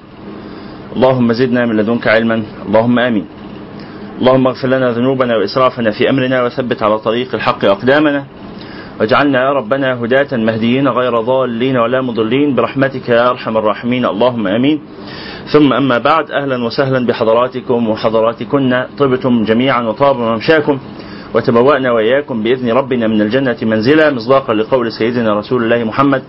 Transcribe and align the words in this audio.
اللهم 0.96 1.32
زدنا 1.32 1.66
من 1.66 1.76
لدنك 1.76 2.08
علما 2.08 2.42
اللهم 2.66 2.98
آمين. 2.98 3.26
اللهم 4.20 4.46
اغفر 4.46 4.68
لنا 4.68 4.90
ذنوبنا 4.90 5.36
وإسرافنا 5.36 5.90
في 5.90 6.10
أمرنا 6.10 6.44
وثبت 6.44 6.82
على 6.82 6.98
طريق 6.98 7.34
الحق 7.34 7.64
أقدامنا. 7.64 8.24
واجعلنا 9.00 9.38
يا 9.46 9.52
ربنا 9.52 9.88
هداة 10.04 10.36
مهديين 10.36 10.88
غير 10.88 11.20
ضالين 11.20 11.76
ولا 11.76 12.00
مضلين. 12.00 12.54
برحمتك 12.54 13.08
يا 13.08 13.30
أرحم 13.30 13.56
الراحمين 13.56 14.04
اللهم 14.06 14.46
آمين. 14.46 14.80
ثم 15.52 15.72
أما 15.72 15.98
بعد 15.98 16.30
أهلا 16.30 16.64
وسهلا 16.64 17.06
بحضراتكم 17.06 17.88
وحضراتكن. 17.88 18.84
طبتم 18.98 19.44
جميعا 19.44 19.82
وطاب 19.82 20.16
ممشاكم. 20.16 20.78
وتبوأنا 21.34 21.90
وإياكم 21.92 22.42
بإذن 22.42 22.70
ربنا 22.70 23.06
من 23.06 23.20
الجنة 23.20 23.56
منزلا 23.62 24.10
مصداقا 24.10 24.54
لقول 24.54 24.92
سيدنا 24.92 25.38
رسول 25.38 25.64
الله 25.64 25.84
محمد 25.84 26.22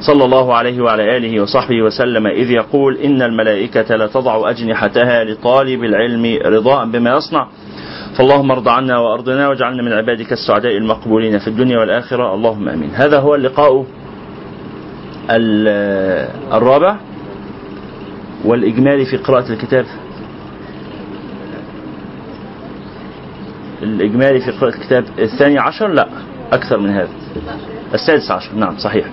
صلى 0.00 0.24
الله 0.24 0.54
عليه 0.54 0.80
وعلى 0.82 1.16
آله 1.16 1.42
وصحبه 1.42 1.82
وسلم 1.82 2.26
إذ 2.26 2.50
يقول 2.50 2.96
إن 2.96 3.22
الملائكة 3.22 3.96
لتضع 3.96 4.50
أجنحتها 4.50 5.24
لطالب 5.24 5.84
العلم 5.84 6.38
رضاء 6.46 6.86
بما 6.86 7.16
يصنع 7.16 7.48
فاللهم 8.18 8.50
ارض 8.50 8.68
عنا 8.68 8.98
وأرضنا 8.98 9.48
واجعلنا 9.48 9.82
من 9.82 9.92
عبادك 9.92 10.32
السعداء 10.32 10.76
المقبولين 10.76 11.38
في 11.38 11.48
الدنيا 11.48 11.78
والآخرة 11.78 12.34
اللهم 12.34 12.68
آمين. 12.68 12.90
هذا 12.94 13.18
هو 13.18 13.34
اللقاء 13.34 13.84
الرابع 16.52 16.96
والإجمالي 18.44 19.04
في 19.04 19.16
قراءة 19.16 19.52
الكتاب. 19.52 19.86
الإجمالي 23.82 24.40
في 24.40 24.50
قراءة 24.50 24.74
الكتاب 24.74 25.04
الثاني 25.18 25.58
عشر؟ 25.58 25.88
لا 25.88 26.06
أكثر 26.52 26.78
من 26.78 26.90
هذا. 26.90 27.08
السادس 27.94 28.30
عشر 28.30 28.54
نعم 28.54 28.78
صحيح. 28.78 29.06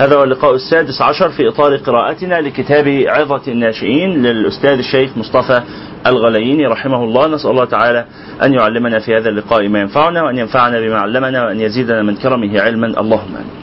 هذا 0.00 0.16
هو 0.16 0.24
اللقاء 0.24 0.54
السادس 0.54 1.02
عشر 1.02 1.28
في 1.28 1.48
إطار 1.48 1.76
قراءتنا 1.76 2.40
لكتاب 2.40 3.04
عظة 3.06 3.42
الناشئين 3.48 4.22
للأستاذ 4.22 4.78
الشيخ 4.78 5.16
مصطفى 5.16 5.62
الغلييني 6.06 6.66
رحمه 6.66 7.04
الله. 7.04 7.26
نسأل 7.26 7.50
الله 7.50 7.64
تعالى 7.64 8.04
أن 8.44 8.54
يعلمنا 8.54 8.98
في 8.98 9.16
هذا 9.16 9.28
اللقاء 9.28 9.68
ما 9.68 9.80
ينفعنا 9.80 10.22
وأن 10.22 10.38
ينفعنا 10.38 10.80
بما 10.80 10.98
علمنا 10.98 11.46
وأن 11.46 11.60
يزيدنا 11.60 12.02
من 12.02 12.16
كرمه 12.16 12.60
علما. 12.60 12.86
اللهم 12.86 13.34
آمين. 13.34 13.62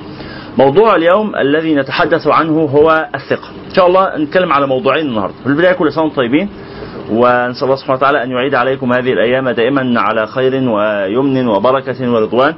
موضوع 0.58 0.96
اليوم 0.96 1.36
الذي 1.36 1.76
نتحدث 1.76 2.28
عنه 2.28 2.60
هو 2.60 3.10
الثقة. 3.16 3.50
إن 3.70 3.74
شاء 3.76 3.88
الله 3.88 4.18
نتكلم 4.18 4.54
على 4.54 4.68
موضوعين 4.68 5.06
النهاردة. 5.06 5.36
في 5.44 5.50
البداية 5.50 5.74
كل 5.74 5.94
سنة 5.94 6.10
طيبين. 6.10 6.50
ونسأل 7.12 7.64
الله 7.64 7.75
سبحانه 7.75 7.97
وتعالى 7.97 8.24
أن 8.24 8.31
يعيد 8.31 8.56
عليكم 8.56 8.94
هذه 8.94 9.14
الأيام 9.14 9.50
دائما 9.50 10.02
على 10.02 10.28
خير 10.28 10.53
ويمن 10.70 11.47
وبركة 11.47 12.12
ورضوان 12.12 12.53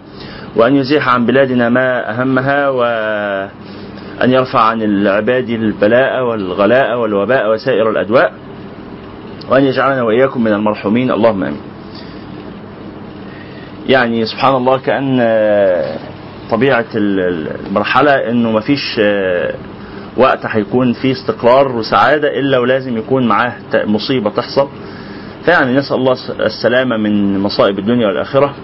وأن 0.55 0.75
يزيح 0.75 1.09
عن 1.09 1.25
بلادنا 1.25 1.69
ما 1.69 2.11
أهمها 2.11 2.69
وأن 2.69 4.29
يرفع 4.31 4.59
عن 4.61 4.81
العباد 4.81 5.49
البلاء 5.49 6.23
والغلاء 6.23 6.97
والوباء 6.99 7.51
وسائر 7.53 7.89
الأدواء 7.89 8.33
وأن 9.49 9.63
يجعلنا 9.63 10.01
وإياكم 10.03 10.43
من 10.43 10.53
المرحومين. 10.53 11.11
اللهم 11.11 11.43
آمين. 11.43 11.61
يعني 13.89 14.25
سبحان 14.25 14.55
الله 14.55 14.77
كأن 14.77 15.17
طبيعة 16.51 16.85
المرحلة 16.95 18.11
أنه 18.29 18.51
مفيش 18.51 18.99
وقت 20.17 20.45
هيكون 20.45 20.93
فيه 20.93 21.11
استقرار 21.11 21.71
وسعادة 21.71 22.39
إلا 22.39 22.57
ولازم 22.59 22.97
يكون 22.97 23.27
معاه 23.27 23.53
مصيبة 23.73 24.29
تحصل 24.29 24.67
فيعني 25.45 25.77
نسأل 25.77 25.95
الله 25.97 26.15
السلامة 26.39 26.97
من 26.97 27.39
مصائب 27.39 27.79
الدنيا 27.79 28.07
والآخرة 28.07 28.55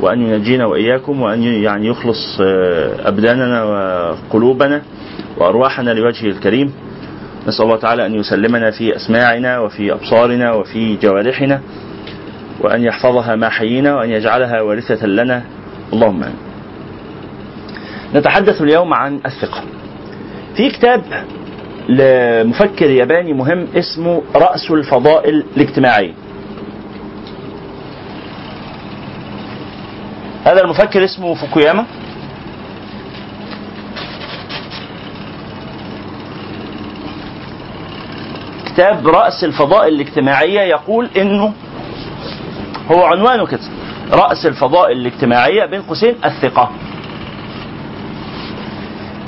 وأن 0.00 0.22
ينجينا 0.22 0.66
وإياكم 0.66 1.22
وأن 1.22 1.42
يعني 1.42 1.86
يخلص 1.86 2.38
أبداننا 3.06 3.64
وقلوبنا 3.64 4.82
وأرواحنا 5.36 5.90
لوجهه 5.90 6.28
الكريم 6.30 6.72
نسأل 7.48 7.64
الله 7.64 7.76
تعالى 7.76 8.06
أن 8.06 8.14
يسلمنا 8.14 8.70
في 8.70 8.96
أسماعنا 8.96 9.58
وفي 9.58 9.92
أبصارنا 9.92 10.52
وفي 10.52 10.96
جوارحنا 10.96 11.60
وأن 12.60 12.82
يحفظها 12.84 13.36
ما 13.36 13.48
حيينا 13.48 13.94
وأن 13.96 14.10
يجعلها 14.10 14.60
وارثة 14.60 15.06
لنا 15.06 15.42
اللهم 15.92 16.22
آمين. 16.22 16.36
نتحدث 18.14 18.62
اليوم 18.62 18.94
عن 18.94 19.20
الثقة. 19.26 19.62
في 20.56 20.70
كتاب 20.70 21.02
لمفكر 21.88 22.90
ياباني 22.90 23.32
مهم 23.32 23.66
اسمه 23.74 24.22
رأس 24.34 24.70
الفضائل 24.70 25.44
الاجتماعية. 25.56 26.12
هذا 30.44 30.60
المفكر 30.60 31.04
اسمه 31.04 31.34
فوكوياما 31.34 31.84
كتاب 38.66 39.08
رأس 39.08 39.44
الفضائل 39.44 39.94
الاجتماعية 39.94 40.60
يقول 40.60 41.10
إنه 41.16 41.52
هو 42.92 43.02
عنوانه 43.04 43.46
كده 43.46 43.60
رأس 44.12 44.46
الفضائل 44.46 44.96
الاجتماعية 44.96 45.66
بين 45.66 45.82
قوسين 45.82 46.14
الثقة 46.24 46.70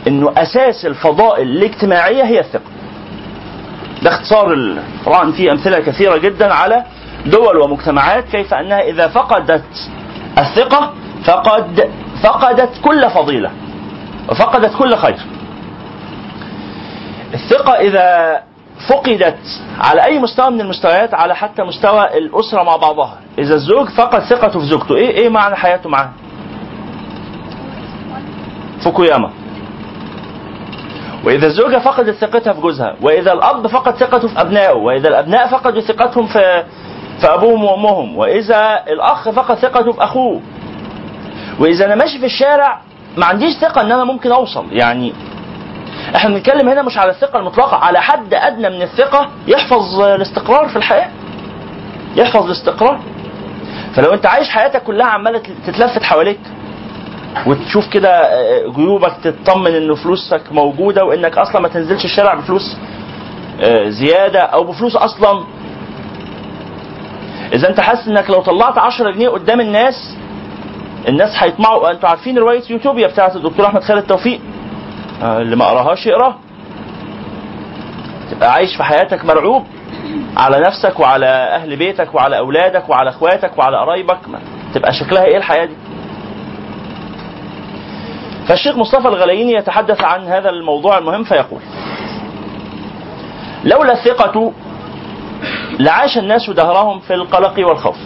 إنه 0.09 0.33
أساس 0.37 0.87
الفضائل 0.87 1.49
الاجتماعية 1.49 2.23
هي 2.25 2.41
الثقة. 2.41 2.71
ده 4.03 4.11
اختصار 4.11 4.75
طبعا 5.07 5.33
في 5.33 5.53
أمثلة 5.53 5.79
كثيرة 5.79 6.17
جدا 6.17 6.55
على 6.55 6.85
دول 7.27 7.57
ومجتمعات 7.57 8.25
كيف 8.25 8.55
أنها 8.55 8.81
إذا 8.81 9.09
فقدت 9.09 9.91
الثقة 10.39 10.93
فقد 11.25 11.91
فقدت 12.23 12.71
كل 12.85 13.11
فضيلة 13.11 13.51
وفقدت 14.29 14.77
كل 14.79 14.97
خير. 14.97 15.17
الثقة 17.35 17.73
إذا 17.73 18.39
فقدت 18.89 19.39
على 19.81 20.05
أي 20.05 20.19
مستوى 20.19 20.51
من 20.51 20.61
المستويات 20.61 21.15
على 21.15 21.37
حتى 21.37 21.63
مستوى 21.63 22.19
الأسرة 22.19 22.63
مع 22.63 22.77
بعضها. 22.77 23.19
إذا 23.39 23.55
الزوج 23.55 23.89
فقد 23.89 24.21
ثقته 24.21 24.61
في 24.61 24.67
زوجته 24.67 24.97
إيه 24.97 25.11
إيه 25.11 25.29
معنى 25.29 25.57
حياته 25.57 25.91
معاه 25.91 26.11
فوكوياما 28.85 29.31
وإذا 31.25 31.47
الزوجة 31.47 31.79
فقدت 31.79 32.15
ثقتها 32.15 32.53
في 32.53 32.61
جوزها 32.61 32.97
وإذا 33.03 33.33
الأب 33.33 33.67
فقد 33.67 33.97
ثقته 33.97 34.29
في 34.29 34.41
أبنائه 34.41 34.73
وإذا 34.75 35.09
الأبناء 35.09 35.47
فقدوا 35.49 35.81
ثقتهم 35.81 36.27
في 36.27 36.65
في 37.21 37.35
أبوهم 37.35 37.65
وأمهم 37.65 38.17
وإذا 38.19 38.83
الأخ 38.89 39.31
فقد 39.31 39.55
ثقته 39.59 39.93
في 39.93 40.05
أخوه. 40.05 40.41
وإذا 41.61 41.85
أنا 41.85 41.95
ماشي 41.95 42.19
في 42.19 42.27
الشارع 42.27 42.81
ما 43.17 43.27
عنديش 43.27 43.55
ثقة 43.57 43.81
إن 43.81 43.93
أنا 43.93 44.05
ممكن 44.05 44.33
أوصل 44.33 44.67
يعني 44.73 45.13
إحنا 46.17 46.31
بنتكلم 46.31 46.69
هنا 46.69 46.83
مش 46.83 46.99
على 46.99 47.11
الثقة 47.11 47.39
المطلقة 47.39 47.77
على 47.77 48.01
حد 48.01 48.35
أدنى 48.35 48.71
من 48.71 48.83
الثقة 48.83 49.29
يحفظ 49.47 50.01
الاستقرار 50.01 50.69
في 50.69 50.77
الحياة. 50.77 51.09
يحفظ 52.17 52.45
الاستقرار. 52.45 53.01
فلو 53.95 54.15
أنت 54.15 54.27
عايش 54.27 54.49
حياتك 54.49 54.83
كلها 54.83 55.07
عمالة 55.07 55.43
تتلفت 55.67 56.03
حواليك 56.03 56.41
وتشوف 57.47 57.89
كده 57.89 58.11
آه، 58.11 58.73
جيوبك 58.77 59.13
تطمن 59.25 59.75
إن 59.75 59.95
فلوسك 59.95 60.43
موجودة 60.53 61.05
وإنك 61.05 61.39
أصلا 61.39 61.61
ما 61.61 61.69
تنزلش 61.69 62.05
الشارع 62.05 62.35
بفلوس 62.35 62.77
آه، 63.61 63.89
زيادة 63.89 64.41
أو 64.41 64.65
بفلوس 64.65 64.97
أصلا. 64.97 65.45
إذا 67.53 67.69
أنت 67.69 67.81
حاسس 67.81 68.09
إنك 68.09 68.31
لو 68.31 68.43
طلعت 68.43 68.79
10 68.79 69.11
جنيه 69.11 69.29
قدام 69.29 69.61
الناس 69.61 70.17
الناس 71.09 71.31
هيطمعوا. 71.39 71.91
أنتوا 71.91 72.09
عارفين 72.09 72.39
رواية 72.39 72.63
يوتوبيا 72.71 73.07
بتاعت 73.07 73.37
الدكتور 73.37 73.67
أحمد 73.67 73.83
خالد 73.83 74.03
توفيق؟ 74.07 74.41
آه، 75.23 75.39
اللي 75.41 75.57
ما 75.57 75.65
قراهاش 75.65 76.07
يقراها 76.07 76.39
تبقى 78.31 78.53
عايش 78.53 78.77
في 78.77 78.83
حياتك 78.85 79.25
مرعوب 79.25 79.65
على 80.37 80.61
نفسك 80.61 81.01
وعلى 81.01 81.27
أهل 81.27 81.77
بيتك 81.77 82.15
وعلى 82.15 82.39
أولادك 82.39 82.89
وعلى 82.89 83.11
أخواتك 83.11 83.59
وعلى 83.59 83.77
قرايبك. 83.77 84.19
تبقى 84.75 84.93
شكلها 84.93 85.25
إيه 85.25 85.37
الحياة 85.37 85.65
دي؟ 85.65 85.75
فالشيخ 88.49 88.77
مصطفى 88.77 89.09
الغلايني 89.09 89.53
يتحدث 89.53 90.05
عن 90.05 90.27
هذا 90.27 90.51
الموضوع 90.51 90.99
المهم 90.99 91.25
فيقول 91.25 91.61
لولا 93.65 93.93
الثقة 93.93 94.53
لعاش 95.79 96.19
الناس 96.19 96.51
دهرهم 96.51 97.01
في 97.01 97.15
القلق 97.15 97.69
والخوف. 97.69 97.97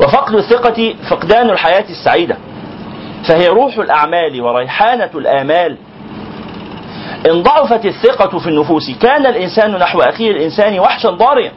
وفقد 0.00 0.34
الثقة 0.34 0.94
فقدان 1.10 1.50
الحياة 1.50 1.84
السعيدة. 1.90 2.36
فهي 3.28 3.48
روح 3.48 3.78
الأعمال 3.78 4.42
وريحانة 4.42 5.10
الآمال. 5.14 5.76
إن 7.26 7.42
ضعفت 7.42 7.86
الثقة 7.86 8.38
في 8.38 8.46
النفوس 8.46 8.90
كان 8.90 9.26
الإنسان 9.26 9.74
نحو 9.74 10.00
أخيه 10.00 10.30
الإنسان 10.30 10.80
وحشا 10.80 11.10
ضاريا. 11.10 11.52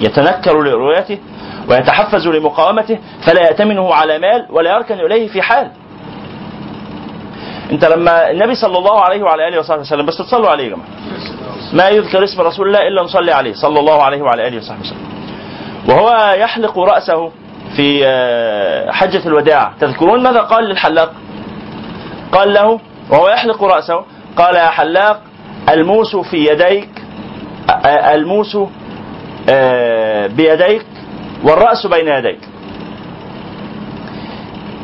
يتنكر 0.00 0.62
لرؤيته 0.62 1.18
ويتحفز 1.68 2.28
لمقاومته 2.28 2.98
فلا 3.26 3.40
يأتمنه 3.40 3.94
على 3.94 4.18
مال 4.18 4.46
ولا 4.50 4.70
يركن 4.70 5.00
إليه 5.00 5.28
في 5.28 5.42
حال. 5.42 5.70
انت 7.72 7.84
لما 7.84 8.30
النبي 8.30 8.54
صلى 8.54 8.78
الله 8.78 9.00
عليه 9.00 9.22
وعلى 9.22 9.48
آله 9.48 9.58
وصحبه 9.58 9.80
وسلم 9.80 10.06
بس 10.06 10.16
تصلوا 10.18 10.48
عليه 10.48 10.64
يا 10.64 10.68
جماعة. 10.68 10.88
ما 11.72 11.88
يذكر 11.88 12.24
اسم 12.24 12.40
رسول 12.40 12.66
الله 12.66 12.88
إلا 12.88 13.02
نصلي 13.02 13.32
عليه 13.32 13.52
صلى 13.52 13.80
الله 13.80 14.02
عليه 14.02 14.22
وعلى 14.22 14.48
آله 14.48 14.56
وصحبه 14.56 14.80
وسلم. 14.80 14.98
وهو 15.88 16.34
يحلق 16.38 16.78
رأسه 16.78 17.30
في 17.76 18.00
آه، 18.06 18.90
حجة 18.90 19.28
الوداع. 19.28 19.72
تذكرون 19.80 20.22
ماذا 20.22 20.40
قال 20.40 20.64
للحلاق؟ 20.64 21.12
قال 22.32 22.52
له 22.52 22.80
وهو 23.10 23.28
يحلق 23.28 23.64
رأسه 23.64 24.04
قال 24.36 24.54
يا 24.56 24.70
حلاق 24.70 25.20
الموس 25.68 26.16
في 26.16 26.36
يديك 26.36 26.88
آه، 27.70 28.14
الموس 28.14 28.58
آه، 29.48 30.26
بيديك 30.26 30.86
والرأس 31.44 31.86
بين 31.86 32.08
يديك. 32.08 32.38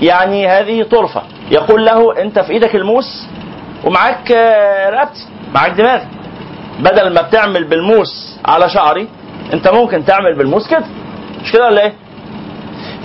يعني 0.03 0.49
هذه 0.49 0.83
طرفة. 0.83 1.23
يقول 1.51 1.85
له 1.87 2.23
انت 2.23 2.39
في 2.39 2.53
إيدك 2.53 2.75
الموس 2.75 3.27
ومعاك 3.85 4.31
رقبتي 4.93 5.27
معاك 5.55 5.71
دماغي. 5.73 6.07
بدل 6.81 7.15
ما 7.15 7.23
بتعمل 7.23 7.65
بالموس 7.65 8.39
على 8.45 8.69
شعري 8.71 9.09
انت 9.53 9.69
ممكن 9.69 10.05
تعمل 10.05 10.35
بالموس 10.39 10.69
كده. 10.69 10.85
مش 11.45 11.53
كده 11.53 11.65
ولا 11.67 11.83
إيه؟ 11.85 11.93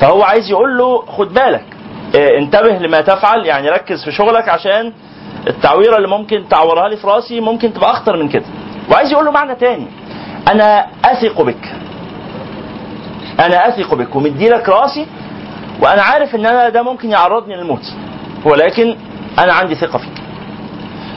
فهو 0.01 0.23
عايز 0.23 0.49
يقول 0.49 0.77
له 0.77 1.05
خد 1.05 1.33
بالك 1.33 1.63
آه، 2.15 2.37
انتبه 2.37 2.69
لما 2.77 3.01
تفعل 3.01 3.45
يعني 3.45 3.69
ركز 3.69 4.03
في 4.03 4.11
شغلك 4.11 4.49
عشان 4.49 4.93
التعويرة 5.47 5.97
اللي 5.97 6.07
ممكن 6.07 6.47
تعورها 6.49 6.89
لي 6.89 6.97
في 6.97 7.07
رأسي 7.07 7.39
ممكن 7.39 7.73
تبقى 7.73 7.91
أخطر 7.91 8.17
من 8.17 8.29
كده. 8.29 8.45
وعايز 8.91 9.11
يقول 9.11 9.25
له 9.25 9.31
معنى 9.31 9.55
تاني. 9.55 9.87
أنا 10.51 10.87
أثق 11.05 11.41
بك. 11.41 11.73
أنا 13.39 13.67
أثق 13.67 13.93
بك 13.95 14.15
ومدي 14.15 14.49
لك 14.49 14.69
راسي 14.69 15.07
وأنا 15.81 16.01
عارف 16.01 16.35
إن 16.35 16.45
أنا 16.45 16.69
ده 16.69 16.81
ممكن 16.81 17.11
يعرضني 17.11 17.55
للموت. 17.55 17.93
ولكن 18.45 18.95
أنا 19.39 19.53
عندي 19.53 19.75
ثقة 19.75 19.99
فيك 19.99 20.13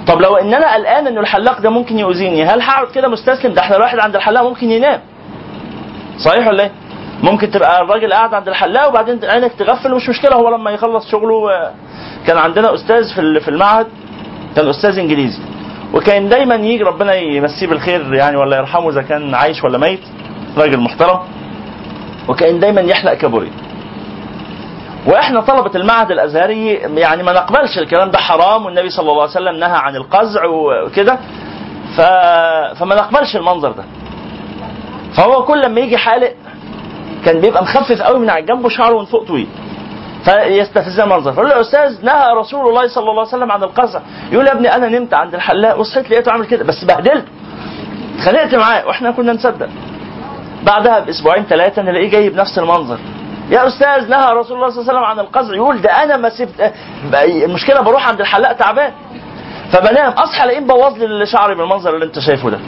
طب 0.06 0.20
لو 0.20 0.36
إن 0.36 0.54
أنا 0.54 0.74
قلقان 0.74 1.06
ان 1.06 1.18
الحلاق 1.18 1.60
ده 1.60 1.70
ممكن 1.70 1.98
يؤذيني 1.98 2.44
هل 2.44 2.62
هقعد 2.62 2.86
كده 2.94 3.08
مستسلم؟ 3.08 3.52
ده 3.52 3.62
إحنا 3.62 3.76
الواحد 3.76 3.98
عند 3.98 4.16
الحلاق 4.16 4.42
ممكن 4.42 4.70
ينام. 4.70 5.00
صحيح 6.18 6.46
ولا 6.46 6.62
إيه؟ 6.62 6.70
ممكن 7.22 7.50
تبقى 7.50 7.82
الراجل 7.82 8.12
قاعد 8.12 8.34
عند 8.34 8.48
الحلاق 8.48 8.88
وبعدين 8.88 9.20
عينك 9.24 9.52
تغفل 9.52 9.92
ومش 9.92 10.08
مشكلة. 10.08 10.36
هو 10.36 10.48
لما 10.48 10.70
يخلص 10.70 11.10
شغله 11.10 11.50
آه، 11.52 11.72
كان 12.26 12.36
عندنا 12.38 12.74
أستاذ 12.74 13.14
في 13.14 13.40
في 13.40 13.48
المعهد 13.48 13.86
كان 14.56 14.68
أستاذ 14.68 14.98
إنجليزي. 14.98 15.38
وكان 15.94 16.28
دايما 16.28 16.54
يجي 16.54 16.82
ربنا 16.82 17.14
يمسيه 17.14 17.66
بالخير 17.66 18.14
يعني 18.14 18.36
ولا 18.36 18.56
يرحمه 18.56 18.90
إذا 18.90 19.02
كان 19.02 19.34
عايش 19.34 19.64
ولا 19.64 19.78
ميت. 19.78 20.00
راجل 20.58 20.80
محترم. 20.80 21.18
وكأن 22.28 22.60
دايما 22.60 22.80
يحلق 22.80 23.14
كابوري. 23.14 23.52
وإحنا 25.06 25.40
طلبة 25.40 25.70
المعهد 25.74 26.10
الأزهري 26.10 26.72
يعني 26.74 27.22
ما 27.22 27.32
نقبلش 27.32 27.78
الكلام 27.78 28.10
ده 28.10 28.18
حرام 28.18 28.66
والنبي 28.66 28.90
صلى 28.90 29.10
الله 29.10 29.22
عليه 29.22 29.30
وسلم 29.32 29.56
نهى 29.56 29.76
عن 29.76 29.96
القزع 29.96 30.44
وكده. 30.86 31.18
ف... 31.96 32.00
فما 32.78 32.94
نقبلش 32.94 33.36
المنظر 33.36 33.72
ده. 33.72 33.84
فهو 35.16 35.44
كل 35.44 35.60
لما 35.60 35.80
يجي 35.80 35.96
حالق 35.96 36.34
كان 37.24 37.40
بيبقى 37.40 37.62
مخفف 37.62 38.02
قوي 38.02 38.18
من 38.18 38.30
على 38.30 38.42
جنبه 38.42 38.68
شعره 38.68 38.98
من 38.98 39.04
فوق 39.04 39.26
طويل. 39.26 39.48
فيستفزها 40.24 41.04
المنظر 41.04 41.32
فيقول 41.32 41.48
له 41.48 41.54
يا 41.56 41.60
أستاذ 41.60 42.04
نهى 42.04 42.32
رسول 42.36 42.68
الله 42.68 42.88
صلى 42.88 43.02
الله 43.10 43.20
عليه 43.20 43.28
وسلم 43.28 43.52
عن 43.52 43.62
القزع. 43.62 44.00
يقول 44.32 44.46
يا 44.46 44.52
ابني 44.52 44.74
أنا 44.74 44.88
نمت 44.88 45.14
عند 45.14 45.34
الحلاق 45.34 45.78
وصحيت 45.78 46.10
لقيته 46.10 46.32
عامل 46.32 46.46
كده 46.46 46.64
بس 46.64 46.84
بهدلته. 46.84 47.28
اتخانقت 48.18 48.54
معاه 48.54 48.86
وإحنا 48.86 49.10
كنا 49.10 49.32
نصدق. 49.32 49.68
بعدها 50.66 51.00
بأسبوعين 51.00 51.44
ثلاثة 51.44 51.82
نلاقيه 51.82 52.10
جاي 52.10 52.28
بنفس 52.28 52.58
المنظر. 52.58 52.98
يا 53.50 53.66
أستاذ 53.66 54.08
نهى 54.08 54.32
رسول 54.32 54.56
الله 54.56 54.70
صلى 54.70 54.80
الله 54.80 54.92
عليه 54.92 54.92
وسلم 54.92 55.04
عن 55.04 55.18
القزع. 55.18 55.54
يقول 55.54 55.80
ده 55.82 55.90
أنا 56.02 56.16
ما 56.16 56.28
سبت 56.28 56.72
المشكلة 57.24 57.80
بروح 57.80 58.08
عند 58.08 58.20
الحلاق 58.20 58.52
تعبان. 58.52 58.92
فبنام. 59.72 60.12
أصحى 60.12 60.44
الاقيه 60.44 60.60
مبوظ 60.60 61.02
لي 61.02 61.26
شعري 61.26 61.54
بالمنظر 61.54 61.94
اللي 61.94 62.04
أنت 62.04 62.18
شايفه 62.18 62.50
ده. 62.50 62.58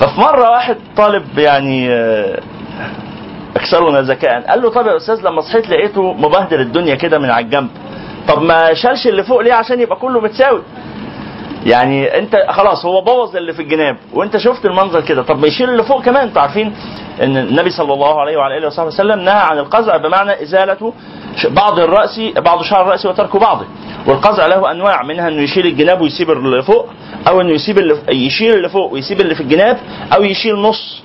ففي 0.00 0.20
مرة 0.20 0.50
واحد 0.50 0.76
طالب 0.96 1.38
يعني 1.38 1.90
آه، 1.92 2.40
اكثرنا 3.56 4.00
ذكاء. 4.02 4.40
قال 4.48 4.62
له 4.62 4.70
طب 4.70 4.86
يا 4.86 4.96
أستاذ 4.96 5.20
لما 5.20 5.40
صحيت 5.40 5.68
لقيته 5.68 6.12
مبهدل 6.12 6.60
الدنيا 6.60 6.94
كده 6.94 7.18
من 7.18 7.30
على 7.30 7.44
الجنب. 7.44 7.68
طب 8.28 8.42
ما 8.42 8.74
شالش 8.74 9.06
اللي 9.06 9.22
فوق 9.22 9.40
ليه 9.40 9.54
عشان 9.54 9.80
يبقى 9.80 9.96
كله 9.96 10.20
متساوي؟ 10.20 10.62
يعني 11.66 12.18
انت 12.18 12.36
خلاص 12.50 12.84
هو 12.86 13.00
بوظ 13.00 13.36
اللي 13.36 13.52
في 13.52 13.62
الجناب 13.62 13.96
وانت 14.12 14.36
شفت 14.36 14.66
المنظر 14.66 15.00
كده. 15.00 15.22
طب 15.22 15.38
ما 15.40 15.46
يشيل 15.46 15.70
اللي 15.70 15.82
فوق 15.82 16.02
كمان 16.02 16.26
أنتوا 16.26 16.42
عارفين 16.42 16.72
ان 17.22 17.36
النبي 17.36 17.70
صلى 17.70 17.94
الله 17.94 18.20
عليه 18.20 18.36
وعلى 18.36 18.58
آله 18.58 18.66
وصحبه 18.66 18.86
وسلم 18.88 19.20
نهى 19.20 19.34
عن 19.40 19.58
القزع 19.58 19.96
بمعنى 19.96 20.42
إزالة 20.42 20.92
ش- 21.36 21.46
بعض 21.46 21.78
الرأس 21.78 22.20
بعض 22.36 22.62
شعر 22.62 22.82
الرأس 22.82 23.06
وترك 23.06 23.36
بعضه. 23.36 23.66
والقزع 24.06 24.46
له 24.46 24.70
أنواع 24.70 25.02
منها 25.02 25.28
إنه 25.28 25.42
يشيل 25.42 25.66
الجناب 25.66 26.00
ويسيب 26.00 26.30
اللي 26.30 26.62
فوق 26.62 26.88
أو 27.28 27.40
إنه 27.40 27.50
يسيب 27.52 27.78
اللي 27.78 27.96
يشيل 28.10 28.54
اللي 28.54 28.68
فوق 28.68 28.92
ويسيب 28.92 29.20
اللي 29.20 29.34
في 29.34 29.40
الجناب 29.40 29.78
أو 30.16 30.22
يشيل 30.22 30.56
نص 30.56 31.02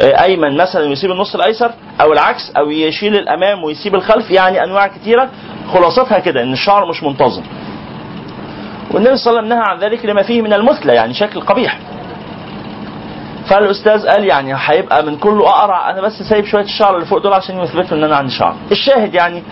آه، 0.00 0.22
أيمن 0.22 0.56
مثلا 0.56 0.88
ويسيب 0.88 1.10
النص 1.10 1.34
الأيسر 1.34 1.70
أو 2.00 2.12
العكس 2.12 2.52
أو 2.56 2.70
يشيل 2.70 3.14
الأمام 3.16 3.64
ويسيب 3.64 3.94
الخلف 3.94 4.30
يعني 4.30 4.64
أنواع 4.64 4.86
كثيره 4.86 5.28
خلاصتها 5.72 6.18
كده 6.18 6.42
إن 6.42 6.52
الشعر 6.52 6.88
مش 6.90 7.02
منتظم. 7.02 7.42
والنبي 8.90 9.16
صلى 9.16 9.30
الله 9.30 9.38
عليه 9.42 9.48
وسلم 9.48 9.58
نهى 9.58 9.68
عن 9.70 9.78
ذلك 9.78 10.04
لما 10.06 10.22
فيه 10.22 10.42
من 10.42 10.52
المثلى 10.52 10.94
يعني 10.94 11.14
شكل 11.14 11.40
قبيح. 11.40 11.78
فالأستاذ 13.50 14.06
قال 14.08 14.24
يعني 14.24 14.54
هيبقى 14.56 15.02
من 15.06 15.16
كله 15.16 15.48
أقرع 15.48 15.90
أنا 15.90 16.00
بس 16.00 16.22
سايب 16.30 16.44
شوية 16.44 16.62
الشعر 16.64 16.94
اللي 16.94 17.06
فوق 17.06 17.18
دول 17.18 17.32
عشان 17.32 17.58
يثبتوا 17.60 17.96
إن 17.98 18.04
أنا 18.04 18.16
عندي 18.16 18.32
شعر. 18.32 18.54
الشاهد 18.72 19.14
يعني 19.14 19.42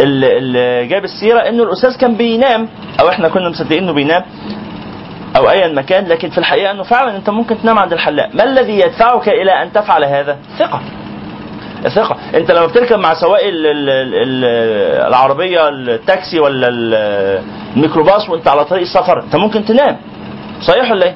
اللي 0.00 0.86
جاب 0.86 1.04
السيرة 1.04 1.38
إنه 1.38 1.62
الأستاذ 1.62 1.96
كان 1.96 2.14
بينام 2.14 2.68
أو 3.00 3.08
إحنا 3.08 3.28
كنا 3.28 3.48
مصدقين 3.48 3.82
إنه 3.82 3.92
بينام 3.92 4.22
أو 5.36 5.50
ايا 5.50 5.72
مكان 5.72 6.06
لكن 6.06 6.30
في 6.30 6.38
الحقيقة 6.38 6.70
إنه 6.70 6.82
فعلا 6.82 7.16
أنت 7.16 7.30
ممكن 7.30 7.62
تنام 7.62 7.78
عند 7.78 7.92
الحلاق. 7.92 8.34
ما 8.34 8.44
الذي 8.44 8.80
يدفعك 8.80 9.28
إلى 9.28 9.62
أن 9.62 9.72
تفعل 9.72 10.04
هذا؟ 10.04 10.38
ثقة. 10.58 10.80
الثقه 11.86 12.16
انت 12.34 12.50
لما 12.50 12.66
بتركب 12.66 12.98
مع 12.98 13.14
سواق 13.14 13.40
ال- 13.44 13.66
ال- 13.66 13.88
ال- 14.14 15.06
العربية 15.08 15.68
التاكسي 15.68 16.40
ولا 16.40 16.68
ال- 16.68 17.42
الميكروباص 17.76 18.28
وانت 18.28 18.48
على 18.48 18.64
طريق 18.64 18.82
السفر 18.82 19.22
انت 19.22 19.36
ممكن 19.36 19.64
تنام. 19.64 19.96
صحيح 20.62 20.90
ولا 20.90 21.06
إيه؟ 21.06 21.14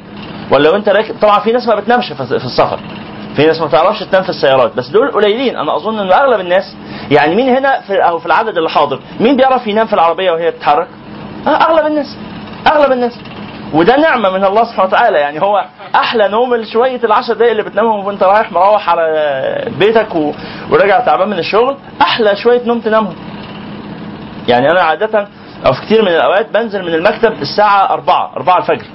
ولا 0.51 0.69
لو 0.69 0.77
انت 0.77 0.89
راكب 0.89 1.15
طبعا 1.23 1.39
في 1.41 1.53
ناس 1.53 1.67
ما 1.69 1.75
بتنامش 1.75 2.13
في 2.13 2.21
السفر. 2.35 2.79
في 3.37 3.47
ناس 3.47 3.61
ما 3.61 3.69
تعرفش 3.69 4.01
تنام 4.03 4.23
في 4.23 4.29
السيارات 4.29 4.77
بس 4.77 4.89
دول 4.89 5.11
قليلين. 5.11 5.57
أنا 5.57 5.77
أظن 5.77 5.99
إن 5.99 6.13
أغلب 6.13 6.41
الناس 6.41 6.75
يعني 7.11 7.35
مين 7.35 7.49
هنا 7.57 7.81
في 7.81 7.97
أو 7.97 8.19
في 8.19 8.27
العدد 8.27 8.57
اللي 8.57 8.71
حاضر 8.71 8.99
مين 9.21 9.37
بيعرف 9.37 9.67
ينام 9.67 9.87
في 9.87 9.93
العربية 9.93 10.31
وهي 10.33 10.51
بتتحرك؟ 10.51 10.89
أغلب 11.47 11.87
الناس. 11.87 12.17
أغلب 12.73 12.93
الناس. 12.93 13.19
وده 13.75 13.97
نعمة 13.97 14.31
من 14.31 14.45
الله 14.45 14.65
سبحانه 14.65 14.89
وتعالى. 14.89 15.19
يعني 15.19 15.43
هو 15.43 15.65
أحلى 15.95 16.29
نوم 16.29 16.65
شوية 16.65 17.01
العشر 17.05 17.35
دقايق 17.35 17.51
اللي 17.51 17.63
بتنامهم 17.63 18.05
وانت 18.07 18.23
رايح 18.23 18.53
مروح 18.53 18.89
على 18.89 19.73
بيتك. 19.79 20.15
وراجع 20.71 21.01
تعبان 21.01 21.29
من 21.29 21.39
الشغل 21.39 21.77
أحلى 22.03 22.37
شوية 22.37 22.61
نوم 22.67 22.81
تنامهم. 22.81 23.15
يعني 24.49 24.71
أنا 24.71 24.81
عادة 24.81 25.29
أو 25.67 25.73
في 25.73 25.81
كتير 25.87 26.03
من 26.03 26.09
الأوقات 26.09 26.51
بنزل 26.55 26.83
من 26.83 26.95
المكتب 26.95 27.33
الساعة 27.43 27.93
4 27.93 28.33
4 28.37 28.59
الفجر. 28.59 28.87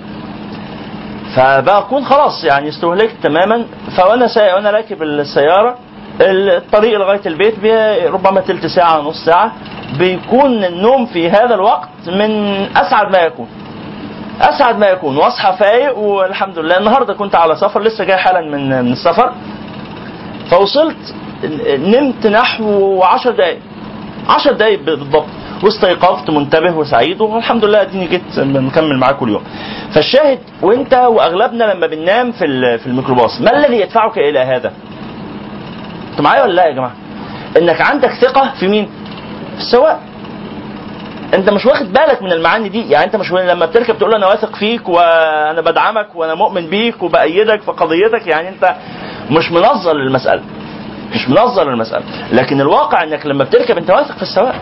فبكون 1.36 2.06
خلاص 2.06 2.44
يعني 2.44 2.70
استهلكت 2.70 3.16
تماما. 3.24 3.66
فوانا 3.98 4.28
سايق 4.28 4.56
وأنا 4.56 4.72
راكب 4.72 5.04
السيارة 5.04 5.76
الطريق 6.22 7.00
لغاية 7.00 7.22
البيت 7.26 7.60
بي- 7.60 8.08
ربما 8.08 8.42
تلت 8.42 8.66
ساعة 8.66 9.02
نص 9.02 9.26
ساعة. 9.26 9.52
بيكون 10.00 10.64
النوم 10.64 11.06
في 11.06 11.30
هذا 11.30 11.56
الوقت 11.56 11.90
من 12.08 12.58
أسعد 12.78 13.12
ما 13.12 13.18
يكون. 13.20 13.48
أسعد 14.42 14.78
ما 14.80 14.88
يكون 14.88 15.18
وأصحى 15.18 15.58
فايق 15.58 15.98
والحمد 15.98 16.60
لله. 16.60 16.78
النهارده 16.78 17.14
كنت 17.14 17.36
على 17.36 17.56
سفر 17.56 17.82
لسه 17.82 18.04
جاي 18.04 18.18
حالا 18.18 18.42
من 18.42 18.70
من 18.86 18.92
السفر. 18.92 19.34
فوصلت 20.52 21.16
نمت 21.68 22.28
نحو 22.28 23.02
10 23.04 23.32
دقائق 23.32 23.60
10 24.30 24.52
دقائق 24.52 24.82
بالضبط. 24.82 25.26
واستيقظت 25.64 26.30
منتبه 26.30 26.72
وسعيد 26.78 27.22
والحمد 27.22 27.66
لله 27.66 27.82
أديني 27.82 28.08
جيت 28.08 28.40
نكمل 28.40 28.98
معاكم 28.98 29.26
اليوم 29.26 29.44
فالشاهد 29.94 30.40
وأنت 30.62 30.94
وأغلبنا 30.94 31.64
لما 31.64 31.88
بننام 31.88 32.32
في 32.32 32.78
في 32.78 32.88
الميكروباص 32.88 33.42
ما 33.42 33.58
الذي 33.58 33.82
يدفعك 33.82 34.18
إلى 34.18 34.40
هذا؟ 34.40 34.74
أنتوا 36.12 36.24
معايا 36.24 36.44
ولا 36.44 36.54
لا 36.54 36.66
يا 36.66 36.72
جماعة؟ 36.72 36.92
إنك 37.58 37.82
عندك 37.82 38.12
ثقة 38.22 38.54
في 38.60 38.68
مين؟ 38.68 38.86
في 39.56 39.62
السواق. 39.62 40.00
انت 41.34 41.50
مش 41.50 41.66
واخد 41.66 41.94
بالك 41.94 42.22
من 42.24 42.32
المعاني 42.32 42.70
دي؟ 42.70 42.90
يعني 42.90 43.06
انت 43.06 43.16
مش 43.16 43.32
لما 43.32 43.66
بتركب 43.66 43.98
تقول 43.98 44.14
أنا 44.14 44.28
واثق 44.28 44.56
فيك 44.56 44.90
وأنا 44.90 45.62
بدعمك 45.62 46.08
وأنا 46.16 46.36
مؤمن 46.36 46.68
بيك 46.70 47.04
وبأيدك 47.04 47.62
في 47.62 47.72
قضيتك 47.72 48.28
يعني 48.28 48.50
انت 48.50 48.76
مش 49.32 49.52
منظر 49.52 49.94
للمسألة. 49.94 50.42
مش 51.14 51.30
منظر 51.30 51.70
للمسألة. 51.70 52.04
لكن 52.32 52.62
الواقع 52.62 53.04
إنك 53.04 53.26
لما 53.26 53.44
بتركب 53.44 53.78
أنت 53.78 53.90
واثق 53.92 54.16
في 54.16 54.22
السواق. 54.22 54.56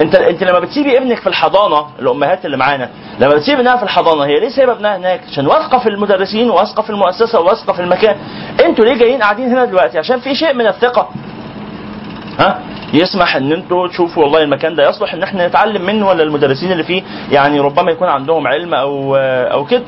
انت 0.00 0.14
انت 0.14 0.44
لما 0.44 0.58
بتسيبي 0.58 0.98
ابنك 0.98 1.18
في 1.18 1.26
الحضانة 1.26 1.86
الأمهات 1.98 2.46
اللي 2.46 2.56
معانا 2.56 2.90
لما 3.20 3.34
بتسيب 3.34 3.58
ابنها 3.58 3.76
في 3.76 3.82
الحضانة 3.82 4.24
هي 4.24 4.40
ليه 4.40 4.48
سايبة 4.48 4.72
ابنها 4.72 4.96
هناك؟ 4.96 5.20
عشان 5.28 5.46
واثقة 5.46 5.78
في 5.78 5.88
المدرسين 5.88 6.50
وواثقه 6.50 6.82
في 6.82 6.90
المؤسسة 6.90 7.40
وواثقه 7.40 7.72
في 7.72 7.80
المكان. 7.82 8.16
أنتوا 8.64 8.84
ليه 8.84 8.94
جايين 8.94 9.22
قاعدين 9.22 9.48
هنا 9.48 9.64
دلوقتي؟ 9.64 9.98
عشان 9.98 10.20
في 10.20 10.34
شيء 10.34 10.52
من 10.54 10.66
الثقة. 10.66 11.08
ها 12.40 12.60
يسمح 12.92 13.36
إن 13.36 13.52
أنتوا 13.52 13.88
تشوفوا 13.88 14.22
والله 14.22 14.42
المكان 14.42 14.74
ده. 14.74 14.88
يصلح 14.88 15.14
إن 15.14 15.22
إحنا 15.22 15.46
نتعلم 15.48 15.82
منه 15.82 16.08
ولا 16.08 16.22
المدرسين 16.22 16.72
اللي 16.72 16.82
فيه 16.84 17.02
يعني 17.32 17.60
ربما 17.60 17.90
يكون 17.90 18.08
عندهم 18.08 18.46
علم 18.46 18.74
أو 18.74 19.16
أو 19.52 19.64
كده. 19.64 19.82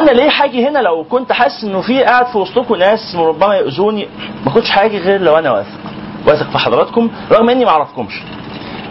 أنا 0.00 0.10
ليه 0.10 0.30
حاجي 0.30 0.68
هنا؟ 0.68 0.78
لو 0.78 1.04
كنت 1.04 1.32
حاسس 1.32 1.64
إنه 1.64 1.80
في 1.80 2.02
قاعد 2.04 2.26
في 2.26 2.38
وسطكم 2.38 2.74
ناس 2.74 3.16
ربما 3.16 3.54
يؤذوني 3.54 4.08
ما 4.46 4.52
كنتش 4.52 4.70
حاجي 4.70 4.98
غير 4.98 5.20
لو 5.20 5.38
أنا 5.38 5.50
واثق. 5.50 5.78
واثق 6.26 6.50
في 6.50 6.58
حضراتكم 6.58 7.10
رغم 7.32 7.50
إني 7.50 7.64
ما 7.64 7.70
أعرفكمش. 7.70 8.22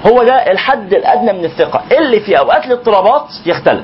هو 0.07 0.23
ده 0.23 0.51
الحد 0.51 0.93
الأدنى 0.93 1.33
من 1.33 1.45
الثقة. 1.45 1.81
اللي 1.97 2.19
في 2.19 2.39
أوقات 2.39 2.65
الاضطرابات 2.65 3.27
يختلف. 3.45 3.83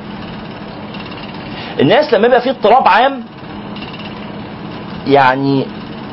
الناس 1.79 2.13
لما 2.13 2.27
يبقى 2.27 2.41
في 2.41 2.49
اضطراب 2.49 2.87
عام 2.87 3.23
يعني 5.07 5.65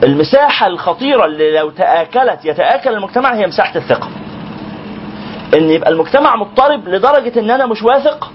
المساحة 0.02 0.66
الخطيرة 0.66 1.24
اللي 1.24 1.58
لو 1.58 1.70
تآكلت 1.70 2.44
يتآكل 2.44 2.90
المجتمع 2.94 3.34
هي 3.34 3.46
مساحة 3.46 3.76
الثقة. 3.76 4.08
إن 5.54 5.70
يبقى 5.70 5.90
المجتمع 5.90 6.36
مضطرب 6.36 6.88
لدرجة 6.88 7.40
إن 7.40 7.50
أنا 7.50 7.66
مش 7.66 7.82
واثق 7.82 8.32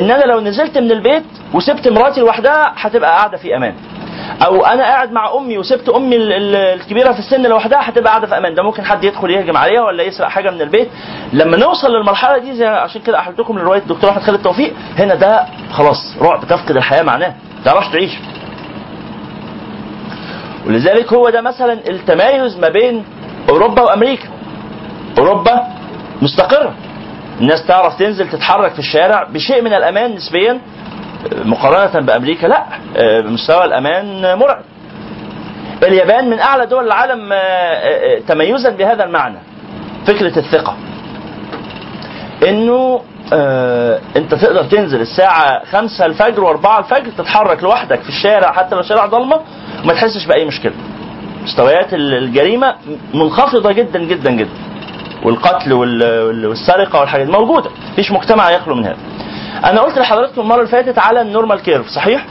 إن 0.00 0.10
أنا 0.10 0.24
لو 0.24 0.40
نزلت 0.40 0.78
من 0.78 0.90
البيت 0.92 1.24
وسبت 1.54 1.88
مراتي 1.88 2.20
لوحدها 2.20 2.72
هتبقى 2.76 3.10
قاعدة 3.16 3.36
في 3.36 3.56
أمان. 3.56 3.74
أو 4.46 4.66
أنا 4.66 4.82
قاعد 4.82 5.12
مع 5.12 5.34
أمي 5.36 5.58
وسبت 5.58 5.88
أمي 5.88 6.16
ال- 6.16 6.32
ال- 6.32 6.56
الكبيرة 6.56 7.12
في 7.12 7.18
السن 7.18 7.42
لوحدها 7.42 7.88
هتبقى 7.88 8.10
قاعدة 8.10 8.26
في 8.26 8.38
أمان، 8.38 8.54
ده 8.54 8.62
ممكن 8.62 8.84
حد 8.84 9.04
يدخل 9.04 9.30
يهجم 9.30 9.56
عليها 9.56 9.82
ولا 9.82 10.02
يسرق 10.02 10.28
حاجة 10.28 10.50
من 10.50 10.60
البيت. 10.60 10.88
لما 11.32 11.56
نوصل 11.56 11.88
للمرحلة 11.96 12.38
دي 12.38 12.54
زي 12.54 12.66
عشان 12.66 13.00
كده 13.02 13.18
أحلتكم 13.18 13.58
لرواية 13.58 13.80
الدكتور 13.80 14.10
أحمد 14.10 14.22
خالد 14.22 14.42
توفيق، 14.42 14.74
هنا 14.98 15.14
ده 15.14 15.46
خلاص 15.72 16.16
رعب 16.20 16.40
تفقد 16.48 16.76
الحياة 16.76 17.02
معناه، 17.02 17.28
ما 17.28 17.64
تعرفش 17.64 17.88
تعيش. 17.88 18.12
ولذلك 20.66 21.12
هو 21.12 21.30
ده 21.30 21.40
مثلا 21.40 21.72
التمايز 21.72 22.58
ما 22.58 22.68
بين 22.68 23.04
أوروبا 23.48 23.82
وأمريكا. 23.82 24.28
أوروبا 25.18 25.66
مستقرة. 26.22 26.74
الناس 27.40 27.66
تعرف 27.66 27.98
تنزل 27.98 28.28
تتحرك 28.28 28.72
في 28.72 28.78
الشارع 28.78 29.22
بشيء 29.22 29.62
من 29.62 29.74
الأمان 29.74 30.14
نسبيا 30.14 30.58
مقارنة 31.44 32.06
بأمريكا 32.06 32.46
لا 32.46 32.64
مستوى 33.22 33.64
الأمان 33.64 34.38
مرعب. 34.38 34.62
اليابان 35.82 36.30
من 36.30 36.40
أعلى 36.40 36.66
دول 36.66 36.86
العالم 36.86 37.32
تميزا 38.28 38.70
بهذا 38.70 39.04
المعنى 39.04 39.38
فكرة 40.06 40.38
الثقة. 40.38 40.76
إنه 42.48 43.00
آه 43.32 44.00
انت 44.16 44.34
تقدر 44.34 44.64
تنزل 44.64 45.00
الساعة 45.00 45.64
خمسة 45.64 46.06
الفجر 46.06 46.44
وأربعة 46.44 46.78
الفجر 46.78 47.10
تتحرك 47.18 47.62
لوحدك 47.62 48.00
في 48.02 48.08
الشارع 48.08 48.52
حتى 48.52 48.74
لو 48.74 48.80
الشارع 48.80 49.06
ضلمة 49.06 49.40
وما 49.84 49.92
تحسش 49.92 50.26
بأي 50.26 50.44
مشكلة. 50.44 50.72
مستويات 51.44 51.94
الجريمة 51.94 52.74
منخفضة 53.14 53.72
جدا 53.72 53.98
جدا 53.98 54.30
جدا. 54.30 54.50
والقتل 55.24 55.72
وال- 55.72 56.46
والسرقة 56.46 57.00
والحاجات 57.00 57.26
دي 57.26 57.32
موجودة. 57.32 57.70
مفيش 57.92 58.12
مجتمع 58.12 58.50
يخلو 58.50 58.74
من 58.74 58.84
هذا. 58.84 58.96
أنا 59.64 59.80
قلت 59.80 59.98
لحضراتكم 59.98 60.40
المرة 60.40 60.56
اللي 60.56 60.68
فاتت 60.68 60.98
على 60.98 61.20
ال 61.20 61.26
normal 61.26 61.60
curve 61.62 61.86
صحيح؟ 61.88 62.26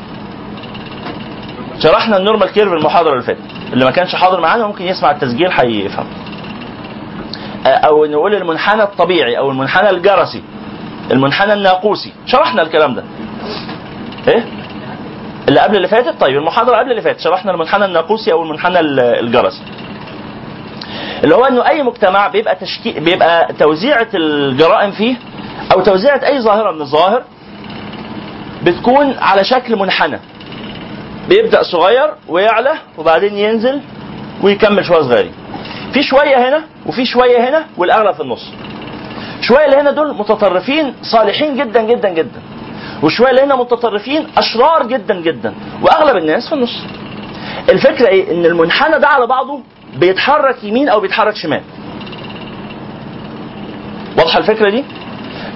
شرحنا 1.79 2.17
ال 2.17 2.22
normal 2.22 2.47
curve 2.51 2.73
المحاضرة 2.73 3.11
اللي 3.11 3.23
فاتت. 3.23 3.39
اللي 3.73 3.85
ما 3.85 3.91
كانش 3.91 4.15
حاضر 4.15 4.39
معانا 4.41 4.67
ممكن 4.67 4.85
يسمع 4.85 5.11
التسجيل 5.11 5.51
هيفهم. 5.51 6.05
أو 7.65 8.05
نقول 8.05 8.35
المنحنى 8.35 8.83
الطبيعي 8.83 9.37
أو 9.37 9.51
المنحنى 9.51 9.89
الجرسي. 9.89 10.43
المنحنى 11.11 11.53
الناقوسي. 11.53 12.13
شرحنا 12.25 12.61
الكلام 12.61 12.95
ده. 12.95 13.03
إيه؟ 14.27 14.45
اللي 15.47 15.59
قبل 15.59 15.75
اللي 15.75 15.87
فاتت؟ 15.87 16.19
طيب 16.21 16.37
المحاضرة 16.37 16.77
قبل 16.77 16.91
اللي 16.91 17.01
فاتت. 17.01 17.19
شرحنا 17.19 17.51
المنحنى 17.51 17.85
الناقوسي 17.85 18.31
أو 18.31 18.43
المنحنى 18.43 18.79
ال- 18.79 18.99
الجرسي. 18.99 19.61
اللي 21.23 21.35
هو 21.35 21.45
إنه 21.45 21.67
أي 21.67 21.83
مجتمع 21.83 22.27
بيبقى 22.27 22.55
تشكيل 22.55 22.99
بيبقى 22.99 23.53
توزيعة 23.59 24.07
الجرائم 24.13 24.91
فيه 24.91 25.15
أو 25.73 25.81
توزيعة 25.81 26.21
أي 26.25 26.41
ظاهرة 26.41 26.71
من 26.71 26.81
الظواهر 26.81 27.23
بتكون 28.63 29.15
على 29.21 29.43
شكل 29.43 29.75
منحنى. 29.75 30.19
بيبدأ 31.29 31.63
صغير 31.63 32.13
ويعلى 32.27 32.73
وبعدين 32.97 33.37
ينزل 33.37 33.81
ويكمل 34.43 34.85
شوية 34.85 35.01
صغيرين. 35.01 35.31
في 35.93 36.03
شوية 36.03 36.49
هنا 36.49 36.63
وفي 36.85 37.05
شوية 37.05 37.49
هنا 37.49 37.65
والاغلب 37.77 38.13
في 38.15 38.21
النص. 38.21 38.51
شوية 39.41 39.65
اللي 39.65 39.77
هنا 39.77 39.91
دول 39.91 40.15
متطرفين 40.15 40.93
صالحين 41.01 41.55
جدا 41.57 41.81
جدا 41.81 42.09
جدا. 42.09 42.41
وشوية 43.03 43.29
اللي 43.29 43.41
هنا 43.41 43.55
متطرفين 43.55 44.27
أشرار 44.37 44.87
جدا 44.87 45.21
جدا. 45.21 45.53
وأغلب 45.81 46.17
الناس 46.17 46.49
في 46.49 46.55
النص. 46.55 46.83
الفكرة 47.69 48.07
إيه؟ 48.07 48.31
إن 48.31 48.45
المنحنى 48.45 48.99
ده 48.99 49.07
على 49.07 49.27
بعضه 49.27 49.59
بيتحرك 49.97 50.63
يمين 50.63 50.89
أو 50.89 50.99
بيتحرك 50.99 51.35
شمال. 51.35 51.61
واضحة 54.17 54.39
الفكرة 54.39 54.69
دي؟ 54.69 54.83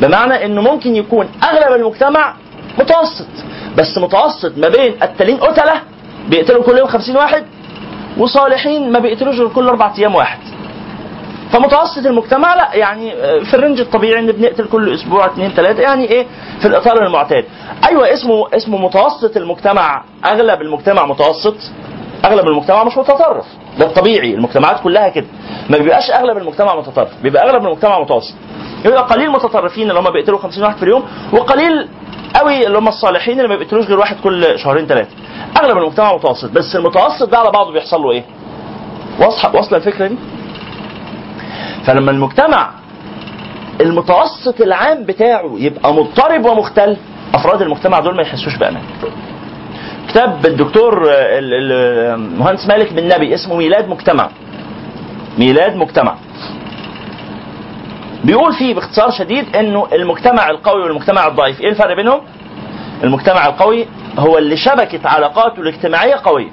بمعنى 0.01 0.45
إنه 0.45 0.61
ممكن 0.61 0.95
يكون 0.95 1.29
أغلب 1.43 1.81
المجتمع 1.81 2.33
متوسط. 2.79 3.27
بس 3.77 3.97
متوسط 3.97 4.57
ما 4.57 4.67
بين 4.69 4.93
قتالين 5.01 5.37
قتلة 5.37 5.73
بيقتلوا 6.29 6.63
كل 6.63 6.77
يوم 6.77 6.87
50 6.87 7.15
واحد 7.15 7.43
وصالحين 8.17 8.91
ما 8.91 8.99
بيقتلوش 8.99 9.41
كل 9.53 9.67
أربع 9.67 9.93
أيام 9.97 10.15
واحد. 10.15 10.39
فمتوسط 11.53 12.05
المجتمع 12.05 12.55
لا 12.55 12.75
يعني 12.75 13.11
في 13.45 13.53
الرنج 13.53 13.79
الطبيعي 13.79 14.19
إن 14.19 14.31
بنقتل 14.31 14.65
كل 14.67 14.93
أسبوع 14.93 15.25
اثنين 15.25 15.49
ثلاثة 15.51 15.81
يعني 15.81 16.09
إيه 16.09 16.25
في 16.61 16.67
الإطار 16.67 17.05
المعتاد. 17.05 17.45
أيوه 17.89 18.13
اسمه 18.13 18.47
اسمه 18.55 18.77
متوسط 18.77 19.37
المجتمع 19.37 20.03
أغلب 20.25 20.61
المجتمع 20.61 21.05
متوسط 21.05 21.55
أغلب 22.25 22.47
المجتمع 22.47 22.83
مش 22.83 22.97
متطرف. 22.97 23.45
ده 23.79 23.85
الطبيعي 23.85 24.33
المجتمعات 24.33 24.79
كلها 24.83 25.09
كده. 25.09 25.25
ما 25.69 25.77
بيبقاش 25.77 26.11
أغلب 26.11 26.37
المجتمع 26.37 26.75
متطرف 26.75 27.09
بيبقى 27.23 27.49
أغلب 27.49 27.65
المجتمع 27.65 27.99
متوسط. 27.99 28.33
يبقى 28.85 29.03
قليل 29.03 29.29
متطرفين 29.31 29.89
اللي 29.89 29.99
هم 29.99 30.09
بيقتلوا 30.09 30.39
50 30.39 30.63
واحد 30.63 30.77
في 30.77 30.83
اليوم 30.83 31.03
وقليل 31.33 31.87
قوي 32.35 32.67
اللي 32.67 32.77
هم 32.77 32.87
الصالحين 32.87 33.37
اللي 33.37 33.49
ما 33.49 33.55
بيقتلوش 33.55 33.85
غير 33.85 33.99
واحد 33.99 34.15
كل 34.23 34.59
شهرين 34.59 34.85
ثلاثة 34.87 35.09
أغلب 35.57 35.77
المجتمع 35.77 36.15
متوسط 36.15 36.51
بس 36.51 36.75
المتوسط 36.75 37.29
ده 37.29 37.37
على 37.37 37.51
بعضه 37.51 37.71
بيحصل 37.71 38.01
له 38.01 38.11
إيه؟ 38.11 38.23
واضحه 39.19 39.55
واصله 39.55 39.77
الفكرة 39.77 40.07
دي؟ 40.07 40.15
فلما 41.85 42.11
المجتمع 42.11 42.69
المتوسط 43.81 44.61
العام 44.61 45.03
بتاعه 45.03 45.51
يبقى 45.57 45.93
مضطرب 45.93 46.45
ومختل 46.45 46.97
أفراد 47.33 47.61
المجتمع 47.61 47.99
دول 47.99 48.15
ما 48.15 48.21
يحسوش 48.21 48.55
بأمان. 48.55 48.81
كتاب 50.09 50.45
الدكتور 50.45 51.03
ال- 51.03 51.09
ال- 51.53 51.71
المهندس 52.15 52.67
مالك 52.67 52.93
بن 52.93 53.07
نبي 53.07 53.33
اسمه 53.35 53.55
ميلاد 53.55 53.89
مجتمع. 53.89 54.29
ميلاد 55.37 55.75
مجتمع. 55.75 56.15
بيقول 58.23 58.53
فيه 58.53 58.73
باختصار 58.73 59.11
شديد 59.11 59.55
إنه 59.55 59.87
المجتمع 59.93 60.49
القوي 60.49 60.83
والمجتمع 60.83 61.27
الضعيف. 61.27 61.61
إيه 61.61 61.69
الفرق 61.69 61.95
بينهم؟ 61.95 62.21
المجتمع 63.03 63.45
القوي 63.45 63.85
هو 64.19 64.37
اللي 64.37 64.57
شبكة 64.57 64.99
علاقاته 65.09 65.61
الاجتماعية 65.61 66.15
قوية. 66.23 66.49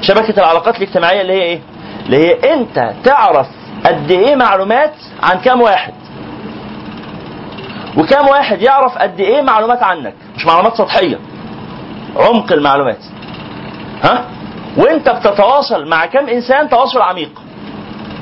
شبكة 0.00 0.40
العلاقات 0.40 0.76
الاجتماعية 0.76 1.20
اللي 1.20 1.32
هي 1.32 1.42
إيه؟ 1.42 1.60
اللي 2.06 2.16
هي 2.16 2.54
أنت 2.54 2.92
تعرف 3.04 3.46
قد 3.86 4.10
إيه 4.10 4.36
معلومات 4.36 4.94
عن 5.22 5.38
كام 5.40 5.60
واحد؟ 5.60 5.94
وكام 7.96 8.28
واحد 8.28 8.62
يعرف 8.62 8.98
قد 8.98 9.20
إيه 9.20 9.42
معلومات 9.42 9.82
عنك؟ 9.82 10.14
مش 10.36 10.46
معلومات 10.46 10.74
سطحية. 10.74 11.18
عمق 12.16 12.52
المعلومات. 12.52 12.98
ها؟ 14.04 14.24
وأنت 14.76 15.08
بتتواصل 15.08 15.88
مع 15.88 16.06
كم 16.06 16.28
إنسان 16.28 16.68
تواصل 16.68 17.00
عميق. 17.00 17.30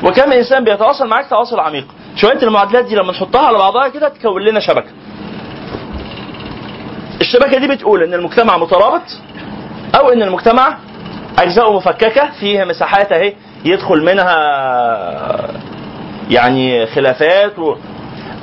وكم 0.04 0.32
إنسان 0.32 0.64
بيتواصل 0.64 1.08
معاك 1.08 1.26
تواصل 1.30 1.60
عميق. 1.60 1.84
شوية 2.16 2.42
المعادلات 2.42 2.84
دي 2.84 2.94
لما 2.94 3.12
نحطها 3.12 3.46
على 3.46 3.58
بعضها 3.58 3.88
كده 3.88 4.08
تكون 4.08 4.42
لنا 4.42 4.60
شبكة. 4.60 4.90
الشبكة 7.20 7.58
دي 7.58 7.68
بتقول 7.68 8.02
إن 8.02 8.14
المجتمع 8.14 8.56
مترابط 8.56 9.02
أو 10.00 10.12
إن 10.12 10.22
المجتمع 10.22 10.78
اجزاء 11.38 11.72
مفككة 11.72 12.30
فيها 12.40 12.64
مساحات 12.64 13.12
أهي 13.12 13.34
يدخل 13.64 14.04
منها 14.04 14.36
يعني 16.30 16.86
خلافات 16.86 17.58
و... 17.58 17.76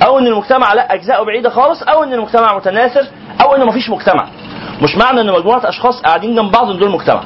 أو 0.06 0.18
إن 0.18 0.26
المجتمع 0.26 0.72
لأ 0.72 0.94
أجزاءه 0.94 1.22
بعيدة 1.24 1.50
خالص 1.50 1.82
أو 1.82 2.02
إن 2.02 2.12
المجتمع 2.12 2.56
متناثر 2.56 3.06
أو 3.40 3.54
ان 3.54 3.66
مفيش 3.66 3.90
مجتمع. 3.90 4.28
مش 4.82 4.96
معنى 4.96 5.20
إن 5.20 5.32
مجموعة 5.32 5.68
أشخاص 5.68 6.02
قاعدين 6.02 6.34
جنب 6.34 6.50
بعض 6.50 6.70
إن 6.70 6.78
دول 6.78 6.90
مجتمع. 6.90 7.22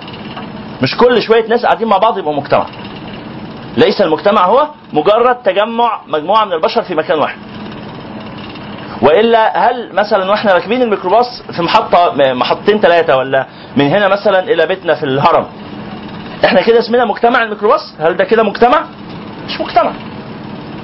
مش 0.82 0.96
كل 0.96 1.22
شوية 1.22 1.48
ناس 1.48 1.64
قاعدين 1.66 1.88
مع 1.88 1.98
بعض 1.98 2.18
يبقوا 2.18 2.34
مجتمع. 2.34 2.66
ليس 3.76 4.00
المجتمع 4.02 4.44
هو 4.44 4.68
مجرد 4.92 5.36
تجمع 5.36 6.00
مجموعة 6.06 6.44
من 6.44 6.52
البشر 6.52 6.82
في 6.82 6.94
مكان 6.94 7.18
واحد. 7.18 7.38
وإلا 9.02 9.68
هل 9.70 9.92
مثلا 9.92 10.30
وإحنا 10.30 10.52
راكبين 10.52 10.82
الميكروباص 10.82 11.42
في 11.56 11.62
محطة 11.62 12.12
محطتين 12.34 12.80
ثلاثة 12.80 13.16
ولا 13.16 13.46
من 13.76 13.86
هنا 13.88 14.08
مثلا 14.08 14.38
إلى 14.40 14.66
بيتنا 14.66 14.94
في 14.94 15.02
الهرم 15.02 15.46
إحنا 16.44 16.62
كده 16.62 16.78
اسمنا 16.78 17.04
مجتمع 17.04 17.42
الميكروباص؟ 17.42 17.94
هل 18.00 18.16
ده 18.16 18.24
كده 18.24 18.42
مجتمع؟ 18.42 18.84
مش 19.48 19.60
مجتمع. 19.60 19.92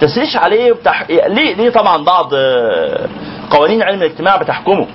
تسريش 0.00 0.36
عليه 0.36 0.72
بتح... 0.72 1.06
ليه 1.10 1.54
ليه 1.54 1.70
طبعا 1.70 2.04
بعض 2.04 2.34
آه، 2.34 3.08
قوانين 3.50 3.82
علم 3.82 4.02
الاجتماع 4.02 4.36
بتحكمه؟ 4.36 4.86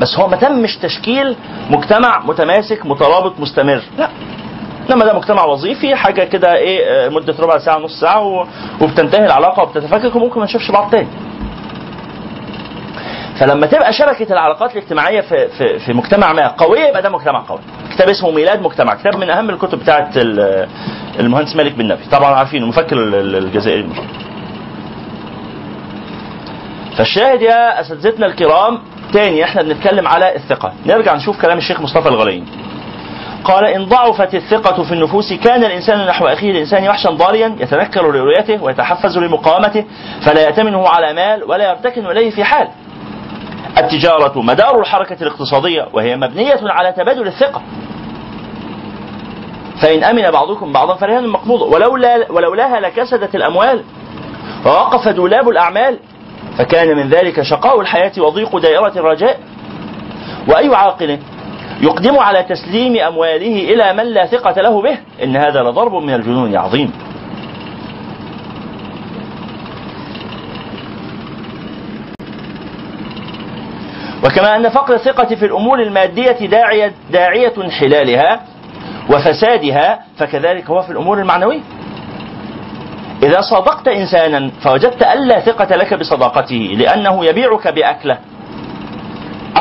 بس 0.00 0.18
هو 0.18 0.28
ما 0.28 0.36
تمش 0.36 0.76
تشكيل 0.76 1.36
مجتمع 1.70 2.18
متماسك 2.26 2.86
مترابط 2.86 3.40
مستمر. 3.40 3.82
لا. 3.98 4.08
إنما 4.90 5.04
ده 5.04 5.12
مجتمع 5.12 5.44
وظيفي 5.44 5.94
حاجة 5.96 6.24
كده 6.24 6.54
إيه 6.56 6.84
آه، 6.86 7.08
مده 7.08 7.34
ربع 7.38 7.58
ساعة 7.58 7.78
نص 7.78 8.00
ساعة 8.00 8.46
وبتنتهي 8.80 9.26
العلاقة 9.26 9.62
وبتتفكك 9.62 10.16
وممكن 10.16 10.38
ما 10.40 10.44
نشوفش 10.44 10.70
بعض 10.70 10.90
تاني. 10.90 11.08
فلما 13.40 13.66
تبقى 13.66 13.92
شبكة 13.92 14.32
العلاقات 14.32 14.72
الاجتماعية 14.76 15.20
في 15.20 15.48
في 15.48 15.78
في 15.78 15.92
مجتمع 15.92 16.32
ما 16.32 16.48
قويه 16.48 16.80
يبقى 16.88 17.02
ده 17.02 17.10
مجتمع 17.10 17.40
قوي. 17.48 17.58
كتاب 17.94 18.08
اسمه 18.08 18.30
ميلاد 18.30 18.62
مجتمع، 18.62 18.94
كتاب 18.94 19.16
من 19.16 19.30
أهم 19.30 19.50
الكتب 19.50 19.78
بتاعه 19.78 20.10
ال- 20.16 20.68
المهندس 21.20 21.56
مالك 21.56 21.72
بن 21.72 21.88
نبي، 21.88 22.04
طبعا 22.12 22.34
عارفين 22.34 22.62
المفكر 22.62 22.96
ال- 22.96 23.14
ال- 23.14 23.36
الجزائري 23.36 23.80
المشهور. 23.80 24.06
فالشاهد 26.98 27.42
يا 27.42 27.80
أساتذتنا 27.80 28.26
الكرام 28.26 28.78
تاني 29.12 29.44
إحنا 29.44 29.62
بنتكلم 29.62 30.08
على 30.08 30.36
الثقة، 30.36 30.72
نرجع 30.86 31.14
نشوف 31.14 31.42
كلام 31.42 31.58
الشيخ 31.58 31.80
مصطفى 31.80 32.08
الغليني. 32.08 32.44
قال 33.44 33.64
إن 33.64 33.84
ضعفت 33.84 34.34
الثقة 34.34 34.82
في 34.82 34.92
النفوس 34.92 35.32
كان 35.32 35.64
الإنسان 35.64 36.06
نحو 36.06 36.26
أخيه 36.26 36.50
الإنسان 36.50 36.88
وحشا 36.88 37.10
ضاريا 37.10 37.56
يتنكر 37.60 38.12
لرؤيته 38.12 38.62
ويتحفز 38.62 39.18
لمقاومته 39.18 39.84
فلا 40.26 40.40
يأتمنه 40.40 40.88
على 40.88 41.12
مال 41.12 41.44
ولا 41.44 41.68
يرتكن 41.70 42.06
إليه 42.06 42.30
في 42.30 42.44
حال 42.44 42.68
التجارة 43.78 44.42
مدار 44.42 44.80
الحركة 44.80 45.22
الاقتصادية 45.22 45.88
وهي 45.92 46.16
مبنية 46.16 46.60
على 46.62 46.92
تبادل 46.92 47.26
الثقة. 47.26 47.62
فإن 49.82 50.04
أمن 50.04 50.30
بعضكم 50.30 50.72
بعضا 50.72 50.94
فرهان 50.94 51.28
مقبوضة 51.28 51.64
ولولا 51.64 52.32
ولولاها 52.32 52.80
لكسدت 52.80 53.34
الأموال 53.34 53.82
ووقف 54.66 55.08
دولاب 55.08 55.48
الأعمال 55.48 55.98
فكان 56.58 56.96
من 56.96 57.08
ذلك 57.08 57.42
شقاء 57.42 57.80
الحياة 57.80 58.12
وضيق 58.18 58.56
دائرة 58.56 58.92
الرجاء. 58.96 59.40
وأي 60.48 60.74
عاقل 60.74 61.18
يقدم 61.80 62.18
على 62.18 62.42
تسليم 62.42 62.96
أمواله 62.96 63.72
إلى 63.74 63.92
من 63.92 64.04
لا 64.04 64.26
ثقة 64.26 64.62
له 64.62 64.82
به 64.82 64.98
إن 65.22 65.36
هذا 65.36 65.62
لضرب 65.62 65.92
من 65.94 66.14
الجنون 66.14 66.50
العظيم 66.50 66.92
وكما 74.26 74.56
أن 74.56 74.68
فقر 74.68 74.94
الثقة 74.94 75.34
في 75.34 75.46
الأمور 75.46 75.82
المادية 75.82 76.46
داعية, 76.46 76.92
داعية 77.10 77.52
انحلالها 77.58 78.40
وفسادها 79.10 80.00
فكذلك 80.18 80.70
هو 80.70 80.82
في 80.82 80.90
الأمور 80.90 81.18
المعنوية. 81.18 81.60
إذا 83.22 83.40
صادقت 83.40 83.88
إنسانا 83.88 84.50
فوجدت 84.62 85.02
ألا 85.02 85.40
ثقة 85.40 85.76
لك 85.76 85.94
بصداقته 85.94 86.74
لأنه 86.78 87.24
يبيعك 87.24 87.68
بأكلة 87.68 88.18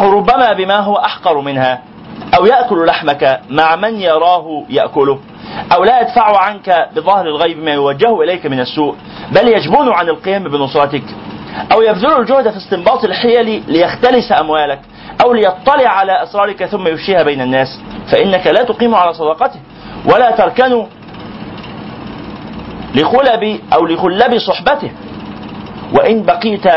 أو 0.02 0.12
ربما 0.12 0.54
بما 0.54 0.80
هو 0.80 0.96
أحقر 0.96 1.42
منها 1.42 1.82
أو 2.38 2.46
يأكل 2.46 2.86
لحمك 2.86 3.42
مع 3.50 3.76
من 3.76 4.00
يراه 4.02 4.64
يأكله 4.70 5.20
أو 5.76 5.84
لا 5.84 6.02
يدفع 6.02 6.38
عنك 6.40 6.90
بظهر 6.96 7.26
الغيب 7.26 7.64
ما 7.64 7.72
يوجه 7.72 8.22
إليك 8.24 8.46
من 8.46 8.60
السوء 8.60 8.96
بل 9.32 9.48
يجبن 9.48 9.90
عن 9.90 10.10
القيام 10.10 10.44
بنصرتك. 10.44 11.04
أو 11.72 11.82
يبذل 11.82 12.20
الجهد 12.20 12.50
في 12.50 12.58
استنباط 12.58 13.04
الحيل 13.04 13.64
ليختلس 13.68 14.32
أموالك 14.32 14.80
أو 15.24 15.34
ليطلع 15.34 15.90
على 15.90 16.24
أسرارك 16.24 16.66
ثم 16.66 16.88
يفشيها 16.88 17.24
بين 17.24 17.42
الناس 17.42 17.80
فإنك 18.12 18.48
لا 18.48 18.64
تقيم 18.64 18.96
على 18.96 19.14
صداقته 19.14 19.60
ولا 20.06 20.32
تركن 20.32 20.86
لخلب 22.96 23.60
أو 23.74 23.86
لخلب 23.86 24.38
صحبته. 24.38 24.92
وإن 25.94 26.24
بقيت 26.24 26.68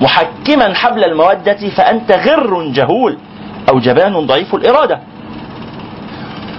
محكما 0.00 0.74
حبل 0.74 1.04
المودة 1.04 1.68
فأنت 1.76 2.12
غر 2.12 2.62
جهول 2.62 3.18
أو 3.68 3.78
جبان 3.78 4.26
ضعيف 4.26 4.54
الإرادة. 4.54 5.00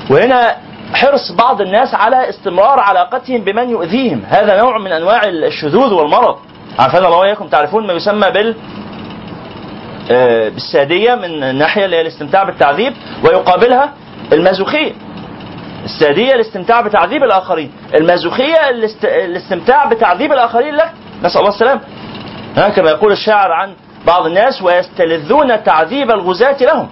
وهنا 0.09 0.55
حرص 0.93 1.31
بعض 1.31 1.61
الناس 1.61 1.93
على 1.93 2.29
استمرار 2.29 2.79
علاقتهم 2.79 3.41
بمن 3.41 3.69
يؤذيهم. 3.69 4.23
هذا 4.27 4.57
نوع 4.57 4.77
من 4.77 4.91
أنواع 4.91 5.23
الشذوذ 5.23 5.93
والمرض. 5.93 6.35
عارفين 6.79 7.05
الله 7.05 7.17
وإياكم. 7.17 7.47
تعرفون 7.47 7.87
ما 7.87 7.93
يسمى 7.93 8.31
بال 8.31 8.55
آه، 10.11 10.49
بالسادية 10.49 11.15
من 11.15 11.43
الناحية 11.43 11.85
اللي 11.85 11.95
هي 11.95 12.01
الاستمتاع 12.01 12.43
بالتعذيب 12.43 12.93
ويقابلها 13.23 13.93
المازوخية. 14.33 14.91
السادية 15.85 16.35
الاستمتاع 16.35 16.81
بتعذيب 16.81 17.23
الآخرين. 17.23 17.71
المازوخية 17.95 18.69
الاست... 18.69 19.05
الاستمتاع 19.05 19.85
بتعذيب 19.85 20.31
الآخرين 20.31 20.75
لك. 20.75 20.91
نسأل 21.23 21.39
الله 21.39 21.49
السلامة 21.49 21.81
كما 22.75 22.89
يقول 22.89 23.11
الشاعر 23.11 23.51
عن 23.51 23.73
بعض 24.07 24.25
الناس 24.25 24.61
ويستلذون 24.61 25.63
تعذيب 25.63 26.11
الغزاة 26.11 26.57
لهم. 26.61 26.87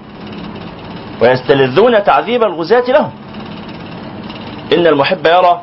ويستلذون 1.21 2.03
تعذيب 2.03 2.43
الغزاة 2.43 2.83
لهم. 2.87 3.11
إن 4.73 4.87
المحب 4.87 5.25
يرى 5.27 5.61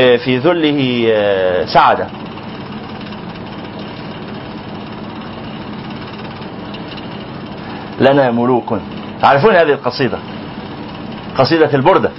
آه، 0.00 0.16
في 0.16 0.38
ذله 0.38 1.06
آه، 1.12 1.64
سعدة 1.64 2.06
لنا 8.00 8.30
ملوك. 8.30 8.78
تعرفون 9.22 9.54
هذه 9.54 9.72
القصيدة؟ 9.72 10.18
قصيدة 11.38 11.74
البردة. 11.74 12.10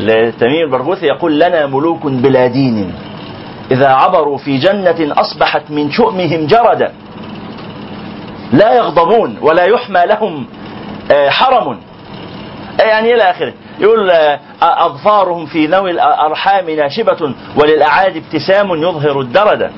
لتميم 0.00 0.64
البرغوثي 0.64 1.06
يقول 1.06 1.40
لنا 1.40 1.66
ملوك 1.66 2.06
بلا 2.06 2.46
دين. 2.46 2.94
إذا 3.70 3.88
عبروا 3.88 4.38
في 4.38 4.58
جنة 4.58 5.12
أصبحت 5.20 5.70
من 5.70 5.90
شؤمهم 5.90 6.46
جردا. 6.46 6.92
لا 8.52 8.76
يغضبون 8.76 9.38
ولا 9.40 9.64
يحمى 9.64 10.00
لهم 10.06 10.46
آه، 11.12 11.30
حرم. 11.30 11.78
يعني 12.80 13.14
إلى 13.14 13.22
آخره. 13.30 13.52
يقول 13.82 14.10
آه، 14.10 14.40
أظفارهم 14.62 15.46
في 15.46 15.66
ذوي 15.66 15.90
الأرحام 15.90 16.70
ناشبة 16.70 17.34
وللأعادي 17.56 18.18
ابتسام 18.18 18.82
يظهر 18.82 19.20
الدرد 19.20 19.70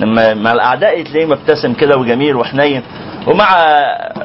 لما 0.00 0.34
مع 0.34 0.52
الأعداء 0.52 1.02
تلاقيه 1.02 1.26
مبتسم 1.26 1.72
كده 1.72 1.96
وجميل 1.96 2.36
وحنين 2.36 2.82
ومع 3.26 3.56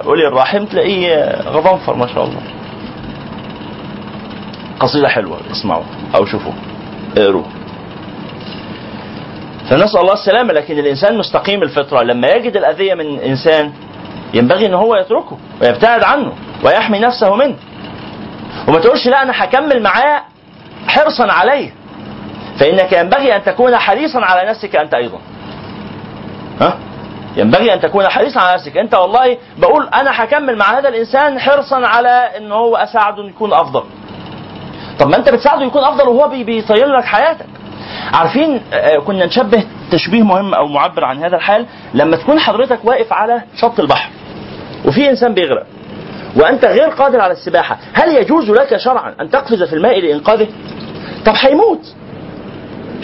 أولي 0.05 0.27
الرحم 0.27 0.65
تلاقيه 0.65 1.41
غضنفر 1.41 1.95
ما 1.95 2.07
شاء 2.07 2.23
الله. 2.23 2.41
قصيدة 4.79 5.07
حلوة 5.07 5.37
اسمعوا 5.51 5.83
أو 6.15 6.25
شوفوا 6.25 6.53
اقروا. 7.17 7.43
فنسأل 9.69 10.01
الله 10.01 10.13
السلامة 10.13 10.53
لكن 10.53 10.79
الإنسان 10.79 11.17
مستقيم 11.17 11.63
الفطرة. 11.63 12.03
لما 12.03 12.27
يجد 12.27 12.57
الأذية 12.57 12.93
من 12.93 13.19
إنسان 13.19 13.71
ينبغي 14.33 14.65
أن 14.65 14.73
هو 14.73 14.95
يتركه 14.95 15.37
ويبتعد 15.61 16.03
عنه 16.03 16.33
ويحمي 16.65 16.99
نفسه 16.99 17.35
منه. 17.35 17.55
وما 18.67 18.79
تقولش 18.79 19.07
لا 19.07 19.21
أنا 19.21 19.43
هكمل 19.43 19.83
معاه 19.83 20.21
حرصا 20.87 21.31
عليه. 21.31 21.71
فإنك 22.59 22.93
ينبغي 22.93 23.35
أن 23.35 23.43
تكون 23.43 23.77
حريصا 23.77 24.19
على 24.19 24.49
نفسك 24.49 24.75
أنت 24.75 24.93
أيضا. 24.93 25.19
ها؟ 26.61 26.77
ينبغي 27.37 27.73
أن 27.73 27.81
تكون 27.81 28.07
حريصا 28.09 28.39
على 28.39 28.53
نفسك. 28.55 28.77
أنت 28.77 28.93
والله 28.93 29.37
بقول 29.57 29.87
أنا 29.87 30.23
هكمل 30.23 30.57
مع 30.57 30.77
هذا 30.79 30.89
الإنسان 30.89 31.39
حرصا 31.39 31.87
على 31.87 32.29
أن 32.37 32.51
هو 32.51 32.75
أساعده 32.75 33.23
أن 33.23 33.27
يكون 33.29 33.53
أفضل. 33.53 33.83
طب 34.99 35.07
ما 35.09 35.17
أنت 35.17 35.29
بتساعده 35.29 35.65
يكون 35.65 35.83
أفضل 35.83 36.07
وهو 36.07 36.27
بي- 36.29 36.43
بيطير 36.43 36.87
لك 36.97 37.03
حياتك. 37.05 37.45
عارفين 38.13 38.61
آه، 38.73 38.97
كنا 38.97 39.25
نشبه 39.25 39.63
تشبيه 39.91 40.23
مهم 40.23 40.53
أو 40.53 40.67
معبر 40.67 41.05
عن 41.05 41.23
هذا 41.23 41.35
الحال 41.35 41.65
لما 41.93 42.17
تكون 42.17 42.39
حضرتك 42.39 42.79
واقف 42.85 43.13
على 43.13 43.41
شط 43.55 43.79
البحر 43.79 44.09
وفي 44.85 45.09
إنسان 45.09 45.33
بيغرق. 45.33 45.65
وأنت 46.35 46.65
غير 46.65 46.89
قادر 46.89 47.21
على 47.21 47.33
السباحة. 47.33 47.77
هل 47.93 48.15
يجوز 48.15 48.49
لك 48.49 48.77
شرعا 48.77 49.15
أن 49.21 49.29
تقفز 49.29 49.63
في 49.63 49.73
الماء 49.73 49.99
لإنقاذه؟ 49.99 50.47
طب 51.25 51.33
هيموت. 51.35 51.93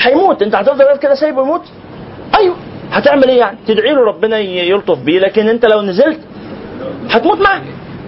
هيموت. 0.01 0.41
أنت 0.41 0.55
هتفضل 0.55 0.97
كده 0.97 1.15
سايبه 1.15 1.41
يموت؟ 1.41 1.61
أيوه. 2.37 2.55
هتعمل 2.91 3.29
إيه 3.29 3.39
يعني؟ 3.39 3.57
تدعي 3.67 3.93
له 3.93 4.01
ربنا 4.05 4.37
يلطف 4.39 4.99
بيه 4.99 5.19
لكن 5.19 5.47
أنت 5.47 5.65
لو 5.65 5.81
نزلت 5.81 6.19
هتموت 7.09 7.41
معاه. 7.41 7.61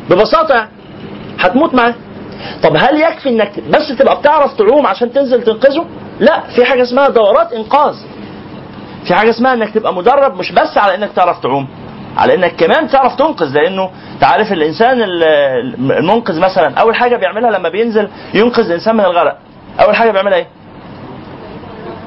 ببساطة 0.10 0.56
يعني. 0.56 0.70
هتموت 1.40 1.74
معاه. 1.74 1.94
طب 2.64 2.76
هل 2.76 3.02
يكفي 3.02 3.30
إنك 3.30 3.52
بس 3.70 3.98
تبقى 4.00 4.20
بتعرف 4.20 4.54
تعوم 4.58 4.88
عشان 4.88 5.14
تنزل 5.14 5.44
تنقذه؟ 5.44 5.86
لا. 6.20 6.40
في 6.56 6.66
حاجة 6.66 6.82
اسمها 6.82 7.10
دورات 7.10 7.54
إنقاذ. 7.54 7.96
في 9.08 9.14
حاجة 9.14 9.30
اسمها 9.30 9.54
إنك 9.54 9.74
تبقى 9.74 9.94
مدرب 9.94 10.38
مش 10.38 10.52
بس 10.52 10.78
على 10.78 10.96
إنك 10.96 11.10
تعرف 11.16 11.40
تعوم. 11.44 11.68
على 12.20 12.36
إنك 12.36 12.56
كمان 12.56 12.88
تعرف 12.88 13.16
تنقذ 13.16 13.54
لأنه 13.54 13.90
تعرف 14.22 14.52
الإنسان 14.54 15.02
ال- 15.02 15.24
المنقذ 15.92 16.40
مثلا 16.40 16.80
أول 16.80 16.96
حاجة 16.96 17.16
بيعملها 17.16 17.52
لما 17.52 17.70
بينزل 17.70 18.10
ينقذ 18.34 18.66
الإنسان 18.66 18.96
من 18.96 19.06
الغرق. 19.06 19.38
أول 19.82 19.96
حاجة 19.96 20.12
بيعملها 20.12 20.38
إيه؟ 20.38 20.48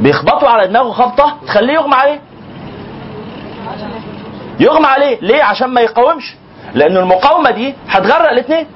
بيخبطوا 0.00 0.48
على 0.48 0.66
دماغه 0.68 0.90
خبطة 0.92 1.36
تخليه 1.46 1.72
يغمى 1.74 1.94
عليه. 1.94 2.20
يغمى 4.60 4.86
عليه. 4.86 5.18
ليه؟ 5.22 5.42
عشان 5.42 5.68
ما 5.68 5.80
يقاومش. 5.80 6.34
لأن 6.74 6.96
المقاومة 6.96 7.50
دي 7.50 7.74
هتغرق 7.88 8.30
الاثنين 8.30 8.66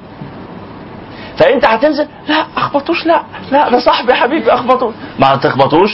فأنت 1.38 1.64
هتنزل 1.64 2.08
لا 2.28 2.46
أخبطوش 2.56 3.06
لا 3.06 3.22
لا 3.52 3.70
ده 3.70 3.78
صاحبي 3.78 4.10
يا 4.12 4.16
حبيبي 4.16 4.52
أخبطوش. 4.52 4.94
ما 5.18 5.36
تخبطوش 5.36 5.90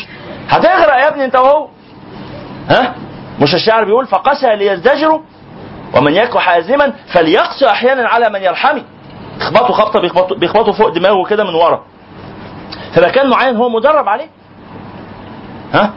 هتغرق 0.49 0.95
يا 0.97 1.09
ابني 1.09 1.25
أنت 1.25 1.37
وهو. 1.37 1.69
ها؟ 2.69 2.95
مش 3.41 3.55
الشاعر 3.55 3.85
بيقول 3.85 4.07
فقسى 4.07 4.57
ليزدجروا 4.57 5.21
ومن 5.97 6.13
يك 6.15 6.39
حازما 6.39 6.93
فليقسى 7.13 7.67
أحيانا 7.67 8.09
على 8.09 8.31
من 8.31 8.43
يرحمي 8.43 8.85
يخبطوا 9.41 9.75
خبطة 9.75 10.01
بيخبطوا 10.01 10.37
بيخبطوا 10.37 10.73
فوق 10.73 10.89
دماغه 10.89 11.25
كده 11.25 11.45
من 11.45 11.55
ورا. 11.55 11.83
في 12.95 13.01
مكان 13.01 13.31
معين 13.31 13.57
هو 13.57 13.69
مدرب 13.69 14.09
عليه. 14.09 14.29
ها؟ 15.73 15.93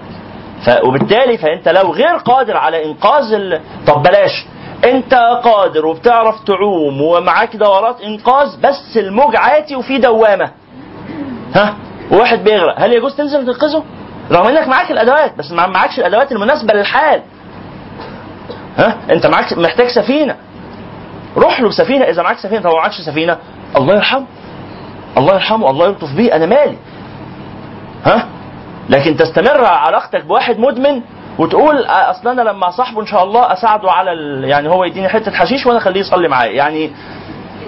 ف... 0.66 0.84
وبالتالي 0.84 1.38
فأنت 1.38 1.70
لو 1.70 1.92
غير 1.92 2.16
قادر 2.16 2.58
على 2.58 2.86
إنقاذ 2.86 3.34
ال... 3.34 3.62
طب 3.88 4.04
بلاش. 4.04 4.46
أنت 4.86 5.14
قادر 5.44 5.86
وبتعرف 5.86 6.44
تعوم 6.44 7.02
ومعاك 7.02 7.56
دورات 7.56 8.02
إنقاذ 8.02 8.62
بس 8.62 8.98
الموج 8.98 9.36
عاتي 9.36 9.76
وفي 9.76 9.98
دوامة. 9.98 10.52
ها؟ 11.56 11.76
وواحد 12.12 12.44
بيغرق. 12.44 12.80
هل 12.80 12.94
يجوز 12.94 13.16
تنزل 13.16 13.46
تنقذه؟ 13.46 13.84
رغم 14.32 14.48
إنك 14.48 14.68
معاك 14.68 14.92
الأدوات 14.92 15.38
بس 15.38 15.52
ما 15.52 15.68
معاكش 15.68 16.00
الأدوات 16.00 16.32
المناسبة 16.32 16.74
للحال. 16.74 17.22
ها؟ 18.78 18.98
انت 19.12 19.26
معاك 19.26 19.54
محتاج 19.54 19.88
سفينة. 19.88 20.36
روح 21.38 21.62
له 21.62 21.70
بسفينة 21.70 22.06
إذا 22.06 22.24
معاك 22.24 22.38
سفينة 22.38 22.62
ما 22.62 22.74
معاكش 22.74 23.02
سفينة 23.02 23.38
الله 23.76 23.96
يرحمه. 23.96 24.26
الله 25.18 25.34
يرحمه 25.34 25.70
الله 25.70 25.86
يلطف 25.86 26.14
بيه. 26.14 26.36
أنا 26.36 26.46
مالي. 26.46 26.78
ها؟ 28.06 28.28
لكن 28.90 29.18
تستمر 29.18 29.66
علاقتك 29.66 30.26
بواحد 30.26 30.60
مدمن 30.60 31.02
وتقول 31.40 31.86
آه، 31.86 32.12
أصل 32.12 32.28
أنا 32.30 32.42
لما 32.42 32.70
صاحبه 32.70 33.02
إن 33.02 33.06
شاء 33.06 33.24
الله 33.24 33.54
أساعده 33.54 33.92
على 33.92 34.12
ال... 34.12 34.44
يعني 34.44 34.70
هو 34.70 34.84
يديني 34.84 35.10
حتة 35.10 35.32
حشيش 35.32 35.66
وأنا 35.66 35.78
أخليه 35.78 36.00
يصلي 36.00 36.28
معايا. 36.28 36.52
يعني 36.52 36.92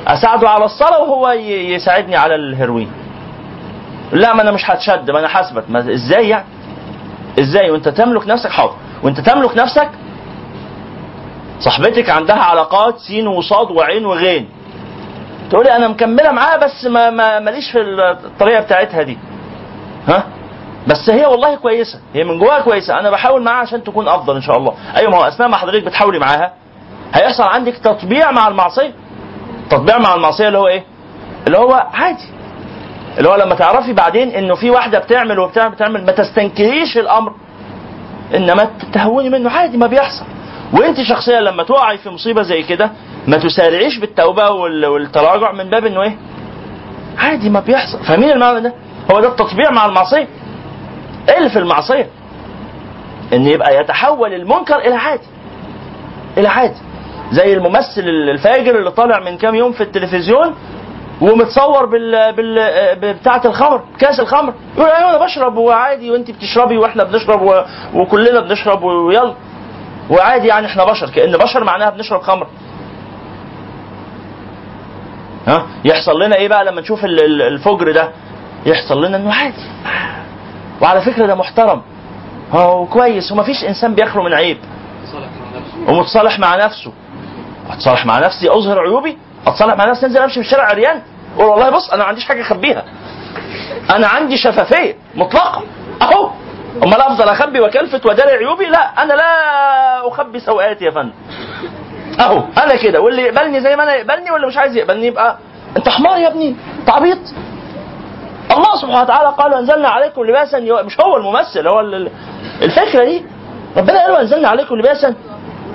أساعده 0.08 0.50
على 0.50 0.65
الصلاة 0.65 1.02
وهو. 1.02 1.30
يساعدني 1.30 2.15
على 2.15 2.36
الهيروين. 2.36 2.91
لا 4.12 4.34
ما 4.34 4.41
أنا 4.41 4.52
مش 4.52 4.70
هتشد 4.70 5.12
ما 5.12 5.20
أنا 5.20 5.28
حاسبك. 5.28 5.63
ما 5.70 5.80
إزاي 5.80 6.30
يعني؟ 6.30 6.46
إزاي؟ 7.39 7.72
وأنت 7.72 7.89
تملك 7.89 8.28
نفسك 8.28 8.50
حاضر. 8.50 8.74
وأنت 9.04 9.20
تملك 9.20 9.58
نفسك 9.58 9.89
صاحبتك 11.60 12.10
عندها 12.10 12.36
علاقات 12.43 12.98
سين 12.98 13.28
وصاد 13.28 13.72
وعين 13.72 14.06
وغين. 14.06 14.50
تقولي 15.50 15.76
أنا 15.76 15.88
مكملة 15.88 16.32
معاها 16.32 16.58
بس 16.58 16.86
ما 16.86 17.10
ما 17.10 17.39
ماليش 17.39 17.72
في 17.72 17.82
الطريقة 18.26 18.62
بتاعتها 18.62 19.02
دي. 19.02 19.17
ها؟ 20.08 20.24
بس 20.88 21.10
هي 21.10 21.26
والله 21.26 21.56
كويسة. 21.56 22.00
هي 22.13 22.24
من 22.24 22.39
جواها 22.39 22.62
كويسة. 22.62 23.00
أنا 23.00 23.10
بحاول 23.10 23.43
معاها 23.43 23.62
عشان 23.62 23.84
تكون 23.84 24.08
أفضل 24.08 24.36
إن 24.36 24.41
شاء 24.41 24.58
الله. 24.58 24.74
أيوه 24.98 25.12
ما 25.12 25.17
هو 25.17 25.24
اثناء 25.24 25.50
ما 25.50 25.58
حضرتك 25.58 25.86
بتحاولي 25.86 26.20
معاها. 26.20 26.54
هيحصل 27.13 27.43
عندك 27.43 27.78
تطبيع 27.78 28.32
مع 28.32 28.48
المعصية. 28.48 28.93
تطبيع 29.70 29.98
مع 29.98 30.13
المعصية 30.15 30.48
اللي 30.48 30.58
هو 30.58 30.67
إيه؟ 30.67 30.84
اللي 31.48 31.58
هو 31.58 31.88
عادي. 31.93 32.30
اللي 33.17 33.30
هو 33.30 33.36
لما 33.36 33.56
تعرفي 33.56 33.93
بعدين 33.93 34.30
إنه 34.30 34.56
في 34.56 34.70
واحدة 34.70 35.00
بتعمل 35.00 35.39
وبتعمل 35.39 35.72
بتعمل 35.76 36.06
ما 36.06 36.12
تستنكريش 36.12 36.98
الأمر. 36.98 37.34
إنما 38.36 38.67
تهوني 38.93 39.30
منه. 39.30 39.50
عادي 39.50 39.78
ما 39.78 39.88
بيحصل. 39.88 40.26
وانت 40.73 41.01
شخصيا 41.01 41.39
لما 41.41 41.63
تقعي 41.63 41.97
في 41.97 42.10
مصيبة 42.10 42.41
زي 42.41 42.63
كده 42.63 42.91
ما 43.27 43.38
تسارعيش 43.38 43.97
بالتوبة 43.99 44.49
وال- 44.49 44.86
والتراجع 44.86 45.51
من 45.51 45.63
باب 45.69 45.86
إنه 45.86 46.01
إيه؟ 46.01 46.17
عادي 47.17 47.49
ما 47.49 47.60
بيحصل. 47.60 48.03
فاهمين 48.03 48.32
المعنى 48.32 48.62
ده؟ 48.62 48.73
هو 49.12 49.19
ده 49.19 49.27
التطبيع 49.27 49.71
مع 49.71 49.86
المعصية. 49.86 50.27
إيه 51.30 51.47
في 51.47 51.60
المعصية. 51.60 52.08
إن 53.34 53.47
يبقى 53.47 53.80
يتحول 53.80 54.34
المنكر 54.34 54.75
إلى 54.80 54.95
عادي. 54.95 55.27
إلى 56.38 56.47
عادي. 56.47 56.77
زي 57.32 57.53
الممثل 57.53 58.01
الفاجر 58.32 58.80
اللي 58.80 58.91
طالع 58.91 59.19
من 59.19 59.38
كام 59.38 59.56
يوم 59.56 59.71
في 59.71 59.82
التلفزيون 59.84 60.56
ومتصور 61.21 61.86
بال 61.86 62.34
بال 62.34 63.13
بتاعة 63.13 63.41
الخمر 63.45 63.82
كاس 63.99 64.19
الخمر. 64.19 64.53
يقول 64.77 64.89
أيوه 64.89 65.10
أنا 65.10 65.25
بشرب 65.25 65.58
وعادي 65.58 66.12
وأنت 66.12 66.32
بتشربي 66.32 66.77
وإحنا 66.77 67.03
بنشرب 67.03 67.41
و... 67.41 67.62
وكلنا 67.93 68.39
بنشرب 68.39 68.84
ويلا. 68.84 69.34
وعادي 70.10 70.48
يعني 70.48 70.67
إحنا 70.67 70.84
بشر 70.86 71.10
كأن 71.10 71.32
بشر 71.38 71.63
معناها 71.63 71.89
بنشرب 71.89 72.22
خمر. 72.22 72.48
ها؟ 75.48 75.67
يحصل 75.86 76.22
لنا 76.24 76.36
إيه 76.36 76.48
بقى 76.48 76.65
لما 76.65 76.82
نشوف 76.82 77.06
ال- 77.06 77.20
ال- 77.24 77.41
الفجر 77.41 77.91
ده؟ 77.91 78.12
يحصل 78.65 79.06
لنا 79.06 79.17
إنه 79.17 79.34
عادي. 79.34 79.63
وعلى 80.82 81.02
فكرة 81.02 81.26
ده 81.26 81.36
محترم. 81.36 81.82
هو 82.52 82.86
كويس. 82.86 83.32
ومفيش 83.32 83.63
إنسان 83.63 83.96
بيخلو 83.96 84.24
من 84.24 84.34
عيب. 84.34 84.58
ومتصالح 85.88 86.39
مع 86.39 86.56
نفسه. 86.56 86.91
أتصالح 87.70 88.06
مع 88.06 88.20
نفسي 88.20 88.50
أظهر 88.50 88.80
عيوبي. 88.80 89.17
أتصالح 89.48 89.76
مع 89.78 89.86
نفسي 89.86 90.06
أنزل 90.06 90.22
أمشي 90.22 90.34
في 90.34 90.39
الشارع 90.46 90.63
عريان. 90.65 91.02
أقول 91.36 91.50
والله 91.50 91.70
بص 91.70 91.89
أنا 91.89 92.04
ما 92.04 92.10
عنديش 92.10 92.26
حاجة 92.26 92.41
أخبيها. 92.41 92.84
أنا 93.89 94.08
عندي 94.08 94.38
شفافية 94.38 94.96
مطلقة. 95.15 95.63
أهو. 96.02 96.30
امال 96.84 97.01
افضل 97.01 97.30
أخبي 97.30 97.60
واكلفت 97.60 98.06
واداري 98.06 98.32
عيوبي؟ 98.32 98.65
لا 98.65 99.03
أنا 99.03 99.13
لا 99.13 100.08
أخبي 100.08 100.39
سوءاتي 100.39 100.86
يا 100.86 100.91
فندم. 100.91 101.12
أهو 102.19 102.43
أنا 102.63 102.75
كده. 102.75 103.01
واللي 103.01 103.21
يقبلني 103.21 103.62
زي 103.62 103.75
ما 103.75 103.84
أنا 103.84 103.95
يقبلني 103.95 104.32
واللي 104.32 104.47
مش 104.47 104.58
عايز 104.58 104.75
يقبلني 104.75 105.08
يبقى 105.08 105.38
أنت 105.77 105.89
حمار 105.89 106.17
يا 106.17 106.27
ابني. 106.27 106.56
أنت 106.80 106.89
عبيط. 106.89 107.17
الله 108.51 108.75
سبحانه 108.82 109.01
وتعالى 109.01 109.30
قال 109.38 109.53
انزلنا 109.53 109.89
عليكم 109.89 110.23
لباسا. 110.23 110.60
مش 110.60 110.99
هو 111.01 111.17
الممثل 111.17 111.67
هو 111.67 111.80
ال- 111.80 112.12
الفكرة 112.62 113.03
دي. 113.06 113.25
ربنا 113.77 114.01
قال 114.01 114.12
وأنزلنا 114.12 114.47
عليكم 114.47 114.75
لباسا 114.75 115.15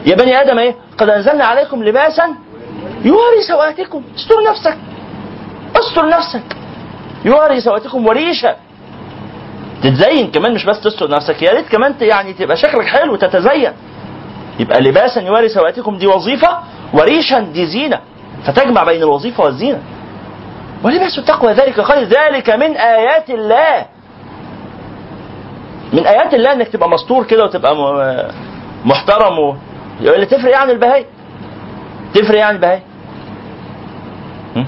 يا 0.07 0.14
بني 0.14 0.40
آدم 0.40 0.59
إيه؟ 0.59 0.76
قد 0.98 1.09
أنزلنا 1.09 1.44
عليكم 1.44 1.85
لباسا 1.85 2.35
يواري 3.05 3.42
سواتكم 3.48 4.02
استر 4.16 4.42
نفسك. 4.50 4.76
استر 5.76 6.09
نفسك. 6.09 6.57
يواري 7.24 7.61
سواتكم 7.61 8.07
وريشة. 8.07 8.57
تتزين 9.83 10.31
كمان 10.31 10.55
مش 10.55 10.64
بس 10.64 10.81
تستر 10.81 11.11
نفسك 11.11 11.42
يا 11.42 11.53
ريت 11.53 11.68
كمان 11.68 11.95
يعني 12.01 12.33
تبقى 12.33 12.57
شكلك 12.57 12.87
حلو 12.87 13.16
تتزين. 13.16 13.73
يبقى 14.59 14.81
لباسا 14.81 15.21
يواري 15.21 15.49
سواتكم 15.49 15.97
دي 15.97 16.07
وظيفة 16.07 16.59
وريشا 16.92 17.40
دي 17.40 17.66
زينة. 17.66 18.01
فتجمع 18.45 18.85
بين 18.85 19.03
الوظيفة 19.03 19.45
والزينة. 19.45 19.83
ولباس 20.85 21.18
التقوى 21.18 21.53
ذلك 21.53 21.81
خير. 21.81 22.05
ذلك 22.05 22.51
من 22.51 22.77
آيات 22.77 23.31
الله. 23.31 23.87
من 25.92 26.07
آيات 26.07 26.35
الله 26.35 26.53
إنك 26.53 26.68
تبقى 26.68 26.88
مستور 26.88 27.25
كده 27.25 27.45
وتبقى 27.45 27.75
محترم 28.85 29.38
و... 29.38 29.57
اللي 30.01 30.27
تفرق 30.27 30.53
يعني 30.53 30.73
البهاي 30.73 31.07
تفرق 32.14 32.38
يعني 32.38 32.57
البهاي 32.57 32.83
م? 34.57 34.64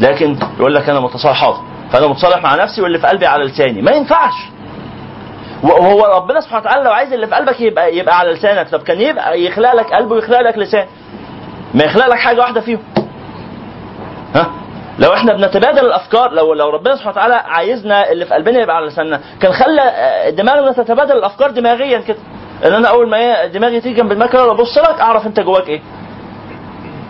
لكن 0.00 0.36
يقول 0.58 0.74
لك 0.74 0.88
أنا 0.88 1.00
متصالح 1.00 1.40
حاضر 1.40 1.60
فانا 1.92 2.06
متصالح 2.06 2.42
مع 2.42 2.54
نفسي 2.54 2.82
واللي 2.82 2.98
في 2.98 3.06
قلبي 3.06 3.26
على 3.26 3.44
لساني. 3.44 3.82
ما 3.82 3.90
ينفعش. 3.92 4.34
وهو 5.62 6.04
ربنا 6.04 6.40
سبحانه 6.40 6.60
وتعالى 6.62 6.84
لو 6.84 6.90
عايز 6.92 7.12
اللي 7.12 7.26
في 7.26 7.34
قلبك 7.34 7.60
يبقى 7.60 7.96
يبقى 7.96 8.18
على 8.18 8.32
لسانك. 8.32 8.68
طب 8.68 8.82
كان 8.82 9.00
يبقى 9.00 9.42
يخلق 9.42 9.74
لك 9.74 9.92
قلب 9.92 10.10
ويخلق 10.10 10.40
لك 10.40 10.58
لسان. 10.58 10.86
ما 11.74 11.84
يخلق 11.84 12.06
لك 12.06 12.18
حاجة 12.18 12.40
واحدة 12.40 12.60
فيهم. 12.60 12.82
ها؟ 14.34 14.50
لو 14.98 15.14
إحنا 15.14 15.32
بنتبادل 15.32 15.86
الأفكار 15.86 16.32
لو 16.32 16.54
لو 16.54 16.70
ربنا 16.70 16.94
سبحانه 16.96 17.10
وتعالى 17.12 17.34
عايزنا 17.34 18.10
اللي 18.12 18.24
في 18.26 18.34
قلبنا 18.34 18.60
يبقى 18.60 18.76
على 18.76 18.86
لساننا. 18.86 19.20
كان 19.40 19.52
خلى 19.52 19.82
آه، 19.82 20.30
دماغنا 20.30 20.72
تتبادل 20.72 21.12
الأفكار 21.18 21.50
دماغيا 21.50 21.98
كده. 21.98 22.18
إن 22.64 22.72
أنا 22.72 22.88
أول 22.88 23.08
ما 23.10 23.46
دماغي 23.46 23.80
تيجي 23.80 23.94
جنب 23.94 24.26
كده 24.26 24.50
أبص 24.50 24.78
لك 24.78 25.00
أعرف 25.00 25.26
أنت 25.26 25.40
جواك 25.40 25.68
إيه. 25.68 25.80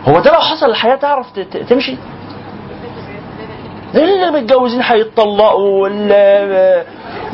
هو 0.09 0.21
ده 0.21 0.33
لو 0.33 0.39
حصل 0.39 0.67
الحياة 0.71 0.97
تعرف 0.97 1.27
تمشي؟ 1.69 1.97
اللي 3.95 4.31
متجوزين 4.31 4.83
هيتطلقوا 4.83 5.83
وال 5.83 6.85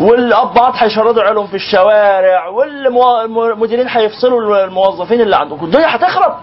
والابات 0.01 0.75
هيشردوا 0.77 1.23
عيالهم 1.23 1.47
في 1.47 1.55
الشوارع 1.55 2.47
والمديرين 2.49 3.89
هيفصلوا 3.89 4.65
الموظفين 4.65 5.21
اللي 5.21 5.37
عندكم. 5.37 5.65
الدنيا 5.65 5.97
هتخرب 5.97 6.35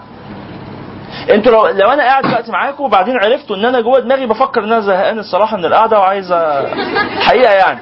أنتوا 1.30 1.52
لو 1.52 1.68
لو 1.68 1.90
أنا 1.92 2.04
قاعد 2.04 2.24
دلوقتي 2.24 2.52
معاكم 2.52 2.84
وبعدين 2.84 3.16
عرفتوا 3.18 3.56
إن 3.56 3.66
أنا 3.66 3.82
جوه 3.82 4.00
دماغي 4.00 4.26
بفكر 4.26 4.64
إن 4.64 4.72
أنا 4.72 4.82
زهقان 4.82 5.20
الصراحة 5.20 5.58
من 5.58 5.66
القعدة 5.66 6.00
وعايز 6.00 6.34
حقيقة 7.22 7.54
يعني. 7.54 7.80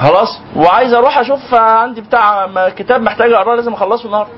خلاص؟ 0.00 0.40
وعايز 0.56 0.92
أروح 0.94 1.18
أشوف 1.18 1.54
عندي 1.54 2.00
بتاع 2.00 2.48
كتاب 2.68 3.02
محتاج 3.02 3.32
أقرأه 3.32 3.54
لازم 3.56 3.72
أخلصه 3.72 4.06
النهارده. 4.06 4.32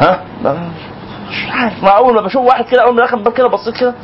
ها؟ 0.00 0.20
مش 1.30 1.46
عارف. 1.50 1.82
ما 1.84 1.90
أول 1.90 2.14
ما 2.14 2.20
بشوف 2.20 2.42
واحد 2.46 2.64
كده 2.64 2.82
أول 2.82 2.94
ما 2.94 3.02
دخل 3.04 3.16
الباب 3.18 3.32
كده 3.32 3.48
بصيت 3.48 3.76
كده. 3.76 3.94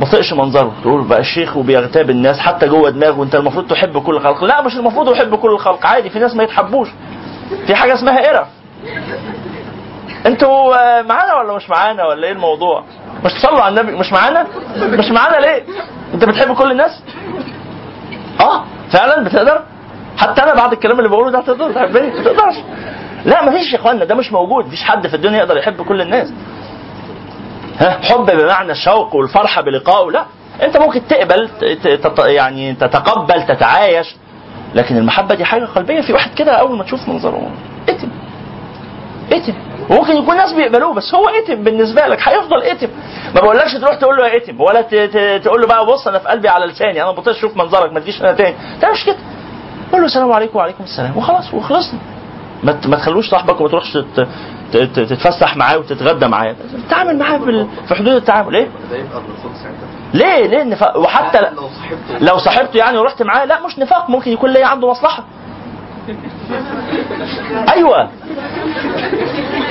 بطيقش 0.00 0.32
منظره. 0.32 0.72
تقول 0.82 1.04
بقى 1.08 1.20
الشيخ 1.20 1.56
وبيغتاب 1.56 2.10
الناس 2.10 2.38
حتى 2.38 2.68
جوه 2.68 2.90
دماغه 2.90 3.22
انت 3.22 3.34
المفروض 3.34 3.66
تحب 3.66 3.98
كل 4.02 4.16
الخلق 4.16 4.44
لا 4.44 4.62
مش 4.62 4.76
المفروض 4.76 5.12
يحب 5.12 5.34
كل 5.34 5.50
الخلق 5.50 5.86
عادي 5.86 6.10
في 6.10 6.18
ناس 6.18 6.34
ما 6.36 6.42
يتحبوش. 6.42 6.88
في 7.66 7.74
حاجة 7.74 7.94
اسمها 7.94 8.28
قرف 8.28 8.46
أنتوا 10.26 11.02
معانا 11.02 11.34
ولا 11.34 11.56
مش 11.56 11.70
معانا؟ 11.70 12.04
ولا 12.06 12.26
إيه 12.26 12.32
الموضوع؟ 12.32 12.84
مش 13.24 13.32
تصلوا 13.32 13.60
على 13.60 13.80
النبي؟ 13.80 13.96
مش 13.98 14.12
معانا؟ 14.12 14.46
مش 14.76 15.10
معانا 15.10 15.36
ليه؟ 15.36 15.64
انت 16.14 16.24
بتحب 16.24 16.54
كل 16.54 16.70
الناس؟ 16.70 17.02
آه 18.40 18.64
فعلا 18.90 19.24
بتقدر؟ 19.24 19.60
حتى 20.18 20.42
أنا 20.42 20.54
بعد 20.54 20.72
الكلام 20.72 20.98
اللي 20.98 21.08
بقوله 21.10 21.30
ده 21.30 21.40
تقدر 21.40 21.72
تحبني؟ 21.72 22.10
ما 22.10 22.22
تقدرش. 22.24 22.54
لا 23.24 23.44
مفيش 23.44 23.72
يا 23.72 23.78
اخوانا 23.78 24.04
ده 24.04 24.14
مش 24.14 24.32
موجود. 24.32 24.66
مفيش 24.66 24.82
حد 24.82 25.06
في 25.06 25.16
الدنيا 25.16 25.38
يقدر 25.38 25.56
يحب 25.56 25.82
كل 25.82 26.00
الناس. 26.00 26.32
ها? 27.78 27.90
حب 28.02 28.26
بمعنى 28.26 28.72
الشوق 28.72 29.14
والفرحة 29.14 29.62
بلقائه 29.62 30.10
لا. 30.10 30.24
انت 30.62 30.76
ممكن 30.76 31.06
تقبل 31.08 31.48
تت- 31.60 32.18
يعني 32.18 32.74
تتقبل 32.74 33.42
تتعايش 33.46 34.16
لكن 34.74 34.96
المحبة 34.96 35.34
دي 35.34 35.44
حاجة 35.44 35.64
قلبية. 35.64 36.00
في 36.00 36.12
واحد 36.12 36.34
كده 36.34 36.52
أول 36.52 36.78
ما 36.78 36.84
تشوف 36.84 37.08
منظره 37.08 37.50
اتم. 37.88 38.08
اتم. 39.32 39.54
وممكن 39.90 40.16
يكون 40.16 40.36
ناس 40.36 40.52
بيقبلوه 40.52 40.94
بس 40.94 41.14
هو 41.14 41.28
اتم 41.28 41.64
بالنسبة 41.64 42.06
لك. 42.06 42.18
هيفضل 42.28 42.62
اتم. 42.62 42.88
ما 43.34 43.40
بقولكش 43.40 43.72
تروح 43.74 43.94
تقول 43.94 44.16
له 44.16 44.26
يا 44.26 44.36
اتم 44.36 44.60
ولا 44.60 44.80
تقول 45.38 45.60
له 45.60 45.66
بقى 45.66 45.86
بص 45.86 46.08
أنا 46.08 46.18
في 46.18 46.28
قلبي 46.28 46.48
على 46.48 46.66
لساني 46.66 47.02
أنا 47.02 47.10
بطيش 47.10 47.36
أشوف 47.36 47.56
منظرك 47.56 47.92
ما 47.92 48.00
تجيش 48.00 48.20
أنا 48.20 48.32
تاني. 48.32 48.54
مش 48.92 49.04
كده 49.06 49.16
قول 49.92 50.00
له 50.00 50.06
السلام 50.06 50.32
عليكم 50.32 50.58
وعليكم 50.58 50.84
السلام 50.84 51.16
وخلاص 51.16 51.54
وخلصنا. 51.54 51.98
ما 52.64 52.96
تخلوش 52.96 53.30
صاحبك 53.30 53.60
وما 53.60 53.68
تروحش 53.68 53.98
تتفسح 54.72 55.56
معاه 55.56 55.78
وتتغدى 55.78 56.26
معاه. 56.26 56.56
تعامل 56.90 57.18
معاه 57.18 57.38
في 57.88 57.94
حدود 57.94 58.14
التعامل. 58.14 58.56
إيه 58.56 58.68
ليه؟ 60.14 60.46
ليه 60.46 60.62
النفاق؟ 60.62 60.96
وحتى 60.98 61.38
ل- 61.38 61.54
لو 61.54 61.68
صاحبته. 61.68 62.18
لو 62.24 62.38
صاحبته 62.38 62.76
يعني 62.78 62.98
ورحت 62.98 63.22
معاه 63.22 63.44
لا 63.44 63.66
مش 63.66 63.78
نفاق. 63.78 64.10
ممكن 64.10 64.30
يكون 64.30 64.50
ليا 64.50 64.66
عنده 64.66 64.90
مصلحة. 64.90 65.24
أيوه. 67.72 68.10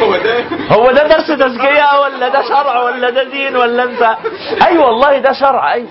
هو 0.02 0.16
ده. 0.18 0.44
هو 0.72 0.92
ده 0.92 1.08
درس 1.08 1.28
تزكية 1.28 2.00
ولا 2.02 2.28
ده 2.30 2.42
شرع 2.48 2.82
ولا 2.84 3.10
ده 3.10 3.24
دين 3.24 3.56
ولا 3.56 3.84
انت؟ 3.84 4.16
أيوه 4.68 4.86
والله 4.86 5.18
ده 5.20 5.34
شرع 5.34 5.74
أيوه 5.74 5.88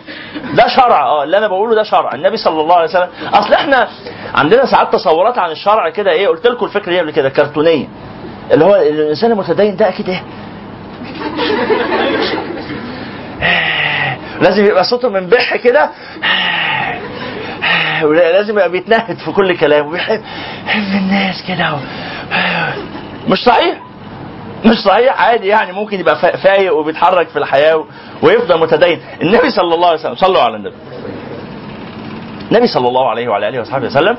ده 0.55 0.69
شرع. 0.69 1.03
آه 1.07 1.25
اللي 1.25 1.39
أنا 1.39 1.49
بقوله 1.49 1.75
ده 1.75 1.83
شرع. 1.83 2.15
النبي 2.15 2.37
صلى 2.37 2.61
الله 2.61 2.75
عليه 2.77 2.89
وسلم. 2.89 3.09
أصل 3.35 3.55
إحنا 3.55 3.89
عندنا 4.35 4.67
ساعات 4.67 4.93
تصورات 4.93 5.39
عن 5.39 5.51
الشرع 5.51 5.89
كده 5.91 6.11
إيه 6.11 6.29
قلت 6.29 6.47
لكم 6.47 6.67
الفكرة 6.67 6.93
دي 6.93 7.01
قبل 7.01 7.11
كده 7.11 7.29
كرتونية. 7.29 7.87
اللي 8.53 8.65
هو 8.65 8.77
الإنسان 8.77 9.33
المتدين 9.33 9.77
ده 9.77 9.89
أكيد 9.89 10.09
إيه؟ 10.09 10.23
لازم 14.43 14.65
يبقى 14.67 14.85
صوته 14.85 15.09
منبح 15.09 15.57
كده. 15.57 15.91
لازم 18.03 18.53
يبقى 18.53 18.71
بيتنهد 18.71 19.17
في 19.17 19.33
كل 19.33 19.57
كلام 19.57 19.87
وبيحب 19.87 20.21
يحب 20.67 20.95
الناس 20.95 21.43
كده 21.49 21.77
مش 23.29 23.39
صحيح؟ 23.45 23.77
مش 24.65 24.77
صحيح؟ 24.77 25.21
عادي 25.23 25.47
يعني 25.47 25.73
ممكن 25.73 26.01
يبقى 26.01 26.17
فا- 26.17 26.37
فايق 26.37 26.77
وبيتحرك 26.77 27.29
في 27.29 27.39
الحياة 27.39 27.85
ويفضل 28.23 28.61
متدين. 28.61 29.01
النبي 29.23 29.51
صلى 29.51 29.75
الله 29.75 29.89
عليه 29.89 30.01
وسلم 30.01 30.15
صلوا 30.15 30.43
على 30.43 30.57
النبي. 30.57 30.75
النبي 32.53 32.67
صلى 32.67 32.89
الله 32.89 33.11
عليه 33.11 33.29
وعلى 33.29 33.49
آله 33.49 33.61
وصحبه 33.61 33.87
وسلم 33.87 34.17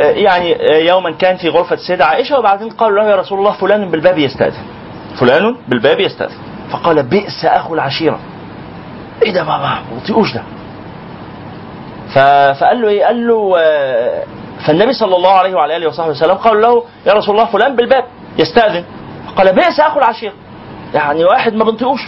يعني 0.00 0.56
يوما 0.86 1.10
كان 1.10 1.36
في 1.36 1.48
غرفة 1.48 1.74
السيده 1.74 2.04
عائشة 2.06 2.38
وبعدين 2.38 2.70
قالوا 2.70 3.02
له 3.02 3.10
يا 3.10 3.16
رسول 3.16 3.38
الله 3.38 3.52
فلان 3.52 3.90
بالباب 3.90 4.18
يستأذن. 4.18 4.62
فلان 5.20 5.56
بالباب 5.68 6.00
يستأذن. 6.00 6.36
فقال 6.70 7.02
بئس 7.02 7.44
أخو 7.44 7.74
العشيرة. 7.74 8.18
إيه 9.22 9.32
ده 9.32 9.44
ما 9.44 9.58
ما 9.58 9.78
بطيقوش 10.02 10.34
ده. 10.34 10.42
فقال 12.14 12.82
له 12.82 12.88
إيه؟ 12.88 13.04
قال 13.04 13.26
له 13.26 13.54
آه، 13.58 14.22
فالنبي 14.66 14.92
صلى 14.92 15.16
الله 15.16 15.32
عليه 15.32 15.54
وعلى 15.54 15.76
آله 15.76 15.88
وصحبه 15.88 16.10
وسلم 16.10 16.34
قال 16.34 16.60
له 16.60 16.84
يا 17.06 17.12
رسول 17.12 17.34
الله 17.34 17.50
فلان 17.50 17.76
بالباب 17.76 18.04
يستأذن. 18.38 18.84
قال 19.36 19.54
بئس 19.54 19.80
أخو 19.80 19.98
العشيره 19.98 20.32
يعني 20.94 21.24
واحد 21.24 21.54
ما 21.54 21.64
بنطيقوش 21.64 22.00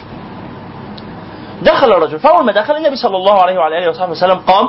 دخل 1.63 1.93
الرجل 1.93 2.19
فأول 2.19 2.45
ما 2.45 2.53
دخل 2.53 2.77
النبي 2.77 2.97
صلى 2.97 3.17
الله 3.17 3.43
عليه 3.43 3.59
وعلى 3.59 3.79
آله 3.79 3.91
وصحبه 3.91 4.11
وسلم 4.11 4.39
قام 4.39 4.69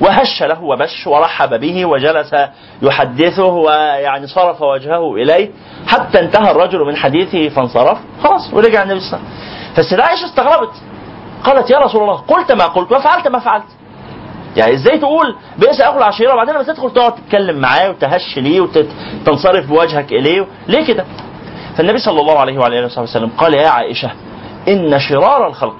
وهش 0.00 0.42
له 0.42 0.62
وبش 0.64 1.06
ورحب 1.06 1.60
به 1.60 1.86
وجلس 1.86 2.34
يحدثه 2.82 3.44
ويعني 3.44 4.26
صرف 4.26 4.62
وجهه 4.62 5.14
إليه. 5.14 5.50
حتى 5.86 6.20
انتهى 6.20 6.50
الرجل 6.50 6.78
من 6.78 6.96
حديثه 6.96 7.48
فانصرف. 7.48 7.98
خلاص 8.22 8.54
ورجع 8.54 8.82
النبي 8.82 9.00
صلى 9.00 9.18
الله 9.18 9.28
عليه 9.28 9.28
وسلم. 9.28 9.74
فالسيدة 9.76 10.04
عائشة 10.04 10.24
استغربت. 10.24 10.72
قالت 11.44 11.70
يا 11.70 11.78
رسول 11.78 12.02
الله 12.02 12.16
قلت 12.16 12.52
ما 12.52 12.66
قلت 12.66 12.92
وفعلت 12.92 13.28
ما 13.28 13.38
فعلت. 13.38 13.64
يعني 14.58 14.74
إزاي 14.74 14.98
تقول 14.98 15.36
بئس 15.58 15.80
اخو 15.80 15.98
العشيره 15.98 16.32
وبعدين 16.32 16.54
لما 16.54 16.62
تدخل 16.62 16.90
تقعد 16.92 17.14
تتكلم 17.14 17.58
معاه 17.60 17.90
وتهش 17.90 18.38
ليه 18.38 18.60
وتنصرف 18.60 19.66
بوجهك 19.66 20.12
إليه 20.12 20.46
ليه 20.68 20.86
كده؟ 20.86 21.04
فالنبي 21.76 21.98
صلى 21.98 22.20
الله 22.20 22.38
عليه 22.38 22.58
وعلى 22.58 22.78
آله 22.78 22.86
وصحبه 22.86 23.02
وسلم 23.02 23.30
قال 23.38 23.54
يا 23.54 23.68
عائشة 23.68 24.10
إن 24.68 24.98
شرار 24.98 25.46
الخلق 25.46 25.76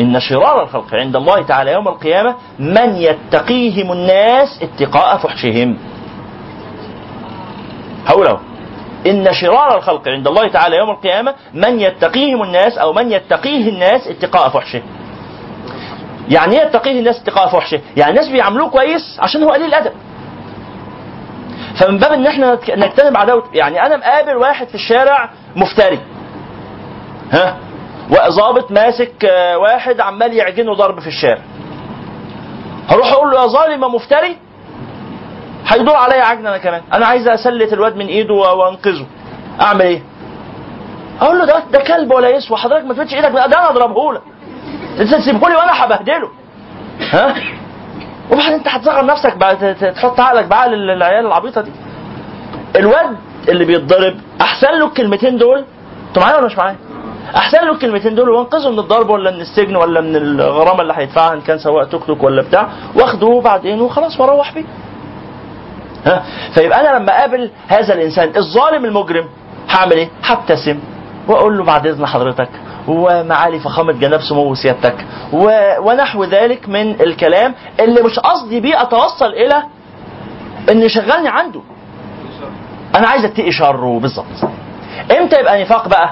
إن 0.00 0.20
شرار 0.20 0.62
الخلق 0.62 0.94
عند 0.94 1.16
الله 1.16 1.42
تعالى 1.42 1.72
يوم 1.72 1.88
القيامة 1.88 2.34
من 2.58 2.96
يتقيهم 2.96 3.92
الناس 3.92 4.62
اتقاء 4.62 5.16
فحشهم. 5.16 5.78
هقوله 8.06 8.40
إن 9.06 9.32
شرار 9.32 9.76
الخلق 9.76 10.08
عند 10.08 10.26
الله 10.28 10.48
تعالى 10.48 10.76
يوم 10.76 10.90
القيامة 10.90 11.34
من 11.54 11.80
يتقيهم 11.80 12.42
الناس 12.42 12.78
أو 12.78 12.92
من 12.92 13.12
يتقيه 13.12 13.68
الناس 13.68 14.08
اتقاء 14.08 14.48
فحشه. 14.48 14.82
يعني 16.30 16.60
إيه 16.60 16.66
يتقيه 16.66 16.98
الناس 16.98 17.20
اتقاء 17.20 17.48
فحشة؟ 17.48 17.80
يعني 17.96 18.10
الناس 18.10 18.28
بيعاملوه 18.28 18.70
كويس 18.70 19.16
عشان 19.20 19.42
هو 19.42 19.48
قليل 19.50 19.66
الأدب. 19.66 19.92
فمن 21.80 21.98
باب 21.98 22.12
إن 22.12 22.26
إحنا 22.26 22.58
نجتنب 22.68 23.16
عداوة 23.16 23.44
يعني 23.54 23.86
أنا 23.86 23.96
مقابل 23.96 24.36
واحد 24.36 24.68
في 24.68 24.74
الشارع 24.74 25.30
مفتري. 25.56 25.98
ها؟ 27.32 27.56
وظابط 28.10 28.70
ماسك 28.70 29.24
آه، 29.24 29.58
واحد 29.58 30.00
عمال 30.00 30.32
يعجنه 30.34 30.74
ضرب 30.74 31.00
في 31.00 31.06
الشارع. 31.06 31.42
هروح 32.88 33.12
أقول 33.12 33.30
له 33.30 33.42
يا 33.42 33.46
ظالم 33.46 33.94
مفتري 33.94 34.36
هيدور 35.66 35.96
عليا 35.96 36.22
عجن 36.24 36.46
أنا 36.46 36.58
كمان، 36.58 36.82
أنا 36.92 37.06
عايز 37.06 37.28
أسلت 37.28 37.72
الواد 37.72 37.96
من 37.96 38.06
إيده 38.06 38.34
وأنقذه. 38.34 39.06
أعمل 39.60 39.82
إيه؟ 39.82 40.02
أقول 41.20 41.38
له 41.38 41.44
ده 41.44 41.62
ده 41.72 41.78
كلب 41.78 42.12
ولا 42.12 42.28
يسوى 42.28 42.56
حضرتك 42.56 42.84
ما 42.84 42.94
تمدش 42.94 43.14
إيدك 43.14 43.30
ده 43.30 43.44
أنا 43.44 43.70
اضربه 43.70 44.12
لك. 44.12 44.22
انت 45.00 45.14
تسيبه 45.14 45.48
لي 45.48 45.54
وأنا 45.56 45.84
هبهدله. 45.84 46.28
ها؟ 47.12 47.34
وبعدين 48.30 48.52
انت 48.52 48.68
هتصغر 48.68 49.06
نفسك 49.06 49.36
بقى 49.36 49.74
تحط 49.74 50.20
عقلك 50.20 50.44
بعقل 50.46 50.74
ال- 50.74 50.90
العيال 50.90 51.26
العبيطة 51.26 51.60
دي. 51.60 51.70
الواد 52.76 53.16
اللي 53.48 53.64
بيتضرب 53.64 54.14
أحسن 54.40 54.66
له 54.78 54.86
الكلمتين 54.86 55.36
دول؟ 55.36 55.64
أنتوا 56.08 56.22
معايا 56.22 56.36
ولا 56.36 56.46
مش 56.46 56.58
معايا؟ 56.58 56.76
أحسن 57.36 57.58
له 57.66 57.72
الكلمتين 57.72 58.14
دول 58.14 58.28
وانقذه 58.28 58.70
من 58.70 58.78
الضرب 58.78 59.10
ولا 59.10 59.30
من 59.30 59.40
السجن 59.40 59.76
ولا 59.76 60.00
من 60.00 60.16
الغرامة 60.16 60.82
اللي 60.82 60.92
هيدفعها 60.96 61.32
إن 61.34 61.40
كان 61.40 61.58
سواق 61.58 61.88
توك 61.88 62.04
توك 62.04 62.22
ولا 62.22 62.42
بتاع. 62.42 62.68
واخده 62.94 63.40
بعدين 63.44 63.80
وخلاص 63.80 64.20
وأروح 64.20 64.54
بيه. 64.54 64.64
ها؟ 66.06 66.22
فيبقى 66.54 66.80
أنا 66.80 66.98
لما 66.98 67.18
أقابل 67.18 67.50
هذا 67.68 67.94
الإنسان 67.94 68.32
الظالم 68.36 68.84
المجرم 68.84 69.24
هعمل 69.70 69.92
إيه؟ 69.92 70.08
هبتسم 70.24 70.78
وأقول 71.28 71.58
له 71.58 71.64
بعد 71.64 71.86
إذن 71.86 72.06
حضرتك 72.06 72.48
ومعالي 72.88 73.58
فخامة 73.60 73.92
جناب 73.92 74.20
سمو 74.20 74.54
سيادتك 74.54 75.06
و... 75.32 75.50
ونحو 75.80 76.24
ذلك 76.24 76.68
من 76.68 77.00
الكلام 77.00 77.54
اللي 77.80 78.02
مش 78.02 78.18
قصدي 78.18 78.60
بيه 78.60 78.82
أتوصل 78.82 79.26
إلى 79.32 79.62
إن 80.70 80.82
يشغلني 80.82 81.28
عنده. 81.28 81.60
أنا 82.96 83.08
عايز 83.08 83.24
أتقي 83.24 83.52
شره 83.52 83.98
بالظبط. 84.00 84.50
إمتى 85.18 85.40
يبقى 85.40 85.62
نفاق 85.62 85.88
بقى؟ 85.88 86.10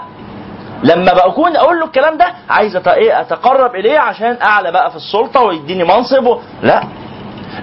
لما 0.82 1.12
بكون 1.12 1.56
أقول 1.56 1.78
له 1.78 1.84
الكلام 1.86 2.16
ده 2.18 2.26
عايز 2.50 2.76
إيه 2.76 3.20
أتقرب 3.20 3.74
إليه 3.74 3.98
عشان 3.98 4.36
أعلى 4.42 4.72
بقى 4.72 4.90
في 4.90 4.96
السلطة 4.96 5.40
ويديني 5.42 5.84
منصب. 5.84 6.38
لا. 6.62 6.82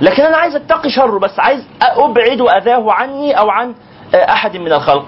لكن 0.02 0.23
أنا 0.23 0.38
عايز 0.38 0.56
أتقي 0.56 0.89
شره 0.89 1.19
بس 1.19 1.39
عايز 1.39 1.63
ابعد 1.82 2.41
أذاه 2.41 2.91
عني 2.91 3.39
أو 3.39 3.49
عن 3.49 3.73
آه، 4.15 4.32
أحد 4.32 4.58
من 4.58 4.71
الخلق. 4.73 5.06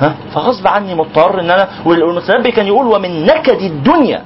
ها؟ 0.00 0.14
فغصب 0.34 0.66
عني 0.66 0.94
مضطر 0.94 1.40
إن 1.40 1.50
أنا 1.50 1.68
والمتنبي 1.86 2.50
كان 2.50 2.66
يقول 2.66 2.86
ومن 2.86 3.24
نكد 3.26 3.60
الدنيا 3.62 4.24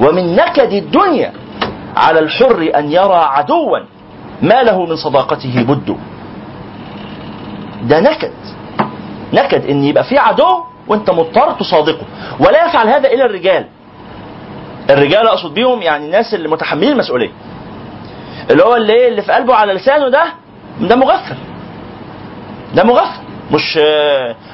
ومن 0.00 0.36
نكد 0.36 0.72
الدنيا 0.72 1.32
على 1.96 2.18
الحر 2.18 2.70
أن 2.76 2.92
يرى 2.92 3.14
عدوا 3.16 3.78
ما 4.42 4.62
له 4.62 4.86
من 4.86 4.96
صداقته 4.96 5.62
بد. 5.62 5.96
ده 7.82 8.00
نكد. 8.00 8.32
نكد 9.32 9.66
إن 9.70 9.84
يبقى 9.84 10.04
في 10.04 10.18
عدو 10.18 10.64
وأنت 10.88 11.10
مضطر 11.10 11.52
تصادقه. 11.52 12.06
ولا 12.40 12.66
يفعل 12.66 12.88
هذا 12.88 13.12
إلا 13.12 13.24
الرجال. 13.26 13.66
الرجال 14.90 15.28
أقصد 15.28 15.54
بيهم 15.54 15.82
يعني 15.82 16.06
الناس 16.06 16.34
اللي 16.34 16.48
متحملين 16.48 16.92
المسؤولية. 16.92 17.30
اللي 18.50 18.62
هو 18.64 18.76
اللي؟ 18.76 19.08
اللي 19.08 19.22
في 19.22 19.32
قلبه 19.32 19.54
على 19.54 19.72
لسانه 19.72 20.08
ده 20.08 20.24
ده 20.80 20.96
مغفل. 20.96 21.36
ده 22.74 22.84
مغفل. 22.84 23.22
مش 23.52 23.78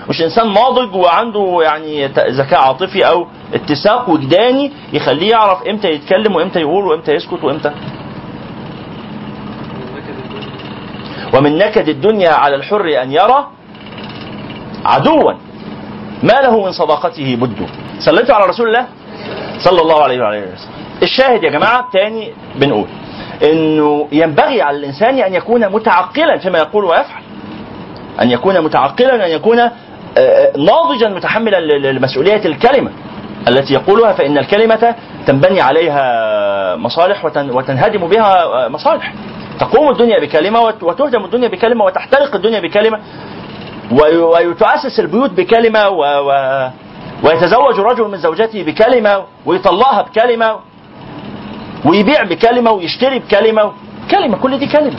مش 0.09 0.23
إنسان 0.23 0.53
ناضج 0.53 0.95
وعنده 0.95 1.59
يعني 1.63 2.07
ذكاء 2.07 2.61
عاطفي 2.61 3.09
أو 3.09 3.27
اتساق 3.55 4.11
وجداني 4.11 4.73
يخليه 4.93 5.31
يعرف 5.31 5.63
إمتى 5.63 5.89
يتكلم 5.91 6.35
وإمتى 6.35 6.61
يقول 6.61 6.87
وإمتى 6.87 7.13
يسكت 7.13 7.45
وإمتى. 7.45 7.73
ومن 11.35 11.59
نكد 11.59 11.89
الدنيا 11.89 12.31
على 12.31 12.57
الحر 12.57 13.03
أن 13.03 13.13
يرى 13.13 13.47
عدوا. 14.85 15.33
ما 16.23 16.41
له 16.43 16.65
من 16.65 16.73
صداقته 16.73 17.37
بد. 17.37 17.67
صليتوا 17.99 18.35
على 18.35 18.47
رسول 18.47 18.69
الله؟ 18.69 18.87
صلى 19.59 19.81
الله 19.81 20.03
عليه 20.03 20.21
وعلى 20.21 20.39
آله 20.39 20.53
وسلم. 20.53 20.73
الشاهد 21.03 21.43
يا 21.43 21.51
جماعة 21.51 21.89
تاني 21.93 22.33
بنقول 22.57 22.87
إنه 23.43 24.09
ينبغي 24.13 24.63
على 24.63 24.77
الإنسان 24.77 25.19
أن 25.19 25.35
يكون 25.35 25.69
متعقلا 25.69 26.39
فيما 26.39 26.59
يقول 26.59 26.85
ويفعل. 26.85 27.23
أن 28.23 28.31
يكون 28.31 28.61
متعقلا 28.61 29.27
أن 29.27 29.31
يكون 29.31 29.59
آه، 29.59 29.71
آه، 30.19 30.53
ناضجا 30.59 31.09
متحملا 31.09 31.61
ل- 31.61 31.95
لمسؤولية 31.97 32.45
الكلمة 32.45 32.91
التي 33.49 33.75
يقولها 33.75 34.13
فإن 34.13 34.39
الكلمة 34.39 34.95
تنبني 35.27 35.61
عليها 35.61 36.77
مصالح 36.77 37.25
وتن- 37.25 37.51
وتنهدم 37.51 38.07
بها 38.09 38.43
آه، 38.45 38.69
مصالح. 38.69 39.15
تقوم 39.61 39.91
الدنيا 39.91 40.21
بكلمة 40.21 40.61
وت- 40.61 40.83
وتهدم 40.83 41.25
الدنيا 41.25 41.49
بكلمة 41.49 41.85
وتحترق 41.85 42.35
الدنيا 42.35 42.61
بكلمة 42.61 42.99
وي- 43.93 44.17
ويتأسس 44.17 45.01
البيوت 45.01 45.31
بكلمة 45.31 45.89
و... 45.89 46.03
و... 46.05 46.31
ويتزوج 47.23 47.81
رجل 47.81 48.09
من 48.09 48.19
زوجته 48.19 48.63
بكلمة 48.63 49.25
ويطلقها 49.47 50.03
بكلمة 50.03 50.57
ويبيع 51.85 52.23
بكلمة 52.23 52.71
ويشتري 52.71 53.19
بكلمة. 53.19 53.73
كلمة 54.11 54.37
كل 54.37 54.59
دي 54.59 54.67
كلمة. 54.67 54.99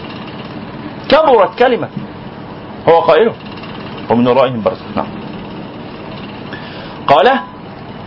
كبرت 1.09 1.59
كلمة. 1.59 1.87
هو 2.89 2.99
قائله. 2.99 3.33
ومن 4.09 4.27
ورائهم 4.27 4.61
برزخ 4.61 4.81
نعم. 4.95 5.07
قال 7.07 7.39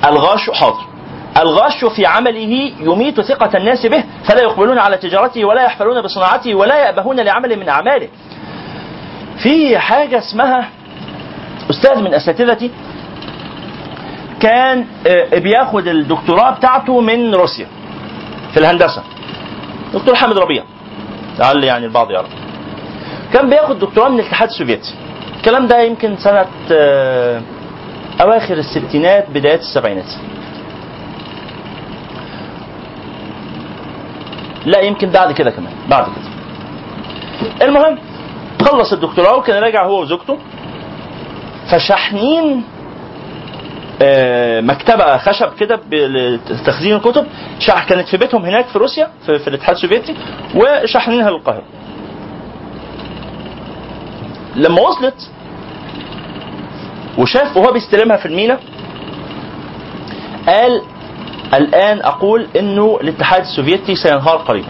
الغاش 0.05 0.51
حاضر. 0.51 0.89
الغاش 1.37 1.85
في 1.85 2.07
عمله 2.07 2.73
يميت 2.81 3.21
ثقة 3.21 3.57
الناس 3.59 3.87
به 3.87 4.05
فلا 4.25 4.43
يقبلون 4.43 4.79
على 4.79 4.97
تجارته 4.97 5.45
ولا 5.45 5.65
يحفلون 5.65 6.03
بصناعته 6.03 6.55
ولا 6.55 6.79
يأبهون 6.87 7.21
لعمل 7.21 7.59
من 7.59 7.69
أعماله. 7.69 8.09
في 9.43 9.79
حاجة 9.79 10.19
اسمها 10.19 10.69
أستاذ 11.71 12.03
من 12.03 12.15
أساتذتي 12.15 12.71
كان 14.41 14.87
آه، 15.07 15.39
بياخد 15.39 15.87
الدكتوراه 15.87 16.51
بتاعته 16.51 17.01
من 17.01 17.35
روسيا 17.35 17.67
في 18.53 18.61
الهندسة. 18.61 19.03
دكتور 19.95 20.15
حامد 20.15 20.39
ربيع. 20.39 20.65
لعل 21.39 21.65
يعني 21.65 21.87
البعض 21.87 22.11
يعرف. 22.11 22.29
كان 23.33 23.51
بياخد 23.51 23.79
دكتوراه 23.79 24.09
من 24.09 24.21
الاتحاد 24.21 24.49
السوفيتي. 24.49 24.95
الكلام 25.37 25.67
ده 25.67 25.81
يمكن 25.81 26.17
سنة 26.17 26.47
آه، 26.73 27.43
أواخر 28.21 28.55
الستينات 28.55 29.31
بدايات 29.31 29.61
السبعينات. 29.61 30.13
لا 34.67 34.81
يمكن 34.81 35.11
بعد 35.11 35.33
كده 35.33 35.51
كمان 35.51 35.73
بعد 35.89 36.05
كده. 36.05 36.29
المهم 37.67 37.99
خلص 38.63 38.93
الدكتوراه 38.93 39.37
وكان 39.37 39.63
راجع 39.63 39.85
هو 39.87 40.03
وزوجته. 40.03 40.39
فشاحنين 41.71 42.65
آه، 44.03 44.61
مكتبة 44.61 45.19
خشب 45.19 45.55
كده 45.61 45.81
لتخزين 45.93 46.97
الكتب. 46.97 47.27
كانت 47.89 48.09
في 48.09 48.17
بيتهم 48.17 48.45
هناك 48.45 48.67
في 48.67 48.79
روسيا 48.79 49.11
في, 49.27 49.39
في 49.39 49.49
الاتحاد 49.49 49.75
السوفيتي 49.75 50.17
وشاحنينها 50.55 51.31
للقاهرة. 51.31 51.63
لما 54.59 54.81
وصلت 54.81 55.31
وشاف 57.19 57.57
وهو 57.57 57.73
بيستلمها 57.73 58.17
في 58.17 58.27
المينا 58.27 58.59
قال 60.47 60.83
الآن 61.55 62.01
أقول 62.03 62.47
إنه 62.57 62.99
الاتحاد 63.03 63.41
السوفيتي 63.43 63.95
سينهار 63.97 64.37
قريبا. 64.37 64.69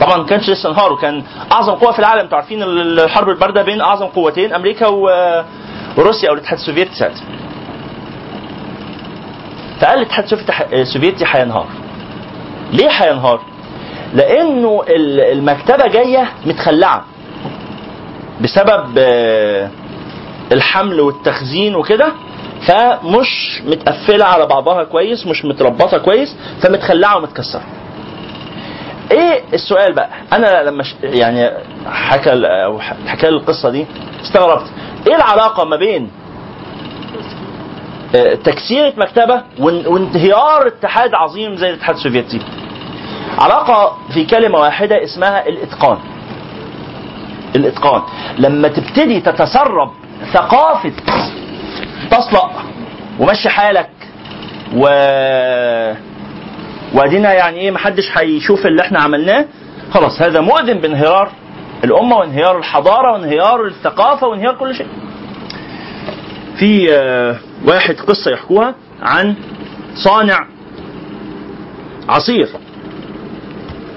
طبعا 0.00 0.16
ما 0.16 0.24
كانش 0.24 0.50
لسه 0.50 0.68
انهار 0.70 0.92
وكان 0.92 1.22
أعظم 1.52 1.72
قوة 1.72 1.92
في 1.92 1.98
العالم. 1.98 2.20
أنتوا 2.20 2.38
عارفين 2.38 2.62
الحرب 2.62 3.28
الباردة 3.28 3.62
بين 3.62 3.80
أعظم 3.80 4.06
قوتين 4.06 4.54
أمريكا 4.54 4.86
وروسيا 4.86 6.28
أو 6.28 6.34
الاتحاد 6.34 6.58
السوفيتي 6.58 6.94
ساعتها. 6.94 7.22
فقال 9.80 9.98
الاتحاد 9.98 10.24
السوفيتي- 10.72 11.24
هينهار. 11.36 11.66
ليه 12.72 12.88
هينهار؟ 12.90 13.40
لأنه 14.14 14.82
ال- 14.88 15.20
المكتبة 15.20 15.86
جاية 15.86 16.28
متخلعة. 16.46 17.04
بسبب 18.40 18.94
آه، 18.98 19.70
الحمل 20.52 21.00
والتخزين 21.00 21.74
وكده 21.76 22.12
فمش 22.66 23.62
متقفلة 23.66 24.24
على 24.24 24.46
بعضها 24.46 24.84
كويس 24.84 25.26
مش 25.26 25.44
متربطة 25.44 25.98
كويس 25.98 26.36
فمتخلعة 26.62 27.16
ومتكسرة. 27.16 27.62
إيه 29.12 29.40
السؤال 29.54 29.92
بقى؟ 29.94 30.08
أنا 30.32 30.62
لما 30.62 30.82
ش... 30.82 30.94
يعني 31.02 31.50
حكى 31.86 32.30
أو 32.64 32.80
حكى 32.80 33.30
لي 33.30 33.36
القصة 33.36 33.70
دي 33.70 33.86
استغربت. 34.22 34.70
إيه 35.06 35.16
العلاقة 35.16 35.64
ما 35.64 35.76
بين 35.76 36.10
آه، 38.16 38.34
تكسيره 38.34 38.92
مكتبة 38.96 39.42
وان- 39.58 39.86
وانهيار 39.86 40.66
اتحاد 40.66 41.14
عظيم 41.14 41.56
زي 41.56 41.70
الاتحاد 41.70 41.94
السوفيتي؟ 41.96 42.40
علاقة 43.38 43.96
في 44.14 44.24
كلمة 44.24 44.58
واحدة 44.58 45.04
اسمها 45.04 45.46
الإتقان. 45.48 45.98
الإتقان 47.56 48.02
لما 48.38 48.68
تبتدي 48.68 49.20
تتسرب 49.20 49.90
ثقافة 50.32 50.92
تصلق 52.10 52.52
ومشي 53.20 53.48
حالك 53.48 53.90
و 54.74 54.80
وادينا 56.94 57.32
يعني 57.32 57.58
إيه 57.58 57.70
محدش 57.70 58.18
هيشوف 58.18 58.66
اللي 58.66 58.82
إحنا 58.82 59.00
عملناه 59.00 59.44
خلاص 59.90 60.22
هذا 60.22 60.40
مؤذن 60.40 60.78
بانهيار 60.78 61.30
الأمة 61.84 62.16
وانهيار 62.16 62.58
الحضارة 62.58 63.12
وانهيار 63.12 63.66
الثقافة 63.66 64.26
وانهيار 64.26 64.54
كل 64.56 64.74
شيء. 64.74 64.86
في 66.58 66.94
آه، 66.94 67.36
واحد 67.64 67.94
قصة 67.94 68.30
يحكوها 68.30 68.74
عن 69.02 69.34
صانع 69.94 70.46
عصير 72.08 72.48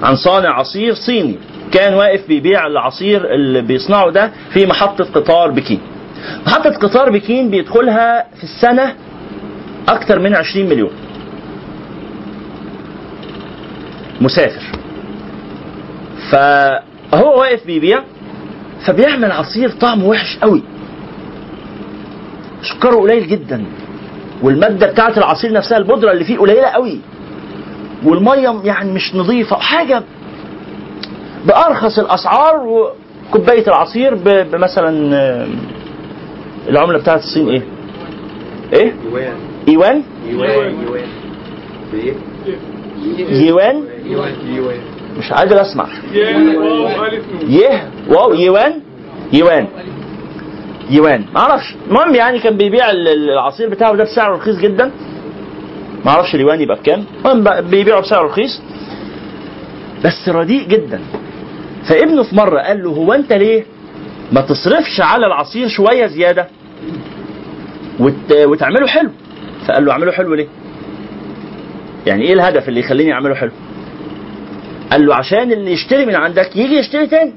عن 0.03 0.15
صانع 0.15 0.49
عصير 0.59 0.93
صيني 0.93 1.39
كان 1.71 1.93
واقف 1.93 2.27
بيبيع 2.27 2.67
العصير 2.67 3.33
اللي 3.33 3.61
بيصنعه 3.61 4.11
ده 4.11 4.31
في 4.53 4.65
محطة 4.65 5.03
قطار 5.03 5.51
بكين. 5.51 5.79
محطة 6.47 6.69
قطار 6.69 7.09
بكين 7.11 7.49
بيدخلها 7.49 8.25
في 8.37 8.43
السنة 8.43 8.95
أكثر 9.89 10.19
من 10.19 10.35
20 10.35 10.69
مليون. 10.69 10.91
مسافر. 14.21 14.61
فهو 16.31 17.39
واقف 17.39 17.65
بيبيع 17.65 18.03
فبيعمل 18.85 19.31
عصير 19.31 19.69
طعمه 19.69 20.05
وحش 20.05 20.37
قوي. 20.41 20.63
سكره 22.61 22.95
قليل 22.95 23.27
جدا. 23.27 23.65
والمادة 24.43 24.87
بتاعة 24.91 25.17
العصير 25.17 25.53
نفسها 25.53 25.77
البودرة 25.77 26.11
اللي 26.11 26.23
فيه 26.23 26.37
قليلة 26.37 26.67
قوي. 26.67 26.99
والمية 28.03 28.61
يعني 28.63 28.91
مش 28.91 29.15
نظيفة. 29.15 29.55
حاجة 29.55 30.03
بأرخص 31.45 31.99
الأسعار 31.99 32.55
وكوباية 33.29 33.67
العصير 33.67 34.15
بمثلا 34.15 35.15
آه، 35.15 35.47
العملة 36.69 36.97
بتاعه 36.99 37.15
الصين 37.15 37.49
إيه؟ 37.49 37.61
إيه؟ 38.73 38.93
يوان. 39.11 39.33
ايوان؟ 39.67 40.03
يوان. 40.29 40.75
يوان؟ 40.87 41.07
بايه؟ 41.91 42.13
يوان؟ 43.47 43.83
مش 45.19 45.33
قادر 45.33 45.61
أسمع. 45.61 45.87
يه 47.47 47.89
واو 48.09 48.33
يوان؟ 48.33 48.73
يوان. 49.33 49.67
يوان. 50.89 51.25
ما 51.33 51.39
أعرفش. 51.39 51.75
المهم 51.87 52.15
يعني 52.15 52.39
كان 52.39 52.57
بيبيع 52.57 52.91
ال- 52.91 53.07
ال- 53.07 53.29
العصير 53.29 53.69
بتاعه 53.69 53.95
ده 53.95 54.03
بسعر 54.03 54.31
رخيص 54.35 54.55
جدا. 54.57 54.91
ما 56.05 56.11
أعرفش 56.11 56.35
اليوان 56.35 56.61
يبقى 56.61 56.77
بكام. 56.77 57.03
المهم 57.25 57.61
بيبيعه 57.69 58.01
بسعر 58.01 58.25
رخيص. 58.25 58.61
بس 60.05 60.29
رديء 60.29 60.67
جدا. 60.67 60.99
فابنه 61.89 62.23
في 62.23 62.35
مرة 62.35 62.59
قال 62.59 62.83
له 62.83 62.89
هو 62.89 63.13
أنت 63.13 63.33
ليه 63.33 63.63
ما 64.31 64.41
تصرفش 64.41 65.01
على 65.01 65.25
العصير 65.25 65.67
شوية 65.67 66.07
زيادة؟ 66.07 66.47
وت... 67.99 68.31
وتعمله 68.31 68.87
حلو. 68.87 69.09
فقال 69.67 69.85
له 69.85 69.91
أعمله 69.91 70.11
حلو 70.11 70.33
ليه؟ 70.33 70.47
يعني 72.07 72.23
إيه 72.23 72.33
الهدف 72.33 72.69
اللي 72.69 72.79
يخليني 72.79 73.13
أعمله 73.13 73.35
حلو؟ 73.35 73.51
قال 74.91 75.05
له 75.05 75.15
عشان 75.15 75.51
اللي 75.51 75.71
يشتري 75.71 76.05
من 76.05 76.15
عندك 76.15 76.55
يجي 76.55 76.75
يشتري 76.75 77.07
تاني. 77.07 77.33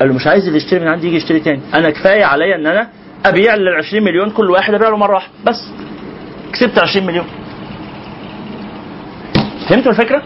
قال 0.00 0.08
له 0.08 0.14
مش 0.14 0.26
عايز 0.26 0.44
اللي 0.46 0.56
يشتري 0.56 0.80
من 0.80 0.88
عندي 0.88 1.06
يجي 1.06 1.16
يشتري 1.16 1.40
تاني. 1.40 1.60
أنا 1.74 1.90
كفاية 1.90 2.24
عليا 2.24 2.56
إن 2.56 2.66
أنا 2.66 2.88
أبيع 3.26 3.54
لل 3.54 3.68
20 3.78 4.04
مليون 4.04 4.30
كل 4.30 4.50
واحد 4.50 4.74
أبيع 4.74 4.88
له 4.88 4.96
مرة 4.96 5.14
واحدة 5.14 5.32
بس. 5.46 5.70
كسبت 6.52 6.78
20 6.78 7.06
مليون. 7.06 7.26
فهمتوا 9.68 9.92
الفكرة؟ 9.92 10.22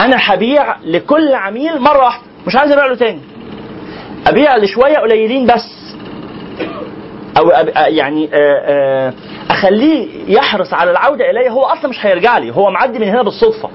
أنا 0.00 0.16
هبيع 0.20 0.76
لكل 0.84 1.34
عميل 1.34 1.80
مرة 1.80 2.04
واحدة. 2.04 2.22
مش 2.46 2.56
عايز 2.56 2.72
أبيع 2.72 2.86
له 2.86 2.94
تاني. 2.94 3.20
أبيع 4.26 4.56
لشوية 4.56 4.96
قليلين 4.98 5.46
بس. 5.46 5.94
أو. 7.38 7.50
يعني 7.76 8.30
أخليه 9.50 10.08
يحرص 10.36 10.74
على 10.74 10.90
العودة 10.90 11.30
الي 11.30 11.50
هو 11.50 11.62
أصلا 11.62 11.88
مش 11.90 12.06
هيرجع 12.06 12.38
لي. 12.38 12.54
هو 12.54 12.70
معدي 12.70 12.98
من 12.98 13.08
هنا 13.08 13.22
بالصدفة. 13.22 13.70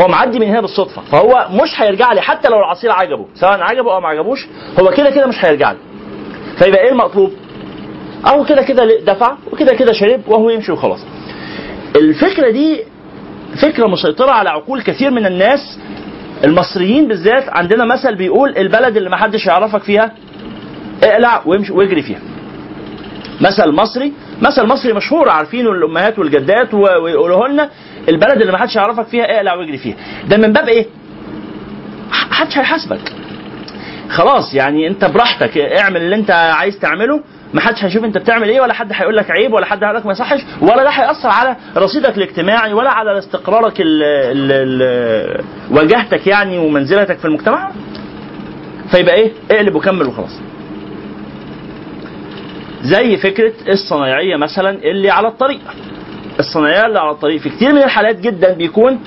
هو 0.00 0.08
معدي 0.08 0.38
من 0.38 0.46
هنا 0.46 0.60
بالصدفة. 0.60 1.02
فهو 1.02 1.46
مش 1.50 1.80
هيرجع 1.80 2.12
لي 2.12 2.20
حتى 2.20 2.48
لو 2.48 2.58
العصير 2.58 2.90
عجبه. 2.92 3.26
سواء 3.34 3.60
عجبه 3.60 3.94
أو 3.94 4.00
ما 4.00 4.08
عجبوش 4.08 4.46
هو 4.80 4.90
كده 4.90 5.10
كده 5.10 5.26
مش 5.26 5.44
هيرجع 5.44 5.72
لي. 5.72 5.78
فيبقى 6.58 6.80
إيه 6.84 6.92
المطلوب؟ 6.92 7.32
أهو 8.26 8.44
كده 8.44 8.62
كده 8.62 9.00
دفع 9.00 9.36
وكده 9.52 9.74
كده 9.74 9.92
شرب 9.92 10.20
وهو 10.28 10.50
يمشي 10.50 10.72
وخلاص. 10.72 11.00
الفكرة 11.96 12.50
دي 12.50 12.84
فكرة 13.62 13.86
مسيطرة 13.86 14.30
على 14.30 14.50
عقول 14.50 14.82
كثير 14.82 15.10
من 15.10 15.26
الناس 15.26 15.78
المصريين 16.44 17.08
بالذات 17.08 17.48
عندنا 17.48 17.84
مثل 17.84 18.14
بيقول 18.14 18.56
البلد 18.58 18.96
اللي 18.96 19.10
ما 19.10 19.16
حدش 19.16 19.46
يعرفك 19.46 19.82
فيها 19.82 20.12
اقلع 21.04 21.42
وامشي 21.46 21.72
واجري 21.72 22.02
فيها. 22.02 22.20
مثل 23.40 23.72
مصري 23.72 24.12
مثل 24.42 24.66
مصري 24.66 24.92
مشهور 24.92 25.28
عارفينه 25.30 25.70
الأمهات 25.70 26.18
والجدات 26.18 26.74
و- 26.74 26.78
ويقولوه 27.02 27.48
لنا 27.48 27.70
البلد 28.08 28.40
اللي 28.40 28.52
ما 28.52 28.58
حدش 28.58 28.76
يعرفك 28.76 29.06
فيها 29.06 29.36
اقلع 29.36 29.54
واجري 29.54 29.78
فيها. 29.78 29.96
ده 30.28 30.36
من 30.36 30.52
باب 30.52 30.68
إيه؟ 30.68 30.86
محدش 32.30 32.58
هيحاسبك. 32.58 33.12
خلاص 34.08 34.54
يعني 34.54 34.88
انت 34.88 35.04
براحتك 35.04 35.58
اعمل 35.58 35.96
اللي 36.02 36.16
انت 36.16 36.30
عايز 36.30 36.78
تعمله 36.78 37.20
ما 37.54 37.60
حدش 37.60 37.84
هيشوف 37.84 38.04
انت 38.04 38.18
بتعمل 38.18 38.48
إيه 38.48 38.60
ولا 38.60 38.72
حد 38.74 38.92
هيقول 38.92 39.16
لك 39.16 39.30
عيب 39.30 39.52
ولا 39.52 39.66
حد 39.66 39.82
هيقول 39.84 39.96
لك 39.96 40.06
ما 40.06 40.12
يصحش 40.12 40.40
ولا 40.60 40.82
ده 40.82 40.90
هيأثر 40.90 41.28
على 41.28 41.56
رصيدك 41.76 42.16
الاجتماعي 42.18 42.72
ولا 42.72 42.90
على 42.90 43.18
استقرارك 43.18 43.80
ال 43.80 44.02
ال 44.02 44.52
ال 44.52 45.44
واجهتك 45.70 46.26
يعني 46.26 46.58
ومنزلتك 46.58 47.18
في 47.18 47.24
المجتمع. 47.24 47.70
فيبقى 48.90 49.14
إيه؟ 49.14 49.32
اقلب 49.50 49.74
وكمل 49.74 50.06
وخلاص. 50.06 50.40
زي 52.82 53.16
فكرة 53.16 53.52
الصنايعية 53.68 54.36
مثلا 54.36 54.70
اللي 54.70 55.10
على 55.10 55.28
الطريق. 55.28 55.60
الصنايعيه 56.38 56.86
اللي 56.86 56.98
على 57.00 57.10
الطريق 57.10 57.40
في 57.40 57.48
كتير 57.50 57.72
من 57.72 57.82
الحالات 57.82 58.20
جدا 58.20 58.52
بيكون 58.54 59.00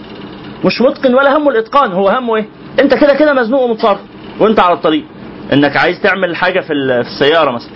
مش 0.65 0.81
متقن 0.81 1.13
ولا 1.15 1.37
همه 1.37 1.49
الإتقان 1.49 1.91
هو 1.91 2.09
همه 2.09 2.35
إيه؟ 2.35 2.45
أنت 2.79 2.93
كده 2.93 3.13
كده 3.15 3.33
مزنوق 3.33 3.61
ومتصرف 3.61 3.99
وأنت 4.39 4.59
على 4.59 4.73
الطريق. 4.73 5.05
إنك 5.53 5.77
عايز 5.77 6.01
تعمل 6.01 6.35
حاجة 6.35 6.59
في 6.59 6.73
السيارة 6.73 7.51
مثلا. 7.51 7.71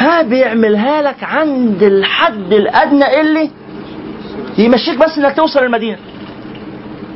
فبيعملها 0.00 1.02
لك 1.02 1.24
عند 1.24 1.82
الحد 1.82 2.52
الأدنى 2.52 3.20
اللي 3.20 3.50
يمشيك 4.58 4.98
بس 4.98 5.18
إنك 5.18 5.36
توصل 5.36 5.60
المدينة. 5.60 5.98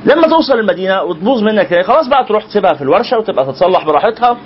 لما 0.04 0.22
توصل 0.28 0.58
المدينة 0.58 1.02
وتبوظ 1.02 1.42
منك 1.42 1.82
خلاص 1.86 2.06
بقى 2.08 2.24
تروح 2.24 2.44
تسيبها 2.44 2.72
في 2.74 2.82
الورشة 2.82 3.18
وتبقى 3.18 3.44
تتصلح 3.46 3.84
براحتها. 3.84 4.36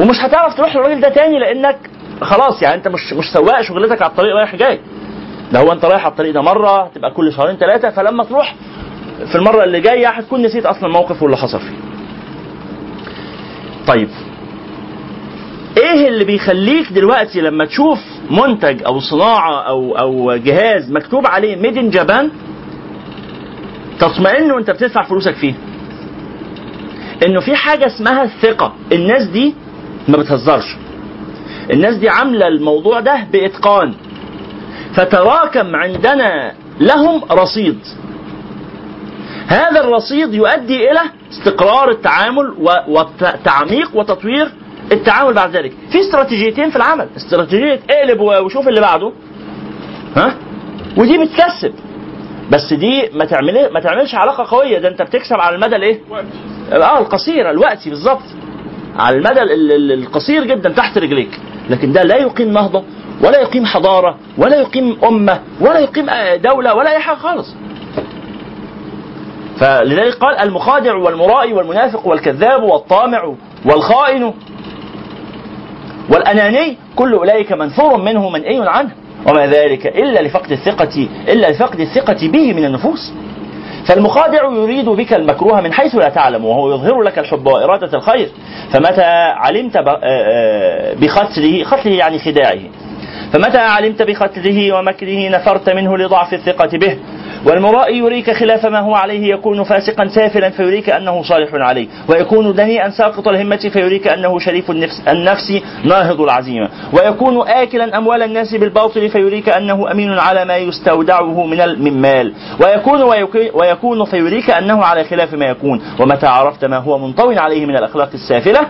ومش 0.00 0.16
هتعرف 0.24 0.54
تروح 0.56 0.76
للراجل 0.76 1.00
ده 1.00 1.08
تاني 1.08 1.38
لأنك 1.38 1.78
خلاص 2.22 2.62
يعني 2.62 2.74
أنت 2.76 2.88
مش 2.88 3.12
مش 3.12 3.24
سواق 3.34 3.60
شغلتك 3.60 4.02
على 4.02 4.10
الطريق 4.10 4.34
رايح 4.36 4.56
جاي. 4.56 4.80
ده 5.52 5.60
هو 5.60 5.72
أنت 5.72 5.84
رايح 5.84 6.04
على 6.04 6.10
الطريق 6.12 6.34
ده 6.34 6.42
مرة 6.42 6.82
هتبقى 6.84 7.10
كل 7.10 7.32
شهرين 7.32 7.56
ثلاثة 7.56 7.90
فلما 7.90 8.24
تروح 8.24 8.54
في 9.26 9.34
المرة 9.34 9.64
اللي 9.64 9.80
جاية 9.80 10.08
هتكون 10.08 10.42
نسيت 10.42 10.66
أصلا 10.66 10.86
الموقف 10.86 11.22
واللي 11.22 11.36
حصل 11.36 11.60
فيه. 11.60 11.76
طيب. 13.86 14.08
إيه 15.78 16.08
اللي 16.08 16.24
بيخليك 16.24 16.92
دلوقتي 16.92 17.40
لما 17.40 17.64
تشوف 17.64 17.98
منتج 18.30 18.82
أو 18.82 19.00
صناعة 19.00 19.62
أو 19.62 19.98
أو 19.98 20.36
جهاز 20.36 20.90
مكتوب 20.92 21.26
عليه 21.26 21.56
ميد 21.56 21.78
ان 21.78 21.90
جابان 21.90 22.30
تطمئن 24.00 24.52
وأنت 24.52 24.70
بتدفع 24.70 25.02
فلوسك 25.02 25.34
فيه. 25.34 25.54
إنه 27.26 27.40
في 27.40 27.56
حاجة 27.56 27.86
اسمها 27.86 28.22
الثقة. 28.22 28.74
الناس 28.92 29.24
دي 29.24 29.54
ما 30.08 30.16
بتهزرش. 30.16 30.76
الناس 31.70 31.96
دي 31.96 32.08
عاملة 32.08 32.48
الموضوع 32.48 33.00
ده 33.00 33.24
بإتقان. 33.32 33.94
فتراكم 34.94 35.76
عندنا 35.76 36.52
لهم 36.80 37.24
رصيد. 37.30 37.78
هذا 39.46 39.80
الرصيد 39.80 40.34
يؤدي 40.34 40.90
إلى 40.90 41.00
استقرار 41.32 41.90
التعامل 41.90 42.54
وتعميق 42.88 43.96
وتطوير 43.96 44.48
التعامل 44.92 45.34
بعد 45.34 45.56
ذلك. 45.56 45.72
في 45.92 46.00
استراتيجيتين 46.00 46.70
في 46.70 46.76
العمل. 46.76 47.08
استراتيجية 47.16 47.80
اقلب 47.90 48.20
وشوف 48.20 48.68
اللي 48.68 48.80
بعده. 48.80 49.12
ها؟ 50.16 50.34
ودي 50.96 51.18
بتكسب. 51.18 51.74
بس 52.50 52.72
دي 52.72 53.10
ما 53.14 53.24
تعمل 53.24 53.72
ما 53.72 53.80
تعملش 53.80 54.14
علاقة 54.14 54.56
قوية. 54.56 54.78
ده 54.78 54.88
انت 54.88 55.02
بتكسب 55.02 55.36
على 55.36 55.56
المدى 55.56 55.76
الايه؟ 55.76 56.00
آه 56.72 56.98
القصير 56.98 57.50
الوقتي 57.50 57.90
بالظبط. 57.90 58.22
على 58.96 59.16
المدى 59.16 59.42
ال- 59.42 59.72
ال- 59.72 59.92
القصير 59.92 60.44
جدا 60.44 60.68
تحت 60.68 60.98
رجليك. 60.98 61.40
لكن 61.70 61.92
ده 61.92 62.02
لا 62.02 62.16
يقيم 62.16 62.48
نهضه 62.52 62.84
ولا 63.24 63.40
يقيم 63.40 63.66
حضارة 63.66 64.18
ولا 64.38 64.56
يقيم 64.60 64.98
أمة 65.04 65.40
ولا 65.60 65.78
يقيم 65.78 66.08
آه، 66.10 66.36
دولة 66.36 66.74
ولا 66.74 66.90
أي 66.90 66.98
حاجة 66.98 67.16
خالص. 67.16 67.54
فلذلك 69.60 70.14
قال 70.14 70.36
المخادع 70.38 70.94
والمرائي 70.94 71.52
والمنافق 71.52 72.06
والكذاب 72.06 72.62
والطامع 72.62 73.34
والخائن 73.64 74.34
والأناني 76.10 76.76
كل 76.96 77.12
أولئك 77.14 77.52
منثور 77.52 77.96
منه 78.02 78.28
منئي 78.28 78.68
عنه. 78.68 78.90
وما 79.30 79.46
ذلك 79.46 79.86
إلا 79.86 80.20
لفقد 80.20 80.52
الثقة 80.52 81.08
إلا 81.28 81.50
لفقد 81.50 81.80
الثقة 81.80 82.28
به 82.28 82.52
من 82.52 82.64
النفوس. 82.64 83.12
فالمخادع 83.86 84.52
يريد 84.52 84.88
بك 84.88 85.12
المكروه 85.14 85.60
من 85.60 85.72
حيث 85.72 85.94
لا 85.94 86.08
تعلم 86.08 86.44
وهو 86.44 86.74
يظهر 86.74 87.02
لك 87.02 87.18
الحب 87.18 87.46
وإرادة 87.46 87.98
الخير. 87.98 88.28
فمتى 88.72 89.04
علمت 89.36 89.76
آه، 89.76 90.00
آه، 90.02 90.94
بختله 90.94 91.64
ختله 91.64 91.92
يعني 91.92 92.18
خداعه. 92.18 92.60
فمتى 93.32 93.58
علمت 93.58 94.02
بختله 94.02 94.72
ومكره 94.72 95.28
نفرت 95.28 95.70
منه 95.70 95.98
لضعف 95.98 96.34
الثقة 96.34 96.78
به. 96.78 96.98
والمرائي 97.46 97.98
يريك 97.98 98.30
خلاف 98.30 98.66
ما 98.66 98.78
هو 98.80 98.94
عليه 98.94 99.34
يكون 99.34 99.64
فاسقا 99.64 100.06
سافلا 100.08 100.50
فيريك 100.50 100.90
أنه 100.90 101.22
صالح 101.22 101.54
عليه. 101.54 101.88
ويكون 102.08 102.52
دنيئا 102.54 102.90
ساقط 102.90 103.28
الهمة 103.28 103.56
فيريك 103.72 104.08
أنه 104.08 104.38
شريف 104.38 104.70
النفس, 104.70 105.02
النفس 105.08 105.52
ناهض 105.84 106.20
العزيمة. 106.20 106.68
ويكون 106.92 107.48
آكلا 107.48 107.98
أموال 107.98 108.22
الناس 108.22 108.54
بالباطل 108.54 109.08
فيريك 109.08 109.48
أنه 109.48 109.90
أمين 109.90 110.18
على 110.18 110.44
ما 110.44 110.56
يستودعه 110.56 111.46
من 111.46 111.82
من 111.84 112.00
مال 112.00 112.32
ويكون 112.64 113.02
ويك- 113.02 113.50
ويكون 113.54 114.04
فيريك 114.04 114.50
أنه 114.50 114.84
على 114.84 115.04
خلاف 115.04 115.34
ما 115.34 115.46
يكون. 115.46 115.82
ومتى 116.00 116.26
عرفت 116.26 116.64
ما 116.64 116.76
هو 116.76 116.98
منطوي 116.98 117.38
عليه 117.38 117.66
من 117.66 117.76
الأخلاق 117.76 118.10
السافلة؟ 118.14 118.60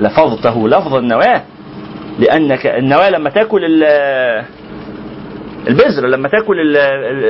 لفظته 0.00 0.68
لفظ 0.68 0.94
النواة. 0.94 1.42
لأنك 2.18 2.66
النواة 2.66 3.10
لما 3.10 3.30
تأكل 3.30 3.64
البذر 5.68 6.06
لما 6.06 6.28
تاكل 6.28 6.76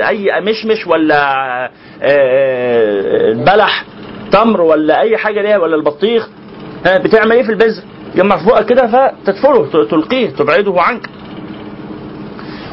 أي 0.08 0.40
مشمش 0.40 0.86
ولا 0.86 1.24
آه، 1.64 1.70
آه، 2.02 3.32
بلح 3.32 3.84
تمر 4.32 4.60
ولا 4.60 5.00
أي 5.00 5.16
حاجة 5.16 5.42
ليها 5.42 5.58
ولا 5.58 5.76
البطيخ 5.76 6.28
بتعمل 6.86 7.32
إيه 7.32 7.42
في 7.42 7.48
البذر؟ 7.50 7.82
يجمع 8.14 8.36
في 8.36 8.46
بقك 8.46 8.66
كده 8.66 8.86
فتدفله 8.86 9.66
ت- 9.66 9.90
تلقيه 9.90 10.30
تبعده 10.30 10.74
عنك. 10.80 11.08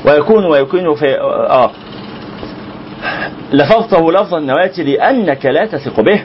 ويكون 0.06 0.46
ويكون 0.46 0.96
في 0.96 1.20
آه 1.20 1.72
لفظته 3.54 4.12
لفظ 4.12 4.36
النواة 4.36 4.72
لأنك 4.82 5.46
لا 5.46 5.66
تثق 5.66 6.00
به. 6.02 6.24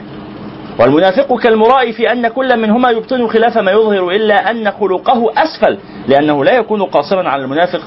والمنافق 0.79 1.39
كالمرائي 1.39 1.93
في 1.93 2.11
أن 2.11 2.27
كل 2.27 2.59
منهما 2.59 2.89
يبطن 2.91 3.27
خلاف 3.27 3.57
ما 3.57 3.71
يظهر 3.71 4.09
إلا 4.09 4.51
أن 4.51 4.71
خلقه 4.71 5.31
أسفل 5.37 5.77
لأنه 6.07 6.43
لا 6.45 6.57
يكون 6.57 6.83
قاصرا 6.83 7.29
على 7.29 7.43
المنافق. 7.43 7.81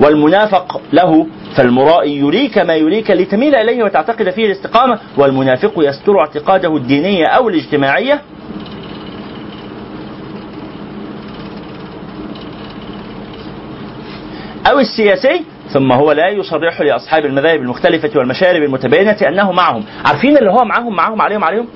والمنافق 0.00 0.80
له 0.92 1.26
فالمرائي 1.56 2.16
يريك 2.18 2.58
ما 2.58 2.74
يريك 2.74 3.10
لتميل 3.10 3.54
إليه 3.54 3.84
وتعتقد 3.84 4.30
فيه 4.30 4.46
الاستقامة 4.46 4.98
والمنافق 5.16 5.72
يستر 5.76 6.20
اعتقاده 6.20 6.76
الدينية 6.76 7.26
أو 7.26 7.48
الاجتماعية. 7.48 8.22
أو 14.70 14.78
السياسي 14.78 15.40
ثم 15.68 15.92
هو 15.92 16.12
لا 16.12 16.28
يصرح 16.28 16.80
لأصحاب 16.80 17.24
المذاهب 17.24 17.60
المختلفة 17.60 18.10
والمشارب 18.16 18.62
المتباينة 18.62 19.16
أنه 19.28 19.52
معهم. 19.52 19.84
عارفين 20.04 20.36
اللي 20.38 20.50
هو 20.50 20.64
معاهم 20.64 20.96
معاهم 20.96 21.22
عليهم 21.22 21.44
عليهم؟ 21.44 21.68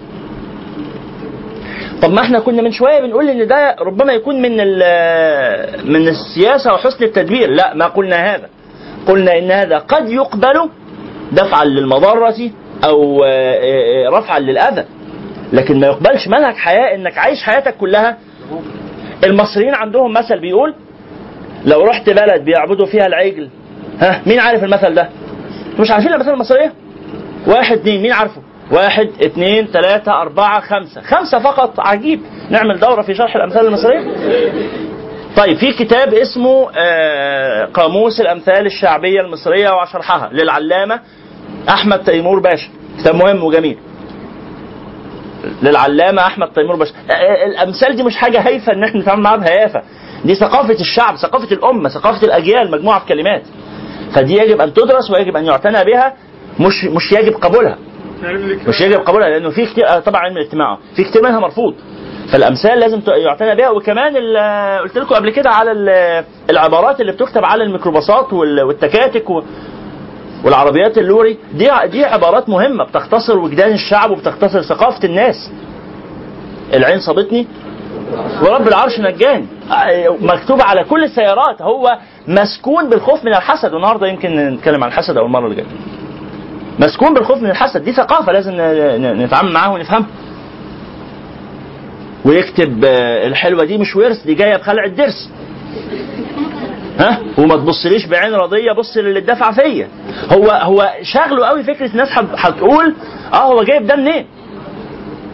طب 2.02 2.10
ما 2.12 2.20
إحنا 2.22 2.40
كنا 2.40 2.62
من 2.62 2.72
شوية 2.72 3.00
بنقول 3.00 3.28
إن 3.30 3.46
ده 3.46 3.76
ربما 3.80 4.12
يكون 4.12 4.42
من 4.42 4.56
من 5.92 6.08
السياسة 6.08 6.72
وحسن 6.74 7.04
التدبير 7.04 7.50
لا 7.50 7.74
ما 7.74 7.86
قلنا 7.86 8.34
هذا 8.34 8.48
قلنا 9.06 9.38
إن 9.38 9.50
هذا 9.50 9.78
قد 9.78 10.08
يقبل 10.10 10.70
دفعا 11.32 11.64
للمضرة 11.64 12.50
أو 12.84 13.24
آه، 13.24 13.28
آه، 13.28 14.18
رفعا 14.18 14.38
للأذى 14.38 14.84
لكن 15.52 15.80
ما 15.80 15.86
يقبلش 15.86 16.28
منهج 16.28 16.54
حياة 16.54 16.94
إنك 16.94 17.18
عايش 17.18 17.42
حياتك 17.42 17.76
كلها 17.76 18.18
المصريين 19.24 19.74
عندهم 19.74 20.12
مثل 20.12 20.40
بيقول 20.40 20.74
لو 21.64 21.84
رحت 21.84 22.10
بلد 22.10 22.44
بيعبدوا 22.44 22.86
فيها 22.86 23.06
العجل 23.06 23.48
ها 24.00 24.22
مين 24.26 24.38
عارف 24.40 24.64
المثل 24.64 24.94
ده؟ 24.94 25.08
مش 25.80 25.90
عارفين 25.90 26.08
الامثال 26.08 26.32
المصرية؟ 26.32 26.72
واحد 27.46 27.78
اتنين 27.78 28.02
مين 28.02 28.12
عارفه؟ 28.12 28.40
واحد 28.72 29.10
اتنين 29.22 29.70
تلاتة 29.70 30.12
أربعة 30.12 30.60
خمسة. 30.60 31.00
خمسة 31.02 31.38
فقط. 31.38 31.80
عجيب. 31.80 32.20
نعمل 32.50 32.78
دورة 32.80 33.02
في 33.02 33.14
شرح 33.14 33.36
الأمثال 33.36 33.66
المصرية. 33.66 34.00
طيب 35.36 35.56
في 35.56 35.72
كتاب 35.72 36.14
اسمه 36.14 36.70
آه، 36.76 37.64
قاموس 37.64 38.20
الأمثال 38.20 38.66
الشعبية 38.66 39.20
المصرية 39.20 39.70
وشرحها 39.70 40.30
للعلامة 40.32 41.00
أحمد 41.68 42.04
تيمور 42.04 42.40
باشا. 42.40 42.68
كتاب 43.00 43.14
مهم 43.14 43.44
وجميل. 43.44 43.78
للعلامة 45.62 46.22
أحمد 46.26 46.48
تيمور 46.52 46.76
باشا. 46.76 46.94
آه، 47.10 47.12
آه، 47.12 47.46
الأمثال 47.46 47.96
دي 47.96 48.02
مش 48.02 48.16
حاجة 48.16 48.46
هايفة 48.46 48.72
إن 48.72 48.84
إحنا 48.84 49.00
نتعامل 49.00 49.22
معاها 49.22 49.36
بهيافة. 49.36 49.82
دي 50.24 50.34
ثقافة 50.34 50.80
الشعب 50.80 51.16
ثقافة 51.16 51.52
الأمة 51.52 51.88
ثقافة 51.88 52.26
الأجيال 52.26 52.70
مجموعة 52.70 53.06
كلمات. 53.08 53.42
فدي 54.14 54.34
يجب 54.36 54.60
أن 54.60 54.74
تدرس 54.74 55.10
ويجب 55.10 55.36
أن 55.36 55.44
يعتنى 55.44 55.84
بها 55.84 56.14
مش 56.60 56.84
مش 56.84 57.12
يجب 57.12 57.32
قبولها. 57.32 57.78
مش 58.68 58.80
يجب 58.80 59.00
قبولها 59.00 59.28
لأنه 59.28 59.50
في 59.50 59.66
كتير 59.66 59.88
آه، 59.88 59.98
طبعا 60.00 60.20
علم 60.20 60.36
الاجتماع. 60.36 60.78
في 60.96 61.04
كتير 61.04 61.22
منها 61.22 61.40
مرفوض. 61.40 61.74
فالأمثال 62.32 62.78
لازم 62.80 63.00
يعتنى 63.08 63.54
بها. 63.54 63.70
وكمان 63.70 64.16
ال- 64.16 64.78
قلت 64.82 64.98
لكم 64.98 65.14
قبل 65.14 65.30
كده 65.30 65.50
على 65.50 65.72
ال- 65.72 66.24
العبارات 66.50 67.00
اللي 67.00 67.12
بتكتب 67.12 67.44
على 67.44 67.64
الميكروباصات 67.64 68.32
وال- 68.32 68.62
والتكاتك 68.62 69.24
والعربيات 70.44 70.98
اللوري. 70.98 71.38
دي 71.54 71.70
دي 71.86 72.04
عبارات 72.04 72.48
مهمة 72.48 72.84
بتختصر 72.84 73.38
وجدان 73.38 73.72
الشعب 73.72 74.10
وبتختصر 74.10 74.62
ثقافة 74.62 75.04
الناس. 75.08 75.50
العين 76.74 77.00
صابتني. 77.00 77.46
ورب 78.42 78.68
العرش 78.68 79.00
نجاني. 79.00 79.46
آه، 79.72 80.16
مكتوب 80.20 80.60
على 80.62 80.84
كل 80.84 81.04
السيارات. 81.04 81.62
هو 81.62 81.98
مسكون 82.28 82.88
بالخوف 82.90 83.24
من 83.24 83.32
الحسد. 83.34 83.72
والنهاردة 83.74 84.06
يمكن 84.06 84.36
نتكلم 84.36 84.84
عن 84.84 84.88
الحسد 84.88 85.16
أو 85.16 85.26
المرة 85.26 85.44
اللي 85.44 85.56
جاية. 85.56 85.66
مسكون 86.78 87.14
بالخوف 87.14 87.38
من 87.42 87.50
الحسد. 87.50 87.84
دي 87.84 87.92
ثقافة 87.92 88.32
لازم 88.32 88.52
نتعامل 89.22 89.52
معاها 89.52 89.68
ونفهمها. 89.70 90.06
ويكتب 92.24 92.84
آه، 92.84 93.26
الحلوة 93.26 93.64
دي 93.64 93.78
مش 93.78 93.96
ورث 93.96 94.24
دي 94.26 94.34
جاية 94.34 94.56
بخلع 94.56 94.84
الدرس 94.84 95.30
ها؟ 97.00 97.18
وما 97.38 97.56
تبصليش 97.56 98.06
بعين 98.06 98.34
رضيه 98.34 98.72
بص 98.72 98.96
للي 98.96 99.18
اتدفع 99.18 99.52
فيا. 99.52 99.88
هو 100.32 100.50
هو 100.50 100.92
شغله 101.02 101.46
قوي 101.46 101.62
فكرة 101.62 101.86
هت- 102.02 102.34
هتقول 102.38 102.94
آه 103.32 103.36
هو 103.52 103.62
جايب 103.62 103.86
ده 103.86 103.96
منين؟ 103.96 104.26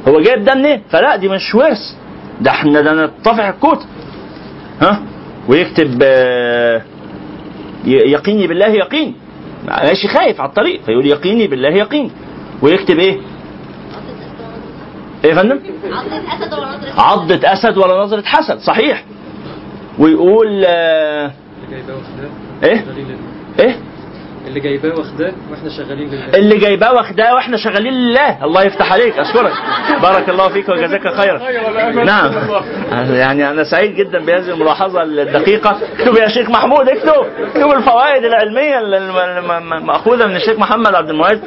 هو 0.09 0.20
جايب 0.20 0.45
ده 0.45 0.55
منين؟ 0.55 0.82
فلا 0.90 1.16
دي 1.16 1.28
مش 1.28 1.55
ورث. 1.55 1.78
ده 2.40 2.51
إحنا 2.51 2.80
ده 2.80 2.92
نطفح 2.92 3.49
الكوت. 3.49 3.84
ها؟ 4.82 5.03
ويكتب 5.49 5.99
آه، 6.03 6.82
يقيني 7.86 8.47
بالله 8.47 8.66
يقين. 8.68 9.14
ماشي 9.68 10.08
خايف 10.08 10.40
على 10.40 10.48
الطريق 10.48 10.82
فيقول 10.82 11.06
يقيني 11.06 11.46
بالله 11.46 11.68
يقين 11.68 12.10
ويكتب 12.62 12.98
إيه؟ 12.98 13.20
إيه 15.24 15.30
يا 15.30 15.34
فندم؟ 15.34 15.60
عضة 16.98 17.52
أسد 17.52 17.78
ولا 17.78 18.02
نظرة 18.04 18.22
حسد 18.22 18.58
صحيح 18.58 19.04
ويقول 19.98 20.64
آه 20.66 21.32
إيه. 22.64 22.84
إيه 23.60 23.76
اللي 24.47 24.61
جايباه 24.61 24.95
واخداه 24.99 25.32
وإحنا 25.51 25.70
شغالين 25.76 26.09
لله 26.11 26.28
اللي 26.38 26.57
جايباه 26.59 26.92
واخداه 26.92 27.34
وإحنا 27.34 27.57
شغالين 27.57 27.92
لله. 27.92 28.45
الله 28.45 28.62
يفتح 28.62 28.92
عليك 28.92 29.18
أشكرك. 29.18 29.53
بارك 30.03 30.28
الله 30.28 30.49
فيك 30.49 30.68
وجزاك 30.68 31.09
خيرا. 31.14 31.38
نعم. 32.05 32.32
يعني 33.14 33.51
أنا 33.51 33.64
سعيد 33.64 33.95
جدا 33.95 34.18
بهذه 34.24 34.51
الملاحظة 34.51 35.03
الدقيقة. 35.03 35.78
اكتب 35.99 36.16
يا 36.16 36.28
شيخ 36.28 36.51
محمود 36.51 36.88
اكتب. 36.88 37.26
اكتب 37.47 37.70
الفوائد 37.70 38.24
العلمية 38.24 38.78
الم- 38.78 39.16
الم- 39.18 39.72
الماخوذه 39.72 40.26
من 40.26 40.36
الشيخ 40.36 40.59
محمد 40.59 40.95
عبد 40.95 41.11
المعز. 41.11 41.38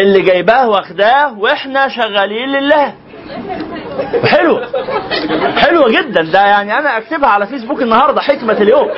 اللي 0.00 0.22
جايباه 0.22 0.68
واخداه 0.68 1.38
وإحنا 1.38 1.88
شغالين 1.88 2.48
لله. 2.48 2.92
حلو. 4.26 4.60
حلوة 5.56 5.88
جدا. 5.90 6.22
ده 6.22 6.46
يعني 6.46 6.78
أنا 6.78 6.98
أكتبها 6.98 7.28
على 7.28 7.46
فيسبوك 7.46 7.82
النهارده 7.82 8.20
حكمة 8.20 8.52
اليوم. 8.52 8.88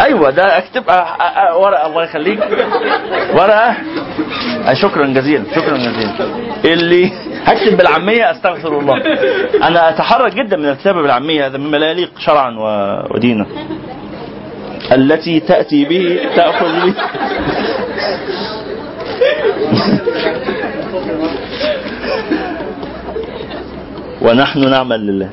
أيوه 0.00 0.30
ده 0.30 0.60
أ- 0.60 1.54
ورقة. 1.56 1.86
الله 1.86 2.04
يخليك. 2.04 2.40
ورقة. 3.34 3.74
شكرا 4.72 5.06
جزيلا. 5.06 5.44
شكرا 5.56 5.76
جزيلا. 5.76 6.12
اللي 6.64 7.10
هكتب 7.44 7.76
بالعامية 7.76 8.30
أستغفر 8.30 8.78
الله. 8.78 8.94
أنا 9.62 9.88
اتحرج 9.88 10.32
جدا 10.34 10.56
من 10.56 10.68
الكتابة 10.68 11.02
بالعامية. 11.02 11.46
هذا 11.46 11.58
مما 11.58 11.76
لا 11.76 11.90
يليق 11.90 12.10
شرعا 12.18 12.56
ودينا. 13.10 13.46
التي 14.92 15.40
تأتي 15.40 15.84
به 15.84 16.20
تأخذ 16.36 16.86
به 16.86 16.94
ونحن 24.22 24.70
نعمل 24.70 25.06
لله. 25.06 25.30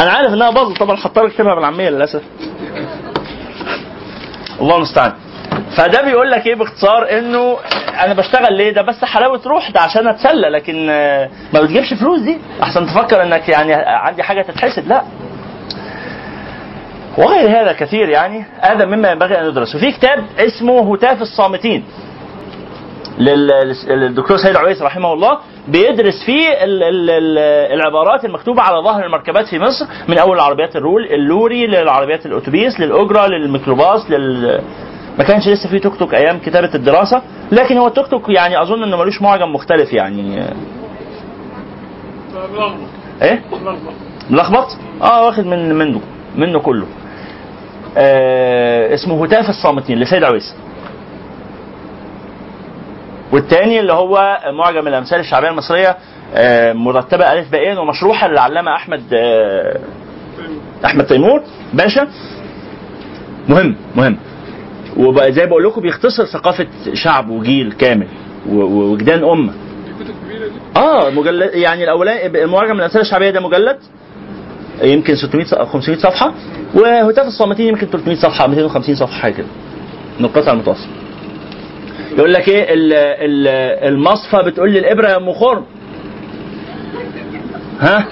أنا 0.00 0.10
عارف 0.12 0.32
إنها 0.34 0.50
باظت 0.50 0.78
طبعا 0.78 0.96
هضطر 0.96 1.26
اكتبها 1.26 1.54
بالعامية 1.54 1.90
للأسف. 1.90 2.22
الله 4.60 4.76
المستعان. 4.76 5.12
فده 5.76 6.02
بيقول 6.02 6.30
لك 6.30 6.46
إيه 6.46 6.54
باختصار؟ 6.54 7.18
إنه 7.18 7.56
أنا 8.04 8.14
بشتغل 8.14 8.56
ليه؟ 8.56 8.70
ده 8.70 8.82
بس 8.82 9.04
حلاوة 9.04 9.40
روح 9.46 9.70
ده 9.70 9.80
عشان 9.80 10.08
أتسلى 10.08 10.48
لكن 10.48 10.86
ما 11.54 11.60
بتجيبش 11.60 11.94
فلوس 11.94 12.20
دي. 12.20 12.38
أحسن 12.62 12.86
تفكر 12.86 13.22
إنك 13.22 13.48
يعني 13.48 13.74
عندي 13.74 14.22
حاجة 14.22 14.42
تتحسد. 14.42 14.88
لا. 14.88 15.02
وغير 17.18 17.50
هذا 17.50 17.72
كثير 17.72 18.08
يعني 18.08 18.44
هذا 18.60 18.84
مما 18.84 19.10
ينبغي 19.10 19.40
أن 19.40 19.44
يدرس. 19.48 19.74
وفي 19.74 19.92
كتاب 19.92 20.24
اسمه 20.38 20.94
هتاف 20.94 21.22
الصامتين. 21.22 21.84
للدكتور 23.18 24.36
سيد 24.36 24.56
عويس 24.56 24.82
رحمه 24.82 25.12
الله 25.12 25.38
بيدرس 25.68 26.24
فيه 26.26 26.48
ال- 26.48 26.82
ال- 26.82 27.10
ال- 27.10 27.38
العبارات 27.80 28.24
المكتوبة 28.24 28.62
على 28.62 28.82
ظهر 28.84 29.06
المركبات 29.06 29.46
في 29.46 29.58
مصر 29.58 29.86
من 30.08 30.18
أول 30.18 30.36
العربيات 30.36 30.76
الرول 30.76 31.04
اللوري 31.06 31.66
للعربيات 31.66 32.26
الأتوبيس 32.26 32.80
للاجره 32.80 33.26
للميكروباص 33.26 34.10
لل 34.10 34.60
ما 35.18 35.24
كانش 35.24 35.48
لسه 35.48 35.68
في 35.70 35.78
توك 35.78 35.96
توك 35.96 36.14
أيام 36.14 36.38
كتابة 36.38 36.74
الدراسة 36.74 37.22
لكن 37.52 37.76
هو 37.78 37.86
التوك 37.86 38.06
توك 38.06 38.28
يعني 38.28 38.62
أظن 38.62 38.82
إنه 38.82 38.96
ملوش 38.96 39.22
معجم 39.22 39.52
مختلف 39.52 39.92
يعني. 39.92 40.44
إيه؟ 43.22 43.42
ملخبط 44.30 44.66
آه 45.02 45.26
واخد 45.26 45.46
من 45.46 45.74
منه 45.74 46.00
منه 46.36 46.58
كله. 46.60 46.86
آه 47.96 48.94
اسمه 48.94 49.24
هتاف 49.24 49.48
الصامتين 49.48 49.98
لسيد 49.98 50.24
عويس. 50.24 50.54
والتاني 53.32 53.80
اللي 53.80 53.92
هو 53.92 54.38
معجم 54.52 54.88
الأمثال 54.88 55.20
الشعبية 55.20 55.48
المصرية 55.48 55.96
آه، 56.34 56.72
مرتبة 56.72 57.32
ألف 57.32 57.52
باءين 57.52 57.78
ومشروحه 57.78 58.28
للعلامه 58.28 58.74
أحمد 58.74 59.02
آه، 59.14 59.78
أحمد 60.84 61.06
تيمور. 61.06 61.42
باشا. 61.74 62.08
مهم 63.48 63.76
مهم. 63.96 64.16
وبقى 64.96 65.32
زي 65.32 65.46
بقول 65.46 65.64
لكم 65.64 65.80
بيختصر 65.80 66.24
ثقافة 66.24 66.66
شعب 66.94 67.30
وجيل 67.30 67.72
كامل 67.72 68.06
و- 68.48 68.54
و- 68.62 68.92
وجدان 68.92 69.24
امه 69.24 69.52
آه 70.76 71.10
مجلد 71.10 71.50
يعني 71.54 71.84
الاولاني 71.84 72.44
المعجم 72.44 72.72
الأمثال 72.76 73.00
الشعبية 73.00 73.30
ده 73.30 73.40
مجلد. 73.40 73.78
يمكن 74.82 75.14
600 75.16 75.44
ص- 75.44 75.54
500 75.54 75.98
صفحة. 75.98 76.32
وهتاف 76.74 77.26
الصامتين 77.26 77.66
يمكن 77.68 77.86
300 77.86 78.16
صفحة 78.16 78.46
250 78.46 78.94
صفحة 78.94 79.18
حاجة 79.20 79.32
كده. 79.34 79.46
من 80.20 80.24
القطع 80.26 80.52
المتوسط 80.52 80.88
يقول 82.16 82.32
لك 82.32 82.48
إيه؟ 82.48 82.74
ال- 82.74 82.92
ال- 82.92 83.88
المصفى 83.94 84.42
بتقول 84.50 84.70
لي 84.72 84.78
الإبرة 84.78 85.08
يا 85.08 85.16
أم 85.16 85.32
خرم. 85.32 85.64
ها؟ 87.80 88.04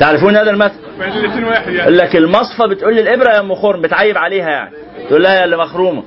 تعرفون 0.00 0.36
هذا 0.36 0.50
المثل؟ 0.50 0.74
يقول 1.68 1.98
لك 1.98 2.16
المصفى 2.16 2.68
بتقول 2.68 2.94
لي 2.94 3.00
الإبرة 3.00 3.28
يا 3.30 3.40
أم 3.40 3.54
خرم 3.54 3.82
بتعيب 3.82 4.18
عليها 4.18 4.48
يعني. 4.50 4.70
تقول 5.08 5.22
لها 5.22 5.34
يا 5.34 5.44
اللي 5.44 5.56
مخرومة. 5.56 6.02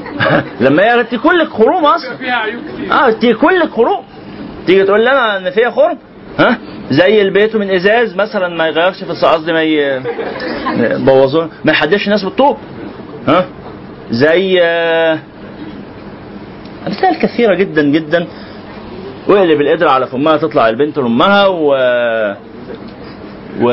لما 0.60 0.82
هي 0.82 1.04
كلك 1.04 1.48
خروم 1.48 1.84
أصلا. 1.84 2.16
فيها 2.16 2.34
عيوب 2.34 2.62
كتير. 2.74 2.92
آه 2.92 3.10
كلك 3.40 3.70
خروم. 3.70 4.04
تيجي 4.66 4.84
تقول 4.84 5.04
لي 5.04 5.10
أنا 5.10 5.36
إن 5.36 5.50
فيها 5.50 5.70
خرم. 5.70 5.98
ها؟ 6.38 6.58
زي 6.90 7.22
البيت 7.22 7.56
من 7.56 7.70
إزاز 7.70 8.14
مثلا 8.16 8.48
ما 8.48 8.66
يغيرش 8.68 9.04
في 9.04 9.26
قصدي 9.26 9.52
ما 9.52 9.62
ي- 9.62 10.02
بوظوه. 10.98 11.50
ما 11.64 11.72
يحدفش 11.72 12.04
الناس 12.06 12.24
بالطوب. 12.24 12.56
ها؟ 13.28 13.46
زي 14.10 14.58
آه، 14.62 15.18
أمثال 16.86 17.18
كثيرة 17.18 17.54
جدا 17.54 17.82
جدا. 17.82 18.26
واقلب 19.28 19.60
القدرة 19.60 19.90
على 19.90 20.06
فمها 20.06 20.36
تطلع 20.36 20.68
البنت 20.68 20.98
لأمها 20.98 21.46
و 21.46 21.74
و 23.60 23.68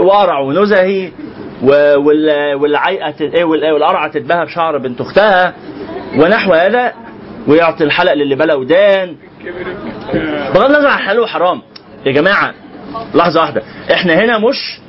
وقرع 0.00 0.38
ونزهي 0.40 1.10
و- 1.62 1.98
وال- 1.98 2.54
والعيقة 2.54 3.10
تت- 3.10 3.34
إيه 3.34 3.44
وال- 3.44 3.72
والقرعة 3.72 4.08
تتباهى 4.08 4.44
بشعر 4.44 4.78
بنت 4.78 5.00
أختها. 5.00 5.54
ونحو 6.18 6.52
هذا 6.52 6.92
ويعطي 7.48 7.84
الحلق 7.84 8.12
للي 8.12 8.34
بلا 8.34 8.54
ودان. 8.54 9.16
بغض 10.54 10.64
النظر 10.64 10.86
عن 10.86 10.98
حلال 10.98 11.20
وحرام. 11.20 11.62
يا 12.06 12.12
جماعة 12.12 12.54
لحظة 13.14 13.40
واحدة. 13.40 13.62
إحنا 13.92 14.14
هنا 14.14 14.38
مش 14.38 14.80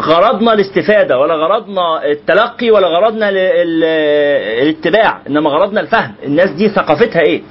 غرضنا 0.00 0.52
الاستفادة 0.52 1.18
ولا 1.18 1.34
غرضنا 1.34 2.06
التلقي 2.10 2.70
ولا 2.70 2.86
غرضنا 2.88 3.28
ال- 3.28 3.36
ال- 3.38 3.84
الاتباع 4.62 5.18
إنما 5.28 5.50
غرضنا 5.50 5.80
الفهم. 5.80 6.14
الناس 6.24 6.50
دي 6.50 6.68
ثقافتها 6.68 7.20
إيه؟ 7.22 7.42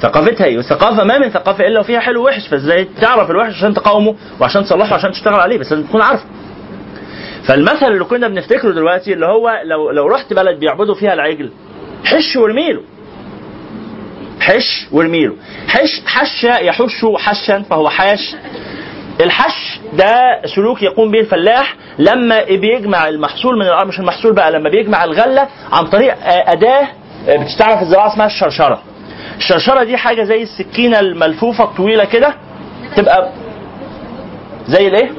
ثقافتها 0.00 0.44
إيه؟ 0.44 0.56
والثقافة 0.56 1.04
ما 1.04 1.18
من 1.18 1.28
ثقافة 1.30 1.66
إلا 1.66 1.80
وفيها 1.80 2.00
حلو 2.00 2.22
ووحش 2.22 2.48
فازاي 2.48 2.88
تعرف 3.00 3.30
الوحش 3.30 3.54
عشان 3.54 3.74
تقاومه 3.74 4.14
وعشان 4.40 4.64
تصلحه 4.64 4.92
وعشان 4.92 5.12
تشتغل 5.12 5.34
عليه 5.34 5.58
بس 5.58 5.72
لازم 5.72 5.86
تكون 5.86 6.02
عارفه. 6.02 6.24
فالمثل 7.44 7.86
اللي 7.86 8.04
كنا 8.04 8.28
بنفتكره 8.28 8.72
دلوقتي 8.72 9.12
اللي 9.12 9.26
هو 9.26 9.50
لو 9.64 9.90
لو 9.90 10.06
رحت 10.06 10.32
بلد 10.32 10.58
بيعبدوا 10.60 10.94
فيها 10.94 11.12
العجل 11.12 11.50
حش 12.04 12.36
وارميله 12.36 12.80
حش 14.40 14.86
وارميله 14.92 15.34
حش 15.68 16.02
حش 16.06 16.44
يحش 16.44 17.04
حشا 17.18 17.62
فهو 17.62 17.88
حاش. 17.88 18.34
الحش 19.20 19.80
ده 19.92 20.42
سلوك 20.56 20.82
يقوم 20.82 21.10
به 21.10 21.20
الفلاح 21.20 21.74
لما 21.98 22.44
بيجمع 22.44 23.08
المحصول 23.08 23.56
من 23.58 23.62
الأرض 23.66 23.86
مش 23.88 23.98
المحصول 24.00 24.32
بقى 24.34 24.52
لما 24.52 24.70
بيجمع 24.70 25.04
الغلة 25.04 25.48
عن 25.72 25.84
طريق 25.86 26.12
آه، 26.14 26.52
أداة 26.52 26.88
آه، 27.28 27.36
بتشتغل 27.36 27.76
في 27.76 27.82
الزراعة 27.82 28.12
اسمها 28.12 28.26
الشرشرة. 28.26 28.82
الشرشرة 29.36 29.84
دي 29.84 29.96
حاجة 29.96 30.22
زي 30.22 30.42
السكينة 30.42 31.00
الملفوفة 31.00 31.64
الطويلة 31.64 32.04
كده 32.04 32.34
تبقى 32.96 33.28
زي 34.68 34.88
الإيه؟ 34.88 35.10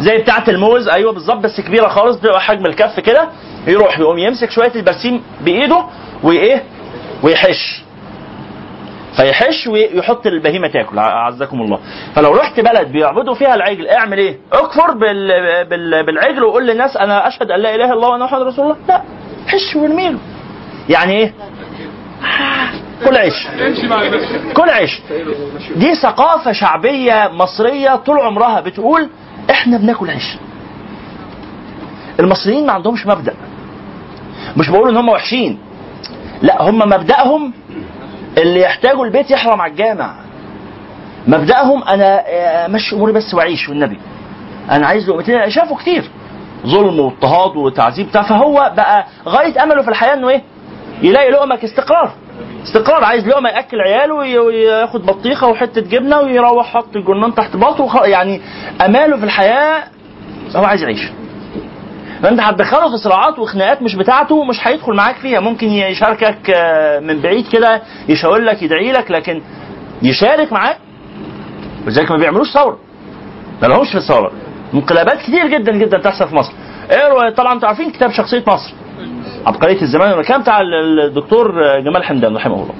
زي 0.00 0.18
بتاعة 0.18 0.44
الموز 0.48 0.88
أيوه 0.88 1.12
بالظبط 1.12 1.38
بس 1.38 1.60
كبيرة 1.60 1.88
خالص 1.88 2.16
بتبقى 2.16 2.40
حجم 2.40 2.66
الكف 2.66 3.00
كده 3.00 3.28
يروح 3.66 3.98
يقوم 3.98 4.18
يمسك 4.18 4.50
شوية 4.50 4.72
البرسيم 4.76 5.22
بإيده 5.40 5.84
وإيه؟ 6.22 6.62
ويحش 7.22 7.82
فيحش 9.16 9.66
ويحط 9.66 10.26
البهيمة 10.26 10.68
تاكل 10.68 10.98
اعزكم 10.98 11.60
الله. 11.60 11.78
فلو 12.14 12.32
رحت 12.34 12.60
بلد 12.60 12.92
بيعبدوا 12.92 13.34
فيها 13.34 13.54
العجل 13.54 13.88
اعمل 13.88 14.18
إيه؟ 14.18 14.38
اكفر 14.52 14.90
بال... 14.90 15.28
بال... 15.64 16.06
بالعجل 16.06 16.44
وقول 16.44 16.66
للناس 16.66 16.96
أنا 16.96 17.28
اشهد 17.28 17.50
ان 17.50 17.60
لا 17.60 17.74
اله 17.74 17.84
الا 17.84 17.92
الله 17.92 18.08
وأنا 18.08 18.24
محمد 18.24 18.42
رسول 18.42 18.64
الله. 18.64 18.76
لا 18.88 19.02
حش 19.46 19.76
وارميله 19.76 20.18
يعني 20.88 21.12
إيه؟ 21.12 21.34
كل 23.04 23.16
عيش. 23.16 23.46
كل 24.54 24.70
عيش. 24.70 25.00
دي 25.76 25.94
ثقافة 25.94 26.52
شعبية 26.52 27.30
مصرية 27.32 27.96
طول 27.96 28.18
عمرها 28.20 28.60
بتقول 28.60 29.08
إحنا 29.50 29.78
بناكل 29.78 30.10
عيش. 30.10 30.36
المصريين 32.20 32.66
ما 32.66 32.72
عندهمش 32.72 33.06
مبدأ. 33.06 33.34
مش 34.56 34.68
بقول 34.68 34.88
ان 34.88 34.96
هم 34.96 35.08
وحشين. 35.08 35.58
لا 36.42 36.62
هم 36.62 36.78
مبدأهم 36.78 37.52
اللي 38.38 38.60
يحتاجوا 38.60 39.04
البيت 39.04 39.30
يحرم 39.30 39.60
على 39.60 39.70
الجامع. 39.72 40.14
مبدأهم 41.26 41.82
أنا 41.82 42.24
آه، 42.26 42.66
امشي 42.66 42.96
أموري 42.96 43.12
بس 43.12 43.34
واعيش 43.34 43.68
والنبي. 43.68 43.98
أنا 44.70 44.86
عايز 44.86 45.08
لقمتين 45.10 45.50
شافوا 45.50 45.76
كتير. 45.76 46.04
ظلم 46.66 47.00
واضطهاد 47.00 47.56
وتعذيب 47.56 48.08
بتاع 48.08 48.22
فهو 48.22 48.72
بقى 48.76 49.06
غاية 49.28 49.62
أمله 49.62 49.82
في 49.82 49.88
الحياة 49.88 50.14
إنه 50.14 50.28
إيه؟ 50.28 50.42
يلاقي 51.02 51.30
لقمه 51.30 51.58
استقرار. 51.64 52.12
استقرار 52.64 53.04
عايز 53.04 53.28
لقمه 53.28 53.48
يأكل 53.50 53.80
عياله 53.80 54.14
وي- 54.14 54.38
وياخد 54.38 55.06
بطيخة 55.06 55.46
وحتة 55.48 55.80
جبنة 55.80 56.20
ويروح 56.20 56.66
حط 56.66 56.96
الجرنان 56.96 57.34
تحت 57.34 57.56
باطه 57.56 58.04
يعني 58.04 58.40
أماله 58.86 59.16
في 59.16 59.24
الحياة 59.24 59.82
هو 60.56 60.64
عايز 60.64 60.82
يعيش. 60.82 61.10
فانت 62.22 62.40
هتدخله 62.40 62.90
في 62.90 62.96
صراعات 62.96 63.38
وخناقات 63.38 63.82
مش 63.82 63.94
بتاعته 63.96 64.44
مش 64.44 64.66
هيدخل 64.66 64.92
معاك 64.94 65.16
فيها. 65.16 65.40
ممكن 65.40 65.68
يشاركك 65.68 66.50
آه، 66.50 67.00
من 67.00 67.20
بعيد 67.20 67.48
كده 67.48 67.82
يشاور 68.08 68.38
لك 68.38 68.62
يدعي 68.62 68.92
لك 68.92 69.10
لكن 69.10 69.42
يشارك 70.02 70.52
معاك 70.52 70.78
ولذلك 71.86 72.10
ما 72.10 72.16
بيعملوش 72.16 72.50
ثورة. 72.52 72.78
ما 73.62 73.66
لهمش 73.66 73.88
في 73.88 73.98
الثورة. 73.98 74.32
انقلابات 74.74 75.18
كتير 75.18 75.46
جدا 75.46 75.72
جدا 75.72 75.98
تحصل 75.98 76.28
في 76.28 76.34
مصر. 76.34 76.52
اقروا 76.90 77.30
طبعا 77.30 77.52
أنتوا 77.52 77.68
عارفين 77.68 77.90
كتاب 77.90 78.10
شخصية 78.10 78.44
مصر. 78.46 78.74
عبقرية 79.46 79.82
الزمان 79.82 80.10
والمكان 80.10 80.40
بتاع 80.40 80.60
ال- 80.60 81.00
الدكتور 81.00 81.52
جمال 81.78 82.04
حمدان 82.04 82.36
رحمه 82.36 82.54
الله. 82.54 82.74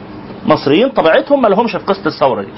مصريين 0.47 0.89
طبيعتهم 0.89 1.43
ما 1.43 1.49
لهمش 1.49 1.73
في 1.73 1.79
قصة 1.79 2.07
الثورة 2.07 2.43
دي. 2.43 2.53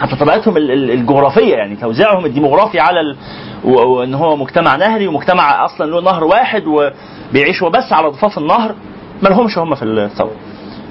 حتى 0.00 0.16
طبيعتهم 0.16 0.56
ال- 0.56 0.70
ال- 0.70 0.90
الجغرافية 0.90 1.54
يعني 1.54 1.76
توزيعهم 1.76 2.24
الديموغرافي 2.26 2.80
على 2.80 3.00
ال... 3.00 3.16
وان 3.64 4.14
هو 4.14 4.36
مجتمع 4.36 4.76
نهري 4.76 5.06
ومجتمع 5.06 5.64
أصلا 5.64 5.86
له 5.90 6.00
نهر 6.00 6.24
واحد 6.24 6.62
وبيعيشوا 6.66 7.68
بس 7.68 7.92
على 7.92 8.08
ضفاف 8.08 8.38
النهر 8.38 8.74
ما 9.22 9.28
لهمش 9.28 9.58
هم 9.58 9.74
في 9.74 9.84
الثورة. 9.84 10.36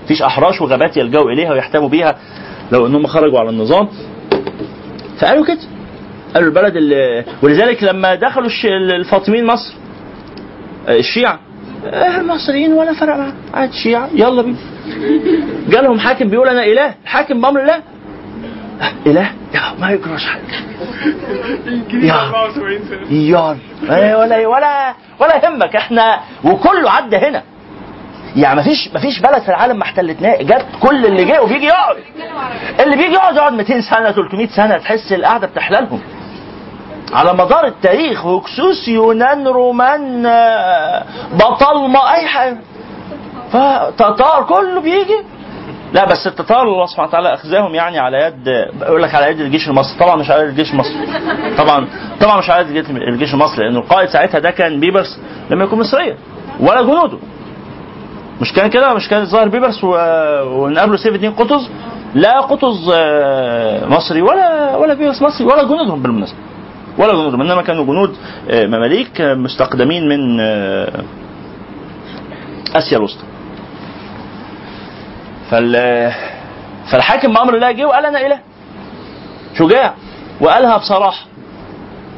مفيش 0.05 0.21
أحراش 0.21 0.61
وغابات 0.61 0.97
يلجأوا 0.97 1.31
إليها 1.31 1.51
ويحتموا 1.51 1.89
بيها 1.89 2.15
لو 2.71 2.87
إنهم 2.87 3.07
خرجوا 3.07 3.39
على 3.39 3.49
النظام. 3.49 3.87
فقالوا 5.19 5.45
كده. 5.45 5.59
قالوا 6.33 6.49
البلد 6.49 6.75
اللي 6.75 7.25
ولذلك 7.41 7.83
لما 7.83 8.15
دخلوا. 8.15 8.49
الفاطميين 8.95 9.45
مصر 9.45 9.73
آه، 10.87 10.95
الشيعة 10.97 11.39
آه، 11.85 12.17
المصريين 12.21 12.73
ولا 12.73 12.93
فرق 12.93 13.15
معاهم 13.17 13.33
عاد 13.53 13.71
شيعة 13.73 14.09
يلا 14.15 14.41
بينا. 14.41 14.57
جالهم 15.69 15.99
حاكم 15.99 16.27
بيقول 16.27 16.47
أنا 16.49 16.63
إله 16.65 16.93
حاكم 17.05 17.41
بأمر 17.41 17.61
الله 17.61 17.75
آه، 17.75 17.81
إله؟ 19.05 19.31
يا 19.53 19.61
ما 19.79 19.91
يجراش 19.91 20.25
حاجة 20.25 20.41
يا. 21.93 22.13
يا. 23.11 23.57
آه، 23.89 24.17
ولا 24.19 24.47
ولا 24.47 24.93
ولا 25.19 25.45
يهمك. 25.45 25.75
إحنا 25.75 26.19
وكله 26.43 26.91
عدى 26.91 27.17
هنا. 27.17 27.43
يعني 28.35 28.59
مفيش 28.59 28.89
مفيش 28.95 29.19
بلد 29.19 29.41
في 29.41 29.49
العالم 29.49 29.77
ما 29.77 29.83
احتلتناه 29.83 30.35
جت 30.41 30.65
كل 30.81 31.05
اللي 31.05 31.23
جه 31.25 31.41
وبيجي 31.41 31.65
يقعد. 31.65 31.97
اللي 32.79 32.95
بيجي 32.97 33.13
يقعد 33.13 33.35
يقعد 33.35 33.53
200 33.53 33.81
سنة 33.81 34.11
300 34.11 34.47
سنة 34.47 34.77
تحس 34.77 35.11
القعدة 35.11 35.47
بتحلالهم 35.47 36.01
على 37.13 37.33
مدار 37.33 37.65
التاريخ 37.67 38.25
هكسوس 38.25 38.87
يونان 38.87 39.47
رومان 39.47 40.23
بطالمه 41.33 42.13
اي 42.13 42.27
حاجة 42.27 42.57
فتتار 43.51 44.43
كله 44.49 44.81
بيجي. 44.81 45.17
لا 45.93 46.05
بس 46.05 46.27
التتار 46.27 46.63
الله 46.63 46.85
سبحانه 46.85 47.07
وتعالى 47.09 47.33
اخزاهم 47.33 47.75
يعني 47.75 47.99
على 47.99 48.17
يد 48.17 48.69
بقول 48.79 49.03
لك 49.03 49.15
على 49.15 49.31
يد 49.31 49.39
الجيش 49.39 49.67
المصري. 49.69 49.99
طبعا 49.99 50.15
مش 50.15 50.31
على 50.31 50.41
يد 50.43 50.47
الجيش 50.49 50.71
المصري. 50.73 51.07
طبعا 51.57 51.87
طبعا 52.21 52.37
مش 52.39 52.49
على 52.49 52.77
يد 52.77 52.85
الجيش 52.89 53.33
المصري 53.33 53.65
لأن 53.65 53.75
القائد 53.77 54.09
ساعتها 54.09 54.39
ده 54.39 54.51
كان 54.51 54.79
بيبرس 54.79 55.19
لم 55.49 55.61
يكن 55.61 55.77
مصريا 55.79 56.17
ولا 56.59 56.81
جنوده. 56.81 57.17
مش 58.41 58.53
كان 58.53 58.69
كده 58.69 58.93
مش 58.93 59.09
كان 59.09 59.25
ظاهر 59.25 59.47
بيبرس 59.47 59.83
و... 59.83 59.87
ونقابله 60.43 60.97
سيف 60.97 61.15
الدين 61.15 61.31
قطز 61.31 61.69
لا 62.15 62.39
قطز 62.41 62.91
آه، 62.95 63.85
مصري 63.87 64.21
ولا 64.21 64.75
ولا 64.75 64.93
بيبرس 64.93 65.21
مصري 65.21 65.47
ولا 65.47 65.63
جنودهم 65.63 66.01
بالمناسبة. 66.01 66.37
ولا 66.97 67.11
جنودهم 67.13 67.41
إنما 67.41 67.61
كانوا 67.61 67.85
جنود 67.85 68.15
آه، 68.49 68.65
مماليك 68.65 69.21
آه، 69.21 69.33
مستقدمين 69.33 70.09
من 70.09 70.39
أسيا 72.75 72.97
الوسطى. 72.97 73.23
فال 75.51 76.11
فالحاكم 76.91 77.33
بأمر 77.33 77.55
الله 77.55 77.71
جه 77.71 77.85
وقال 77.87 78.05
أنا 78.05 78.25
إله. 78.27 78.39
شجاع 79.57 79.93
وقالها 80.41 80.77
بصراحة. 80.77 81.25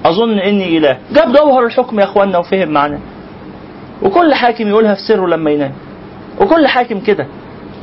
أظن 0.05 0.39
إني 0.39 0.77
إله. 0.77 0.97
جاب 1.11 1.33
جوهر 1.33 1.65
الحكم 1.65 1.99
يا 1.99 2.03
اخوانا 2.05 2.37
وفهم 2.37 2.69
معناه 2.69 2.99
وكل 4.01 4.33
حاكم 4.33 4.67
يقولها 4.67 4.93
في 4.93 5.01
سره 5.01 5.27
لما 5.27 5.51
ينام. 5.51 5.73
وكل 6.41 6.67
حاكم 6.67 6.99
كده. 6.99 7.27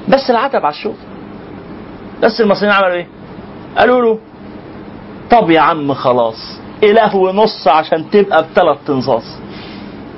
بس 0.09 0.31
العتب 0.31 0.65
على 0.67 0.75
الشغل 0.75 0.95
بس 2.23 2.41
المصريين 2.41 2.73
عملوا 2.75 2.95
إيه؟ 2.95 3.07
قالوا 3.79 4.03
له 4.03 4.19
طب 5.31 5.51
يا 5.51 5.61
عم 5.61 5.95
خلاص 5.95 6.59
إله 6.83 7.17
ونص 7.17 7.69
عشان 7.69 8.11
تبقى 8.11 8.43
بثلاث 8.43 8.79
تنصاص. 8.87 9.39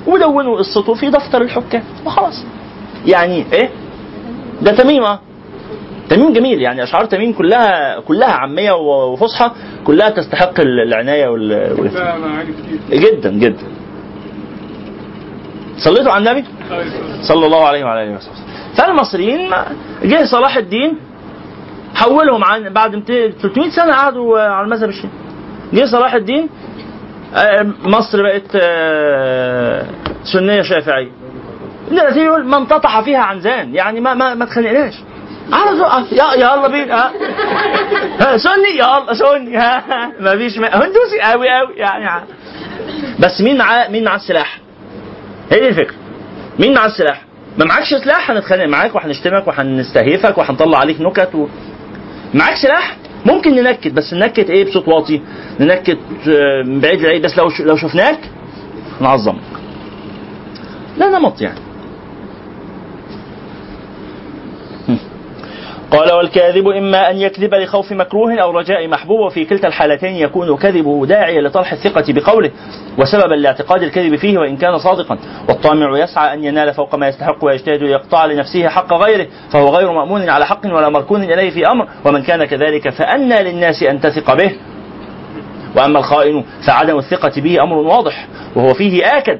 ودونوا 0.07 0.57
قصته 0.57 0.93
في 0.93 1.09
دفتر 1.09 1.41
الحكام. 1.41 1.83
وخلاص. 2.05 2.45
يعني 3.05 3.45
إيه؟ 3.53 3.69
ده 4.63 4.71
تميم 4.71 5.03
آه. 5.03 5.19
تميم 6.09 6.33
جميل 6.33 6.61
يعني 6.61 6.83
أشعار 6.83 7.05
تميم 7.05 7.33
كلها 7.33 7.99
كلها 7.99 8.31
عامية 8.31 8.71
وفصحى 8.71 9.51
كلها 9.83 10.09
تستحق 10.09 10.59
العناية 10.59 11.27
وال 11.27 11.91
جدا 12.91 13.31
جدا. 13.31 13.63
صليتوا 15.77 16.11
على 16.11 16.31
النبي؟ 16.31 16.47
صلى 17.21 17.45
الله 17.45 17.65
عليه 17.67 17.83
وعلى 17.83 18.03
آله 18.03 18.15
وسلم 18.17 18.33
فالمصريين 18.77 19.49
جه 20.03 20.25
صلاح 20.25 20.57
الدين 20.57 20.97
حولهم 21.95 22.43
عن 22.43 22.69
بعد 22.73 22.95
200 22.95 23.29
300 23.41 23.69
سنة 23.69 23.93
قعدوا 23.93 24.39
آه، 24.39 24.49
على 24.49 24.65
المذهب 24.65 24.89
الشيعي. 24.89 25.13
جه 25.73 25.85
صلاح 25.85 26.13
الدين 26.13 26.49
آه، 27.35 27.65
مصر 27.83 28.23
بقت 28.23 28.55
آه، 28.55 29.85
سنية 30.33 30.61
شافعية. 30.61 31.11
دلوقتي 31.95 32.19
يقول 32.19 32.45
من 32.47 32.67
تطح 32.67 33.01
فيها 33.01 33.19
عنزان. 33.19 33.75
يعني 33.75 33.99
ما 33.99 34.13
ما 34.13 34.33
ما 34.33 34.45
تخانقناش 34.45 34.93
على 35.53 35.77
ذوقك 35.77 36.11
يا 36.11 36.33
يلا 36.35 36.67
بينا 36.67 36.95
ها 36.95 37.11
ها، 38.19 38.37
سني 38.37 38.77
يلا 38.77 39.13
سني 39.13 39.57
ها 39.57 39.83
ما 40.19 40.37
فيش 40.37 40.57
هندوسي 40.59 41.19
قوي 41.23 41.49
قوي 41.49 41.73
يعني. 41.75 42.25
بس 43.19 43.41
مين 43.41 43.57
معاه 43.57 43.87
مين 43.89 44.03
معاه 44.03 44.15
السلاح؟ 44.15 44.59
هي 45.51 45.59
دي 45.59 45.67
الفكرة. 45.67 45.95
مين 46.59 46.73
معاه 46.73 46.85
السلاح؟ 46.87 47.21
ما 47.57 47.65
معكش 47.65 47.93
سلاح 47.93 48.31
هنتخانق 48.31 48.65
معاك 48.65 48.95
وهنشتمك 48.95 49.47
وهنستهيفك 49.47 50.37
وهنطلع 50.37 50.79
عليك 50.79 51.01
نكت 51.01 51.35
و... 51.35 51.47
معاك 52.33 52.55
سلاح؟ 52.55 52.97
ممكن 53.25 53.55
ننكت 53.55 53.87
بس 53.91 54.13
ننكت 54.13 54.49
إيه؟ 54.49 54.65
بصوت 54.65 54.87
واطي. 54.87 55.21
ننكت 55.59 55.97
آه، 56.27 56.63
بعيد 56.65 57.01
لبعيد 57.01 57.21
بس 57.25 57.37
لو. 57.37 57.51
لو 57.59 57.75
شفناك 57.77 58.19
نعظمك. 59.01 59.41
لا 60.97 61.19
نمط 61.19 61.41
يعني. 61.41 61.59
قال 65.93 66.13
والكاذب 66.13 66.67
إما 66.67 67.09
أن 67.09 67.17
يكذب 67.17 67.53
لخوف 67.53 67.91
مكروه 67.91 68.41
أو 68.41 68.51
رجاء 68.51 68.87
محبوب 68.87 69.19
وفي 69.19 69.45
كلتا 69.45 69.67
الحالتين 69.67 70.15
يكون 70.15 70.57
كذبه 70.57 71.05
داعيا 71.05 71.41
لطرح 71.41 71.71
الثقة 71.71 72.03
بقوله 72.07 72.51
وسببا 72.97 73.35
لاعتقاد 73.35 73.83
الكذب 73.83 74.15
فيه 74.15 74.37
وإن 74.37 74.57
كان 74.57 74.77
صادقا. 74.77 75.17
والطامع 75.49 75.99
يسعى 75.99 76.33
أن 76.33 76.43
ينال 76.43 76.73
فوق 76.73 76.95
ما 76.95 77.07
يستحق 77.07 77.45
ويجتهد 77.45 77.83
ليقطع 77.83 78.25
لنفسه 78.25 78.69
حق 78.69 78.93
غيره 78.93 79.27
فهو 79.51 79.69
غير 79.69 79.91
مأمون 79.91 80.29
على 80.29 80.45
حق 80.45 80.65
ولا 80.65 80.89
مركون 80.89 81.23
إليه 81.23 81.49
في 81.49 81.67
أمر 81.67 81.87
ومن 82.05 82.23
كان 82.23 82.45
كذلك 82.45 82.89
فأنى 82.89 83.43
للناس 83.43 83.83
أن 83.83 84.01
تثق 84.01 84.33
به. 84.33 84.55
وأما 85.75 85.99
الخائن 85.99 86.43
فعدم 86.67 86.97
الثقة 86.97 87.41
به 87.41 87.63
أمر 87.63 87.77
واضح 87.77 88.27
وهو 88.55 88.73
فيه 88.73 89.05
آكد. 89.05 89.39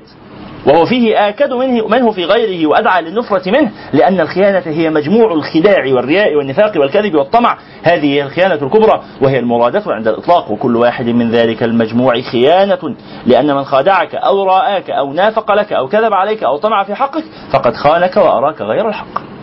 وهو 0.66 0.86
فيه 0.86 1.28
آكد 1.28 1.54
منه, 1.54 1.88
منه 1.88 2.12
في 2.12 2.26
غيره 2.26 2.68
وأدعى 2.68 3.02
للنفرة 3.02 3.52
منه 3.52 3.72
لأن 3.94 4.20
الخيانة 4.20 4.64
هي 4.66 4.90
مجموع 4.90 5.34
الخداع 5.34 5.86
والرياء 5.86 6.36
والنفاق 6.36 6.72
والكذب 6.78 7.16
والطمع. 7.16 7.58
هذه 7.84 8.14
هي 8.14 8.24
الخيانة 8.24 8.54
الكبرى 8.54 9.02
وهي 9.22 9.40
المرادة 9.40 9.84
عند 9.88 10.08
الإطلاق 10.08 10.52
وكل 10.52 10.76
واحد 10.76 11.06
من 11.06 11.32
ذلك 11.32 11.64
المجموع 11.64 12.22
خيانة 12.22 12.96
لأن 13.26 13.56
من 13.56 13.64
خادعك 13.64 14.16
أو 14.16 14.44
راآك 14.44 14.90
أو 14.90 15.14
نافق 15.14 15.52
لك 15.52 15.74
أو 15.74 15.88
كذب 15.88 16.14
عليك 16.14 16.44
أو 16.44 16.58
طمع 16.58 16.84
في 16.84 16.96
حقك 16.96 17.24
فقد 17.52 17.74
خانك 17.74 18.18
وأراك 18.18 18.62
غير 18.62 18.90
الحق. 18.90 19.34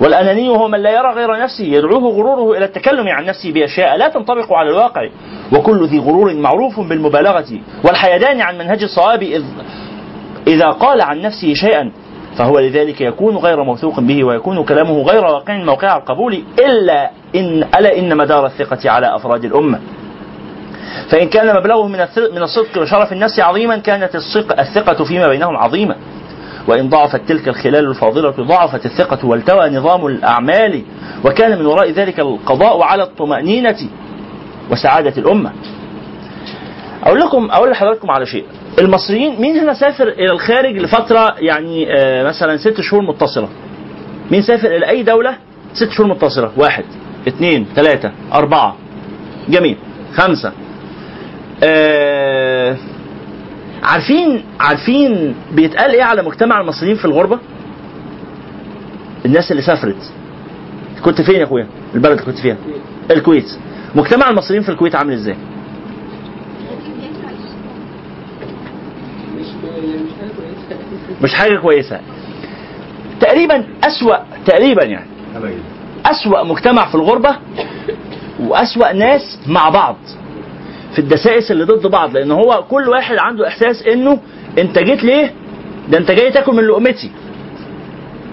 والأناني 0.00 0.48
هو 0.48 0.68
من 0.68 0.78
لا 0.82 0.90
يرى 0.90 1.12
غير 1.12 1.42
نفسه 1.42 1.64
يدعوه 1.64 2.12
غروره 2.12 2.56
إلى 2.56 2.64
التكلم 2.64 3.08
عن 3.08 3.24
نفسه 3.24 3.52
بأشياء 3.52 3.96
لا 3.96 4.08
تنطبق 4.08 4.52
على 4.52 4.70
الواقع. 4.70 5.08
وكل 5.52 5.86
ذي 5.86 5.98
غرور 5.98 6.34
معروف 6.34 6.80
بالمبالغة. 6.80 7.60
والحيدان 7.84 8.40
عن 8.40 8.58
منهج 8.58 8.82
الصواب 8.82 9.22
إذ 9.22 9.44
إذا 10.46 10.70
قال 10.70 11.00
عن 11.00 11.22
نفسه 11.22 11.54
شيئا 11.54 11.90
فهو 12.36 12.58
لذلك 12.58 13.00
يكون 13.00 13.36
غير 13.36 13.62
موثوق 13.62 14.00
به 14.00 14.24
ويكون 14.24 14.64
كلامه 14.64 15.02
غير 15.02 15.24
واقع 15.24 15.56
موقع 15.56 15.96
القبول 15.96 16.44
إلا 16.58 17.10
إن 17.34 17.64
ألا 17.78 17.98
إن 17.98 18.16
مدار 18.16 18.46
الثقة 18.46 18.90
على 18.90 19.16
أفراد 19.16 19.44
الأمة. 19.44 19.80
فإن 21.10 21.28
كان 21.28 21.56
مبلغه 21.56 21.86
من 21.86 21.98
من 22.32 22.42
الصدق 22.42 22.82
وشرف 22.82 23.12
النفس 23.12 23.40
عظيما 23.40 23.76
كانت 23.76 24.14
الثقة, 24.14 25.04
فيما 25.04 25.28
بينهم 25.28 25.56
عظيمة. 25.56 25.96
وإن 26.68 26.88
ضعفت 26.88 27.20
تلك 27.28 27.48
الخلال 27.48 27.88
الفاضلة 27.88 28.30
ضعفت 28.30 28.86
الثقة 28.86 29.26
والتوى 29.26 29.70
نظام 29.70 30.06
الأعمال 30.06 30.82
وكان 31.24 31.58
من 31.58 31.66
وراء 31.66 31.90
ذلك 31.90 32.20
القضاء 32.20 32.82
على 32.82 33.02
الطمأنينة 33.02 33.78
وسعادة 34.70 35.12
الأمة. 35.18 35.52
أقول 37.04 37.20
لكم 37.20 37.50
أقول 37.50 37.70
لحضراتكم 37.70 38.10
على 38.10 38.26
شيء. 38.26 38.44
المصريين 38.78 39.40
مين 39.40 39.56
هنا 39.56 39.74
سافر 39.74 40.08
إلى 40.08 40.30
الخارج 40.32 40.76
لفترة 40.76 41.34
يعني 41.38 41.86
آه 41.98 42.28
مثلا 42.28 42.56
ست 42.56 42.80
شهور 42.80 43.02
متصلة؟ 43.02 43.48
مين 44.30 44.42
سافر 44.42 44.76
إلى 44.76 44.88
أي 44.88 45.02
دولة 45.02 45.36
ست 45.74 45.90
شهور 45.90 46.08
متصلة؟ 46.10 46.52
واحد 46.56 46.84
اثنين 47.28 47.66
ثلاثة 47.76 48.12
أربعة. 48.32 48.76
جميل. 49.48 49.76
خمسة. 50.14 50.52
آه 51.64 52.76
عارفين 53.82 54.44
عارفين 54.60 55.34
بيتقال 55.52 55.90
إيه 55.90 56.02
على 56.02 56.22
مجتمع 56.22 56.60
المصريين 56.60 56.96
في 56.96 57.04
الغربة؟ 57.04 57.38
الناس 59.26 59.50
اللي 59.50 59.62
سافرت. 59.62 60.12
كنت 61.04 61.20
فين 61.22 61.34
يا 61.34 61.44
أخويا؟ 61.44 61.66
البلد 61.94 62.12
اللي 62.12 62.24
كنت 62.24 62.38
فيها. 62.38 62.56
الكويت. 63.10 63.58
مجتمع 63.94 64.30
المصريين 64.30 64.62
في 64.62 64.68
الكويت 64.68 64.94
عامل 64.94 65.12
إزاي 65.12 65.36
مش 69.36 69.46
مش 69.46 70.12
حاجة 70.20 70.30
كويسه 70.36 70.78
مش 71.22 71.34
حاجة 71.34 71.56
كويسة. 71.56 72.00
تقريبا 73.20 73.64
أسوأ 73.84 74.16
تقريبا 74.46 74.84
يعني. 74.84 75.06
أسوأ 76.06 76.42
مجتمع 76.42 76.86
في 76.88 76.94
الغربة 76.94 77.36
وأسوأ 78.40 78.92
ناس 78.92 79.38
مع 79.46 79.68
بعض 79.68 79.96
في 80.92 80.98
الدسائس 80.98 81.50
اللي 81.50 81.64
ضد 81.64 81.86
بعض 81.86 82.16
لأن 82.16 82.30
هو 82.30 82.64
كل 82.70 82.88
واحد 82.88 83.16
عنده 83.18 83.48
إحساس 83.48 83.82
إنه 83.82 84.18
أنت 84.58 84.78
جيت 84.78 85.04
ليه؟ 85.04 85.32
ده 85.88 85.98
أنت 85.98 86.10
جاي 86.10 86.30
تاكل 86.30 86.52
من 86.52 86.62
لقمتي. 86.64 87.10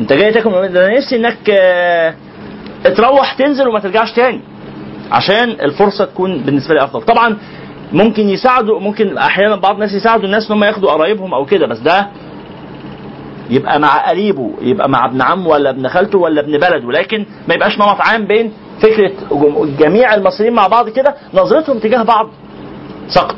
أنت 0.02 0.14
جاي 0.14 0.32
تاكل 0.32 0.50
من 0.50 0.74
ده 0.74 0.86
أنا 0.88 0.98
نفسي 0.98 1.16
إنك 1.16 1.38
آه، 1.50 2.14
تروح 2.84 3.34
تنزل 3.34 3.68
وما 3.68 3.80
ترجعش 3.80 4.12
تاني. 4.12 4.42
عشان 5.12 5.50
الفرصة 5.50 6.06
تكون 6.06 6.38
بالنسبة 6.38 6.74
لي 6.74 6.84
أفضل. 6.84 7.02
طبعا 7.02 7.38
ممكن 7.94 8.30
يساعدوا 8.30 8.80
ممكن 8.80 9.18
أحيانا 9.18 9.56
بعض 9.56 9.74
الناس 9.74 9.94
يساعدوا 9.94 10.26
الناس 10.26 10.52
إن 10.52 10.58
هم 10.58 10.64
ياخدوا 10.64 10.92
قرايبهم 10.92 11.34
أو 11.34 11.46
كده 11.46 11.68
بس 11.68 11.80
ده 11.80 12.08
يبقى 13.52 13.80
مع 13.80 14.10
قريبه 14.10 14.52
يبقى 14.62 14.90
مع 14.90 15.06
ابن 15.06 15.22
عمه 15.22 15.48
ولا 15.48 15.70
ابن 15.70 15.88
خالته 15.88 16.20
ولا 16.20 16.42
ابن 16.42 16.52
بلده 16.58 16.92
لكن 16.92 17.26
ما 17.48 17.54
يبقاش 17.54 17.78
نمط 17.78 18.02
عام 18.02 18.26
بين 18.28 18.54
فكرة 18.82 19.12
جم- 19.32 19.76
جميع 19.80 20.14
المصريين 20.14 20.54
مع 20.54 20.68
بعض 20.68 20.90
كده 20.90 21.16
نظرتهم 21.34 21.80
تجاه 21.80 22.04
بعض 22.04 22.30
سقط 23.08 23.36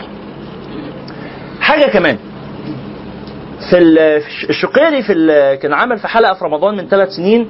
حاجة 1.61 1.86
كمان 1.91 2.18
في 3.70 3.78
ال- 3.78 4.22
في 4.22 4.49
الشقيري 4.49 5.01
في 5.03 5.14
كان 5.61 5.74
عمل 5.74 5.97
في 5.97 6.07
حلقة 6.07 6.34
في 6.34 6.45
رمضان 6.45 6.78
من 6.78 6.88
ثلاث 6.88 7.09
سنين 7.09 7.47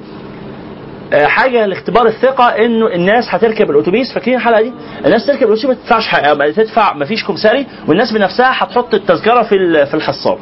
آه، 1.12 1.26
حاجة 1.26 1.66
لاختبار 1.66 2.06
الثقة 2.06 2.44
إنه 2.48 2.86
الناس 2.86 3.24
هتركب 3.28 3.70
الأتوبيس 3.70 4.12
فاكرين 4.12 4.36
الحلقة 4.36 4.62
دي؟ 4.62 4.72
الناس 5.06 5.26
تركب 5.26 5.42
الأتوبيس 5.42 5.64
ما 5.64 5.74
تدفعش 5.74 6.06
حاجة 6.08 6.34
ما 6.34 6.50
تدفع 6.50 6.92
ما 6.94 7.04
فيش 7.04 7.24
كمساري 7.24 7.66
والناس 7.88 8.12
بنفسها 8.12 8.52
هتحط 8.64 8.94
التذكرة 8.94 9.42
في 9.42 9.86
في 9.86 9.94
الحصال. 9.94 10.38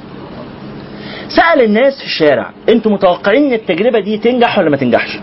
سأل 1.36 1.62
الناس 1.64 1.98
في 1.98 2.04
الشارع 2.04 2.50
أنتوا 2.68 2.92
متوقعين 2.92 3.44
إن 3.46 3.52
التجربة 3.52 4.00
دي 4.00 4.18
تنجح 4.18 4.58
ولا 4.58 4.70
ما 4.70 4.76
تنجحش؟ 4.76 5.18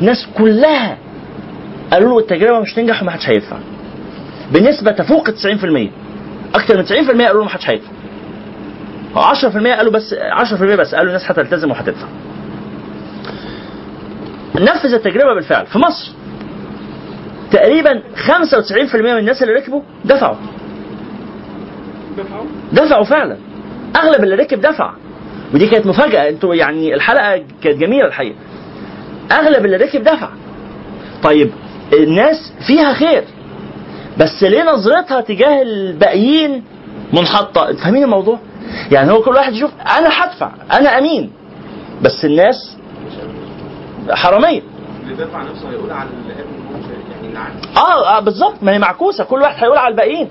الناس 0.00 0.28
كلها 0.38 0.98
قالوا 1.92 2.08
له 2.08 2.18
التجربة 2.18 2.60
مش 2.60 2.74
تنجح 2.74 3.02
وما 3.02 3.10
حدش 3.10 3.28
هيدفع. 3.28 3.58
بنسبة 4.52 4.90
تفوق 4.92 5.28
ال 5.28 5.34
90%. 5.36 5.90
أكثر 6.54 6.76
من 6.76 6.84
90% 6.84 6.92
قالوا 7.26 7.38
له 7.40 7.44
ما 7.44 7.48
حدش 7.50 7.70
هيدفع. 7.70 7.90
أو 9.16 9.22
10% 9.22 9.76
قالوا 9.76 9.92
بس 9.92 10.14
10% 10.14 10.62
بس 10.76 10.94
قالوا 10.94 11.08
الناس 11.08 11.30
هتلتزم 11.30 11.70
وهتدفع. 11.70 12.06
نفذ 14.56 14.94
التجربة 14.94 15.34
بالفعل 15.34 15.66
في 15.66 15.78
مصر. 15.78 16.12
تقريبا 17.52 18.02
95% 18.16 18.94
من 18.94 19.18
الناس 19.18 19.42
اللي 19.42 19.54
ركبوا 19.54 19.82
دفعوا. 20.04 20.36
دفعوا 22.72 23.04
فعلا. 23.04 23.36
أغلب 23.96 24.24
اللي 24.24 24.34
ركب 24.34 24.60
دفع. 24.60 24.92
ودي 25.54 25.66
كانت 25.66 25.86
مفاجأة. 25.86 26.28
أنتوا 26.28 26.54
يعني 26.54 26.94
الحلقة 26.94 27.44
كانت 27.62 27.78
جميلة 27.78 28.06
الحقيقة. 28.06 28.36
أغلب 29.32 29.64
اللي 29.64 29.76
ركب 29.76 30.02
دفع. 30.02 30.28
طيب 31.22 31.50
الناس 31.92 32.52
فيها 32.66 32.92
خير. 32.92 33.24
بس 34.18 34.42
ليه 34.42 34.62
نظرتها 34.62 35.20
تجاه 35.20 35.62
الباقيين 35.62 36.64
منحطة؟ 37.12 37.72
فاهمين 37.72 38.04
الموضوع؟ 38.04 38.38
يعني 38.92 39.12
هو 39.12 39.22
كل 39.22 39.30
واحد 39.30 39.52
يشوف 39.52 39.70
أنا 39.98 40.08
هدفع 40.24 40.50
أنا 40.72 40.98
أمين. 40.98 41.32
بس 42.02 42.24
الناس 42.24 42.76
حرامية. 44.10 44.62
اللي 45.02 45.14
دفع 45.24 45.42
نفسه 45.42 45.70
هيقول 45.70 45.90
على 45.90 46.08
يعني 47.32 47.54
آه, 47.76 48.16
آه 48.16 48.20
بالظبط. 48.20 48.62
ما 48.62 48.72
هي 48.72 48.78
معكوسة. 48.78 49.24
كل 49.24 49.42
واحد 49.42 49.64
هيقول 49.64 49.78
على 49.78 49.92
الباقيين. 49.92 50.28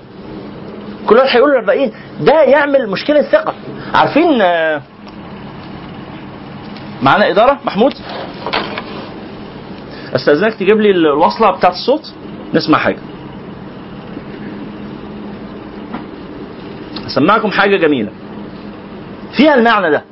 كل 1.06 1.16
واحد 1.16 1.28
هيقول 1.36 1.50
على 1.50 1.60
الباقيين 1.60 1.92
ده 2.20 2.42
يعمل 2.42 2.90
مشكلة 2.90 3.22
ثقة. 3.22 3.54
عارفين 3.94 4.42
آه، 4.42 4.82
معانا 7.02 7.30
إدارة؟ 7.30 7.60
محمود؟ 7.64 7.94
أستاذنك 10.14 10.54
تجيب 10.54 10.80
لي 10.80 10.90
الوصلة 10.90 11.50
بتاعت 11.50 11.72
الصوت؟ 11.72 12.14
نسمع 12.54 12.78
حاجة. 12.78 12.98
هسمعكم 17.06 17.50
حاجة 17.50 17.76
جميلة. 17.76 18.10
فيها 19.36 19.54
المعنى 19.54 19.90
ده. 19.90 20.04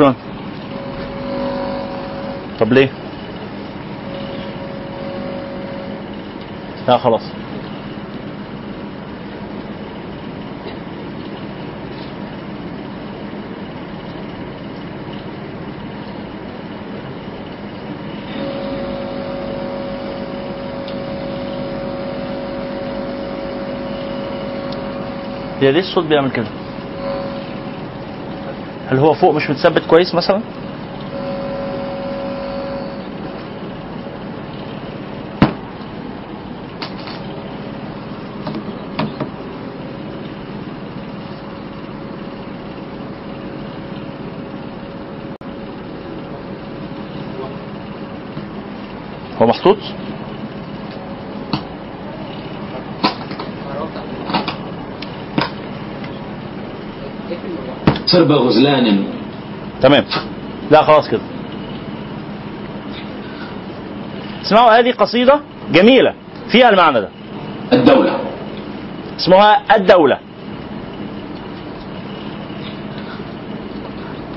شكرا. 0.00 0.14
طب 2.60 2.72
ليه؟ 2.72 2.88
لا 6.88 6.98
خلاص. 6.98 7.22
هي 25.60 25.72
ليه 25.72 25.80
الصوت 25.80 26.04
بيعمل 26.04 26.30
كده؟ 26.30 26.59
هل 28.90 28.98
هو 28.98 29.14
فوق 29.14 29.34
مش 29.34 29.50
متثبت 29.50 29.86
كويس 29.86 30.14
مثلا؟ 30.14 30.42
هو 49.42 49.46
محطوط؟ 49.46 49.99
سرب 58.12 58.32
غزلان. 58.32 59.04
تمام. 59.82 60.04
لا 60.70 60.82
خلاص 60.82 61.08
كده. 61.08 61.20
اسمعوا 64.42 64.78
هذه 64.78 64.92
قصيدة 64.92 65.40
جميلة. 65.72 66.14
فيها 66.52 66.68
المعنى 66.68 67.00
ده. 67.00 67.08
الدولة. 67.72 68.18
اسمها 69.18 69.76
الدولة. 69.76 70.18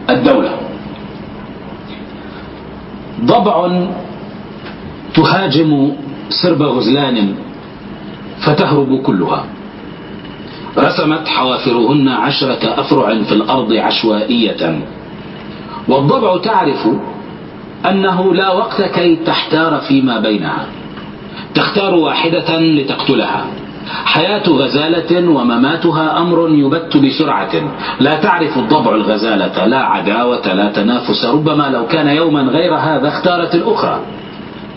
الدولة. 0.10 0.58
ضبع 3.22 3.56
تهاجم 5.14 5.92
سرب 6.30 6.62
غزلان 6.62 7.36
فتهرب 8.40 9.02
كلها. 9.02 9.46
رسمت 10.94 11.28
حوافرهن 11.28 12.08
عشرة 12.10 12.80
أفرع 12.80 13.24
في 13.24 13.32
الأرض 13.32 13.74
عشوائية. 13.74 14.82
والضبع 15.88 16.38
تعرف 16.38 16.88
أنه 17.90 18.34
لا 18.34 18.52
وقت 18.52 18.82
كي 18.82 19.16
تحتار 19.16 19.82
فيما 19.88 20.20
بينها. 20.20 20.66
تختار 21.56 21.96
واحدة 21.96 22.60
لتقتلها. 22.60 23.46
حياة 24.06 24.50
غزالة 24.50 25.30
ومماتها 25.30 26.18
أمر 26.18 26.50
يبت 26.50 26.98
بسرعة. 26.98 27.52
لا 28.00 28.14
تعرف 28.14 28.58
الضبع 28.58 28.96
الغزالة. 28.96 29.66
لا 29.66 29.80
عداوة 29.80 30.54
لا 30.54 30.72
تنافس. 30.72 31.26
ربما 31.26 31.70
لو 31.70 31.88
كان 31.88 32.08
يوما 32.08 32.42
غير 32.42 32.76
هذا 32.76 33.08
اختارت 33.08 33.56
الأخرى. 33.56 34.00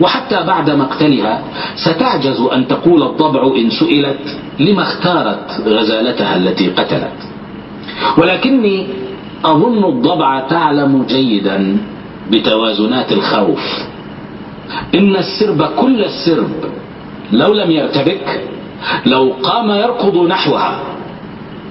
وحتى 0.00 0.42
بعد 0.46 0.70
مقتلها 0.70 1.42
ستعجز 1.76 2.40
أن 2.40 2.68
تقول 2.68 3.02
الضبع 3.02 3.42
إن 3.56 3.70
سئلت 3.70 4.38
لما 4.60 4.82
اختارت 4.82 5.60
غزالتها 5.66 6.36
التي 6.36 6.68
قتلت. 6.68 7.18
ولكني 8.18 8.86
أظن 9.44 9.84
الضبع 9.84 10.40
تعلم 10.40 11.04
جيدا 11.08 11.76
بتوازنات 12.30 13.12
الخوف. 13.12 13.84
إن 14.94 15.16
السرب 15.16 15.62
كل 15.62 16.04
السرب 16.04 16.50
لو 17.32 17.54
لم 17.54 17.70
يرتبك 17.70 18.40
لو 19.06 19.32
قام 19.42 19.70
يركض 19.70 20.16
نحوها 20.16 20.78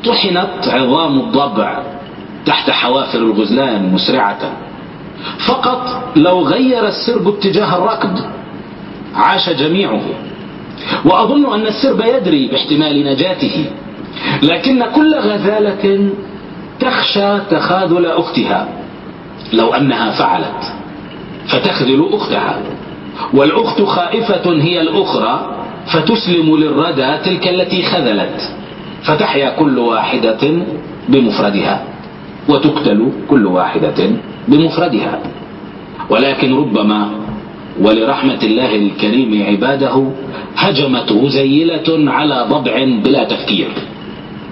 طحنت 0.05 0.67
عظام 0.67 1.19
الضبع 1.19 1.83
تحت 2.45 2.69
حوافر 2.69 3.19
الغزلان 3.19 3.93
مسرعة. 3.93 4.64
فقط 5.47 6.11
لو 6.15 6.41
غير 6.41 6.87
السرب 6.87 7.27
اتجاه 7.27 7.77
الركض 7.77 8.19
عاش 9.15 9.49
جميعه. 9.49 10.01
وأظن 11.05 11.53
أن 11.53 11.67
السرب 11.67 12.01
يدري 12.01 12.47
باحتمال 12.47 13.05
نجاته. 13.05 13.65
لكن 14.43 14.85
كل 14.95 15.15
غزالة 15.15 16.09
تخشى 16.79 17.39
تخاذل 17.39 18.05
أختها. 18.05 18.67
لو 19.53 19.73
أنها 19.73 20.11
فعلت 20.11 20.73
فتخذل 21.47 22.09
أختها. 22.13 22.59
والأخت 23.33 23.81
خائفة 23.81 24.51
هي 24.51 24.81
الأخرى 24.81 25.55
فتسلم 25.85 26.57
للردى 26.57 27.17
تلك 27.25 27.47
التي 27.47 27.83
خذلت. 27.83 28.55
فتحيا 29.03 29.49
كل 29.49 29.79
واحدة 29.79 30.51
بمفردها 31.09 31.83
وتقتل 32.49 33.11
كل 33.29 33.45
واحدة. 33.45 34.09
بمفردها. 34.47 35.19
ولكن 36.09 36.53
ربما 36.53 37.09
ولرحمة 37.81 38.39
الله 38.43 38.75
الكريم 38.75 39.45
عباده 39.47 40.11
هجمت 40.57 41.11
غزيلة 41.11 42.11
على 42.11 42.45
ضبع 42.49 42.85
بلا 43.03 43.23
تفكير. 43.23 43.67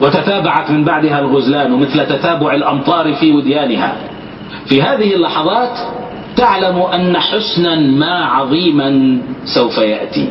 وتتابعت 0.02 0.72
من 0.72 0.84
بعدها 0.84 1.20
الغزلان 1.20 1.72
مثل 1.72 2.06
تتابع 2.06 2.54
الأمطار 2.56 3.14
في 3.14 3.32
وديانها. 3.32 3.98
في 4.66 4.82
هذه 4.82 5.16
اللحظات 5.16 5.80
تعلم 6.38 6.82
أن 6.82 7.18
حسنا 7.18 7.76
ما 7.76 8.26
عظيما 8.26 9.18
سوف 9.46 9.78
يأتي. 9.78 10.28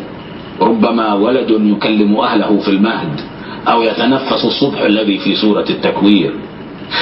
ربما 0.61 1.15
ولد 1.15 1.51
يكلم 1.51 2.17
أهله 2.17 2.59
في 2.59 2.69
المهد 2.69 3.21
أو 3.69 3.83
يتنفس 3.83 4.45
الصبح 4.45 4.81
الذي 4.81 5.19
في 5.19 5.35
سورة 5.35 5.65
التكوير. 5.71 6.35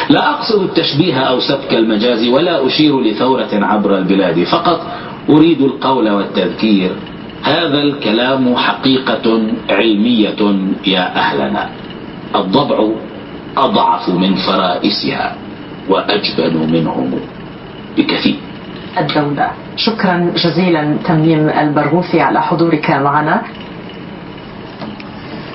لا 0.09 0.31
أقصد 0.31 0.63
التشبيه 0.63 1.15
أو 1.15 1.41
سبك 1.41 1.75
المجاز 1.75 2.29
ولا 2.29 2.67
أشير 2.67 3.01
لثورة 3.01 3.49
عبر 3.53 3.99
البلاد 3.99 4.45
فقط 4.45 4.81
أريد 5.31 5.61
القول 5.63 6.11
والتذكير. 6.11 6.91
هذا 7.43 7.83
الكلام 7.83 8.57
حقيقة 8.57 9.43
علمية 9.71 10.43
يا 10.87 11.17
أهلنا. 11.17 11.71
الضبع 12.35 12.79
أضعف 13.57 14.09
من 14.09 14.35
فرائسها 14.35 15.37
وأجبن 15.89 16.73
منهم 16.73 17.21
بكثير. 17.97 18.37
الدولة. 18.99 19.51
شكرا 19.77 20.33
جزيلا 20.37 20.97
تميم 21.05 21.49
البرغوثي 21.49 22.21
على 22.21 22.43
حضورك 22.43 22.91
معنا. 22.91 23.43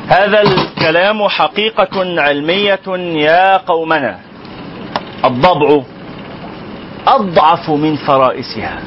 هذا 0.10 0.42
الكلام 0.42 1.28
حقيقة 1.28 2.22
علمية 2.22 2.80
يا 3.16 3.58
قومنا. 3.58 4.20
الضبع 5.26 5.82
أضعف 7.08 7.70
من 7.70 7.96
فرائسها. 7.96 8.80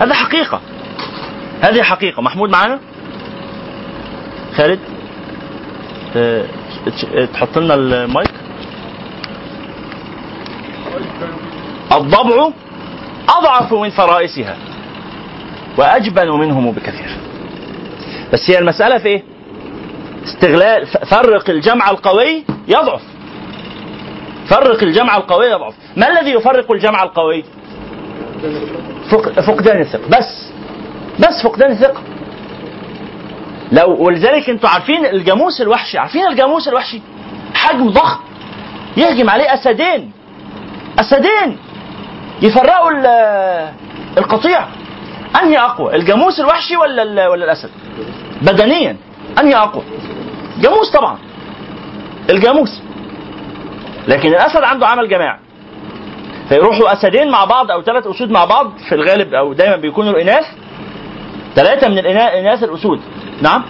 هذا 0.00 0.14
حقيقة. 0.14 0.60
هذه 1.62 1.82
حقيقة. 1.82 2.22
محمود 2.22 2.50
معنا 2.50 2.80
خالد؟ 4.56 4.78
ت- 6.14 6.46
تحط 7.34 7.58
لنا 7.58 7.74
المايك. 7.74 8.30
الضبع 11.92 12.48
أضعف 13.28 13.72
من 13.74 13.90
فرائسها. 13.90 14.56
وأجبن 15.78 16.28
منهم 16.30 16.70
بكثير. 16.72 17.10
بس 18.32 18.50
هي 18.50 18.58
المسألة 18.58 18.98
في 18.98 19.08
إيه؟ 19.08 19.22
استغلال 20.28 20.86
فرق 20.86 21.50
الجمع 21.50 21.90
القوي 21.90 22.44
يضعف. 22.68 23.02
فرق 24.48 24.82
الجمع 24.82 25.16
القوي 25.16 25.46
يضعف. 25.46 25.74
ما 25.96 26.08
الذي 26.08 26.30
يفرق 26.30 26.72
الجمع 26.72 27.02
القوي؟ 27.02 27.44
فق- 29.10 29.40
فقدان 29.40 29.80
الثقة. 29.80 30.08
بس 30.08 30.48
بس 31.18 31.42
فقدان 31.42 31.70
الثقة. 31.70 32.02
لو 33.72 33.96
ولذلك 34.04 34.50
أنتوا 34.50 34.68
عارفين 34.68 35.06
الجاموس 35.06 35.60
الوحشي 35.60 35.98
عارفين 35.98 36.26
الجاموس 36.26 36.68
الوحشي؟ 36.68 37.00
حجم 37.54 37.90
ضخم. 37.90 38.20
يهجم 38.96 39.30
عليه 39.30 39.54
أسدين. 39.54 40.12
أسدين. 41.00 41.58
يفرقوا 42.42 42.90
ال- 42.90 43.72
القطيع. 44.18 44.66
أنهي 45.42 45.58
أقوى 45.58 45.96
الجاموس 45.96 46.40
الوحشي 46.40 46.76
ولا 46.76 47.28
ولا 47.28 47.44
الأسد؟ 47.44 47.70
بدنيا. 48.42 48.96
أنهي 49.40 49.54
أقوى؟ 49.54 49.82
جاموس 50.60 50.90
طبعا. 50.90 51.18
الجاموس. 52.30 52.82
لكن 54.08 54.28
الأسد 54.28 54.62
عنده 54.64 54.86
عمل 54.86 55.08
جماعي. 55.08 55.38
فيروحوا 56.48 56.92
أسدين 56.92 57.30
مع 57.30 57.44
بعض 57.44 57.70
أو 57.70 57.82
ثلاث 57.82 58.06
أسود 58.06 58.30
مع 58.30 58.44
بعض 58.44 58.72
في 58.88 58.94
الغالب 58.94 59.34
أو 59.34 59.52
دايما 59.52 59.76
بيكونوا 59.76 60.12
الإناث. 60.12 60.44
ثلاثة 61.54 61.88
من 61.88 62.02
الإنا- 62.02 62.34
اناث 62.34 62.62
الأسود. 62.64 63.00
نعم؟ 63.42 63.64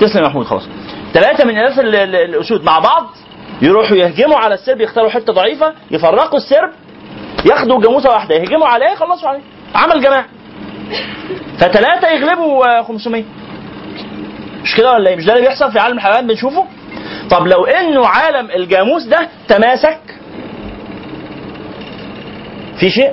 تسلم 0.00 0.22
يا 0.22 0.28
محمود 0.28 0.46
خلاص. 0.46 0.68
ثلاثة 1.12 1.44
من 1.44 1.56
اناث 1.58 1.78
ال- 1.78 1.94
ال- 1.96 2.14
الأسود 2.16 2.64
مع 2.64 2.78
بعض 2.78 3.06
يروحوا 3.62 3.96
يهجموا 3.96 4.36
على 4.36 4.54
السرب 4.54 4.80
يختاروا 4.80 5.10
حتة 5.10 5.32
ضعيفة 5.32 5.72
يفرقوا 5.90 6.38
السرب 6.38 6.70
ياخدوا 7.50 7.80
جاموسة 7.82 8.10
واحدة 8.10 8.34
يهجموا 8.34 8.66
عليه 8.66 8.86
يخلصوا 8.86 9.28
عليه 9.28 9.40
عمل 9.74 10.00
جماعي. 10.00 10.24
فثلاثة 11.58 12.08
يغلبوا 12.08 12.78
آه، 12.78 12.82
500 12.82 13.24
مش 14.64 14.76
كده 14.76 14.92
ولا 14.92 15.10
إيه؟ 15.10 15.16
مش 15.16 15.24
ده 15.24 15.32
اللي 15.32 15.44
بيحصل 15.48 15.72
في 15.72 15.78
عالم 15.78 15.96
الحيوان 15.96 16.26
بنشوفه؟ 16.26 16.64
طب 17.30 17.46
لو 17.46 17.64
إنه 17.64 18.06
عالم 18.06 18.50
الجاموس 18.50 19.04
ده 19.06 19.28
تماسك؟ 19.48 20.00
في 22.80 22.90
شيء؟ 22.90 23.12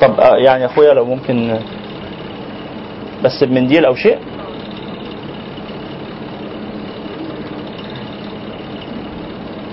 طب 0.00 0.20
آه، 0.20 0.36
يعني 0.36 0.66
أخويا 0.66 0.94
لو 0.94 1.04
ممكن 1.04 1.58
بس 3.24 3.44
بمنديل 3.44 3.84
أو 3.84 3.94
شيء؟ 3.94 4.18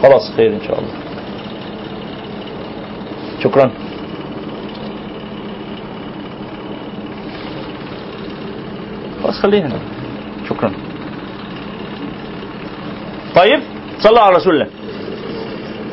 خلاص 0.03 0.32
خير 0.36 0.53
إن 0.53 0.61
شاء 0.67 0.80
الله. 0.80 0.93
شكرا. 3.43 3.71
خلاص 9.24 9.39
خليها 9.41 9.65
هنا. 9.68 9.80
شكرا 10.49 10.72
طيب 13.36 13.59
صلوا 13.99 14.20
على 14.20 14.36
رسول 14.36 14.53
الله 14.53 14.68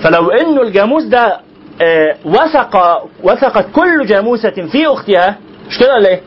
فلو 0.03 0.31
إنه 0.31 0.63
الجاموس 0.63 1.05
ده 1.05 1.41
آه، 1.83 2.17
وثق 2.25 3.03
وثقت 3.23 3.67
كل 3.73 4.07
جاموسة 4.07 4.51
في 4.51 4.87
أختها 4.87 5.37
مش 5.69 5.79
كده 5.79 5.95
ولا 5.95 6.09
إيه؟ 6.09 6.21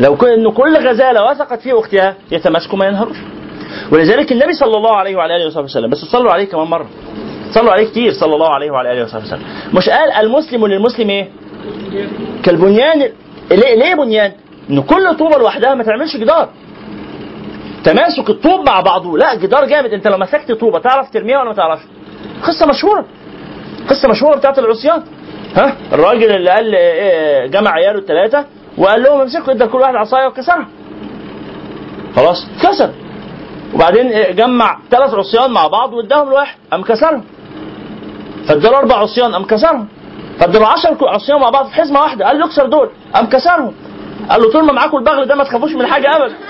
لو 0.00 0.14
إنه 0.14 0.50
كل 0.52 0.76
غزالة 0.76 1.24
وثقت 1.30 1.60
في 1.60 1.72
أختها 1.72 2.14
يتماسكوا 2.32 2.78
ما 2.78 2.86
ينهروش 2.86 3.16
ولذلك 3.92 4.32
النبي 4.32 4.52
صلى 4.52 4.76
الله 4.76 4.96
عليه 4.96 5.16
وعلى 5.16 5.36
آله 5.36 5.46
وصحبه 5.46 5.64
وسلم 5.64 5.90
بس 5.90 5.98
صلوا 5.98 6.32
عليه 6.32 6.44
كمان 6.44 6.66
مرة 6.66 6.86
صلوا 7.50 7.72
عليه 7.72 7.86
كتير 7.90 8.12
صلى 8.12 8.34
الله 8.34 8.48
عليه 8.54 8.70
وعلى 8.70 8.92
آله 8.92 9.04
وصحبه 9.04 9.24
وسلم 9.24 9.42
مش 9.74 9.88
قال 9.88 10.12
المسلم 10.12 10.66
للمسلم 10.66 11.10
إيه؟ 11.10 11.28
كالبنيان 12.42 12.98
ليه 13.50 13.74
ليه 13.74 13.94
بنيان؟ 13.94 14.32
إن 14.70 14.82
كل 14.82 15.16
طوبة 15.16 15.38
لوحدها 15.38 15.74
ما 15.74 15.84
تعملش 15.84 16.16
جدار. 16.16 16.48
تماسك 17.84 18.30
الطوب 18.30 18.66
مع 18.66 18.80
بعضه. 18.80 19.18
لا 19.18 19.34
جدار 19.34 19.64
جامد. 19.64 19.92
أنت 19.92 20.08
لو 20.08 20.18
مسكت 20.18 20.52
طوبة 20.52 20.78
تعرف 20.78 21.10
ترميها 21.10 21.38
ولا 21.38 21.48
ما 21.48 21.54
تعرفش؟ 21.54 21.82
قصة 22.42 22.66
مشهورة. 22.66 23.04
قصة 23.88 24.08
مشهورة 24.08 24.36
بتاعت 24.36 24.58
العصيان. 24.58 25.02
ها؟ 25.56 25.76
الراجل 25.92 26.32
اللي 26.32 26.50
قال 26.50 26.74
إيه، 26.74 27.46
جمع 27.46 27.70
عياله 27.70 27.98
الثلاثه 27.98 28.44
وقال 28.78 29.02
لهم 29.02 29.20
امسكوا 29.20 29.52
ادى 29.52 29.66
كل 29.66 29.78
واحد 29.78 29.94
عصايه 29.94 30.26
وكسرها. 30.26 30.68
خلاص 32.16 32.46
كسر. 32.62 32.90
وبعدين 33.74 34.06
إيه، 34.06 34.32
جمع 34.32 34.78
ثلاث 34.90 35.14
عصيان 35.14 35.50
مع 35.50 35.66
بعض 35.66 35.92
واداهم 35.92 36.28
لواحد 36.30 36.56
قام 36.72 36.82
كسرهم. 36.82 37.24
فاداله 38.46 38.78
أربع 38.78 38.96
عصيان 38.96 39.32
قام 39.32 39.44
كسرهم. 39.44 39.88
فاداله 40.40 40.66
10 40.66 41.08
عصيان 41.08 41.40
مع 41.40 41.50
بعض 41.50 41.66
في 41.66 41.74
حزمة 41.74 42.00
واحدة. 42.00 42.26
قال 42.26 42.38
له 42.38 42.46
اكسر 42.46 42.66
دول 42.66 42.90
قام 43.14 43.26
كسرهم. 43.26 43.74
قال 44.30 44.42
له 44.42 44.52
طول 44.52 44.64
ما 44.64 44.72
معاكم 44.72 44.96
البغل 44.96 45.26
ده 45.26 45.34
ما 45.34 45.44
تخافوش 45.44 45.72
من 45.72 45.86
حاجة 45.86 46.16
ابدا. 46.16 46.34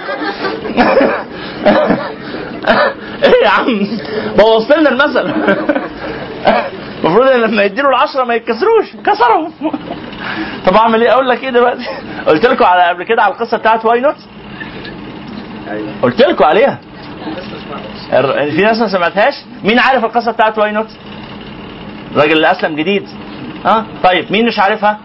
إيه 3.25 3.45
يا 3.45 3.49
عم؟ 3.49 3.87
بوظت 4.39 4.73
لنا 4.77 4.91
المثل. 4.91 5.33
المفروض 7.05 7.29
إن 7.29 7.41
لما 7.41 7.62
يديله 7.62 7.89
العشرة 7.89 8.25
ما 8.25 8.35
يتكسروش 8.35 8.97
كسرهم. 9.07 9.53
طب 10.66 10.75
أعمل 10.75 11.03
إيه؟ 11.03 11.12
أقول 11.12 11.29
لك 11.29 11.45
إيه 11.45 11.51
دلوقتي؟ 11.51 11.87
قلت 12.27 12.47
لكم 12.47 12.64
على 12.64 12.83
قبل 12.83 13.05
كده 13.05 13.23
على 13.23 13.35
القصة 13.35 13.57
بتاعت 13.57 13.85
why 13.85 14.01
not؟ 14.01 14.16
قلت 16.03 16.21
لكم 16.21 16.45
عليها. 16.45 16.79
في 18.51 18.62
ناس 18.62 18.79
ما 18.81 18.89
سمعتهاش؟ 18.89 19.35
مين 19.64 19.79
عارف 19.79 20.05
القصة 20.05 20.33
بتاعت 20.33 20.59
why 20.59 20.72
not؟ 20.72 20.89
الراجل 22.12 22.33
اللي 22.33 22.51
أسلم 22.51 22.77
جديد. 22.77 23.09
ها؟ 23.64 23.87
طيب 24.05 24.33
مين 24.33 24.47
مش 24.47 24.59
عارفها؟ 24.59 24.99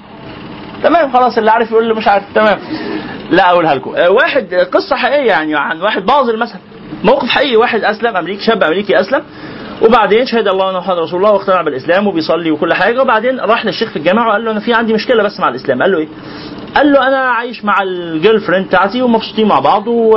تمام 0.84 1.14
خلاص 1.14 1.38
اللي 1.38 1.52
عارف 1.52 1.72
يقول 1.72 1.84
اللي 1.84 1.94
مش 1.94 2.08
عارف 2.08 2.24
تمام. 2.36 2.60
لا 3.32 3.50
أقولها 3.50 3.76
لكم. 3.76 3.96
آه، 3.96 4.10
واحد 4.10 4.54
قصة 4.54 4.96
حقيقية 4.96 5.28
يعني 5.28 5.56
عن 5.56 5.82
واحد 5.82 6.06
بعض 6.06 6.30
المثل 6.30 6.56
موقف 7.04 7.28
حقيقي 7.28 7.56
واحد 7.56 7.84
أسلم 7.84 8.18
أمريكي 8.18 8.44
شاب 8.44 8.64
أمريكي 8.64 9.00
أسلم 9.00 9.24
وبعدين 9.82 10.26
شهد 10.26 10.48
الله 10.48 10.70
إنه 10.70 10.80
محمد 10.80 10.98
رسول 10.98 11.20
الله 11.20 11.32
واقتنع 11.32 11.62
بالإسلام 11.62 12.08
وبيصلي 12.08 12.52
وكل 12.52 12.74
حاجة. 12.74 13.02
وبعدين 13.02 13.40
راح 13.40 13.66
للشيخ 13.66 13.90
في 13.90 13.96
الجامعة 13.96 14.28
وقال 14.28 14.46
له 14.46 14.52
أنا 14.52 14.60
في 14.60 14.74
عندي 14.74 14.94
مشكلة 14.94 15.24
بس 15.24 15.40
مع 15.40 15.50
الإسلام. 15.50 15.82
قال 15.82 15.92
له 15.92 15.98
إيه؟ 15.98 16.08
قال 16.76 16.92
له 16.92 17.08
أنا 17.08 17.18
عايش 17.18 17.66
مع 17.66 17.82
الجيرل 17.84 18.42
فريند 18.42 18.68
بتاعتي 18.68 19.02
ومبسوطين 19.02 19.48
مع 19.48 19.60
بعض 19.60 19.88
و... 19.88 20.10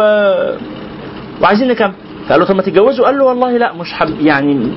وعايزين 1.43 1.69
نكمل. 1.69 1.93
فقال 2.29 2.41
له 2.41 2.47
طب 2.47 2.57
ما 2.57 2.63
تتجوزوا؟ 2.63 3.07
قال 3.07 3.19
له 3.19 3.25
والله 3.25 3.57
لا 3.57 3.73
مش 3.73 3.93
حب 3.93 4.21
يعني 4.21 4.73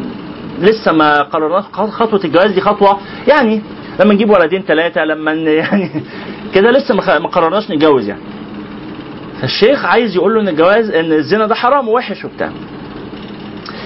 لسه 0.60 0.92
ما 0.92 1.22
قررناش 1.22 1.64
خطوة 1.74 2.22
الجواز 2.26 2.52
دي 2.52 2.62
خطوة 2.62 3.00
يعني 3.28 3.62
لما 4.00 4.14
نجيب 4.14 4.30
ولدين 4.30 4.62
ثلاثة 4.62 5.04
لما 5.06 5.32
يعني 5.62 5.90
كده 6.54 6.72
لسه 6.72 6.96
ما 6.96 7.28
قررناش 7.28 7.72
نتجوز 7.72 8.10
يعني. 8.10 8.22
فالشيخ 9.42 9.86
عايز 9.86 10.16
يقول 10.16 10.34
له 10.34 10.42
إن 10.42 10.48
الجواز 10.48 10.90
إن 10.90 11.14
الزنا 11.14 11.46
ده 11.46 11.56
حرام 11.56 11.88
ووحش 11.88 12.26
وبتاع. 12.26 12.52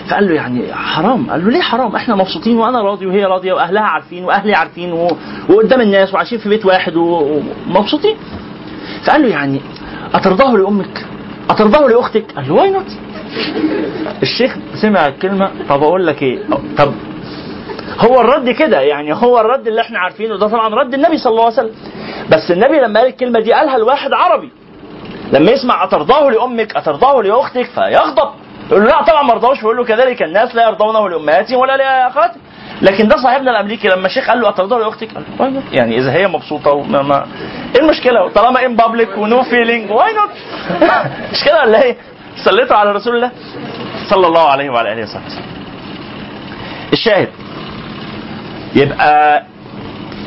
فقال 0.09 0.27
له 0.27 0.33
يعني 0.33 0.73
حرام. 0.73 1.29
قال 1.29 1.45
له 1.45 1.51
ليه 1.51 1.61
حرام؟ 1.61 1.95
إحنا 1.95 2.15
مبسوطين 2.15 2.57
وأنا 2.57 2.81
راضي 2.81 3.05
وهي 3.05 3.25
راضية 3.25 3.53
وأهلها 3.53 3.83
عارفين 3.83 4.23
وأهلي 4.23 4.53
عارفين 4.55 4.93
و... 4.93 5.07
وقدام 5.49 5.81
الناس 5.81 6.13
وعايشين 6.13 6.39
في 6.39 6.49
بيت 6.49 6.65
واحد 6.65 6.95
ومبسوطين 6.95 8.15
فقال 9.05 9.21
له 9.21 9.27
يعني 9.27 9.61
أترضاه 10.13 10.57
لأمك؟ 10.57 11.05
أترضاه 11.49 11.87
لأختك؟ 11.87 12.31
قال 12.35 12.47
له 12.47 12.53
why 12.53 12.71
not 12.71 12.97
الشيخ 14.21 14.57
سمع 14.81 15.07
الكلمة 15.07 15.51
طب 15.69 15.83
أقول 15.83 16.07
لك 16.07 16.21
إيه؟ 16.21 16.39
طب 16.77 16.93
هو 18.03 18.21
الرد 18.21 18.49
كده 18.49 18.79
يعني 18.81 19.13
هو 19.13 19.39
الرد 19.39 19.67
اللي 19.67 19.81
إحنا 19.81 19.99
عارفينه 19.99 20.37
ده 20.37 20.47
طبعا 20.47 20.75
رد 20.75 20.93
النبي 20.93 21.17
صلى 21.17 21.31
الله 21.31 21.43
عليه 21.45 21.53
وسلم 21.53 21.75
بس 22.29 22.51
النبي 22.51 22.79
لما 22.79 22.99
قال 22.99 23.09
الكلمة 23.09 23.39
دي 23.39 23.53
قالها 23.53 23.77
لواحد 23.77 24.13
عربي 24.13 24.49
لما 25.33 25.51
يسمع 25.51 25.83
أترضاه 25.83 26.29
لأمك 26.29 26.75
أترضاه 26.75 27.21
لأختك 27.21 27.65
فيغضب 27.65 28.29
يقول 28.71 28.83
له 28.83 28.89
لا 28.89 29.03
طبعا 29.03 29.23
ما 29.23 29.33
رضاوش 29.33 29.59
يقول 29.61 29.77
له 29.77 29.83
كذلك 29.85 30.23
الناس 30.23 30.55
لا 30.55 30.63
يرضونه 30.67 31.09
لأمهاتهم 31.09 31.59
ولا 31.59 31.77
لأخواتهم 31.77 32.41
لكن 32.81 33.07
ده 33.07 33.17
صاحبنا 33.17 33.51
الأمريكي 33.51 33.87
لما 33.87 34.07
الشيخ 34.07 34.29
قال 34.29 34.41
له 34.41 34.49
أترضاه 34.49 34.77
لأختك؟ 34.79 35.09
يعني 35.71 35.97
إذا 35.97 36.11
هي 36.13 36.27
مبسوطة 36.27 36.71
وما 36.71 37.01
ما 37.01 37.25
إيه 37.75 37.81
المشكلة 37.81 38.29
طالما 38.29 38.65
in 38.65 38.75
public 38.75 39.17
و 39.17 39.26
no 39.26 39.43
feeling 39.43 39.91
why 39.91 40.13
not 40.13 40.29
مش 41.31 41.43
كده 41.43 41.61
ولا 41.61 41.83
إيه؟ 41.83 41.97
صليتوا 42.45 42.75
على 42.75 42.91
رسول 42.91 43.15
الله 43.15 43.31
صلى 44.09 44.27
الله 44.27 44.49
عليه 44.49 44.69
وعلى 44.69 44.93
آله 44.93 45.03
وصحبه. 45.03 45.23
الشاهد 46.93 47.29
يبقى 48.75 49.43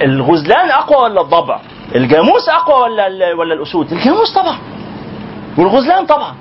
الغزلان 0.03 0.71
أقوى 0.71 1.03
ولا 1.03 1.21
الضبع؟ 1.21 1.61
الجاموس 1.95 2.49
أقوى 2.49 2.83
ولا 2.83 3.35
ولا 3.35 3.55
الأسود؟ 3.55 3.93
الجاموس 3.93 4.35
طبعا 4.35 4.59
والغزلان 5.59 6.07
طبعا 6.07 6.35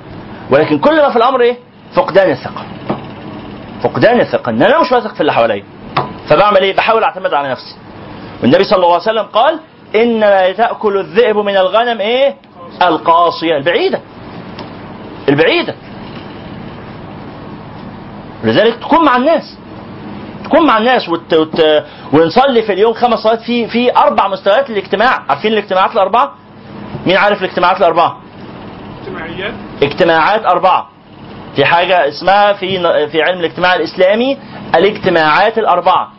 ولكن 0.51 0.79
كل 0.79 1.01
ما 1.01 1.09
في 1.09 1.15
الأمر 1.15 1.41
إيه؟ 1.41 1.57
فقدان 1.95 2.29
الثقة 2.31 2.63
فقدان 3.83 4.19
الثقة 4.19 4.49
إن 4.49 4.61
أنا 4.63 4.81
مش 4.81 4.91
واثق 4.91 5.13
في 5.13 5.21
اللي 5.21 5.33
حواليا 5.33 5.63
فبعمل 6.29 6.57
إيه؟ 6.57 6.75
بحاول 6.75 7.03
أعتمد 7.03 7.33
على 7.33 7.49
نفسي 7.51 7.75
والنبي 8.41 8.63
صلى 8.63 8.75
الله 8.77 8.93
عليه 8.93 9.03
وسلم 9.03 9.23
قال 9.23 9.59
إنما 9.95 10.51
تأكل 10.51 10.97
الذئب 10.97 11.37
من 11.37 11.57
الغنم 11.57 11.99
إيه؟ 12.01 12.35
القاصية 12.81 13.57
البعيدة 13.57 13.99
البعيدة 15.29 15.75
لذلك 18.43 18.75
تكون 18.75 19.05
مع 19.05 19.15
الناس 19.15 19.57
تكون 20.45 20.67
مع 20.67 20.77
الناس 20.77 21.09
وت... 21.09 21.33
وت... 21.33 21.61
ونصلي 22.13 22.61
في 22.61 22.73
اليوم 22.73 22.93
خمس 22.93 23.19
صلوات. 23.19 23.41
في 23.41 23.67
في 23.67 23.97
أربع 23.97 24.27
مستويات 24.27 24.69
للاجتماع. 24.69 25.23
عارفين 25.29 25.53
الاجتماعات 25.53 25.91
الأربعة؟ 25.91 26.31
مين 27.07 27.17
عارف 27.17 27.43
الاجتماعات 27.43 27.77
الأربعة؟ 27.77 28.17
اجتماعيات. 29.01 29.53
اجتماعات 29.83 30.45
أربعة. 30.45 30.89
في 31.55 31.65
حاجة 31.65 32.07
اسمها 32.07 32.53
في 32.53 32.67
في 33.07 33.21
علم 33.21 33.39
الاجتماع 33.39 33.75
الإسلامي 33.75 34.37
الاجتماعات 34.75 35.57
الأربعة. 35.57 36.11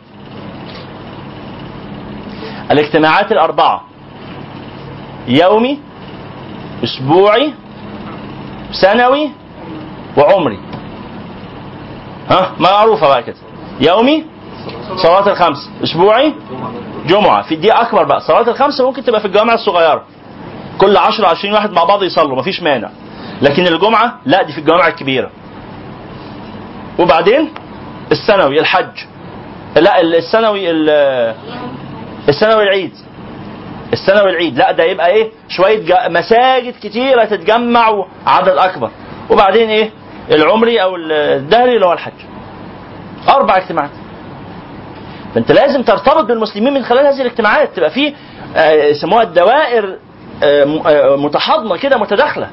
الاجتماعات 2.71 3.31
الأربعة. 3.31 3.83
يومي 5.27 5.79
أسبوعي 6.83 7.53
سنوي 8.71 9.29
وعمري. 10.17 10.59
ها 12.29 12.51
معروفة 12.59 13.07
بقى 13.07 13.23
كده. 13.23 13.35
يومي 13.79 14.25
صلاة 14.95 15.27
الخمس. 15.31 15.69
أسبوعي 15.83 16.33
جمعة. 17.07 17.41
في 17.41 17.55
دي 17.55 17.71
أكبر 17.71 18.03
بقى. 18.03 18.19
صلاة 18.19 18.49
الخمس 18.49 18.81
ممكن 18.81 19.03
تبقى 19.03 19.19
في 19.21 19.27
الجوامع 19.27 19.53
الصغيرة. 19.53 20.03
كل 20.77 20.97
10 20.97 21.27
20 21.27 21.53
واحد 21.53 21.71
مع 21.71 21.83
بعض 21.83 22.03
يصلوا 22.03 22.37
مفيش 22.37 22.61
مانع. 22.63 22.89
لكن 23.41 23.67
الجمعة 23.67 24.19
لا 24.25 24.43
دي 24.43 24.53
في 24.53 24.59
الجوامع 24.59 24.87
الكبيرة. 24.87 25.29
وبعدين 26.99 27.49
السنوي 28.11 28.59
الحج. 28.59 28.97
لا 29.75 30.01
السنوي 30.01 30.71
ال- 30.71 31.35
السنوي 32.29 32.63
العيد. 32.63 32.91
السنوي 33.93 34.29
العيد. 34.29 34.57
لا 34.57 34.71
ده 34.71 34.83
يبقى 34.83 35.07
إيه؟ 35.07 35.31
شوية 35.49 36.07
مساجد 36.09 36.73
كتيرة 36.83 37.25
تتجمع 37.25 37.89
وعدد 37.89 38.47
أكبر. 38.57 38.89
وبعدين 39.29 39.69
إيه؟ 39.69 39.89
العمري 40.31 40.81
أو 40.83 40.95
الدهري 40.95 41.75
اللي 41.75 41.85
هو 41.85 41.93
الحج. 41.93 42.13
أربع 43.29 43.57
اجتماعات. 43.57 43.89
فأنت 45.35 45.51
لازم 45.51 45.83
ترتبط 45.83 46.25
بالمسلمين 46.25 46.73
من 46.73 46.83
خلال 46.83 47.05
هذه 47.05 47.21
الاجتماعات. 47.21 47.75
تبقى 47.75 47.89
في 47.89 48.13
آه، 48.55 48.71
يسموها 48.71 49.23
الدوائر 49.23 49.95
آه، 50.43 50.63
آه، 50.87 51.15
متحاضنة 51.15 51.77
كده 51.77 51.97
متداخلة. 51.97 52.47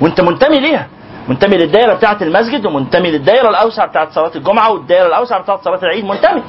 وأنت 0.00 0.20
منتمي 0.20 0.60
ليها. 0.60 0.86
منتمي 1.28 1.56
للدائره 1.56 1.94
بتاعة 1.94 2.18
المسجد 2.22 2.66
ومنتمي 2.66 3.10
للدائره 3.10 3.48
الأوسع 3.50 3.86
بتاعة 3.86 4.10
صلاة 4.10 4.30
الجمعة 4.36 4.72
والدائره 4.72 5.06
الأوسع 5.06 5.38
بتاعة 5.38 5.60
صلاة 5.64 5.82
العيد. 5.82 6.04
منتمي. 6.04 6.42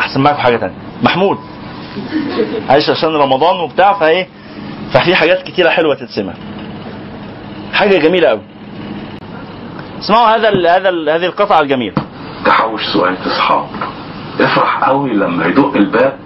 أحسن 0.00 0.20
معاك 0.20 0.34
في 0.34 0.40
حاجة 0.40 0.56
تانية. 0.56 0.74
محمود. 1.02 1.38
عايش 2.70 2.90
عشان 2.90 3.08
رمضان 3.08 3.60
وبتاع 3.60 3.92
فإيه 3.92 4.28
ففي 4.92 5.14
حاجات 5.14 5.42
كتيرة 5.42 5.68
حلوة 5.68 5.94
تتسمع. 5.94 6.32
حاجة 7.72 7.98
جميلة 7.98 8.28
قوي 8.28 8.40
اسمعوا 10.04 10.36
هذا 10.36 10.48
ال 10.48 10.66
هذا 10.66 10.88
ال 10.88 11.10
هذه 11.10 11.26
القطعة 11.26 11.60
الجميلة. 11.60 11.94
تحوش 12.44 12.80
سؤال 12.92 13.16
اصحاب. 13.26 13.66
افرح 14.40 14.84
قوي 14.84 15.12
لما 15.12 15.46
يدق 15.46 15.74
الباب. 15.76 16.18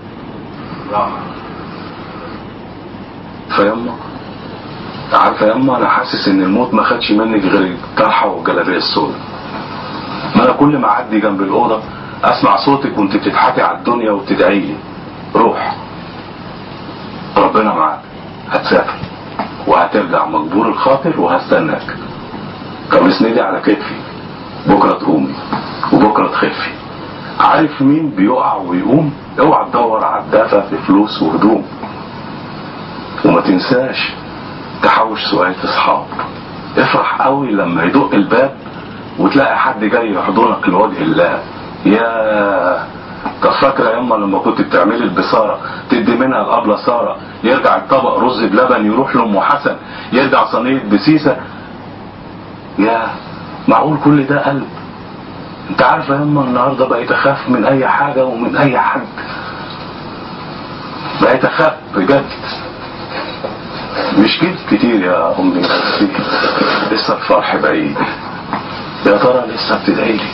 فيما 3.56 3.94
عارفه 5.12 5.46
يما 5.46 5.76
أنا 5.76 5.88
حاسس 5.88 6.28
إن 6.28 6.42
الموت 6.42 6.74
ما 6.74 6.82
خدش 6.82 7.10
منك 7.10 7.44
غير 7.44 7.62
الطرحة 7.62 8.28
والجلابية 8.28 8.76
السوداء. 8.76 9.20
ما 10.36 10.44
أنا 10.44 10.52
كل 10.52 10.78
ما 10.78 10.88
أعدي 10.88 11.20
جنب 11.20 11.42
الأوضة 11.42 11.80
أسمع 12.24 12.56
صوتك 12.56 12.98
وأنت 12.98 13.16
بتضحكي 13.16 13.62
على 13.62 13.78
الدنيا 13.78 14.10
وبتدعي 14.10 14.60
لي. 14.60 14.74
روح. 15.34 15.76
ربنا 17.36 17.74
معاك. 17.74 18.00
هتسافر. 18.50 18.98
وهترجع 19.66 20.26
مجبور 20.26 20.68
الخاطر 20.68 21.20
وهستناك. 21.20 21.96
طب 22.92 23.06
اسندي 23.06 23.40
على 23.40 23.60
كتفي. 23.60 23.94
بكرة 24.66 24.92
تقومي 24.92 25.34
وبكرة 25.92 26.26
تخفي. 26.26 26.70
عارف 27.40 27.82
مين 27.82 28.10
بيقع 28.10 28.56
ويقوم؟ 28.56 29.12
اوعى 29.40 29.70
تدور 29.70 30.04
على 30.04 30.22
الدفع 30.24 30.60
في 30.60 30.76
فلوس 30.86 31.22
وهدوم. 31.22 31.66
وما 33.24 33.40
تنساش 33.40 34.12
تحوش 34.82 35.24
سؤال 35.30 35.54
أصحاب. 35.64 36.04
افرح 36.78 37.22
قوي 37.22 37.50
لما 37.50 37.84
يدق 37.84 38.14
الباب 38.14 38.54
وتلاقي 39.18 39.58
حد 39.58 39.84
جاي 39.84 40.12
يحضنك 40.12 40.68
لوجه 40.68 41.02
الله. 41.02 41.42
يا 41.86 42.88
طب 43.42 43.50
فاكرة 43.50 43.90
ياما 43.90 44.14
لما 44.14 44.38
كنت 44.38 44.60
بتعملي 44.60 45.04
البصارة 45.04 45.58
تدي 45.90 46.16
منها 46.16 46.42
الأبلة 46.42 46.76
سارة 46.86 47.16
يرجع 47.44 47.76
الطبق 47.76 48.18
رز 48.18 48.44
بلبن 48.44 48.86
يروح 48.86 49.16
لأم 49.16 49.40
حسن 49.40 49.76
يرجع 50.12 50.44
صينية 50.44 50.82
بسيسة. 50.92 51.36
يا 52.78 53.06
معقول 53.68 53.98
كل 54.04 54.26
ده 54.26 54.40
قلب؟ 54.48 54.66
انت 55.70 55.82
عارفه 55.82 56.14
ياما 56.14 56.40
النهارده 56.44 56.86
بقيت 56.88 57.10
أخاف 57.12 57.48
من 57.48 57.64
أي 57.64 57.88
حاجة 57.88 58.24
ومن 58.24 58.56
أي 58.56 58.78
حد. 58.78 59.06
بقيت 61.22 61.44
أخاف 61.44 61.72
بجد. 61.96 62.24
مش 64.18 64.38
كده 64.40 64.56
كتير 64.70 65.00
يا 65.04 65.38
أمي 65.40 65.60
لسه 66.92 67.14
الفرح 67.14 67.56
بعيد. 67.56 67.96
يا 69.06 69.16
ترى 69.16 69.46
لسه 69.46 69.82
بتدعي 69.82 70.12
لي؟ 70.12 70.28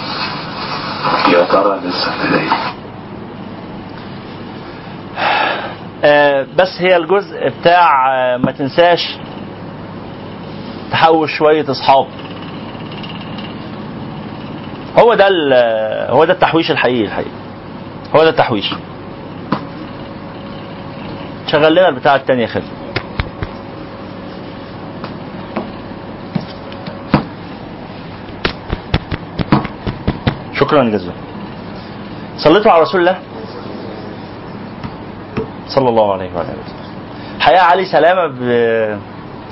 يا 1.32 1.44
ترى 1.44 1.80
لسه 1.84 2.12
بتدعي 2.18 2.44
لي؟ 2.44 2.74
آه، 6.04 6.46
بس 6.58 6.68
هي 6.80 6.96
الجزء 6.96 7.48
بتاع 7.60 8.14
آه، 8.14 8.36
ما 8.36 8.52
تنساش 8.52 9.18
تحوش 10.92 11.38
شوية 11.38 11.70
أصحاب. 11.70 12.06
هو 14.98 15.14
ده 15.14 15.28
هو 16.10 16.24
ده 16.24 16.32
التحويش 16.32 16.70
الحقيقي 16.70 17.04
الحقيقي. 17.04 17.30
هو 18.16 18.22
ده 18.22 18.28
التحويش. 18.30 18.74
شغل 21.46 21.72
لنا 21.72 21.88
البتاع 21.88 22.14
التاني 22.16 22.42
يا 22.42 22.46
خالد. 22.46 22.64
شكرا 30.54 30.84
جزيلا. 30.84 31.12
صليتوا 32.36 32.70
على 32.72 32.82
رسول 32.82 33.00
الله؟ 33.00 33.18
صلى 35.68 35.88
الله 35.88 36.12
عليه 36.12 36.30
وعلى 36.34 36.48
آله 36.48 36.74
حقيقة 37.40 37.62
علي 37.62 37.84
سلامة 37.84 38.26
ب- 38.26 38.98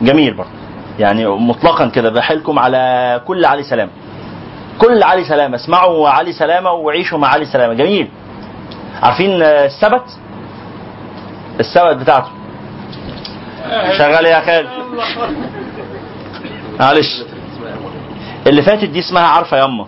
جميل 0.03 0.35
برضه. 0.35 0.51
يعني 0.99 1.27
مطلقا 1.27 1.89
كده 1.89 2.11
بحيلكم 2.11 2.59
على 2.59 3.21
كل 3.27 3.45
علي 3.45 3.63
سلامة. 3.63 3.91
كل 4.79 5.03
علي 5.03 5.25
سلامة 5.25 5.57
اسمعوا 5.57 6.09
علي 6.09 6.33
سلامة 6.33 6.71
وعيشوا 6.73 7.19
مع 7.19 7.29
علي 7.29 7.45
سلامة. 7.45 7.75
جميل. 7.75 8.09
عارفين 9.03 9.43
آه، 9.43 9.67
السبت؟ 9.67 10.19
السبت 11.61 11.97
بتاعته. 11.97 12.31
شغال 13.99 14.27
يا 14.27 14.41
خالد. 14.41 14.69
معلش. 16.81 17.23
اللي 18.47 18.63
فاتت 18.63 18.85
دي 18.85 18.99
اسمها 18.99 19.23
عارفة 19.27 19.65
يما 19.65 19.87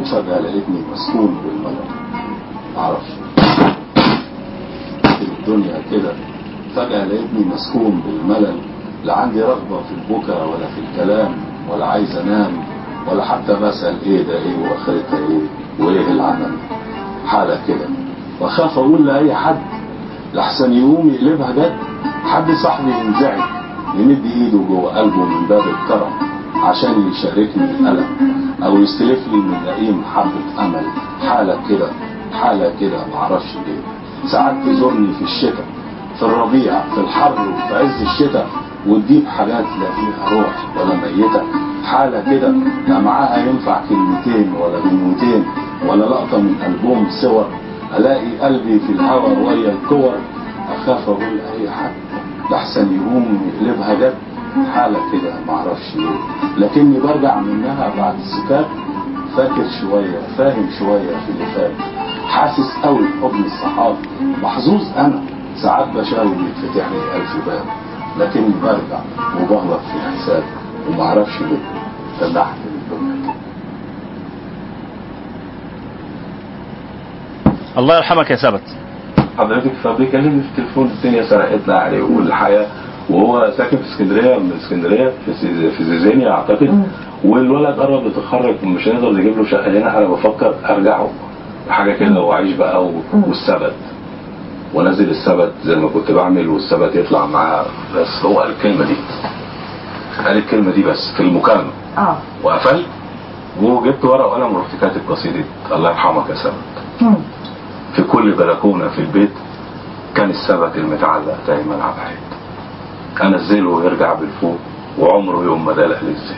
وفجأة 0.00 0.38
لقيتني 0.38 0.80
مسكون 0.92 1.40
بالملل 1.44 1.84
معرفش 2.76 3.08
في 5.02 5.22
الدنيا 5.22 5.82
كده. 5.90 6.12
فجأة 6.76 7.04
لقيتني 7.04 7.44
مسكون 7.44 8.00
بالملل. 8.06 8.60
لا 9.06 9.16
عندي 9.18 9.42
رغبة 9.42 9.78
في 9.82 9.92
البكاء 9.94 10.48
ولا 10.48 10.66
في 10.66 10.80
الكلام 10.80 11.30
ولا 11.72 11.86
عايز 11.86 12.16
أنام 12.16 12.52
ولا 13.10 13.24
حتى 13.24 13.54
بسأل 13.54 13.96
إيه 14.06 14.22
ده 14.22 14.34
إيه 14.38 14.56
واخرتها 14.62 15.18
إيه 15.28 15.40
وإيه 15.86 16.12
العمل. 16.12 16.52
حالة 17.26 17.60
كده. 17.68 17.86
وأخاف 18.40 18.78
أقول 18.78 19.06
لأي 19.06 19.34
حد 19.34 19.58
لحسن 20.34 20.72
يقوم 20.72 21.08
يقلبها 21.14 21.52
جد 21.52 21.76
حد 22.24 22.50
صاحبي 22.62 22.90
ينزعج 23.04 23.40
يمد 23.98 24.24
إيده 24.36 24.58
جوه 24.68 24.98
قلبه 24.98 25.24
من 25.24 25.46
باب 25.48 25.60
الكرم 25.62 26.10
عشان 26.62 27.08
يشاركني 27.10 27.64
الألم 27.64 28.06
أو 28.64 28.78
يستلف 28.78 29.28
لي 29.32 29.36
من 29.36 29.56
لئيم 29.66 30.02
حبة 30.14 30.64
أمل. 30.66 30.82
حالة 31.28 31.58
كده 31.68 31.88
حالة 32.40 32.72
كده 32.80 32.98
معرفش 33.14 33.54
ليه. 33.66 33.82
ساعات 34.32 34.54
تزورني 34.66 35.12
في 35.12 35.22
الشتاء 35.24 35.64
في 36.18 36.22
الربيع 36.22 36.80
في 36.94 37.00
الحر 37.00 37.32
وفي 37.32 37.74
عز 37.76 38.02
الشتاء. 38.02 38.46
وتجيب 38.88 39.26
حاجات 39.26 39.64
لا 39.64 39.88
فيها 39.96 40.38
روح 40.38 40.54
ولا 40.76 40.94
ميتة. 40.96 41.42
حالة 41.84 42.20
كده 42.30 42.54
لا 42.88 43.00
معاها 43.00 43.46
ينفع 43.46 43.80
كلمتين 43.88 44.52
ولا 44.60 44.80
كلمتين 44.80 45.44
ولا 45.88 46.04
لقطة 46.04 46.38
من 46.38 46.54
ألبوم 46.66 47.06
صور 47.22 47.46
ألاقي 47.96 48.38
قلبي 48.38 48.78
في 48.78 48.92
الهوا 48.92 49.48
ويا 49.48 49.72
الكور. 49.72 50.14
أخاف 50.74 51.08
أقول 51.08 51.40
أي 51.54 51.70
حد 51.70 51.92
لحسن 52.50 52.94
يقوم 52.96 53.50
يقلبها 53.54 53.94
جد. 53.94 54.14
حالة 54.74 54.98
كده 55.12 55.34
معرفش 55.48 55.96
ليه. 55.96 56.18
لكني 56.56 57.00
برجع 57.00 57.40
منها 57.40 57.92
بعد 57.98 58.14
السكات. 58.18 58.66
فاكر 59.36 59.64
شوية 59.80 60.18
فاهم 60.38 60.66
شوية 60.78 61.16
في 61.26 61.32
اللي 61.32 61.46
فات. 61.54 61.72
حاسس 62.28 62.76
قوي 62.84 62.98
بحضن 63.22 63.44
الصحاب 63.44 63.96
محظوظ 64.42 64.82
أنا. 64.98 65.22
ساعات 65.62 65.88
بشاور 65.88 66.26
يتفتح 66.48 66.86
لي 66.88 67.16
ألف 67.16 67.46
باب 67.46 67.64
لكني 68.18 68.54
برجع 68.62 69.00
وبغلط 69.40 69.80
في 69.80 69.98
حساب 70.16 70.42
ومعرفش 70.88 71.40
ليه. 71.40 71.58
فلاحت 72.20 72.56
الدنيا 72.66 73.34
الله 77.78 77.96
يرحمك 77.96 78.30
يا 78.30 78.36
ثبت 78.36 78.62
حضرتك 79.38 79.72
فبيكلمني 79.84 80.42
في 80.42 80.48
التليفون 80.48 80.86
الدنيا 80.86 81.22
سرقتنا 81.22 81.74
عليه. 81.74 82.02
والحياة 82.02 82.66
وهو 83.10 83.50
ساكن 83.56 83.76
في 83.76 83.84
اسكندرية 83.92 84.38
من 84.38 84.52
اسكندرية 84.52 85.12
في 85.26 85.70
في 85.70 85.84
زيزينيا 85.84 86.30
أعتقد. 86.30 86.84
والولد 87.24 87.80
قرب 87.80 88.06
يتخرج 88.06 88.54
مش 88.64 88.88
هنقدر 88.88 89.12
نجيب 89.12 89.36
له 89.38 89.44
شقة 89.44 89.70
هنا. 89.78 89.98
أنا 89.98 90.06
بفكر 90.08 90.54
أرجعه. 90.70 91.08
حاجة 91.70 91.92
كده 91.92 92.20
وأعيش 92.20 92.52
بقى 92.52 92.84
و- 92.84 93.02
والسبت. 93.26 93.74
وانزل 94.76 95.10
السبت 95.10 95.52
زي 95.64 95.76
ما 95.76 95.88
كنت 95.88 96.10
بعمل 96.10 96.48
والسبت 96.48 96.94
يطلع 96.94 97.26
معاه 97.26 97.64
بس 97.96 98.24
هو 98.24 98.40
قال 98.40 98.50
الكلمة 98.50 98.84
دي. 98.84 98.96
قال 100.26 100.36
الكلمة 100.36 100.72
دي 100.72 100.82
بس 100.82 101.12
في 101.16 101.22
المكالمة. 101.22 101.70
آه. 101.98 102.16
وقفلت 102.44 102.86
وجبت 103.62 104.04
ورقة 104.04 104.26
وقلم 104.26 104.54
ورحت 104.54 104.76
كاتب 104.80 105.00
قصيدة 105.08 105.44
الله 105.72 105.90
يرحمك 105.90 106.28
يا 106.30 106.34
سبت. 106.34 106.54
في 107.94 108.02
كل 108.02 108.32
بلكونة 108.32 108.88
في 108.88 108.98
البيت 108.98 109.32
كان 110.14 110.30
السبت 110.30 110.76
المتعلق 110.76 111.36
دايما 111.46 111.84
على 111.84 111.94
الحيط. 111.94 112.26
أنزله 113.22 113.70
ويرجع 113.70 114.14
بالفوق 114.14 114.58
وعمره 114.98 115.44
يوم 115.44 115.64
ما 115.64 115.72
دلق 115.72 115.98
للزيت 116.02 116.36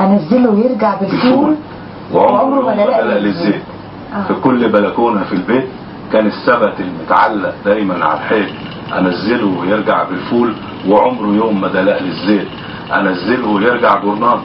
أنزله 0.00 0.50
ويرجع 0.50 0.94
بالفول 0.94 1.54
وعمره 2.14 2.60
ما 2.60 2.74
دلق 2.84 3.04
للزيت. 3.04 3.62
آه. 4.14 4.22
في 4.28 4.34
كل 4.34 4.68
بلكونة 4.68 5.24
في 5.24 5.32
البيت 5.32 5.68
كان 6.12 6.26
السبت 6.26 6.74
المتعلق 6.80 7.54
دايما 7.64 8.04
على 8.04 8.14
الحيط 8.18 8.48
أنزله 8.98 9.46
ويرجع 9.60 10.02
بالفول 10.02 10.52
وعمره 10.88 11.34
يوم 11.34 11.60
ما 11.60 11.68
دلق 11.68 12.02
للزيت 12.02 12.48
أنزله 12.94 13.48
ويرجع 13.48 13.98
جرنان 13.98 14.38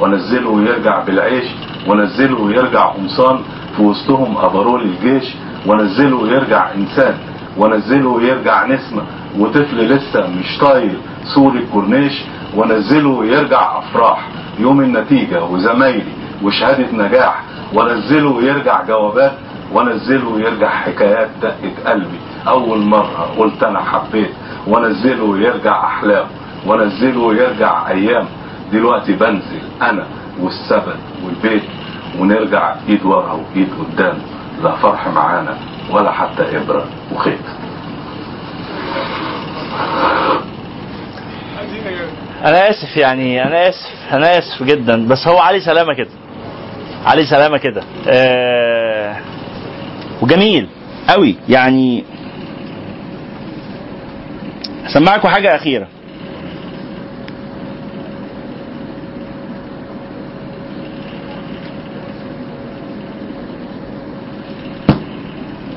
وأنزله 0.00 0.48
ويرجع 0.48 1.04
بالعيش 1.04 1.44
وأنزله 1.86 2.40
ويرجع 2.40 2.84
قمصان. 2.86 3.38
في 3.76 3.82
وسطهم 3.82 4.36
أبرول 4.38 4.82
الجيش 4.82 5.34
وأنزله 5.66 6.16
ويرجع 6.16 6.74
إنسان 6.74 7.14
وأنزله 7.56 8.08
ويرجع 8.08 8.66
نسمة. 8.66 9.02
وطفل 9.38 9.76
لسه 9.76 10.26
مش 10.26 10.58
طايل 10.58 10.94
سور 11.34 11.52
الكورنيش. 11.52 12.22
وأنزله 12.54 13.08
ويرجع 13.08 13.78
أفراح. 13.78 14.28
يوم 14.58 14.80
النتيجة 14.80 15.44
وزمايلي 15.44 16.12
وشهادة 16.42 16.86
نجاح. 16.92 17.42
وأنزله 17.72 18.28
ويرجع 18.30 18.82
جوابات. 18.88 19.32
وانزله 19.74 20.28
ويرجع 20.28 20.68
حكايات 20.68 21.28
دقة 21.42 21.90
قلبي 21.90 22.18
أول 22.48 22.78
مرة 22.78 23.34
قلت 23.38 23.62
أنا 23.62 23.80
حبيت. 23.80 24.30
وانزله 24.66 25.24
ويرجع 25.24 25.86
أحلام. 25.86 26.26
وانزله 26.66 27.34
يرجع 27.34 27.88
أيام. 27.88 28.26
دلوقتي 28.72 29.12
بنزل 29.12 29.62
أنا 29.82 30.06
والسبت 30.40 30.96
والبيت 31.24 31.62
ونرجع 32.18 32.74
إيد 32.88 33.04
ورا 33.04 33.32
وإيد 33.32 33.68
قدام. 33.78 34.18
لا 34.62 34.72
فرح 34.76 35.08
معانا 35.08 35.58
ولا 35.90 36.10
حتى 36.12 36.56
إبرة 36.56 36.86
وخيط 37.12 37.40
أنا 42.44 42.70
آسف 42.70 42.96
يعني 42.96 43.44
أنا 43.44 43.68
آسف 43.68 44.12
أنا 44.12 44.38
آسف 44.38 44.62
جدا. 44.62 45.08
بس 45.08 45.28
هو 45.28 45.38
علي 45.38 45.60
سلامة 45.60 45.94
كده. 45.94 46.10
علي 47.06 47.26
سلامة 47.26 47.58
كده. 47.58 47.82
آه 48.08 49.16
وجميل 50.24 50.68
قوي. 51.08 51.36
يعني 51.48 52.04
اسمعكم 54.86 55.28
حاجة 55.28 55.54
أخيرة. 55.56 55.88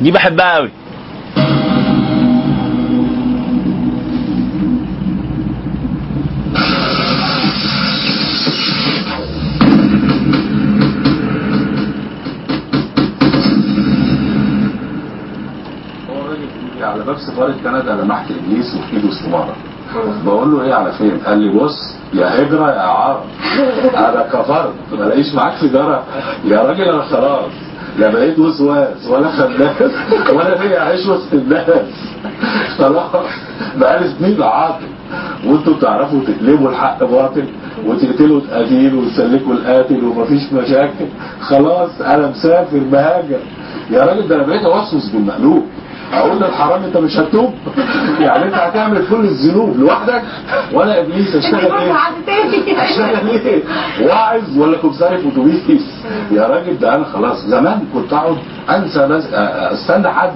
دي 0.01 0.11
بحبها 0.11 0.55
قوي. 0.55 0.69
كندا 17.67 18.01
لمحت 18.03 18.25
ابليس 18.31 18.75
وفي 18.75 18.95
ايده 18.95 19.09
استماره 19.09 19.55
بقول 20.25 20.51
له 20.51 20.63
إيه 20.63 20.73
على 20.73 20.91
فين؟ 20.91 21.17
قال 21.25 21.39
لي 21.39 21.59
بص 21.59 21.95
يا 22.13 22.41
هجرة 22.41 22.71
يا 22.71 22.81
عرب 22.81 23.23
أنا 24.07 24.25
كفرت 24.33 24.73
ما 24.91 25.03
لاقيش 25.03 25.33
معاك 25.35 25.57
سيجاره 25.59 26.03
يا 26.45 26.59
راجل 26.61 26.83
أنا 26.83 27.01
خلاص. 27.01 27.51
لا 27.99 28.09
بقيت 28.09 28.39
وسواس 28.39 29.07
ولا 29.07 29.29
خناس 29.29 29.91
ولا 30.33 30.63
ليا 30.63 30.79
عيش 30.79 31.05
وسط 31.07 31.33
الناس. 31.33 31.91
خلاص. 32.77 33.25
بقالي 33.77 34.07
سنين 34.19 34.43
عاطل. 34.43 34.85
وأنتوا 35.45 35.73
بتعرفوا 35.73 36.19
تقلبوا 36.27 36.69
الحق 36.69 37.03
باطل 37.03 37.45
وتقتلوا 37.85 38.41
القتيل 38.41 38.95
وتسلكوا 38.95 39.53
القاتل 39.53 40.03
ومفيش 40.05 40.53
مشاكل. 40.53 41.05
خلاص 41.41 42.01
أنا 42.01 42.27
مسافر 42.27 42.79
بهاجر 42.91 43.39
يا 43.91 44.05
راجل 44.05 44.27
ده 44.27 44.35
أنا 44.35 44.43
بقيت 44.43 44.63
أوسوس 44.63 45.09
بالمقلوب. 45.09 45.63
أقول 46.13 46.37
للحرام 46.37 46.83
أنت 46.83 46.97
مش 46.97 47.17
هتوب 47.17 47.53
يعني 48.19 48.45
أنت 48.45 48.53
هتعمل 48.53 49.07
كل 49.09 49.19
الذنوب 49.25 49.77
لوحدك 49.79 50.21
وأنا 50.73 50.99
إبليس 50.99 51.35
اشتغل 51.35 51.71
إيه؟ 51.71 51.91
اشتغل 52.83 53.29
إيه؟ 53.29 53.63
واعظ 54.07 54.57
ولا 54.57 54.77
كمساري 54.77 55.17
في 55.17 55.27
اتوبيس 55.27 55.81
يا 56.31 56.47
راجل 56.47 56.79
ده 56.79 56.95
أنا 56.95 57.03
خلاص 57.05 57.37
زمان 57.45 57.79
كنت 57.93 58.13
أقعد 58.13 58.37
أنسى 58.69 59.07
ناس 59.07 59.23
أستنى 59.73 60.09
حد 60.09 60.31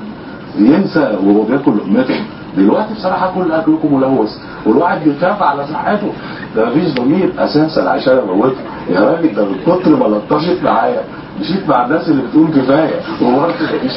ينسى 0.60 1.18
وهو 1.24 1.42
بياكل 1.42 1.72
لقمته. 1.78 2.22
دلوقتي 2.58 2.94
بصراحة 2.94 3.32
كل 3.36 3.52
أكلكم 3.52 3.96
ملوث 3.96 4.30
والواحد 4.66 5.04
بيخاف 5.04 5.44
على 5.44 5.68
صحته. 5.68 6.14
ده 6.56 6.66
مفيش 6.66 6.94
ضمير 6.94 7.34
أساسا 7.40 7.82
عشان 7.82 8.18
اموته 8.18 8.56
يا 8.90 9.00
راجل 9.00 9.36
ده 9.36 9.46
من 9.46 9.56
كتر 9.66 9.96
ما 9.96 10.06
لطشت 10.06 10.64
معايا 10.64 11.02
مشيت 11.42 11.70
مع 11.70 11.86
الناس 11.86 12.10
اللي 12.10 12.24
بتقول 12.24 12.48
كفاية. 12.48 13.00
وبرضه 13.22 13.54
مفيش 13.76 13.92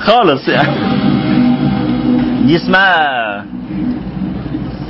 خالص 0.00 0.48
يعني. 0.48 0.76
دي 2.46 2.56
اسمها 2.56 3.44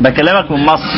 بكلمك 0.01 0.51
من 0.51 0.65
مصر. 0.67 0.91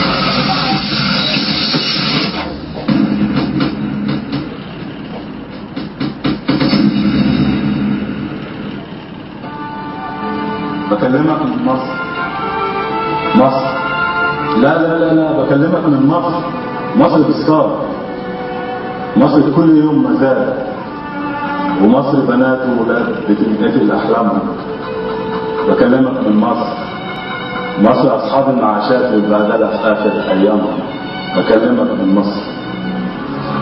بكلمك 10.90 11.42
من 11.42 11.64
مصر. 11.64 11.92
مصر. 13.36 13.66
لا 14.60 14.78
لا 14.82 14.98
لا 14.98 15.14
لا 15.14 15.32
بكلمك 15.42 15.84
من 15.86 16.06
مصر. 16.06 16.42
مصر 16.96 17.22
بالصاد 17.22 17.70
مصر 19.16 19.40
كل 19.56 19.78
يوم 19.78 20.04
مزاد 20.04 20.54
ومصر 21.82 22.20
بنات 22.20 22.58
وولاد 22.68 23.06
بتنقتل 23.30 23.92
احلامهم 23.92 24.48
بكلمك 25.68 26.26
من 26.26 26.36
مصر. 26.36 26.68
مصر 27.82 28.16
أصحاب 28.16 28.48
المعاشات 28.50 29.12
والبهدلة 29.12 29.66
في 29.66 29.92
آخر 29.92 30.30
ايامهم 30.30 30.78
بكلمك 31.36 31.90
من 32.00 32.14
مصر. 32.14 32.40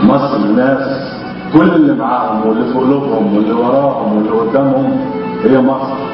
مصر 0.04 0.38
ناس 0.38 1.12
كل 1.54 1.68
اللي 1.74 1.94
معاهم 1.94 2.46
واللي 2.48 2.64
في 2.72 2.78
قلوبهم 2.78 3.36
واللي 3.36 3.52
وراهم 3.52 4.16
واللي 4.16 4.30
قدامهم 4.30 5.00
هي 5.44 5.58
مصر. 5.58 6.05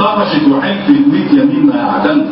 وطرشت 0.00 0.48
وحكت 0.48 0.90
100 0.90 1.42
يمين 1.42 1.66
ما 1.66 1.74
يعتمد 1.76 2.26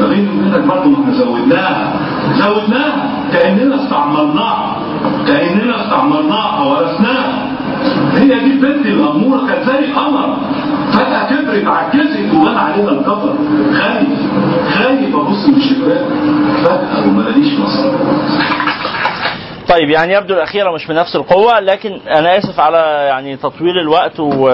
فبيني 0.00 0.28
وبينك 0.30 0.66
برضه 0.66 0.88
ما 0.90 0.96
إحنا 1.02 1.14
زودناها. 1.14 1.92
زودناها. 2.38 3.10
كأننا 3.32 3.84
استعمرناها. 3.84 4.76
كأننا 5.26 5.84
استعمرناها 5.84 6.64
ورثناها 6.64 7.48
هي 8.14 8.28
دي 8.28 8.34
البنت 8.34 8.86
الاموره 8.86 9.46
كانت 9.46 9.64
زي 9.70 9.78
القمر 9.78 10.36
فجأة 10.92 11.30
كبرت 11.30 11.66
عجزت 11.66 12.34
وبان 12.34 12.56
علينا 12.56 12.90
الكفر 12.90 13.34
خايف. 13.78 14.08
خايف 14.78 15.16
أبص 15.16 15.48
من 15.48 15.56
الشباك 15.56 16.04
فجأة 16.64 17.08
وما 17.08 17.20
الاقيش 17.22 17.58
مصر. 17.60 17.90
طيب 19.68 19.90
يعني 19.90 20.14
يبدو 20.14 20.34
الأخيرة 20.34 20.74
مش 20.74 20.86
بنفس 20.86 21.16
القوة 21.16 21.60
لكن 21.60 21.90
أنا 22.10 22.38
آسف 22.38 22.60
على 22.60 22.76
يعني 23.08 23.36
تطويل 23.36 23.78
الوقت 23.78 24.20
و 24.20 24.48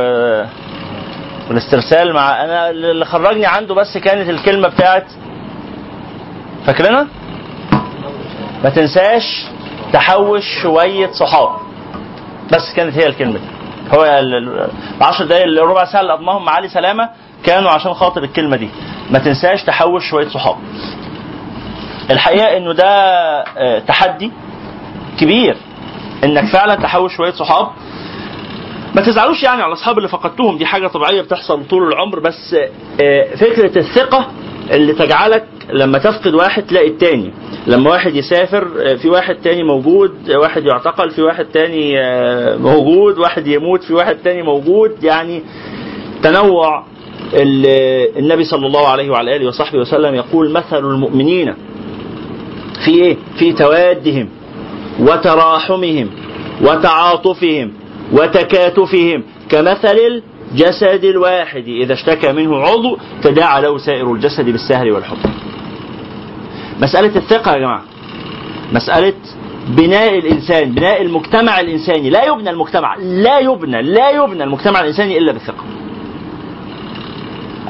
والاسترسال 1.49 2.13
مع 2.15 2.45
أنا 2.45 2.71
اللي 2.71 3.05
خرجني 3.05 3.47
عنده 3.47 3.75
بس 3.75 3.99
كانت 3.99 4.31
الكلمة 4.31 4.69
بتاعت 4.69 5.07
فاكرينها؟ 6.67 7.07
ما 8.65 8.71
تنساش 8.71 9.45
تحوش 9.93 10.45
شوية 10.63 11.11
صحاب. 11.13 11.49
بس 12.53 12.75
كانت 12.77 12.97
هي 12.97 13.07
الكلمة 13.07 13.33
دي. 13.33 13.45
هو 13.97 14.05
ال- 14.05 14.35
ال- 14.35 14.71
العشر 14.99 15.25
دقايق 15.25 15.45
الربع 15.45 15.85
ساعة 15.85 16.01
اللي 16.01 16.13
قضماهم 16.13 16.45
مع 16.45 16.53
علي 16.53 16.69
سلامة 16.69 17.09
كانوا 17.45 17.71
عشان 17.71 17.95
خاطر 17.95 18.23
الكلمة 18.23 18.57
دي. 18.57 18.69
ما 19.11 19.19
تنساش 19.19 19.63
تحوش 19.63 20.11
شوية 20.11 20.29
صحاب. 20.29 20.57
الحقيقة 22.11 22.57
إنه 22.57 22.73
ده 22.73 22.85
آه، 22.87 23.79
تحدي 23.79 24.33
كبير. 25.21 25.57
إنك 26.25 26.45
فعلا 26.53 26.75
تحوش 26.75 27.17
شوية 27.17 27.33
صحاب 27.33 27.69
ما 28.99 29.05
تزعلوش 29.05 29.43
يعني 29.43 29.63
على 29.63 29.73
الاصحاب 29.73 29.99
اللي 29.99 30.09
فقدتهم 30.09 30.59
دي 30.59 30.67
حاجة 30.67 30.87
طبيعية 30.87 31.21
بتحصل 31.23 31.65
طول 31.71 31.89
العمر 31.89 32.19
بس 32.21 32.57
آه، 33.01 33.35
فكرة 33.35 33.79
الثقة 33.79 34.27
اللي 34.71 34.93
تجعلك 34.93 35.45
لما 35.73 35.99
تفقد 35.99 36.35
واحد 36.35 36.63
تلاقي 36.67 36.89
التاني 36.89 37.33
لما 37.67 37.91
واحد 37.91 38.17
يسافر 38.17 38.69
آه، 38.87 38.95
في 38.95 39.09
واحد 39.09 39.35
تاني 39.35 39.63
موجود 39.63 40.31
واحد 40.31 40.65
يعتقل 40.65 41.11
في 41.11 41.23
واحد 41.23 41.45
تاني 41.45 42.01
آه، 42.01 42.57
موجود 42.57 43.19
واحد 43.19 43.47
يموت 43.47 43.83
في 43.83 43.95
واحد 43.95 44.17
تاني 44.25 44.43
موجود 44.43 45.05
يعني 45.05 45.43
تنوع 46.23 46.85
ال- 47.35 48.19
النبي 48.19 48.45
صلى 48.45 48.67
الله 48.67 48.89
عليه 48.89 49.11
وعلى 49.11 49.37
آله 49.37 49.47
وصحبه 49.49 49.79
وسلم 49.79 50.15
يقول 50.15 50.51
مثل 50.51 50.79
المؤمنين 50.79 51.55
في 52.85 52.91
إيه؟ 52.91 53.17
في 53.39 53.53
توادهم 53.53 54.29
وتراحمهم 55.01 56.11
وتعاطفهم 56.63 57.73
وتكاتفهم 58.13 59.23
كمثل 59.49 59.99
الجسد 60.53 61.05
الواحد. 61.05 61.69
إذا 61.69 61.93
اشتكى 61.95 62.33
منه 62.33 62.57
عضو 62.57 62.99
تداعى 63.23 63.63
له 63.63 63.79
سائر 63.79 64.13
الجسد 64.13 64.45
بالسهر 64.45 64.93
والحب. 64.93 65.19
مسألة 66.81 67.17
الثقة 67.17 67.53
يا 67.53 67.59
جماعة. 67.59 67.83
مسألة 68.73 69.15
بناء 69.69 70.19
الإنسان 70.19 70.73
بناء 70.73 71.03
المجتمع 71.03 71.61
الإنساني. 71.61 72.11
لا 72.11 72.25
يبنى 72.25 72.51
المجتمع 72.51 72.97
لا 72.97 73.39
يبنى 73.39 73.83
لا 73.83 74.11
يبنى 74.11 74.45
المجتمع 74.45 74.81
الإنساني 74.81 75.19
إلا 75.19 75.33
بالثقة. 75.33 75.65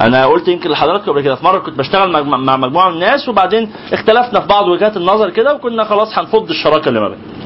أنا 0.01 0.27
قلت 0.27 0.48
يمكن 0.48 0.70
لحضراتكم 0.70 1.12
قبل 1.12 1.20
كده 1.20 1.35
في 1.35 1.44
مرة 1.44 1.59
كنت 1.59 1.78
بشتغل 1.78 2.24
مع 2.24 2.56
مجموعة 2.56 2.89
من 2.89 2.94
الناس 2.94 3.28
وبعدين 3.28 3.70
اختلفنا 3.93 4.40
في 4.40 4.47
بعض 4.47 4.69
وجهات 4.69 4.97
النظر 4.97 5.31
كده 5.31 5.55
وكنا 5.55 5.85
خلاص 5.85 6.19
هنفض 6.19 6.48
الشراكة 6.51 6.89
اللي 6.89 7.01
ما 7.01 7.09
بيننا. 7.09 7.38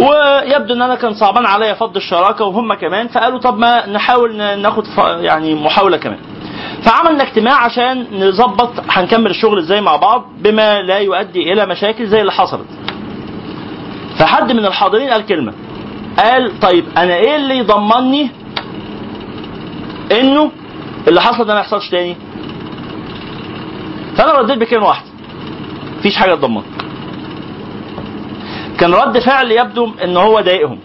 ويبدو 0.00 0.74
إن 0.74 0.82
أنا 0.82 0.94
كان 0.94 1.14
صعبان 1.14 1.46
عليا 1.46 1.74
فض 1.74 1.96
الشراكة 1.96 2.44
وهم 2.44 2.74
كمان 2.74 3.08
فقالوا 3.08 3.38
طب 3.38 3.58
ما 3.58 3.86
نحاول 3.86 4.36
ناخد 4.36 4.84
يعني 5.20 5.54
محاولة 5.54 5.96
كمان. 5.96 6.18
فعملنا 6.82 7.22
اجتماع 7.22 7.64
عشان 7.64 8.06
نظبط 8.12 8.72
هنكمل 8.90 9.30
الشغل 9.30 9.58
إزاي 9.58 9.80
مع 9.80 9.96
بعض 9.96 10.24
بما 10.38 10.82
لا 10.82 10.98
يؤدي 10.98 11.52
إلى 11.52 11.66
مشاكل 11.66 12.06
زي 12.06 12.20
اللي 12.20 12.32
حصلت. 12.32 12.66
فحد 14.18 14.52
من 14.52 14.66
الحاضرين 14.66 15.10
قال 15.10 15.26
كلمة. 15.26 15.52
قال 16.18 16.60
طيب 16.60 16.84
أنا 16.96 17.14
إيه 17.14 17.36
اللي 17.36 17.58
يضمني 17.58 18.30
إنه 20.20 20.50
اللي 21.08 21.20
حصل 21.20 21.44
ده 21.44 21.54
ما 21.54 21.60
يحصلش 21.60 21.88
تاني؟ 21.90 22.16
فأنا 24.16 24.32
رديت 24.32 24.58
بكلمة 24.58 24.86
واحدة. 24.86 25.06
مفيش 25.98 26.16
حاجة 26.16 26.34
تضمن 26.34 26.62
كان 28.80 28.94
رد 28.94 29.18
فعل 29.18 29.52
يبدو 29.52 29.90
إن 30.04 30.16
هو 30.16 30.40
ضايقهم. 30.40 30.78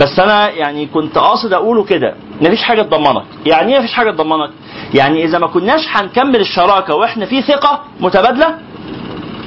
بس 0.00 0.18
أنا 0.18 0.50
يعني 0.50 0.86
كنت 0.86 1.18
قاصد 1.18 1.52
أقوله 1.52 1.84
كده 1.84 2.14
مفيش 2.40 2.62
حاجة 2.62 2.82
تضمنك. 2.82 3.24
يعني 3.46 3.72
إيه 3.74 3.78
مفيش 3.78 3.92
حاجة 3.92 4.10
تضمنك؟ 4.10 4.50
يعني 4.94 5.24
إذا 5.24 5.38
ما 5.38 5.46
كناش 5.46 5.80
هنكمل 5.88 6.40
الشراكة 6.40 6.94
وإحنا 6.94 7.26
في 7.26 7.42
ثقة 7.42 7.80
متبادلة 8.00 8.58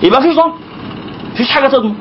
يبقى 0.04 0.22
مفيش 0.22 0.36
ضمن 0.36 0.54
مفيش 1.34 1.52
حاجة 1.52 1.68
تضمن. 1.68 1.96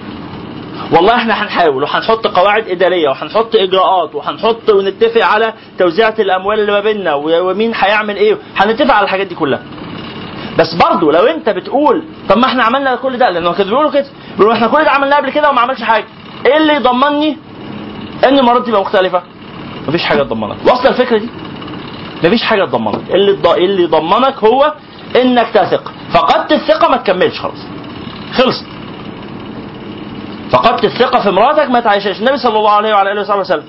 والله 0.93 1.15
إحنا 1.15 1.43
هنحاول 1.43 1.83
وهنحط 1.83 2.27
قواعد 2.27 2.69
إدارية 2.69 3.09
وهنحط 3.09 3.57
إجراءات 3.57 4.15
وهنحط 4.15 4.71
ونتفق 4.71 5.25
على 5.25 5.53
توزيعة 5.79 6.15
الأموال 6.19 6.61
اللي 6.61 6.73
ما 6.73 6.81
بيننا 6.81 7.15
ومين 7.15 7.73
هيعمل 7.75 8.17
إيه. 8.17 8.37
هنتفق 8.57 8.95
على 8.95 9.05
الحاجات 9.05 9.27
دي 9.27 9.35
كلها. 9.35 9.63
بس 10.59 10.75
برضه 10.75 11.13
لو 11.13 11.27
أنت 11.27 11.49
بتقول 11.49 12.05
طب 12.29 12.39
ما 12.39 12.47
إحنا 12.47 12.63
عملنا 12.65 12.97
كل 12.97 13.19
ده 13.19 13.31
لأنه 13.31 13.53
كانوا 13.53 13.71
بيقولوا 13.71 13.91
كده. 13.91 14.07
إحنا 14.41 14.67
كل 14.67 14.85
ده 14.85 14.91
عملناه 14.91 15.17
قبل 15.17 15.31
كده 15.31 15.51
وما 15.51 15.61
عملش 15.61 15.83
حاجة. 15.83 16.05
إيه 16.47 16.57
اللي 16.57 16.75
يضمني 16.75 17.37
ان 18.29 18.39
المرات 18.39 18.63
دي 18.65 18.71
تبقى 18.71 18.81
مختلفة. 18.81 19.23
مفيش 19.89 20.05
حاجة 20.05 20.23
تضمنك. 20.23 20.57
واصلة 20.67 20.91
الفكرة 20.91 21.19
دي؟ 21.19 21.29
مفيش 22.25 22.43
حاجة 22.43 22.65
تضمنك. 22.65 23.01
اللي 23.11 23.33
الض- 23.37 23.57
اللي 23.57 23.83
يضمنك 23.83 24.45
هو 24.45 24.75
إنك 25.17 25.49
تثق. 25.55 25.93
فقدت 26.13 26.53
الثقة 26.53 26.89
ما 26.89 26.97
تكملش 26.97 27.41
خلاص. 27.41 27.67
خلصت. 28.33 28.65
فقدت 30.51 30.85
الثقة 30.85 31.21
في 31.21 31.31
مراتك 31.31 31.71
ما 31.71 31.81
تعيشهاش. 31.81 32.19
النبي 32.21 32.37
صلى 32.37 32.59
الله 32.59 32.71
عليه 32.71 32.95
وعلى 32.95 33.13
آله 33.13 33.21
وصحبه 33.21 33.41
وسلم. 33.41 33.65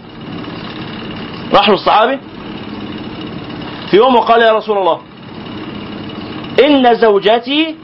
راح 1.53 1.69
له 1.69 1.75
الصحابي. 1.75 2.19
في 3.91 3.97
يوم 3.97 4.15
وقال 4.15 4.41
يا 4.41 4.51
رسول 4.53 4.77
الله 4.77 4.99
إن 6.65 6.95
زوجتي 6.95 7.75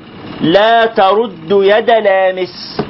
لا 0.42 0.86
ترد 0.86 1.52
يد 1.52 1.90
لامس. 1.90 2.82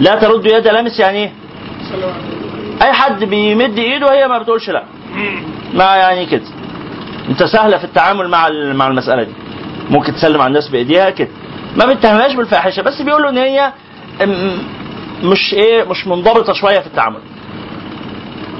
لا 0.00 0.14
ترد 0.14 0.46
يد 0.46 0.68
لامس 0.68 1.00
يعني 1.00 1.18
إيه؟ 1.18 1.32
أي 2.82 2.92
حد 2.92 3.24
بيمد 3.24 3.78
إيده 3.78 4.06
وهي 4.06 4.28
ما 4.28 4.38
بتقولش 4.38 4.70
لا. 4.70 4.84
ما 5.74 5.84
يعني 5.96 6.26
كده. 6.26 6.42
أنت 7.28 7.44
سهلة 7.44 7.78
في 7.78 7.84
التعامل 7.84 8.28
مع 8.28 8.48
مع 8.72 8.86
المسألة 8.86 9.22
دي. 9.22 9.32
ممكن 9.90 10.14
تسلم 10.14 10.40
على 10.40 10.48
الناس 10.48 10.68
بإيديها 10.68 11.10
كده. 11.10 11.28
ما 11.76 11.86
بتهمهاش 11.86 12.34
بالفاحشة 12.34 12.82
بس 12.82 13.02
بيقولوا 13.02 13.30
إن 13.30 13.38
هي 13.38 13.72
مش 15.22 15.54
إيه 15.54 15.84
مش 15.84 16.06
منضبطة 16.06 16.52
شوية 16.52 16.78
في 16.78 16.86
التعامل. 16.86 17.20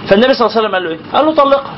فالنبي 0.08 0.34
صلى 0.34 0.46
الله 0.46 0.56
عليه 0.56 0.68
وسلم 0.68 0.74
قال 0.74 0.84
له 0.84 0.90
إيه؟ 0.90 0.98
قال 1.12 1.26
له 1.26 1.34
طلقها. 1.34 1.74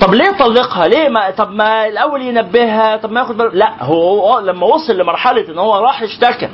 طب 0.00 0.14
ليه 0.14 0.30
طلقها؟ 0.30 0.88
ليه 0.88 1.08
ما 1.08 1.30
طب 1.30 1.50
ما 1.52 1.86
الأول 1.86 2.22
ينبهها 2.22 2.96
طب 2.96 3.12
ما 3.12 3.20
ياخد 3.20 3.36
باله 3.36 3.50
لا 3.52 3.84
هو 3.84 4.38
لما 4.38 4.66
وصل 4.66 4.96
لمرحلة 4.98 5.48
إن 5.48 5.58
هو 5.58 5.76
راح 5.78 6.02
اشتكى. 6.02 6.48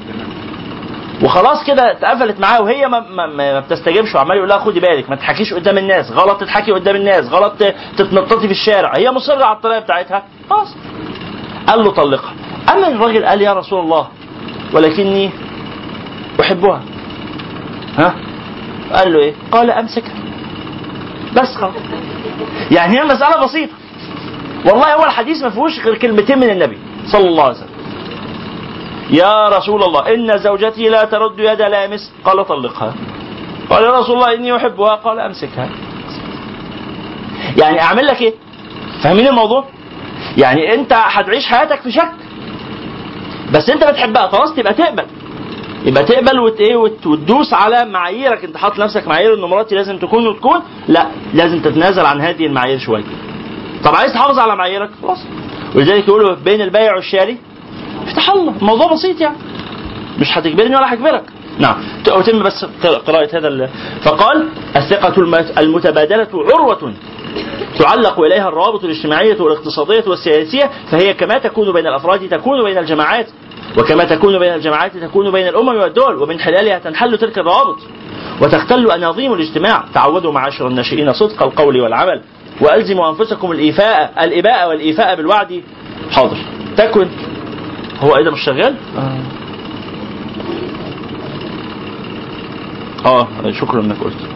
وخلاص 1.23 1.65
كده 1.67 1.91
اتقفلت 1.91 2.41
معاه 2.41 2.63
وهي 2.63 2.89
ما, 2.89 3.01
ما, 3.01 3.27
ما 3.27 3.61
بتستجيبش 3.61 4.15
وعمال 4.15 4.37
يقول 4.37 4.49
لها 4.49 4.59
خدي 4.59 4.81
بالك 4.81 5.11
ما 5.11 5.17
تضحكيش 5.17 5.55
قدام 5.55 5.79
الناس 5.79 6.13
غلط 6.13 6.41
تضحكي 6.41 6.73
قدام 6.73 6.97
الناس 6.97 7.29
غلط 7.29 7.53
تتنططي 7.97 8.47
في 8.47 8.53
الشارع. 8.53 8.93
هي 8.97 9.11
مصرة 9.11 9.45
على 9.45 9.57
الطريقة 9.57 9.81
بتاعتها. 9.81 10.23
خلاص. 10.51 10.77
قال 11.67 11.85
له 11.85 11.91
طلقها. 11.91 12.33
أما 12.73 12.89
الراجل 12.89 13.25
قال 13.27 13.43
يا 13.43 13.53
رسول 13.53 13.81
الله 13.81 14.09
ولكني 14.75 15.31
أحبها. 16.41 16.83
ها؟ 17.99 18.15
قال 18.93 19.13
له 19.13 19.19
إيه؟ 19.19 19.35
قال 19.53 19.71
أمسكها. 19.71 20.15
بس 21.37 21.55
خلاص 21.55 21.75
يعني 22.71 22.97
هي 22.97 23.03
المسألة 23.03 23.45
بسيطة. 23.45 23.73
والله 24.67 24.95
هو 24.95 25.05
الحديث 25.05 25.43
ما 25.43 25.51
فيهوش 25.51 25.81
غير 25.85 25.99
كلمتين 25.99 26.39
من 26.39 26.51
النبي 26.51 26.79
صلى 27.07 27.29
الله 27.29 27.43
عليه 27.43 27.55
وسلم. 27.55 27.75
يا 29.11 29.49
رسول 29.49 29.83
الله 29.83 30.15
إن 30.15 30.39
زوجتي 30.39 30.89
لا 30.89 31.05
ترد 31.05 31.39
يد 31.39 31.63
لامس 31.63 32.13
قال 32.25 32.47
طلقها. 32.47 32.95
قال 33.71 33.85
يا 33.85 33.99
رسول 33.99 34.17
الله 34.17 34.35
إني 34.35 34.57
أحبها. 34.57 34.95
قال 34.95 35.21
أمسكها. 35.21 35.69
يعني 37.61 37.83
أعمل 37.83 38.07
لك 38.07 38.23
إيه؟ 38.23 38.35
فاهمين 39.03 39.27
الموضوع؟ 39.27 39.65
يعني 40.39 40.75
أنت 40.75 40.93
هتعيش 40.93 41.47
حياتك 41.47 41.81
في 41.81 41.93
شك. 41.93 42.13
بس 43.53 43.71
أنت 43.71 43.85
بتحبها 43.85 44.29
خلاص 44.29 44.55
تبقى 44.55 44.75
تقبل. 44.75 45.07
يبقى 45.85 46.05
تقبل 46.05 46.41
وت 46.41 46.61
إيه 46.61 46.77
وت- 46.77 47.07
وتدوس 47.07 47.53
على 47.53 47.85
معاييرك. 47.85 48.45
أنت 48.45 48.57
حاطط 48.57 48.79
نفسك 48.79 49.09
معايير 49.09 49.35
ان 49.35 49.41
مراتي 49.41 49.75
لازم 49.75 49.99
تكون 49.99 50.27
وتكون. 50.27 50.61
لا 50.89 51.07
لازم 51.35 51.61
تتنازل 51.61 52.07
عن 52.07 52.21
هذه 52.21 52.47
المعايير 52.47 52.79
شوية. 52.79 53.05
طب 53.85 53.95
عايز 53.95 54.13
تحافظ 54.13 54.39
على 54.39 54.57
معاييرك؟ 54.57 54.91
خلاص. 55.03 55.19
ولذلك 55.75 56.09
يقولوا 56.09 56.35
بين 56.35 56.61
البيع 56.61 56.95
والشاري 56.95 57.39
افتح 58.07 58.31
الله. 58.31 58.55
الموضوع 58.61 58.93
بسيط 58.93 59.21
يعني. 59.21 59.37
مش 60.19 60.39
هتجبرني 60.39 60.77
ولا 60.77 60.95
هجبرك. 60.95 61.23
نعم. 61.59 61.75
أتم 62.09 62.43
بس 62.43 62.65
قراءة 63.07 63.39
هذا 63.39 63.49
ال- 63.49 63.69
فقال 64.03 64.49
الثقة 64.77 65.21
الم- 65.23 65.47
المتبادلة 65.59 66.29
عروة 66.35 66.93
تعلق 67.79 68.21
إليها 68.21 68.49
الروابط 68.49 68.85
الاجتماعية 68.85 69.41
والاقتصادية 69.41 70.05
والسياسية 70.07 70.71
فهي 70.91 71.15
كما 71.15 71.39
تكون 71.39 71.73
بين 71.73 71.87
الأفراد 71.87 72.29
تكون 72.29 72.65
بين 72.65 72.79
الجماعات. 72.79 73.27
وكما 73.79 74.05
تكون 74.05 74.39
بين 74.39 74.55
الجماعات 74.55 74.97
تكون 74.97 75.31
بين 75.31 75.49
الأمم 75.49 75.69
والدول 75.69 76.23
ومن 76.23 76.39
خلالها 76.39 76.79
تنحل 76.79 77.19
تلك 77.19 77.39
الروابط 77.39 77.79
وتختل 78.43 78.91
أناظيم 78.91 79.33
الاجتماع. 79.33 79.85
تعودوا 79.95 80.33
معاشر 80.33 80.67
الناشئين 80.69 81.13
صدق 81.13 81.43
القول 81.43 81.81
والعمل 81.81 82.21
وألزموا 82.61 83.11
أنفسكم 83.11 83.53
الإيفاء 83.53 84.25
الإباء 84.25 84.69
والإيفاء 84.69 85.17
بالوعد. 85.17 85.63
حاضر. 86.11 86.37
تكن 86.77 87.09
هو 88.01 88.17
إيه 88.17 88.25
ده 88.25 88.31
مش 88.31 88.41
شغال؟ 88.45 88.75
آه 93.07 93.27
شكرا 93.61 93.81
إنك 93.81 93.97
قلت. 94.05 94.34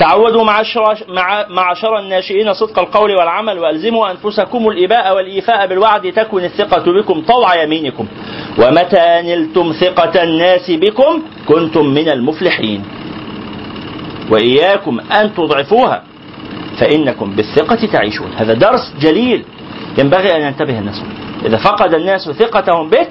تعودوا 0.00 0.44
معشر 0.44 1.04
مع 1.08 1.46
معشر 1.48 1.98
الناشئين 1.98 2.54
صدق 2.54 2.78
القول 2.78 3.10
والعمل 3.16 3.58
والزموا 3.58 4.10
أنفسكم 4.10 4.68
الإباء 4.68 5.16
والإيفاء 5.16 5.66
بالوعد 5.66 6.12
تكن 6.12 6.44
الثقة 6.44 6.92
بكم 6.92 7.22
طوع 7.22 7.62
يمينكم. 7.62 8.06
ومتى 8.58 9.22
نلتم 9.22 9.72
ثقة 9.72 10.22
الناس 10.22 10.70
بكم؟ 10.70 11.22
كنتم 11.48 11.86
من 11.86 12.08
المفلحين. 12.08 12.84
وإياكم 14.30 15.00
أن 15.00 15.34
تضعفوها 15.34 16.02
فإنكم 16.78 17.30
بالثقة 17.30 17.86
تعيشون. 17.92 18.32
هذا 18.36 18.54
درس 18.54 18.94
جليل. 19.00 19.44
ينبغي 19.98 20.36
أن 20.36 20.40
ينتبه 20.40 20.78
الناس. 20.78 21.02
إذا 21.46 21.56
فقد 21.56 21.94
الناس 21.94 22.30
ثقتهم 22.30 22.90
بك 22.90 23.10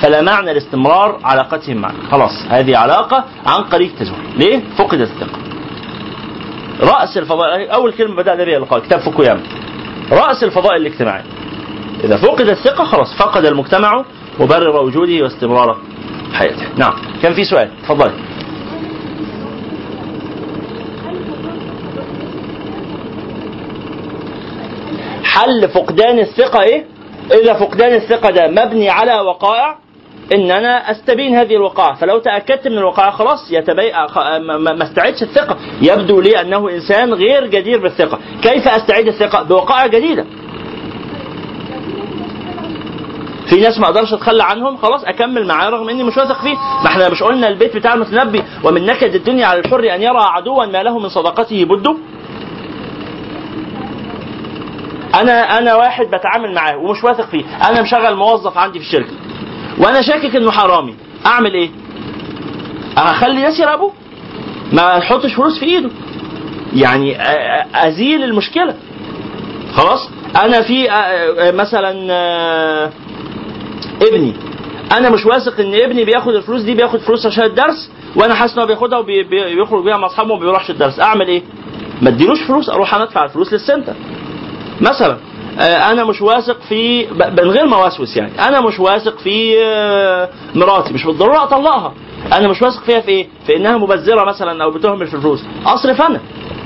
فلا 0.00 0.22
معنى 0.22 0.54
لاستمرار 0.54 1.18
علاقتهم 1.24 1.76
معك. 1.76 1.94
خلاص 2.10 2.32
هذه 2.50 2.76
علاقة 2.76 3.24
عن 3.46 3.62
قريب 3.62 3.90
تزول. 3.98 4.18
ليه؟ 4.36 4.60
فقدت 4.78 5.10
الثقة. 5.10 5.45
رأس 6.80 7.16
الفضاء 7.16 7.74
أول 7.74 7.92
كلمة 7.92 8.16
بدأنا 8.16 8.44
بها 8.44 8.56
اللقاء 8.56 8.80
كتاب 8.80 9.00
فوكوياما 9.00 9.42
رأس 10.12 10.44
الفضاء 10.44 10.76
الاجتماعي. 10.76 11.22
إذا 12.04 12.16
فقد 12.16 12.48
الثقة 12.48 12.84
خلاص 12.84 13.14
فقد 13.18 13.46
المجتمع 13.46 14.04
مبرر 14.40 14.84
وجوده 14.84 15.22
واستمرار 15.22 15.76
حياته. 16.32 16.68
نعم. 16.76 16.92
كان 17.22 17.34
في 17.34 17.44
سؤال. 17.44 17.70
تفضل. 17.82 18.12
حل 25.24 25.68
فقدان 25.68 26.18
الثقة 26.18 26.62
إيه؟ 26.62 26.84
إذا 27.42 27.52
فقدان 27.54 27.94
الثقة 27.94 28.30
ده 28.30 28.48
مبني 28.48 28.90
على 28.90 29.20
وقائع؟ 29.20 29.85
إن 30.34 30.50
أنا 30.50 30.90
أستبين 30.90 31.34
هذه 31.34 31.56
الوقائع 31.56 31.94
فلو 31.94 32.18
تأكدت 32.18 32.68
من 32.68 32.78
الوقائع 32.78 33.10
خلاص 33.10 33.52
ما 34.48 34.82
استعدش 34.82 35.22
الثقة. 35.22 35.56
يبدو 35.82 36.20
لي 36.20 36.40
أنه 36.40 36.70
إنسان 36.70 37.14
غير 37.14 37.46
جدير 37.46 37.80
بالثقة. 37.82 38.18
كيف 38.42 38.68
أستعيد 38.68 39.06
الثقة؟ 39.06 39.42
بوقائع 39.42 39.86
جديدة. 39.86 40.24
في 43.50 43.60
ناس 43.60 43.78
ما 43.78 43.86
أقدرش 43.86 44.12
أتخلى 44.12 44.44
عنهم 44.44 44.76
خلاص 44.76 45.04
أكمل 45.04 45.46
معاه 45.46 45.68
رغم 45.70 45.88
إني 45.88 46.02
مش 46.02 46.16
واثق 46.16 46.42
فيه. 46.42 46.54
ما 46.54 46.86
إحنا 46.86 47.08
مش 47.08 47.22
قلنا 47.22 47.48
البيت 47.48 47.76
بتاع 47.76 47.94
المتنبي 47.94 48.42
ومن 48.64 48.86
نكد 48.86 49.14
الدنيا 49.14 49.46
على 49.46 49.60
الحر 49.60 49.94
أن 49.94 50.02
يرى 50.02 50.18
عدوا 50.22 50.66
ما 50.66 50.82
له 50.82 50.98
من 50.98 51.08
صداقته 51.08 51.64
بد 51.64 51.86
أنا 55.14 55.58
أنا 55.58 55.74
واحد 55.74 56.06
بتعامل 56.06 56.54
معاه 56.54 56.76
ومش 56.76 57.04
واثق 57.04 57.26
فيه. 57.26 57.44
أنا 57.68 57.82
مشغل 57.82 58.16
موظف 58.16 58.58
عندي 58.58 58.78
في 58.78 58.84
الشركة. 58.84 59.12
وأنا 59.78 60.02
شاكك 60.02 60.36
إنه 60.36 60.50
حرامي. 60.50 60.94
أعمل 61.26 61.54
إيه؟ 61.54 61.70
أخلي 62.96 63.42
ناس 63.42 63.60
يراقبوه 63.60 63.92
ما 64.72 64.98
أحطش 64.98 65.34
فلوس 65.34 65.58
في 65.58 65.64
إيده. 65.66 65.90
يعني 66.74 67.16
أزيل 67.74 68.24
المشكلة. 68.24 68.74
خلاص؟ 69.74 70.10
أنا 70.44 70.62
في 70.62 70.88
مثلا 71.54 71.90
ابني. 74.02 74.32
أنا 74.92 75.10
مش 75.10 75.26
واثق 75.26 75.60
إن 75.60 75.74
ابني 75.74 76.04
بياخد 76.04 76.34
الفلوس 76.34 76.62
دي 76.62 76.74
بياخد 76.74 76.98
فلوس 77.00 77.26
عشان 77.26 77.44
الدرس 77.44 77.90
وأنا 78.16 78.34
حاسس 78.34 78.54
إن 78.54 78.60
هو 78.60 78.66
بياخدها 78.66 78.98
وبيخرج 78.98 79.84
بيها 79.84 79.96
مع 79.96 80.06
أصحابه 80.06 80.32
وما 80.32 80.40
بيروحش 80.40 80.70
الدرس. 80.70 81.00
أعمل 81.00 81.28
إيه؟ 81.28 81.42
ما 82.02 82.08
أديلوش 82.08 82.42
فلوس 82.42 82.68
أروح 82.68 82.94
أنا 82.94 83.04
أدفع 83.04 83.24
الفلوس 83.24 83.52
للسنتر. 83.52 83.94
مثلا. 84.80 85.18
أنا 85.60 86.04
مش 86.04 86.22
واثق 86.22 86.60
في 86.60 87.06
من 87.12 87.50
غير 87.50 87.66
ما 87.66 87.84
أوسوس 87.84 88.16
يعني. 88.16 88.48
أنا 88.48 88.60
مش 88.60 88.80
واثق 88.80 89.18
في 89.18 89.64
آه، 89.64 90.28
مراتي. 90.54 90.94
مش 90.94 91.04
بالضرورة 91.04 91.42
أطلقها. 91.42 91.94
أنا 92.32 92.48
مش 92.48 92.62
واثق 92.62 92.82
فيها 92.82 93.00
في 93.00 93.08
إيه؟ 93.08 93.28
في 93.46 93.56
إنها 93.56 93.76
مبذرة 93.76 94.24
مثلا 94.24 94.64
أو 94.64 94.70
بتهمل 94.70 95.06
في 95.06 95.14
الفلوس. 95.14 95.44
أصرف 95.66 96.02
أنا. 96.02 96.20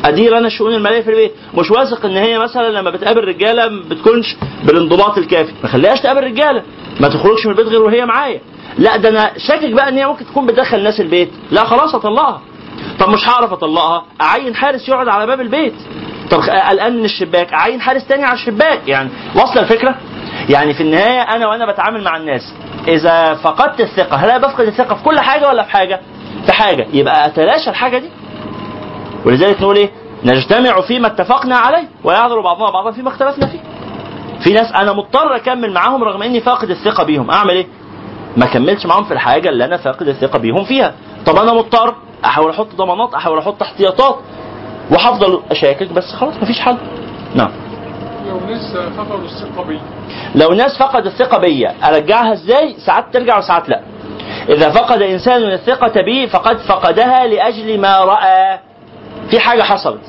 أدير 0.04 0.38
أنا 0.38 0.46
الشؤون 0.46 0.74
المالية 0.74 1.00
في 1.00 1.10
البيت. 1.10 1.32
مش 1.54 1.70
واثق 1.70 2.04
إن 2.04 2.16
هي 2.16 2.38
مثلا 2.38 2.68
لما 2.68 2.90
بتقابل 2.90 3.24
رجالة 3.24 3.68
ما 3.68 3.82
بتكونش 3.88 4.36
بالانضباط 4.64 5.18
الكافي. 5.18 5.52
ما 5.62 5.68
خليهاش 5.68 6.00
تقابل 6.00 6.24
رجالة. 6.24 6.62
ما 7.00 7.08
تخرجش 7.08 7.46
من 7.46 7.52
البيت 7.52 7.66
غير 7.66 7.82
وهي 7.82 8.06
معايا. 8.06 8.40
لا 8.78 8.96
ده 8.96 9.08
أنا 9.08 9.38
شاكك 9.38 9.70
بقى 9.72 9.88
إن 9.88 9.94
هي 9.94 10.06
ممكن 10.06 10.26
تكون 10.26 10.46
بتدخل 10.46 10.82
ناس 10.82 11.00
البيت. 11.00 11.30
لا 11.50 11.64
خلاص 11.64 11.94
أطلقها. 11.94 12.40
طب 13.00 13.08
مش 13.08 13.28
هعرف 13.28 13.52
أطلقها. 13.52 14.04
أعين 14.22 14.54
حارس 14.54 14.88
يقعد 14.88 15.08
على 15.08 15.26
باب 15.26 15.40
البيت. 15.40 15.74
طب 16.30 16.40
قلقان 16.40 16.96
من 16.96 17.04
الشباك. 17.04 17.52
اعين 17.52 17.80
حارس 17.80 18.06
تاني 18.06 18.24
على 18.24 18.34
الشباك. 18.34 18.88
يعني 18.88 19.10
واصلة 19.34 19.62
الفكرة؟ 19.62 19.94
يعني 20.48 20.74
في 20.74 20.82
النهاية 20.82 21.20
أنا 21.22 21.46
وأنا 21.48 21.72
بتعامل 21.72 22.04
مع 22.04 22.16
الناس 22.16 22.54
إذا 22.88 23.34
فقدت 23.34 23.80
الثقة 23.80 24.16
هل 24.16 24.30
أنا 24.30 24.48
بفقد 24.48 24.66
الثقة 24.66 24.94
في 24.94 25.02
كل 25.04 25.20
حاجة 25.20 25.48
ولا 25.48 25.62
في 25.62 25.70
حاجة؟ 25.70 26.00
في 26.46 26.52
حاجة. 26.52 26.86
يبقى 26.92 27.26
أتلاشى 27.26 27.70
الحاجة 27.70 27.98
دي. 27.98 28.08
ولذلك 29.24 29.60
نقول 29.62 29.76
إيه؟ 29.76 29.90
نجتمع 30.24 30.80
فيما 30.80 31.06
اتفقنا 31.06 31.56
عليه 31.56 31.88
ويعذر 32.04 32.40
بعضنا 32.40 32.70
بعضا 32.70 32.90
فيما 32.90 33.08
اختلفنا 33.08 33.46
فيه. 33.46 33.60
في 34.44 34.52
ناس 34.52 34.72
أنا 34.72 34.92
مضطر 34.92 35.36
أكمل 35.36 35.72
معاهم 35.72 36.04
رغم 36.04 36.22
إني 36.22 36.40
فاقد 36.40 36.70
الثقة 36.70 37.04
بيهم. 37.04 37.30
أعمل 37.30 37.50
إيه؟ 37.50 37.66
ما 38.36 38.46
كملش 38.46 38.86
معاهم 38.86 39.04
في 39.04 39.14
الحاجة 39.14 39.48
اللي 39.48 39.64
أنا 39.64 39.76
فاقد 39.76 40.08
الثقة 40.08 40.38
بيهم 40.38 40.64
فيها. 40.64 40.94
طب 41.26 41.36
أنا 41.36 41.52
مضطر؟ 41.52 41.94
أحاول 42.24 42.50
أحط 42.50 42.66
ضمانات 42.76 43.14
أحاول 43.14 43.38
أحط 43.38 43.62
احتياطات. 43.62 44.18
وهفضل 44.90 45.42
أشاكك 45.50 45.92
بس 45.92 46.12
خلاص 46.12 46.34
مفيش 46.42 46.60
حل. 46.60 46.76
نعم. 47.34 47.50
لو 48.28 48.40
ناس 48.40 48.76
فقدوا 48.96 49.24
الثقة 49.24 49.64
بي. 49.64 49.80
لو 50.34 50.52
ناس 50.52 50.78
فقد 50.78 51.06
الثقة 51.06 51.38
بيا 51.38 51.74
أرجعها 51.84 52.32
إزاي؟ 52.32 52.74
ساعات 52.86 53.04
ترجع 53.12 53.38
وساعات 53.38 53.68
لا. 53.68 53.80
إذا 54.48 54.70
فقد 54.70 55.02
إنسان 55.02 55.42
الثقة 55.42 56.02
بي 56.02 56.26
فقد 56.28 56.58
فقدها 56.58 57.26
لأجل 57.26 57.80
ما 57.80 57.98
رأى. 57.98 58.58
في 59.30 59.40
حاجة 59.40 59.62
حصلت. 59.62 60.00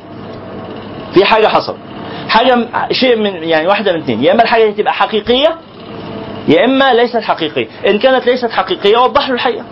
في 1.14 1.26
حاجة 1.26 1.48
حصلت. 1.48 1.78
حاجة 2.30 2.68
شيء 2.92 3.16
من 3.16 3.44
يعني 3.44 3.68
واحدة 3.68 3.94
من 3.94 4.00
اثنين. 4.00 4.24
يا 4.24 4.32
إما 4.32 4.44
الحاجة 4.44 4.66
دي 4.66 4.72
تبقى 4.72 4.94
حقيقية 4.94 5.56
يا 6.48 6.66
إما 6.66 6.94
ليست 6.94 7.18
حقيقية. 7.22 7.68
إن 7.88 8.00
كانت 8.00 8.26
ليست 8.26 8.52
حقيقية 8.52 8.98
وضح 8.98 9.30
له 9.30 9.36
الحقيقة. 9.36 9.66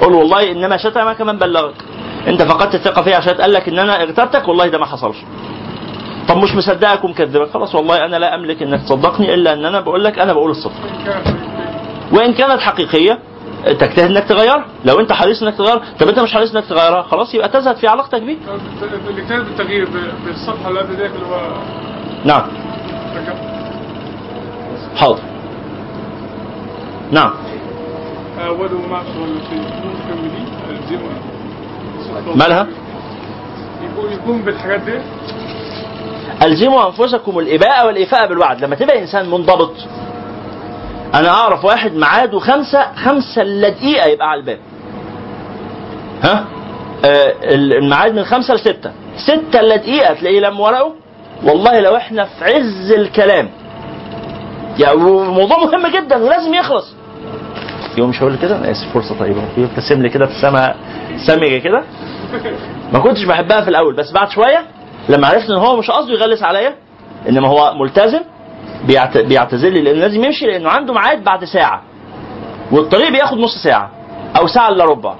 قول 0.00 0.12
والله 0.12 0.50
إنما 0.50 0.76
شتمك 0.76 1.20
من 1.20 1.38
بلغك. 1.38 1.74
انت 2.28 2.42
فقدت 2.42 2.74
الثقة 2.74 3.02
فيه 3.02 3.16
عشان 3.16 3.34
قال 3.34 3.52
لك 3.52 3.68
إن 3.68 3.78
أنا 3.78 4.02
اغتبتك 4.02 4.48
والله 4.48 4.66
ده 4.68 4.78
ما 4.78 4.86
حصلش. 4.86 5.16
طب 6.28 6.36
مش 6.36 6.54
مصدقك 6.54 7.04
ومكذبك 7.04 7.50
خلاص 7.50 7.74
والله 7.74 8.04
أنا 8.04 8.16
لا 8.16 8.34
أملك 8.34 8.62
إنك 8.62 8.82
تصدقني 8.82 9.34
إلا 9.34 9.52
إن 9.52 9.64
أنا 9.64 9.80
بقول 9.80 10.04
لك 10.04 10.18
أنا 10.18 10.32
بقول 10.32 10.50
الصدق. 10.50 10.72
إن 10.74 11.04
كانت 11.04 11.26
حقيقية. 11.26 12.12
وإن 12.12 12.32
كانت 12.32 12.60
حقيقية 12.60 13.18
تجتهد 13.64 14.10
إنك 14.10 14.24
تغيرها. 14.24 14.64
لو 14.84 15.00
أنت 15.00 15.12
حريص 15.12 15.42
إنك 15.42 15.54
تغيرها. 15.56 15.82
طب 16.00 16.08
أنت 16.08 16.18
مش 16.18 16.32
حريص 16.34 16.54
إنك 16.54 16.64
تغيرها 16.64 17.02
خلاص 17.02 17.34
يبقى 17.34 17.48
تزهد 17.48 17.76
في 17.76 17.86
علاقتك 17.88 18.22
بيه. 18.22 18.36
كان 19.28 19.42
بالتغيير 19.44 19.84
ب- 19.84 20.26
بالصفحة 20.26 20.68
اللي 20.68 20.80
قبل 20.80 20.92
اللي 20.92 21.26
هو 21.26 21.52
نعم. 22.24 22.42
حاضر. 24.96 25.18
نعم. 27.12 27.30
الزموا 30.70 31.10
مالها؟ 32.34 32.66
يكون 34.12 34.42
بالحاجات 34.42 34.80
دي. 34.80 34.98
ألزموا 36.42 36.86
أنفسكم 36.86 37.38
الاباء 37.38 37.86
والإيفاء 37.86 38.28
بالوعد. 38.28 38.64
لما 38.64 38.76
تبقى 38.76 38.98
إنسان 38.98 39.30
منضبط 39.30 39.72
أنا 41.14 41.28
أعرف 41.28 41.64
واحد 41.64 41.94
ميعاده 41.94 42.38
خمسة 42.38 42.92
خمسة 42.94 43.42
إلا 43.42 43.68
دقيقة 43.68 44.06
يبقى 44.06 44.30
على 44.30 44.40
الباب. 44.40 44.58
ها؟ 46.22 46.44
آه 47.04 47.34
الميعاد 47.54 48.14
من 48.14 48.24
خمسة 48.24 48.54
لستة. 48.54 48.92
ستة 49.16 49.60
إلا 49.60 49.76
دقيقة 49.76 50.14
تلاقيه 50.14 50.40
لم 50.40 50.60
ورقه. 50.60 50.94
والله 51.44 51.80
لو 51.80 51.96
إحنا 51.96 52.24
في 52.24 52.44
عز 52.44 52.92
الكلام. 52.92 53.50
يعني 54.78 54.96
موضوع 54.96 55.58
مهم 55.58 55.86
جدا 55.86 56.16
ولازم 56.16 56.54
يخلص. 56.54 56.94
يوم 57.98 58.10
هقول 58.10 58.36
كده؟ 58.36 58.56
أنا 58.56 58.70
آسف 58.70 58.94
فرصة 58.94 59.18
طيبة. 59.18 59.42
يبتسم 59.56 60.02
لي 60.02 60.08
كده 60.08 60.24
ابتسامه 60.24 60.74
سامجه 61.26 61.58
كده. 61.58 61.82
ما 62.92 62.98
كنتش 62.98 63.24
بحبها 63.24 63.60
في 63.60 63.70
الأول 63.70 63.96
بس 63.96 64.12
بعد 64.12 64.30
شوية 64.30 64.60
لما 65.08 65.26
عرفت 65.26 65.50
إن 65.50 65.56
هو 65.56 65.76
مش 65.76 65.90
قصده 65.90 66.12
يغلس 66.12 66.42
عليا 66.42 66.74
إنما 67.28 67.48
هو 67.48 67.74
ملتزم 67.74 68.20
بيعت... 68.86 69.18
بيعتذر 69.18 69.68
لي 69.68 69.80
لأنه 69.82 69.98
لازم 70.00 70.24
يمشي 70.24 70.46
لأنه 70.46 70.70
عنده 70.70 70.92
ميعاد 70.94 71.24
بعد 71.24 71.44
ساعة. 71.44 71.82
والطريق 72.72 73.10
بياخد 73.10 73.38
نص 73.38 73.62
ساعة 73.64 73.90
أو 74.38 74.46
ساعة 74.46 74.68
إلا 74.68 74.84
ربع. 74.84 75.14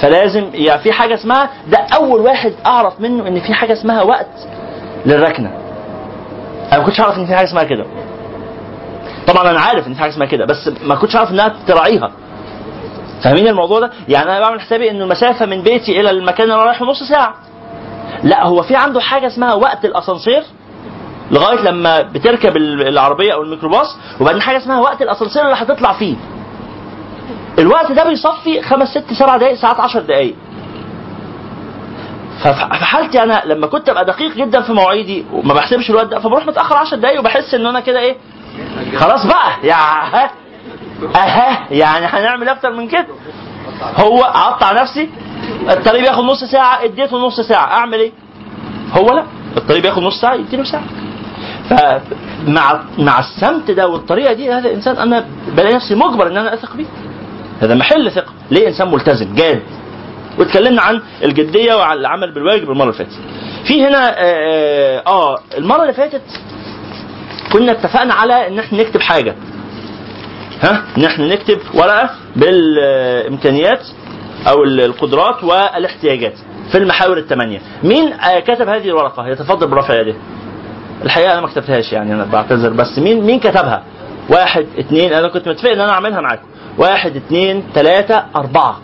فلازم 0.00 0.44
يعني 0.54 0.82
في 0.82 0.92
حاجة 0.92 1.14
اسمها 1.14 1.50
ده 1.68 1.78
أول 1.78 2.20
واحد 2.20 2.52
أعرف 2.66 3.00
منه 3.00 3.28
إن 3.28 3.40
في 3.40 3.54
حاجة 3.54 3.72
اسمها 3.72 4.02
وقت 4.02 4.48
للركنة. 5.06 5.48
أنا 6.72 6.78
ما 6.80 6.84
كنتش 6.86 7.00
أعرف 7.00 7.18
إن 7.18 7.26
في 7.26 7.34
حاجة 7.34 7.46
اسمها 7.46 7.64
كده. 7.64 7.84
طبعا 9.26 9.50
أنا 9.50 9.60
عارف 9.60 9.86
إن 9.86 9.94
في 9.94 10.00
حاجة 10.00 10.10
اسمها 10.10 10.26
كده 10.26 10.44
بس 10.44 10.70
ما 10.82 10.94
كنتش 10.94 11.16
اعرف 11.16 11.30
إنها 11.30 11.54
تراعيها 11.66 12.10
فاهمين 13.22 13.48
الموضوع 13.48 13.80
ده؟ 13.80 13.90
يعني 14.08 14.30
أنا 14.30 14.40
بعمل 14.40 14.60
حسابي 14.60 14.90
ان 14.90 15.02
المسافة 15.02 15.46
من 15.46 15.62
بيتي 15.62 16.00
إلى 16.00 16.10
المكان 16.10 16.42
اللي 16.44 16.54
أنا 16.54 16.64
رايحه 16.64 16.84
نص 16.84 17.02
ساعة. 17.02 17.34
لا 18.22 18.44
هو 18.46 18.62
في 18.62 18.76
عنده 18.76 19.00
حاجة 19.00 19.26
اسمها 19.26 19.54
وقت 19.54 19.84
الأسانسير 19.84 20.42
لغاية 21.30 21.60
لما 21.60 22.00
بتركب 22.02 22.56
ال- 22.56 22.88
العربية 22.88 23.32
أو 23.34 23.42
الميكروباص 23.42 23.96
وبعدين 24.20 24.42
حاجة 24.42 24.56
اسمها 24.56 24.80
وقت 24.80 25.02
الأسانسير 25.02 25.42
اللي 25.44 25.54
هتطلع 25.56 25.92
فيه. 25.92 26.16
الوقت 27.58 27.92
ده 27.92 28.04
بيصفي 28.08 28.62
خمس 28.62 28.88
ست 28.88 29.12
سبع 29.12 29.36
دقائق 29.36 29.54
ساعات 29.54 29.80
10 29.80 30.00
دقائق. 30.00 30.34
ففي 32.42 32.84
حالتي 32.84 33.22
أنا 33.22 33.42
لما 33.44 33.66
كنت 33.66 33.88
أبقى 33.88 34.04
دقيق 34.04 34.34
جدا 34.36 34.60
في 34.62 34.72
مواعيدي 34.72 35.24
وما 35.32 35.54
بحسبش 35.54 35.90
الوقت 35.90 36.06
ده 36.06 36.18
فبروح 36.18 36.46
متأخر 36.46 36.76
10 36.76 36.96
دقايق 36.96 37.20
وبحس 37.20 37.54
إن 37.54 37.66
أنا 37.66 37.80
كده 37.80 38.00
إيه 38.00 38.16
خلاص 38.96 39.26
بقى 39.26 39.52
يا 39.62 39.74
ها 39.74 40.30
أها 41.16 41.66
يعني 41.70 42.06
هنعمل 42.06 42.48
أكتر 42.48 42.72
من 42.72 42.88
كده. 42.88 43.06
هو 43.96 44.18
أقطع 44.22 44.72
نفسي؟ 44.82 45.08
الطريق 45.70 46.00
بياخد 46.02 46.24
نص 46.24 46.44
ساعة 46.44 46.84
اديته 46.84 47.16
نص 47.26 47.40
ساعة 47.40 47.64
أعمل 47.72 47.98
إيه؟ 48.00 48.12
هو 48.92 49.12
لا 49.12 49.24
الطريق 49.56 49.82
بياخد 49.82 50.02
نص 50.02 50.20
ساعة 50.20 50.34
يديله 50.34 50.64
ساعه 50.64 50.84
فمع 51.70 52.80
مع 52.98 53.18
السمت 53.18 53.70
ده 53.70 53.88
والطريقة 53.88 54.32
دي 54.32 54.52
هذا 54.52 54.68
الإنسان 54.68 54.96
أنا 54.96 55.24
بلاقي 55.48 55.74
نفسي 55.74 55.94
مجبر 55.94 56.26
إن 56.26 56.36
أنا 56.36 56.54
أثق 56.54 56.76
بيه. 56.76 56.84
هذا 57.62 57.74
محل 57.74 58.10
ثقة. 58.10 58.32
ليه 58.50 58.68
إنسان 58.68 58.90
ملتزم؟ 58.90 59.34
جاد. 59.34 59.62
واتكلمنا 60.38 60.82
عن 60.82 61.02
الجدية 61.24 61.74
وعن 61.74 61.96
العمل 61.98 62.32
بالواجب 62.34 62.70
المرة 62.70 62.82
اللي 62.90 62.98
فاتت. 62.98 63.18
في 63.64 63.86
هنا 63.86 64.14
آه, 64.18 65.02
آه 65.06 65.38
المرة 65.58 65.82
اللي 65.82 65.92
فاتت 65.92 66.22
كنا 67.54 67.72
اتفقنا 67.72 68.14
على 68.14 68.46
إن 68.48 68.58
إحنا 68.58 68.80
نكتب 68.82 69.00
حاجة. 69.00 69.34
ها؟ 70.62 70.82
إن 70.98 71.04
إحنا 71.04 71.26
نكتب 71.26 71.58
ورقة 71.74 72.10
بالإمكانيات 72.36 73.80
أو 74.48 74.64
القدرات 74.64 75.44
والاحتياجات 75.44 76.32
في 76.72 76.78
المحاور 76.78 77.18
الثمانيه 77.18 77.58
مين 77.84 78.12
آه 78.12 78.40
كتب 78.40 78.68
هذه 78.68 78.88
الورقة؟ 78.88 79.28
يتفضل 79.28 79.66
برفع 79.68 80.00
يده 80.00 80.14
الحقيقة 81.04 81.32
أنا 81.32 81.40
ما 81.40 81.46
كتبتهاش 81.46 81.92
يعني 81.92 82.14
أنا 82.14 82.24
بعتذر 82.24 82.70
بس 82.72 82.98
مين 82.98 83.24
مين 83.24 83.40
كتبها؟ 83.40 83.82
واحد 84.30 84.66
اثنين 84.78 85.12
أنا 85.12 85.28
كنت 85.28 85.48
متفق 85.48 85.70
إن 85.70 85.80
أنا 85.80 85.90
أعملها 85.92 86.20
معاكم. 86.20 86.46
واحد 86.78 87.16
اثنين 87.16 87.62
ثلاثة 87.74 88.24
أربعة. 88.36 88.78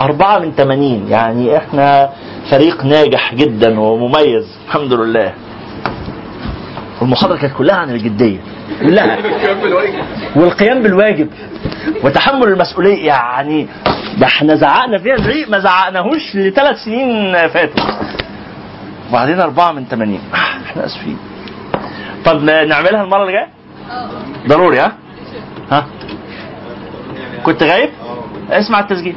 أربعة 0.00 0.38
من 0.38 0.52
ثمانين 0.52 1.08
يعني 1.08 1.56
إحنا 1.56 2.10
فريق 2.52 2.84
ناجح 2.84 3.34
جدا 3.34 3.80
ومميز. 3.80 4.58
الحمد 4.66 4.92
لله. 4.92 5.34
والمحاضرة 7.00 7.36
كانت 7.36 7.54
كلها 7.54 7.76
عن 7.76 7.90
الجدية. 7.90 8.38
كلها. 8.80 9.18
والقيام 10.36 10.82
بالواجب. 10.82 11.28
وتحمل 12.04 12.48
المسؤولية. 12.48 13.06
يعني 13.06 13.68
ده 14.18 14.26
إحنا 14.26 14.54
زعقنا 14.54 14.98
فيها 14.98 15.16
زعيق 15.16 15.48
ما 15.48 15.58
زعقناهوش 15.58 16.36
لثلاث 16.36 16.76
سنين 16.84 17.32
فاتوا. 17.48 17.84
وبعدين 19.10 19.40
أربعة 19.40 19.72
من 19.72 19.84
ثمانين. 19.84 20.20
إحنا 20.34 20.86
آسفين. 20.86 21.18
طب 22.24 22.42
نعملها 22.42 23.02
المرة 23.02 23.22
اللي 23.22 23.32
جاية؟ 23.32 23.48
ضروري 24.48 24.78
ها؟ 24.78 24.92
ها؟ 25.70 25.86
كنت 27.42 27.62
غايب؟ 27.62 27.90
اسمع 28.50 28.80
التسجيل. 28.80 29.16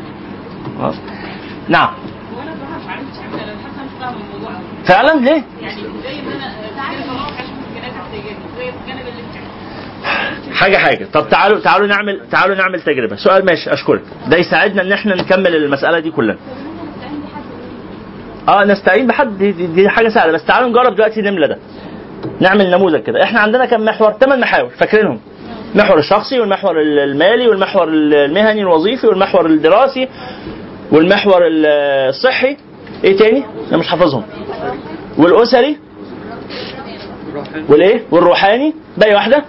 نعم 1.69 1.89
وأنا 2.37 2.51
بصراحه 2.51 2.77
مش 2.79 2.87
عارفه 2.89 3.05
شكل 3.13 3.39
أنا 3.43 3.51
حاسه 3.63 3.83
مش 3.83 3.91
فاهمه 3.99 4.17
الموضوع 4.17 4.49
قوي 4.55 4.65
فعلا؟ 4.87 5.19
ليه؟ 5.19 5.43
يعني 5.61 5.81
زي 5.81 6.21
ما 6.21 6.33
أنا 6.35 6.55
حاجة 10.53 10.77
حاجة. 10.77 11.07
طب 11.13 11.29
تعالوا 11.29 11.59
تعالوا 11.59 11.87
نعمل 11.87 12.21
تعالوا 12.31 12.55
نعمل 12.55 12.81
تجربة. 12.81 13.15
سؤال 13.15 13.45
ماشي 13.45 13.73
أشكرك. 13.73 14.01
ده 14.27 14.37
يساعدنا 14.37 14.81
إن 14.81 14.91
إحنا 14.91 15.15
نكمل 15.15 15.55
المسألة 15.55 15.99
دي 15.99 16.11
كلنا. 16.11 16.37
آه 18.49 18.63
نستعين 18.63 19.07
بحد. 19.07 19.37
دي, 19.37 19.51
دي, 19.51 19.67
دي 19.67 19.89
حاجة 19.89 20.09
سهلة. 20.09 20.31
بس 20.31 20.45
تعالوا 20.45 20.69
نجرب 20.69 20.95
دلوقتي 20.95 21.21
نملى 21.21 21.47
ده. 21.47 21.57
نعمل 22.39 22.71
نموذج 22.71 23.03
كده. 23.03 23.23
إحنا 23.23 23.39
عندنا 23.39 23.65
كم 23.65 23.85
محور؟ 23.85 24.11
ثمان 24.11 24.39
محاور. 24.39 24.69
فاكرينهم؟ 24.69 25.19
المحور 25.75 25.99
الشخصي 25.99 26.39
والمحور 26.39 26.81
المالي 26.81 27.47
والمحور 27.47 27.87
المهني 27.87 28.61
الوظيفي 28.61 29.07
والمحور 29.07 29.45
الدراسي 29.45 30.07
والمحور 30.91 31.41
الصحي. 31.43 32.57
إيه 33.03 33.17
تاني؟ 33.17 33.45
أنا 33.69 33.77
مش 33.77 33.87
حافظهم. 33.87 34.23
والأسري؟ 35.17 35.77
والإيه؟ 37.69 38.03
والروحاني؟ 38.11 38.73
باقي 38.97 39.13
واحدة؟ 39.13 39.45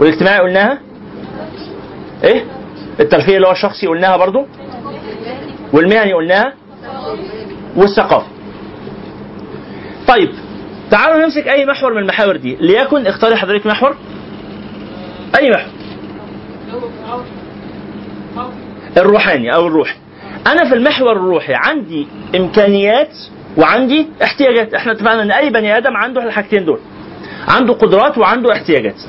والاجتماعي 0.00 0.40
قلناها. 0.40 0.78
إيه؟ 2.24 2.44
الترفيه 3.00 3.36
اللي 3.36 3.46
هو 3.46 3.52
الشخصي 3.52 3.86
قلناها 3.86 4.16
برضو. 4.16 4.46
والمهني 5.72 6.12
قلناها. 6.12 6.52
والثقافة. 7.76 8.26
طيب 10.08 10.30
تعالوا 10.90 11.24
نمسك 11.24 11.48
أي 11.48 11.66
محور 11.66 11.94
من 11.94 11.98
المحاور 12.02 12.36
دي. 12.36 12.56
ليكن 12.60 13.06
اختاري 13.06 13.36
حضرتك 13.36 13.66
محور. 13.66 13.96
أي 15.38 15.50
محور؟ 15.50 15.72
الروحاني 18.96 19.54
أو 19.54 19.66
الروحي. 19.66 19.96
أنا 20.52 20.68
في 20.68 20.74
المحور 20.74 21.12
الروحي 21.12 21.52
عندي 21.54 22.08
إمكانيات 22.36 23.16
وعندي 23.56 24.06
احتياجات. 24.22 24.74
إحنا 24.74 24.92
اتفقنا 24.92 25.22
إن 25.22 25.30
أي 25.30 25.50
بني 25.50 25.76
آدم 25.78 25.96
عنده 25.96 26.22
الحاجتين 26.24 26.64
دول. 26.64 26.78
عنده 27.48 27.72
قدرات 27.72 28.18
وعنده 28.18 28.52
احتياجات. 28.52 29.00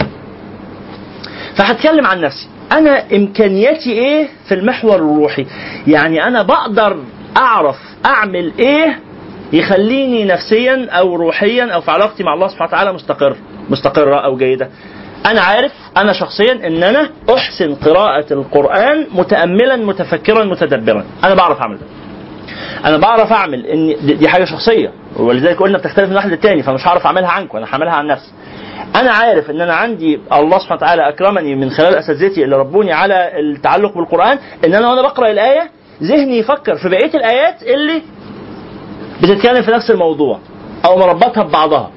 فهتكلم 1.56 2.06
عن 2.06 2.22
نفسي. 2.22 2.48
أنا 2.72 3.04
إمكانياتي 3.16 3.92
إيه 3.92 4.28
في 4.48 4.54
المحور 4.54 4.96
الروحي؟ 4.96 5.46
يعني 5.88 6.28
أنا 6.28 6.42
بقدر 6.42 6.98
أعرف 7.38 7.78
أعمل 8.06 8.52
إيه 8.60 9.00
يخليني 9.54 10.26
نفسيا 10.26 10.88
أو 10.92 11.16
روحيا 11.16 11.72
أو 11.72 11.82
في 11.82 11.92
علاقتي 11.92 12.24
مع 12.24 12.34
الله 12.34 12.48
سبحانه 12.48 12.68
وتعالى 12.68 12.94
مستقر 12.94 13.36
مستقرة 13.70 14.16
أو 14.16 14.38
جيدة. 14.38 14.70
أنا 15.26 15.42
عارف 15.42 15.72
أنا 15.98 16.14
شخصيا 16.14 16.52
ان 16.68 16.84
أنا 16.84 17.10
أحسن 17.36 17.76
قراءة 17.76 18.34
القرآن 18.34 19.08
متاملا 19.12 19.76
متفكرا 19.76 20.46
متدبرا. 20.46 21.06
أنا 21.24 21.36
بعرف 21.36 21.62
أعمل 21.62 21.78
ده. 21.78 21.86
أنا 22.86 22.98
بعرف 22.98 23.32
أعمل 23.34 23.66
إن 23.66 23.96
دي 24.18 24.28
حاجة 24.30 24.44
شخصية. 24.46 24.92
ولذلك 25.16 25.60
قلنا 25.60 25.78
بتختلف 25.78 26.10
من 26.10 26.16
واحد 26.16 26.30
للتاني 26.30 26.64
فمش 26.64 26.88
هعرف 26.88 27.06
أعملها 27.06 27.30
عنكم 27.30 27.58
أنا 27.58 27.68
هعملها 27.74 27.94
عن 27.94 28.08
نفسي. 28.08 28.32
أنا 28.96 29.12
عارف 29.12 29.50
إن 29.50 29.62
أنا 29.62 29.74
عندي 29.76 30.20
الله 30.34 30.60
سبحانه 30.60 30.76
وتعالى 30.82 31.10
أكرمني 31.10 31.56
من 31.56 31.70
خلال 31.70 31.96
أساتذتي 31.96 32.44
اللي 32.44 32.56
ربوني 32.56 32.94
على 32.94 33.40
التعلق 33.40 33.94
بالقرآن 33.98 34.40
إن 34.66 34.74
أنا 34.76 34.90
وأنا 34.90 35.02
بقرأ 35.02 35.32
الآية 35.32 35.70
ذهني 36.04 36.38
يفكر 36.38 36.76
في 36.76 36.90
بقية 36.90 37.14
الآيات 37.14 37.64
اللي 37.64 38.02
بتتكلم 39.24 39.62
في 39.62 39.72
نفس 39.72 39.92
الموضوع 39.92 40.40
أو 40.86 40.98
مربطها 41.00 41.44
ببعضها. 41.44 41.92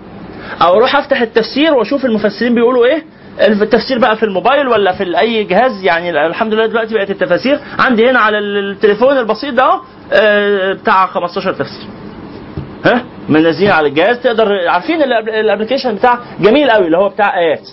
أو 0.63 0.75
أروح 0.75 0.97
أفتح 0.97 1.21
التفسير 1.21 1.75
وأشوف 1.75 2.05
المفسرين 2.05 2.55
بيقولوا 2.55 2.87
إيه؟ 2.87 3.03
التفسير 3.41 3.99
بقى 3.99 4.17
في 4.17 4.23
الموبايل 4.23 4.69
ولا 4.69 4.93
في 4.93 5.19
أي 5.21 5.45
جهاز؟ 5.45 5.85
يعني 5.85 6.27
الحمد 6.27 6.55
لله 6.55 6.67
دلوقتي 6.67 6.95
بقت 6.95 7.11
التفاسير. 7.11 7.61
عندي 7.79 8.11
هنا 8.11 8.19
على 8.19 8.39
التليفون 8.39 9.19
البسيط 9.19 9.55
ده 9.55 9.81
آه، 10.13 10.73
بتاع 10.73 11.07
15 11.07 11.53
تفسير. 11.53 11.89
ها؟ 12.87 13.05
منزلين 13.29 13.71
على 13.71 13.89
الجهاز. 13.89 14.19
تقدر 14.21 14.69
عارفين 14.69 15.03
الابلكيشن 15.03 15.95
بتاع؟ 15.95 16.19
جميل 16.41 16.71
قوي 16.71 16.87
اللي 16.87 16.99
هو 16.99 17.09
بتاع 17.09 17.39
آيات. 17.39 17.69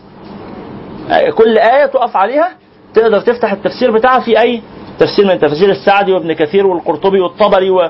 آه، 1.11 1.29
كل 1.29 1.57
آية 1.57 1.85
تقف 1.85 2.17
عليها 2.17 2.49
تقدر 2.93 3.19
تفتح 3.19 3.51
التفسير 3.51 3.91
بتاعها 3.91 4.19
في 4.19 4.41
أي 4.41 4.61
تفسير 4.99 5.25
من 5.27 5.39
تفاسير 5.39 5.69
السعدي 5.69 6.11
وابن 6.13 6.33
كثير 6.33 6.67
والقرطبي 6.67 7.19
والطبري 7.19 7.69
و... 7.69 7.81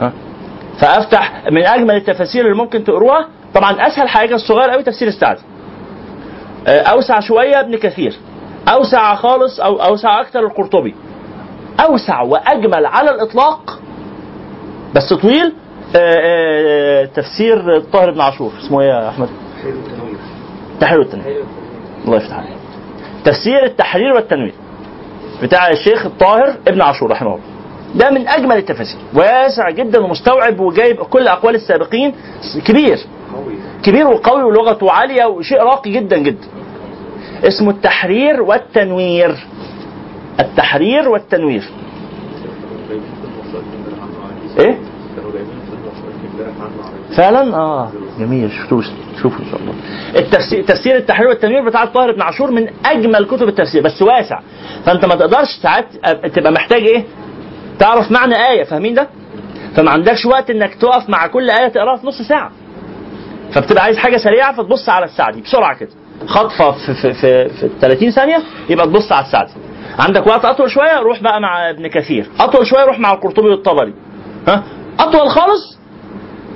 ها؟ 0.00 0.12
فأفتح 0.80 1.42
من 1.50 1.66
أجمل 1.66 1.94
التفاسير 1.96 2.44
اللي 2.44 2.56
ممكن 2.56 2.84
تقروها 2.84 3.28
طبعا 3.54 3.86
أسهل 3.86 4.08
حاجة 4.08 4.34
الصغير 4.34 4.70
قوي 4.70 4.82
تفسير 4.82 5.08
السعدي 5.08 5.40
آه، 6.66 6.80
أوسع 6.82 7.20
شوية 7.20 7.60
ابن 7.60 7.76
كثير. 7.76 8.16
أوسع 8.68 9.14
خالص 9.14 9.60
أو 9.60 9.76
أوسع 9.82 10.20
أكثر 10.20 10.40
القرطبي. 10.40 10.94
أوسع 11.80 12.20
وأجمل 12.22 12.86
على 12.86 13.10
الإطلاق. 13.10 13.80
بس 14.94 15.12
طويل. 15.12 15.52
آه، 15.96 16.16
آه، 16.20 17.04
تفسير 17.04 17.76
الطاهر 17.76 18.10
بن 18.10 18.20
عاشور. 18.20 18.52
اسمه 18.66 18.80
إيه 18.80 18.88
يا 18.88 19.08
أحمد؟ 19.08 19.28
التحرير 20.74 20.98
والتنوير 21.00 21.44
الله 22.04 22.16
يفتح 22.16 22.36
عليك. 22.38 22.56
تفسير 23.24 23.64
التحرير 23.64 24.12
والتنوير. 24.12 24.54
بتاع 25.42 25.68
الشيخ 25.70 26.06
الطاهر 26.06 26.56
ابن 26.68 26.82
عاشور 26.82 27.10
رحمه 27.10 27.28
الله. 27.34 27.51
ده 27.94 28.10
من 28.10 28.28
أجمل 28.28 28.56
التفاسير. 28.56 28.98
واسع 29.14 29.70
جدا 29.70 30.00
ومستوعب 30.00 30.60
وجايب 30.60 30.96
كل 30.96 31.28
أقوال 31.28 31.54
السابقين. 31.54 32.14
كبير. 32.64 32.98
كبير 33.82 34.06
وقوي 34.06 34.42
ولغته 34.42 34.90
عالية 34.90 35.24
وشيء 35.24 35.58
راقي 35.62 35.90
جدا 35.90 36.18
جدا. 36.18 36.46
اسمه 37.44 37.70
التحرير 37.70 38.42
والتنوير. 38.42 39.36
التحرير 40.40 41.08
والتنوير. 41.08 41.64
إيه؟ 44.58 44.78
فعلا؟ 47.16 47.54
آه. 47.56 47.90
جميل. 48.18 48.50
شفتوش 48.50 48.86
شوفوا 49.22 49.38
إن 49.38 49.50
شاء 49.50 49.60
الله. 49.60 49.74
التفسير 50.16 50.62
تفسير 50.62 50.96
التحرير 50.96 51.28
والتنوير 51.28 51.68
بتاع 51.68 51.82
الطاهر 51.82 52.12
بن 52.12 52.22
عاشور 52.22 52.50
من 52.50 52.68
أجمل 52.86 53.24
كتب 53.26 53.48
التفسير 53.48 53.82
بس 53.82 54.02
واسع. 54.02 54.40
فأنت 54.84 55.04
ما 55.04 55.14
تقدرش 55.14 55.48
ساعات 55.62 55.86
تبقى 56.34 56.52
محتاج 56.52 56.82
إيه؟ 56.82 57.04
تعرف 57.82 58.12
معنى 58.12 58.34
آية 58.50 58.64
فاهمين 58.64 58.94
ده؟ 58.94 59.08
فما 59.76 59.90
عندكش 59.90 60.26
وقت 60.26 60.50
إنك 60.50 60.74
تقف 60.74 61.08
مع 61.08 61.26
كل 61.26 61.50
آية 61.50 61.68
تقراها 61.68 61.96
في 61.96 62.06
نص 62.06 62.22
ساعة. 62.22 62.50
فبتبقى 63.54 63.84
عايز 63.84 63.96
حاجة 63.98 64.16
سريعة 64.16 64.52
فتبص 64.56 64.88
على 64.88 65.04
السعدي 65.04 65.40
بسرعة 65.40 65.78
كده. 65.78 65.90
خطفة 66.26 66.70
في 66.70 66.94
في 66.94 67.12
في, 67.12 67.48
في 67.48 67.68
30 67.80 68.10
ثانية 68.10 68.38
يبقى 68.70 68.86
تبص 68.86 69.12
على 69.12 69.26
السعدي 69.26 69.50
عندك 69.98 70.26
وقت؟ 70.26 70.44
أطول 70.44 70.70
شوية 70.70 70.98
روح 70.98 71.22
بقى 71.22 71.40
مع 71.40 71.70
ابن 71.70 71.86
كثير. 71.86 72.26
أطول 72.40 72.66
شوية 72.66 72.84
روح 72.84 72.98
مع 72.98 73.12
القرطبي 73.12 73.48
والطبري. 73.48 73.94
ها؟ 74.48 74.62
أطول 74.98 75.28
خالص؟ 75.30 75.78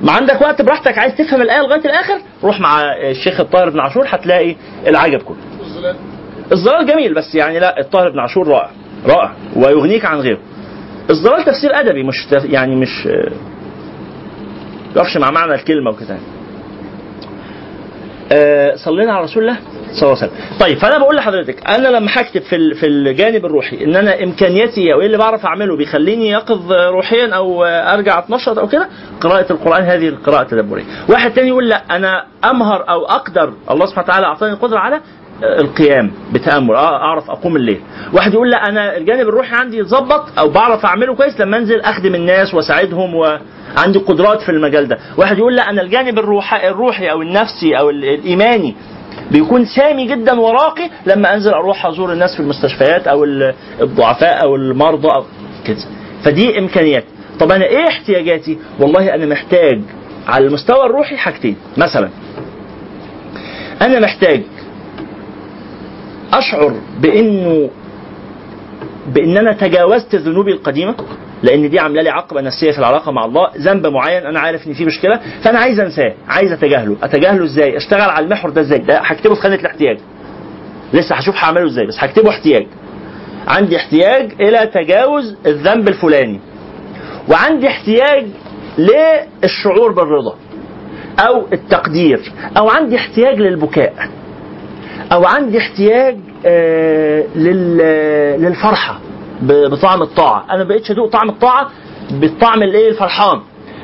ما 0.02 0.12
عندك 0.12 0.40
وقت 0.42 0.62
براحتك 0.62 0.98
عايز 0.98 1.14
تفهم 1.14 1.42
الآية 1.42 1.60
لغاية 1.60 1.80
الآخر 1.84 2.18
روح 2.44 2.60
مع 2.60 2.82
الشيخ 3.10 3.40
الطاهر 3.40 3.70
بن 3.70 3.80
عاشور 3.80 4.04
هتلاقي 4.08 4.56
العجب 4.86 5.22
كله. 5.22 5.36
الظلال 6.52 6.86
جميل 6.86 7.14
بس 7.14 7.34
يعني 7.34 7.58
لا 7.58 7.80
الطاهر 7.80 8.10
بن 8.10 8.18
عاشور 8.18 8.48
رائع 8.48 8.70
رائع 9.06 9.32
ويغنيك 9.56 10.04
عن 10.04 10.18
غيره. 10.20 10.38
الظلال 11.10 11.44
تفسير 11.44 11.80
أدبي 11.80 12.02
مش. 12.02 12.26
يعني 12.44 12.76
مش 12.76 13.08
يقفش 14.96 15.16
مع 15.16 15.30
معنى 15.30 15.54
الكلمة 15.54 15.90
وكده 15.90 16.16
آه 18.32 18.74
صلينا 18.76 19.12
على 19.12 19.24
رسول 19.24 19.42
الله 19.42 19.56
صلى 19.92 20.12
الله 20.12 20.22
عليه 20.22 20.32
وسلم 20.32 20.58
طيب 20.60 20.78
فأنا 20.78 20.98
بقول 20.98 21.16
لحضرتك 21.16 21.70
أنا 21.70 21.88
لما 21.88 22.08
هكتب 22.14 22.40
في 22.42 22.74
في 22.74 22.86
الجانب 22.86 23.44
الروحي 23.46 23.84
إن 23.84 23.96
أنا 23.96 24.22
امكانياتي 24.24 24.92
أو 24.92 25.00
إيه 25.00 25.06
اللي 25.06 25.18
بعرف 25.18 25.46
أعمله 25.46 25.76
بيخليني 25.76 26.30
يقظ 26.30 26.72
روحيا 26.72 27.34
أو 27.34 27.64
أرجع 27.64 28.18
أتنشط 28.18 28.58
أو 28.58 28.68
كده 28.68 28.88
قراءة 29.20 29.52
القرآن 29.52 29.82
هذه 29.84 30.08
القراءة 30.08 30.42
التدبرية 30.42 30.84
واحد 31.08 31.32
تاني 31.34 31.48
يقول 31.48 31.68
لا 31.68 31.82
أنا 31.96 32.24
أمهر 32.44 32.88
أو 32.88 33.04
أقدر 33.04 33.52
الله 33.70 33.86
سبحانه 33.86 34.06
وتعالى 34.08 34.26
أعطاني 34.26 34.52
القدرة 34.52 34.78
على 34.78 35.00
القيام 35.42 36.12
بتأمل. 36.32 36.74
آه، 36.74 36.96
أعرف 36.96 37.30
أقوم 37.30 37.56
الليل. 37.56 37.80
واحد 38.12 38.34
يقول 38.34 38.50
لا 38.50 38.68
أنا 38.68 38.96
الجانب 38.96 39.28
الروحي 39.28 39.56
عندي 39.56 39.78
يتظبط 39.78 40.38
أو 40.38 40.48
بعرف 40.48 40.86
أعمله 40.86 41.14
كويس 41.14 41.40
لما 41.40 41.56
أنزل 41.56 41.80
أخدم 41.80 42.14
الناس 42.14 42.54
وأساعدهم 42.54 43.14
وعندي 43.14 43.98
قدرات 43.98 44.40
في 44.42 44.48
المجال 44.48 44.88
ده. 44.88 44.98
واحد 45.16 45.38
يقول 45.38 45.56
لا 45.56 45.70
أنا 45.70 45.82
الجانب 45.82 46.18
الروحي 46.18 46.68
الروحي 46.68 47.10
أو 47.10 47.22
النفسي 47.22 47.78
أو 47.78 47.90
ال- 47.90 48.04
الإيماني 48.04 48.74
بيكون 49.30 49.64
سامي 49.64 50.06
جدا 50.06 50.40
وراقي 50.40 50.90
لما 51.06 51.34
أنزل 51.34 51.50
أروح 51.54 51.86
أزور 51.86 52.12
الناس 52.12 52.34
في 52.34 52.40
المستشفيات 52.40 53.08
أو 53.08 53.24
ال- 53.24 53.54
الضعفاء 53.80 54.42
أو 54.42 54.56
المرضى 54.56 55.08
أو 55.08 55.24
كده. 55.66 55.76
فدي 56.24 56.58
إمكانيات. 56.58 57.04
طب 57.40 57.52
أنا 57.52 57.64
إيه 57.64 57.88
احتياجاتي؟ 57.88 58.58
والله 58.80 59.14
أنا 59.14 59.26
محتاج 59.26 59.80
على 60.28 60.46
المستوى 60.46 60.86
الروحي 60.86 61.16
حاجتين. 61.16 61.56
مثلا 61.76 62.08
أنا 63.82 64.00
محتاج 64.00 64.42
أشعر 66.32 66.74
بإنه 67.00 67.70
بان 69.14 69.36
أنا 69.38 69.52
تجاوزت 69.52 70.14
ذنوبي 70.14 70.52
القديمة 70.52 70.94
لأن 71.42 71.70
دي 71.70 71.78
عاملة 71.80 72.02
لي 72.02 72.10
عقبة 72.10 72.40
نفسية 72.40 72.70
في 72.72 72.78
العلاقة 72.78 73.12
مع 73.12 73.24
الله 73.24 73.50
ذنب 73.58 73.86
معين 73.86 74.26
أنا 74.26 74.40
عارف 74.40 74.66
إن 74.66 74.72
فيه 74.72 74.84
مشكلة 74.84 75.20
فأنا 75.42 75.58
عايز 75.58 75.80
أنساه 75.80 76.14
عايز 76.28 76.52
أتجاهله. 76.52 76.96
أتجاهله 77.02 77.44
إزاي؟ 77.44 77.76
أشتغل 77.76 78.00
على 78.10 78.24
المحور 78.24 78.50
ده 78.50 78.60
إزاي؟ 78.60 78.78
ده 78.78 78.98
هكتبه 78.98 79.34
في 79.34 79.40
خانة 79.40 79.54
الاحتياج. 79.54 79.98
لسه 80.92 81.14
هشوف 81.14 81.34
هعمله 81.36 81.66
إزاي 81.66 81.86
بس 81.86 81.96
هكتبه 81.98 82.30
احتياج. 82.30 82.66
عندي 83.48 83.76
احتياج 83.76 84.32
إلى 84.40 84.66
تجاوز 84.74 85.36
الذنب 85.46 85.88
الفلاني 85.88 86.40
وعندي 87.28 87.68
احتياج 87.68 88.26
للشعور 88.78 89.92
بالرضا 89.92 90.34
أو 91.20 91.46
التقدير 91.52 92.32
أو 92.58 92.68
عندي 92.68 92.96
احتياج 92.96 93.38
للبكاء. 93.40 93.94
أو 95.12 95.24
عندي 95.24 95.58
احتياج 95.58 96.16
آه 96.46 97.24
لل- 97.36 98.40
للفرحة 98.42 99.00
بطعم 99.42 100.02
الطاعة. 100.02 100.44
أنا 100.50 100.58
ما 100.58 100.64
بقتش 100.68 100.90
أدوق 100.90 101.10
طعم 101.10 101.28
الطاعة 101.28 101.70
بالطعم 102.10 102.62
الايه 102.62 102.88
الفرحان. 102.90 103.40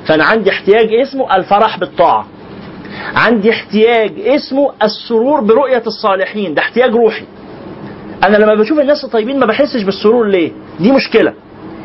فأنا 0.07 0.25
عندي 0.25 0.51
احتياج 0.51 0.93
اسمه 0.95 1.37
الفرح 1.37 1.79
بالطاعة. 1.79 2.27
عندي 3.17 3.51
احتياج 3.51 4.13
اسمه 4.21 4.73
السرور 4.83 5.41
برؤية 5.41 5.83
الصالحين. 5.87 6.55
ده 6.55 6.63
احتياج 6.63 6.91
روحي. 6.95 7.25
أنا 8.25 8.37
لما 8.37 8.55
بشوف 8.55 8.79
الناس 8.81 9.05
الطيبين 9.05 9.39
ما 9.39 9.47
بحسش 9.47 9.83
بالسرور 9.83 10.27
ليه؟ 10.29 10.53
دي 10.81 10.93
مشكلة. 10.93 11.35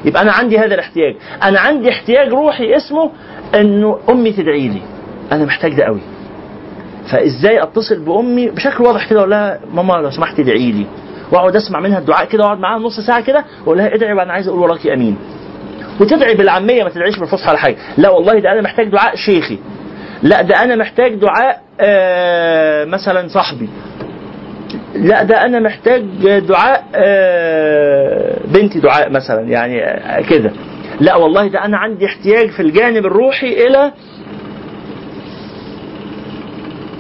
يبقى 0.06 0.22
أنا 0.22 0.32
عندي 0.32 0.58
هذا 0.60 0.76
الاحتياج. 0.76 1.16
أنا 1.44 1.60
عندي 1.60 1.90
احتياج 1.90 2.30
روحي 2.30 2.76
اسمه 2.76 3.12
إنه 3.56 4.00
أمي 4.10 4.32
تدعي 4.32 4.68
لي. 4.68 4.82
أنا 5.32 5.46
محتاج 5.46 5.74
ده 5.74 5.84
قوي. 5.86 6.02
فإزاي 7.12 7.64
أتصل 7.64 8.00
بأمي 8.06 8.50
بشكل 8.50 8.84
واضح 8.84 9.10
كده 9.10 9.20
أقول 9.20 9.32
لها 9.32 9.60
ماما 9.74 9.94
لو 9.94 10.12
سمحت 10.12 10.40
ادعي 10.40 10.72
لي. 10.72 10.86
وأقعد 11.32 11.56
أسمع 11.56 11.80
منها 11.80 12.00
الدعاء 12.00 12.26
كده 12.26 12.44
وأقعد 12.44 12.60
معاها 12.60 12.80
نص 12.80 13.00
ساعة 13.00 13.22
كده 13.24 13.46
وأقول 13.62 13.78
لها 13.78 13.96
ادعي 13.96 14.14
وأنا 14.14 14.34
عايز 14.34 14.48
أقول 14.48 14.60
وراكي 14.60 14.94
آمين. 14.94 15.18
وتدعي 16.02 16.34
بالعامية 16.36 16.84
ما 16.84 16.90
تدعيش 16.90 17.20
بالفصحى 17.20 17.50
ولا 17.50 17.58
حاجة. 17.60 17.78
لا 17.98 18.10
والله 18.10 18.40
ده 18.40 18.52
أنا 18.52 18.62
محتاج 18.62 18.88
دعاء 18.90 19.16
شيخي. 19.16 19.58
لا 20.24 20.42
ده 20.42 20.64
أنا 20.64 20.76
محتاج 20.76 21.16
دعاء 21.16 21.62
آه 21.80 22.86
مثلا 22.86 23.28
صاحبي. 23.28 23.70
لا 24.96 25.24
ده 25.24 25.46
أنا 25.46 25.60
محتاج 25.60 26.04
دعاء 26.40 26.84
آه 26.96 28.40
بنتي 28.46 28.80
دعاء 28.80 29.10
مثلا 29.10 29.42
يعني 29.42 29.84
آه 29.86 30.22
كده. 30.22 30.52
لا 31.00 31.16
والله 31.16 31.48
ده 31.48 31.66
أنا 31.66 31.78
عندي 31.78 32.06
احتياج 32.06 32.50
في 32.50 32.60
الجانب 32.62 33.06
الروحي 33.06 33.68
إلى 33.68 33.92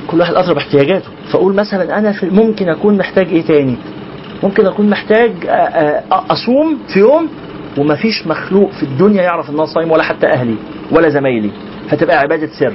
كل 0.08 0.20
واحد 0.20 0.34
أضرب 0.36 0.58
احتياجاته. 0.58 1.08
فأقول 1.32 1.54
مثلا 1.54 1.98
أنا 1.98 2.16
ممكن 2.24 2.70
أكون 2.70 2.98
محتاج 2.98 3.28
إيه 3.28 3.42
تاني؟ 3.42 3.76
ممكن 4.44 4.66
أكون 4.66 4.90
محتاج 4.90 5.32
آه، 5.48 5.52
آه، 5.52 6.24
أصوم 6.30 6.78
في 6.94 7.00
يوم 7.00 7.30
ومفيش 7.78 8.28
مخلوق 8.28 8.72
في 8.72 8.84
الدنيا 8.84 9.24
يعرف 9.24 9.50
إن 9.50 9.56
أنا 9.56 9.66
صايم 9.66 9.92
ولا 9.92 10.04
حتى 10.04 10.28
أهلي 10.28 10.56
ولا 10.92 11.10
زمايلي. 11.10 11.50
فتبقى 11.90 12.18
عبادة 12.20 12.48
سر. 12.60 12.74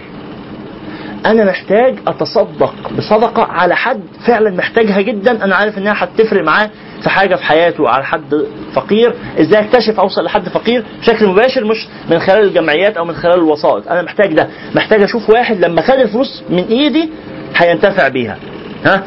أنا 1.26 1.44
محتاج 1.44 1.94
أتصدق 2.06 2.74
بصدقة 2.98 3.42
على 3.42 3.76
حد 3.76 4.00
فعلا 4.26 4.50
محتاجها 4.50 5.00
جدا. 5.00 5.44
أنا 5.44 5.56
عارف 5.56 5.78
إنها 5.78 5.94
هتفرق 6.04 6.44
معاه 6.44 6.70
في 7.02 7.10
حاجة 7.10 7.36
في 7.36 7.42
حياته 7.44 7.88
على 7.88 8.04
حد 8.04 8.46
فقير 8.74 9.14
إزاي 9.40 9.60
اكتشف 9.60 10.00
اوصل 10.00 10.24
لحد 10.24 10.48
فقير 10.48 10.84
بشكل 11.00 11.26
مباشر 11.26 11.64
مش 11.64 11.86
من 12.10 12.18
خلال 12.18 12.44
الجمعيات 12.44 12.96
أو 12.96 13.04
من 13.04 13.14
خلال 13.14 13.34
الوسائط. 13.34 13.88
أنا 13.88 14.02
محتاج 14.02 14.34
ده 14.34 14.48
محتاج 14.74 15.02
أشوف 15.02 15.30
واحد 15.30 15.60
لما 15.64 15.82
خد 15.82 15.94
الفلوس 15.94 16.42
من 16.50 16.64
إيدي 16.64 17.10
هينتفع 17.56 18.08
بيها. 18.08 18.38
ها؟ 18.86 19.04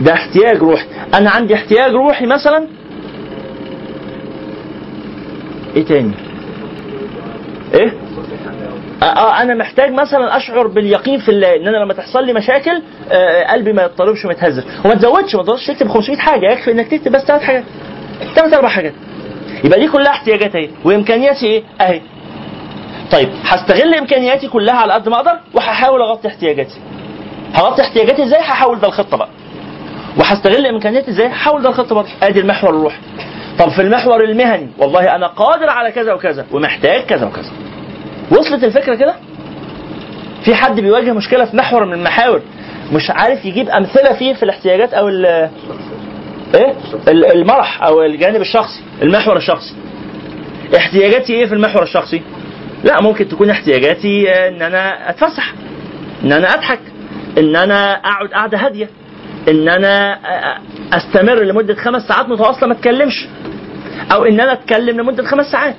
ده 0.00 0.12
احتياج 0.12 0.56
روحي. 0.56 0.86
أنا 1.14 1.30
عندي 1.30 1.54
احتياج 1.54 1.92
روحي 1.92 2.26
مثلا؟ 2.26 2.66
إيه 5.76 5.84
تاني؟ 5.84 6.12
إيه؟ 7.74 7.92
آه 9.02 9.04
آه، 9.04 9.42
أنا 9.42 9.54
محتاج 9.54 9.92
مثلا 9.92 10.36
أشعر 10.36 10.66
باليقين 10.66 11.18
في 11.18 11.28
الله 11.28 11.56
إن 11.56 11.68
أنا 11.68 11.76
لما 11.76 11.94
تحصل 11.94 12.24
لي 12.26 12.32
مشاكل 12.32 12.82
آه 13.12 13.44
قلبي 13.52 13.72
ما 13.72 13.82
يضطربش 13.82 14.24
وما 14.24 14.32
يتهزش. 14.32 14.62
وما 14.84 14.94
تزودش 14.94 15.34
ما 15.34 15.42
تقدرش 15.42 15.66
تكتب 15.66 15.88
500 15.88 16.18
حاجة. 16.18 16.52
يكفي 16.52 16.72
إنك 16.72 16.88
تكتب 16.88 17.12
بس 17.12 17.22
ثلاث 17.22 17.42
حاجات. 17.42 17.64
ثلاث 18.34 18.54
أربع 18.54 18.68
حاجات. 18.68 18.92
يبقى 19.64 19.80
دي 19.80 19.88
كلها 19.88 20.10
احتياجات 20.10 20.56
أهي. 20.56 20.70
وإمكانياتي 20.84 21.46
إيه؟ 21.46 21.62
أهي. 21.80 22.00
طيب 23.12 23.28
هستغل 23.44 23.94
إمكانياتي 23.94 24.48
كلها 24.48 24.74
على 24.74 24.92
قد 24.92 25.08
ما 25.08 25.16
أقدر 25.16 25.38
وهحاول 25.54 26.00
أغطي 26.00 26.28
احتياجاتي. 26.28 26.76
هغطي 27.54 27.82
احتياجاتي 27.82 28.24
إزاي؟ 28.24 28.40
هحاول 28.40 28.80
ده 28.80 28.88
الخطة 28.88 29.16
بقى. 29.16 29.28
وهستغل 30.16 30.66
إمكانياتي 30.66 31.10
إزاي؟ 31.10 31.26
هحاول 31.26 31.62
ده 31.62 31.68
الخطة 31.68 31.94
برضه 31.94 32.08
أدي 32.22 32.40
المحور 32.40 32.70
الروحي. 32.70 32.98
طب 33.58 33.68
في 33.68 33.82
المحور 33.82 34.24
المهني 34.24 34.68
والله 34.78 35.14
أنا 35.14 35.26
قادر 35.26 35.70
على 35.70 35.92
كذا 35.92 36.12
وكذا 36.12 36.46
ومحتاج 36.52 37.02
كذا 37.02 37.26
وكذا. 37.26 37.50
وصلت 38.30 38.64
الفكرة 38.64 38.94
كده؟ 38.94 39.14
في 40.44 40.54
حد 40.54 40.80
بيواجه 40.80 41.12
مشكلة 41.12 41.44
في 41.44 41.56
محور 41.56 41.84
من 41.84 41.92
المحاور 41.92 42.42
مش 42.92 43.10
عارف 43.10 43.44
يجيب 43.44 43.68
أمثلة 43.68 44.12
فيه 44.12 44.34
في 44.34 44.42
الاحتياجات 44.42 44.94
أو 44.94 45.08
ال 45.08 45.26
إيه؟ 46.54 46.74
ال- 47.08 47.32
المرح 47.32 47.82
أو 47.82 48.02
الجانب 48.02 48.40
الشخصي 48.40 48.80
المحور 49.02 49.36
الشخصي. 49.36 49.74
احتياجاتي 50.76 51.32
إيه 51.32 51.46
في 51.46 51.54
المحور 51.54 51.82
الشخصي؟ 51.82 52.22
لا 52.84 53.02
ممكن 53.02 53.28
تكون 53.28 53.50
احتياجاتي 53.50 54.30
إن 54.48 54.62
أنا 54.62 55.10
أتفسح 55.10 55.52
إن 56.24 56.32
أنا 56.32 56.54
أضحك 56.54 56.80
إن 57.38 57.56
أنا 57.56 57.92
أقعد 57.92 58.28
قعدة 58.32 58.58
هادية 58.58 58.88
إن 59.48 59.68
أنا 59.68 60.18
أستمر 60.92 61.42
لمدة 61.42 61.74
خمس 61.74 62.02
ساعات 62.02 62.28
متواصلة 62.28 62.68
ما 62.68 62.74
أتكلمش 62.74 63.26
أو 64.12 64.24
إن 64.24 64.40
أنا 64.40 64.52
أتكلم 64.52 65.00
لمدة 65.00 65.24
خمس 65.24 65.46
ساعات 65.52 65.76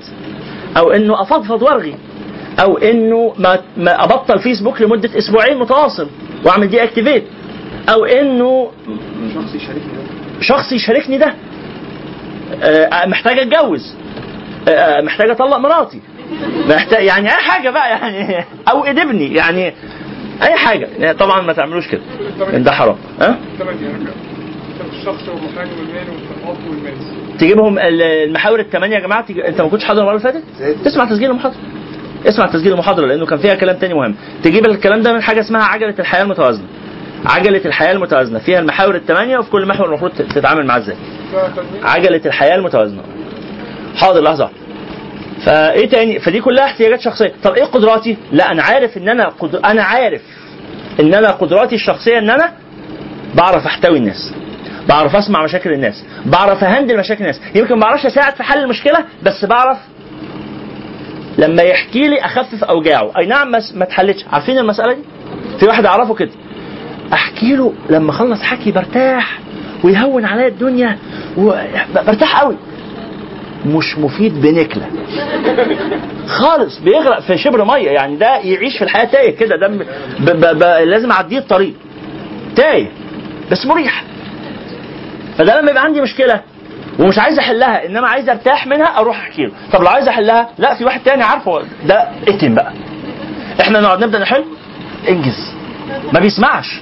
أو 0.78 0.92
إنه 0.92 1.22
أفضفض 1.22 1.62
وأرغي. 1.62 1.96
أو 2.64 2.78
إنه 2.78 3.34
ما, 3.38 3.60
ما 3.78 4.04
أبطل 4.04 4.40
فيسبوك 4.40 4.82
لمدة 4.82 5.18
أسبوعين 5.18 5.58
متواصل 5.58 6.10
وأعمل 6.46 6.68
دي 6.68 6.84
اكتيفيت 6.84 7.24
أو 7.90 8.06
إنه 8.06 8.72
شخص 9.36 9.56
يشاركني 9.56 9.84
ده. 9.94 10.42
شخص 10.42 10.72
يشاركني 10.72 11.18
ده. 11.18 11.34
آه، 12.64 13.06
محتاج 13.08 13.40
أتجوز. 13.40 13.96
آه، 14.68 15.02
محتاج 15.02 15.30
أطلق 15.30 15.58
مراتي. 15.58 16.02
محتاج 16.70 17.04
يعني 17.06 17.28
أي 17.28 17.34
حاجة 17.34 17.70
بقى 17.70 17.90
يعني 17.90 18.46
أو 18.72 18.84
ابني 18.86 19.34
يعني 19.34 19.74
أي 20.44 20.56
حاجة. 20.56 20.88
يعني 21.00 21.18
طبعا 21.18 21.42
ما 21.42 21.54
تعملوش 21.54 21.88
كده. 21.88 22.02
ده 22.58 22.72
حرام. 22.72 22.96
ها؟ 23.22 23.38
الشخص 25.00 25.30
والمحامي 25.30 25.70
والأب 25.80 27.38
تجيبهم 27.40 27.80
ال- 27.80 28.02
المحاور 28.02 28.60
الثمانيه 28.60 28.96
يا 28.96 29.00
جماعة. 29.02 29.26
أنت 29.48 29.62
ما 29.62 29.68
كنتش 29.70 29.86
حاضر 29.86 30.00
المرة 30.02 30.12
اللي 30.16 30.24
فاتت؟ 30.24 30.44
تسمع 30.86 31.06
تسجيل 31.06 31.30
المحاضرة. 31.32 31.58
اسمع 32.28 32.46
تسجيل 32.46 32.72
المحاضرة 32.74 33.06
لأنه 33.06 33.26
كان 33.26 33.40
فيها 33.40 33.56
كلام 33.56 33.78
تاني 33.78 33.94
مهم. 33.94 34.16
تجيب 34.44 34.66
الكلام 34.66 35.02
ده 35.02 35.14
من 35.14 35.22
حاجة 35.22 35.40
اسمها 35.40 35.64
عجلة 35.64 35.96
الحياة 36.00 36.24
المتوازنة. 36.24 36.66
عجلة 37.26 37.62
الحياة 37.66 37.92
المتوازنة. 37.92 38.40
فيها 38.40 38.60
المحاور 38.60 38.96
الثمانيه 38.96 39.38
وفي 39.38 39.50
كل 39.50 39.66
محور 39.68 39.88
المفروض 39.88 40.12
تتعامل 40.12 40.66
معاه 40.66 40.78
إزاي. 40.78 40.96
عجلة 41.84 42.22
الحياة 42.26 42.56
المتوازنة. 42.56 43.02
حاضر 43.96 44.22
لحظة. 44.24 44.50
فإيه 45.46 45.90
تاني؟ 45.90 46.20
فدي 46.20 46.42
كلها 46.42 46.66
احتياجات 46.66 47.02
شخصية. 47.02 47.34
طب 47.44 47.54
إيه 47.54 47.64
قدراتي؟ 47.64 48.18
لا 48.32 48.52
أنا 48.52 48.64
عارف 48.64 48.98
إن 48.98 49.10
أنا 49.10 49.30
قد... 49.30 49.56
أنا 49.56 49.84
عارف 49.84 50.22
إن 51.00 51.14
أنا 51.14 51.32
قدراتي 51.32 51.76
الشخصية 51.76 52.18
إن 52.20 52.30
أنا 52.30 52.52
بعرف 53.36 53.66
أحتوي 53.66 53.98
الناس. 53.98 54.34
بعرف 54.90 55.16
أسمع 55.16 55.44
مشاكل 55.44 55.74
الناس. 55.74 56.06
بعرف 56.26 56.64
أهندل 56.64 56.98
مشاكل 57.00 57.22
الناس. 57.22 57.42
يمكن 57.56 57.76
ما 57.76 57.82
بعرفش 57.82 58.06
أساعد 58.06 58.34
في 58.36 58.44
حل 58.44 58.60
المشكلة 58.64 59.06
بس 59.24 59.46
بعرف 59.46 59.78
لما 61.40 61.62
يحكي 61.64 62.08
لي 62.08 62.20
أخفف 62.26 62.64
أوجاعه. 62.64 63.12
أي 63.18 63.26
نعم 63.26 63.52
ما 63.52 63.84
اتحلتش 63.84 64.26
عارفين 64.32 64.58
المسألة 64.58 64.94
دي؟ 64.94 65.02
في 65.60 65.66
واحد 65.66 65.86
أعرفه 65.86 66.14
كده. 66.16 66.30
أحكي 67.14 67.56
له 67.56 67.74
لما 67.90 68.12
أخلص 68.12 68.42
حكي 68.42 68.72
برتاح 68.72 69.40
ويهون 69.84 70.26
عليا 70.26 70.48
الدنيا 70.48 70.98
وبرتاح 71.38 72.42
قوي. 72.42 72.56
مش 73.66 73.98
مفيد 73.98 74.42
بنكلة. 74.42 74.88
خالص 76.28 76.80
بيغرق 76.80 77.20
في 77.20 77.38
شبر 77.38 77.66
مية. 77.66 77.90
يعني 77.90 78.16
ده 78.16 78.38
يعيش 78.38 78.78
في 78.78 78.84
الحياة 78.84 79.06
تايه 79.06 79.36
كده. 79.36 79.56
ده 79.56 79.68
ب... 79.68 79.84
ب... 80.20 80.60
ب... 80.60 80.64
لازم 80.64 81.12
أعديه 81.12 81.38
الطريق. 81.40 81.74
تايه 82.56 82.92
بس 83.52 83.66
مريح. 83.66 84.04
فده 85.38 85.62
لما 85.62 85.72
يبقى 85.72 85.84
عندي 85.84 86.02
مشكلة 86.02 86.42
ومش 87.00 87.20
عايز 87.20 87.40
احلها 87.40 87.86
انما 87.86 88.08
عايز 88.08 88.30
ارتاح 88.30 88.68
منها 88.68 88.98
أروح 89.00 89.20
احكي 89.20 89.46
له. 89.46 89.52
طب 89.74 89.82
لو 89.82 89.88
عايز 89.88 90.08
احلها 90.08 90.50
لا 90.58 90.76
في 90.76 90.86
واحد 90.86 91.04
تاني 91.04 91.24
عارفه. 91.24 91.62
ده 91.86 92.10
اتم 92.28 92.56
بقى. 92.56 92.74
إحنا 93.62 93.80
نقعد 93.82 94.04
نبدأ 94.04 94.20
نحل؟ 94.20 94.44
انجز. 95.10 95.54
ما 96.14 96.20
بيسمعش. 96.20 96.80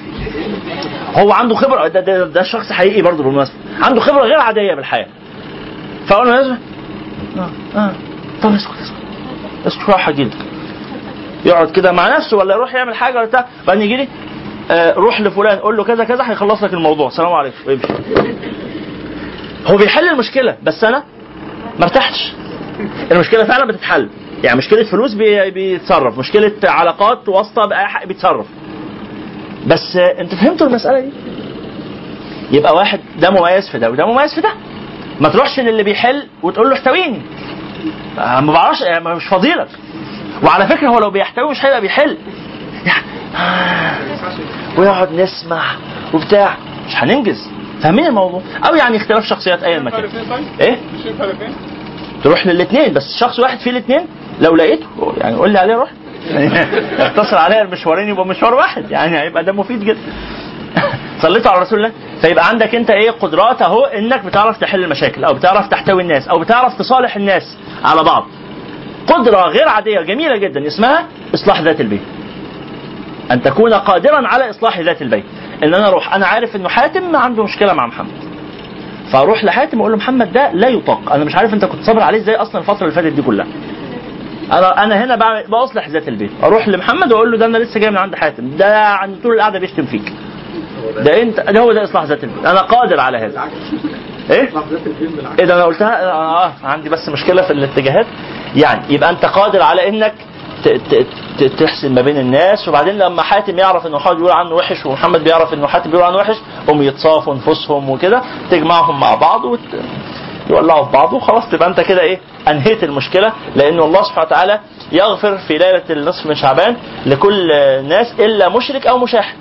هو 1.16 1.32
عنده 1.32 1.56
خبرة. 1.56 1.88
ده, 1.88 2.00
ده, 2.00 2.26
ده 2.28 2.44
شخص 2.44 2.72
حقيقي 2.72 3.02
برضه 3.02 3.24
بالمناسبة. 3.24 3.56
عنده 3.82 4.02
خبرة 4.02 4.22
غير 4.24 4.40
عادية 4.40 4.76
بالحياة. 4.76 5.08
فاقول 6.08 6.28
له 6.28 6.36
لازم 6.36 6.58
آه 7.76 7.92
طب 8.44 8.54
اسكت 8.54 8.72
اسكت. 8.82 8.96
اسكت 9.68 9.90
راحة 9.90 10.12
جدا. 10.12 10.38
يقعد 11.46 11.72
كده 11.72 11.92
مع 11.92 12.18
نفسه 12.18 12.38
ولا 12.38 12.56
يروح 12.56 12.74
يعمل 12.76 12.96
حاجة 12.96 13.18
ولا 13.18 13.26
بتاع. 13.26 13.46
بعدين 13.68 13.84
يجي 13.84 13.98
لي 13.98 14.08
آه 14.72 14.94
روح 14.94 15.22
لفلان. 15.22 15.58
قول 15.58 15.78
له 15.78 15.84
كذا 15.84 16.04
كذا 16.04 16.32
هيخلص 16.32 16.64
لك 16.64 16.74
الموضوع. 16.74 17.10
سلام 17.10 17.34
عليكم. 17.34 17.56
امشي. 17.70 17.88
هو 19.68 19.78
بيحل 19.78 20.10
المشكلة 20.10 20.58
بس 20.64 20.84
أنا 20.84 21.04
ما 21.80 21.84
ارتحتش. 21.84 22.34
المشكلة 23.12 23.44
فعلا 23.44 23.66
بتتحل. 23.68 24.10
يعني 24.44 24.58
مشكلة 24.58 24.84
فلوس 24.84 25.14
بي- 25.14 25.52
بيتصرف 25.52 26.20
مشكلة 26.20 26.52
علاقات 26.64 27.30
واسطة 27.30 27.70
حق 27.76 28.06
بيتصرف. 28.06 28.46
بس 29.68 29.96
آه، 29.96 30.22
أنت 30.22 30.36
فهمتوا 30.36 30.68
المسألة 30.68 31.00
دي؟ 31.00 31.10
يبقى 32.52 32.76
واحد 32.76 33.00
ده 33.20 33.30
مميز 33.32 33.70
في 33.70 33.80
ده 33.80 33.92
وده 33.92 34.06
مميز 34.06 34.34
في 34.36 34.42
ده. 34.42 34.54
ما 35.22 35.30
تروحش 35.30 35.60
للي 35.60 35.84
بيحل 35.84 36.24
وتقول 36.44 36.70
له 36.70 36.74
احتويني. 36.76 37.22
آه، 38.20 38.40
ما 38.40 38.54
بعرفش 38.54 38.82
يعني 38.82 39.16
مش 39.16 39.26
فضيلك. 39.28 39.68
وعلى 40.44 40.68
فكرة 40.68 40.88
هو 40.88 41.00
لو 41.00 41.10
بيحتوي 41.10 41.52
مش 41.52 41.66
هيبقى 41.66 41.82
بيحل. 41.82 42.18
ويقعد 44.78 45.12
نسمع 45.14 45.64
وبتاع. 46.14 46.58
مش 46.88 46.96
هننجز. 46.96 47.50
فاهمين 47.82 48.06
الموضوع؟ 48.06 48.42
أو 48.70 48.76
يعني 48.76 48.98
اختلاف 48.98 49.26
شخصيات 49.26 49.64
ايا 49.64 49.80
ما 49.80 49.90
كان 49.90 50.10
إيه؟ 50.62 50.78
تروح 52.24 52.48
للاثنين 52.48 52.94
بس 52.94 53.18
شخص 53.20 53.40
واحد 53.40 53.60
فيه 53.60 53.72
الاثنين 53.72 54.08
لو 54.42 54.56
لقيته 54.56 54.88
يعني 55.18 55.36
قول 55.36 55.50
لي 55.50 55.60
عليه 55.60 55.76
روح. 55.76 55.90
اتصل 57.00 57.36
عليا 57.36 57.62
المشوارين 57.62 58.10
يبقى 58.10 58.26
مشوار 58.26 58.54
واحد. 58.54 58.92
يعني 58.92 59.20
هيبقى 59.20 59.44
ده 59.44 59.52
مفيد 59.52 59.80
جدا. 59.80 60.00
صليتوا 61.22 61.52
على 61.52 61.62
رسول 61.62 61.80
الله. 61.80 61.92
فيبقى 62.22 62.48
عندك 62.48 62.76
أنت 62.76 62.90
إيه؟ 62.90 63.12
قدرات 63.12 63.62
أهو 63.62 63.86
إنك 63.86 64.26
بتعرف 64.26 64.58
تحل 64.58 64.84
المشاكل 64.84 65.24
أو 65.24 65.34
بتعرف 65.34 65.68
تحتوي 65.68 66.02
الناس 66.02 66.28
أو 66.28 66.40
بتعرف 66.40 66.78
تصالح 66.78 67.16
الناس 67.16 67.58
على 67.86 68.04
بعض. 68.04 68.28
قدرة 69.08 69.42
غير 69.42 69.68
عادية 69.70 70.02
جميلة 70.02 70.38
جدا. 70.38 70.68
اسمها 70.68 71.06
إصلاح 71.36 71.62
ذات 71.62 71.82
البيت. 71.82 72.02
أن 73.32 73.42
تكون 73.42 73.74
قادرا 73.74 74.28
على 74.28 74.50
إصلاح 74.50 74.80
ذات 74.80 75.02
البيت. 75.02 75.26
إن 75.64 75.74
أنا 75.74 75.88
أروح 75.88 76.14
أنا 76.16 76.26
عارف 76.28 76.56
إنه 76.56 76.70
حاتم 76.70 77.16
عنده 77.16 77.44
مشكلة 77.44 77.74
مع 77.74 77.88
محمد. 77.88 78.12
فأروح 79.14 79.44
لحاتم 79.44 79.80
أقول 79.80 79.92
له 79.92 79.98
محمد 79.98 80.34
ده 80.34 80.52
لا 80.52 80.68
يطاق. 80.68 81.12
أنا 81.14 81.24
مش 81.24 81.36
عارف 81.36 81.54
أنت 81.54 81.66
كنت 81.66 81.84
صابر 81.84 82.02
عليه 82.02 82.18
إزاي 82.18 82.36
أصلا 82.36 82.62
الفترة 82.62 82.82
اللي 82.84 82.96
فاتت 82.96 83.14
دي 83.14 83.22
كلها. 83.22 83.48
أنا 84.52 84.84
أنا 84.84 85.04
هنا 85.04 85.44
بصلح 85.50 85.88
ذات 85.90 86.08
البيت. 86.08 86.32
أروح 86.44 86.68
لمحمد 86.68 87.12
وأقول 87.14 87.32
له 87.32 87.38
ده 87.38 87.46
أنا 87.46 87.58
لسه 87.58 87.80
جاي 87.80 87.90
من 87.92 87.98
عند 87.98 88.16
حاتم. 88.16 88.58
ده 88.58 88.86
عند 88.86 89.16
طول 89.24 89.34
القعدة 89.36 89.60
بيشتم 89.60 89.86
فيك. 89.86 90.14
ده 90.98 91.22
أنت 91.22 91.40
ده 91.40 91.60
هو 91.60 91.74
ده 91.74 91.84
إصلاح 91.84 92.04
ذات 92.04 92.24
البيت. 92.24 92.46
أنا 92.46 92.62
قادر 92.62 93.00
على 93.00 93.18
هذا. 93.18 93.44
إيه؟ 94.32 94.50
إيه 95.40 95.46
ده 95.46 95.56
أنا 95.56 95.64
قلتها 95.64 96.12
آه 96.12 96.52
عندي 96.64 96.90
بس 96.90 97.10
مشكلة 97.10 97.42
في 97.42 97.54
الاتجاهات. 97.54 98.06
يعني 98.56 98.82
يبقى 98.90 99.10
أنت 99.10 99.26
قادر 99.26 99.62
على 99.62 99.90
إنك 99.90 100.14
تحسن 101.60 101.94
ما 101.94 102.02
بين 102.02 102.18
الناس 102.18 102.68
وبعدين 102.68 102.98
لما 102.98 103.24
حاتم 103.24 103.58
يعرف 103.60 103.86
إنه 103.88 103.96
محمد 103.98 104.16
بيقول 104.18 104.32
عنه 104.32 104.56
وحش 104.56 104.86
ومحمد 104.86 105.24
بيعرف 105.24 105.54
إنه 105.54 105.68
حاتم 105.68 105.92
بيقول 105.92 106.06
عنه 106.06 106.18
وحش 106.18 106.36
هم 106.70 106.82
يتصافوا 106.82 107.36
نفوسهم 107.36 107.90
وكده 107.90 108.22
تجمعهم 108.52 109.00
مع 109.00 109.16
بعض 109.16 109.46
وت... 109.46 109.60
يولعوا 110.50 110.86
في 110.86 110.92
بعض 110.92 111.14
وخلاص 111.14 111.50
تبقى 111.52 111.68
أنت 111.70 111.80
كده 111.82 112.02
إيه 112.02 112.20
أنهيت 112.48 112.84
المشكلة 112.84 113.34
لأن 113.56 113.80
الله 113.80 114.04
سبحانه 114.04 114.28
وتعالى 114.28 114.60
يغفر 114.92 115.38
في 115.38 115.58
ليلة 115.58 115.84
النصف 115.90 116.26
من 116.26 116.36
شعبان 116.36 116.76
لكل 117.06 117.52
الناس 117.52 118.08
إلا 118.20 118.50
مشرك 118.50 118.88
أو 118.88 118.98
مشاحن 118.98 119.36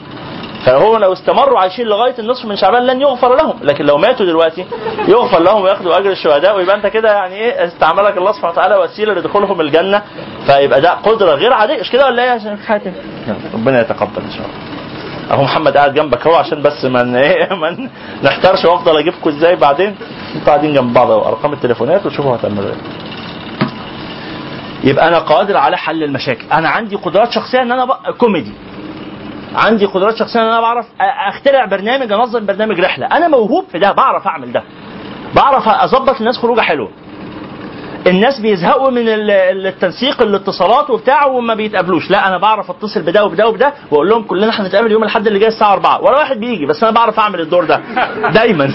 فهو 0.65 0.97
لو 0.97 1.13
استمروا 1.13 1.59
عايشين 1.61 1.87
لغاية 1.87 2.15
النصف 2.19 2.45
من 2.45 2.57
شعبان 2.57 2.87
لن 2.87 3.01
يغفر 3.01 3.37
لهم. 3.37 3.55
لكن 3.63 3.85
لو 3.85 3.99
ماتوا 3.99 4.27
دلوقتي 4.27 4.65
يغفر 5.09 5.43
لهم 5.43 5.63
وياخدوا 5.63 5.99
أجر 5.99 6.11
الشهداء 6.11 6.57
ويبقى 6.57 6.77
أنت 6.77 6.87
كده 6.87 7.13
يعني 7.13 7.35
إيه 7.35 7.65
استعملك 7.67 8.17
الله 8.19 8.33
سبحانه 8.33 8.53
وتعالى 8.53 8.77
وسيلة 8.77 9.15
لدخولهم 9.15 9.61
الجنة. 9.61 10.03
فيبقى 10.47 10.81
ده 10.81 10.91
قدرة 10.91 11.35
غير 11.35 11.53
عادية. 11.53 11.81
مش 11.81 11.91
كده 11.91 12.07
ولا 12.07 12.23
إيه 12.23 12.31
يا 12.31 12.39
شيخ 12.39 12.67
حاتم؟ 12.67 12.93
ربنا 13.55 13.81
يتقبل 13.81 14.23
إن 14.23 14.31
شاء 14.31 14.47
الله. 14.47 14.77
أهو 15.31 15.43
محمد 15.43 15.77
قاعد 15.77 15.95
جنبك 15.95 16.27
أهو 16.27 16.35
عشان 16.35 16.63
بس 16.63 16.85
ما 16.85 17.21
إيه 17.21 17.55
ما 17.63 17.89
نحترش 18.23 18.65
وأفضل 18.65 18.99
أجيبكم 18.99 19.31
إزاي 19.31 19.57
بعدين. 19.57 19.97
أنتوا 20.35 20.47
قاعدين 20.47 20.73
جنب 20.75 20.93
بعض 20.93 21.11
أرقام 21.11 21.53
التليفونات 21.53 22.07
وشوفوا 22.07 22.37
هتعملوا 22.37 22.69
إيه. 22.71 22.77
يبقى 24.85 25.09
أنا 25.09 25.19
قادر 25.19 25.57
على 25.57 25.77
حل 25.77 26.03
المشاكل. 26.03 26.45
أنا 26.53 26.69
عندي 26.69 26.97
قدرات 26.97 27.33
شخصية 27.33 27.63
إن 27.63 27.73
أنا 27.73 27.85
بقى 27.85 28.13
كوميدي. 28.19 28.53
عندي 29.55 29.87
قدرات 29.87 30.17
شخصية 30.17 30.41
إن 30.41 30.47
أنا 30.47 30.61
بعرف 30.61 30.87
أخترع 31.01 31.65
برنامج 31.65 32.13
أنظم 32.13 32.47
برنامج 32.47 32.81
رحلة. 32.81 33.07
أنا 33.07 33.29
موهوب 33.29 33.65
في 33.73 33.79
ده 33.79 33.93
بعرف 33.93 34.27
أعمل 34.27 34.53
ده. 34.53 34.63
بعرف 35.37 35.69
أظبط 35.69 36.19
الناس 36.21 36.39
خروجة 36.39 36.61
حلوة. 36.61 36.91
الناس 38.07 38.41
بيزهقوا 38.41 38.91
من 38.91 39.09
ال- 39.09 39.31
ال- 39.31 39.67
التنسيق 39.67 40.23
الاتصالات 40.23 40.91
وبتاع 40.91 41.27
وما 41.27 41.55
بيتقابلوش. 41.55 42.11
لا 42.11 42.29
أنا 42.29 42.39
بعرف 42.39 42.71
أتصل 42.71 43.03
بده 43.03 43.25
وبده 43.25 43.49
وبده 43.49 43.73
وأقول 43.91 44.09
لهم 44.09 44.23
كلنا 44.23 44.61
هنتقابل 44.63 44.93
يوم 44.93 45.03
الأحد 45.03 45.27
اللي 45.27 45.39
جاي 45.39 45.49
الساعة 45.49 45.73
4 45.73 46.01
ولا 46.03 46.19
واحد 46.19 46.41
بيجي 46.41 46.67
بس 46.67 46.83
أنا 46.83 46.93
بعرف 46.93 47.19
أعمل 47.21 47.41
الدور 47.41 47.65
ده. 47.65 47.81
دايما. 48.41 48.71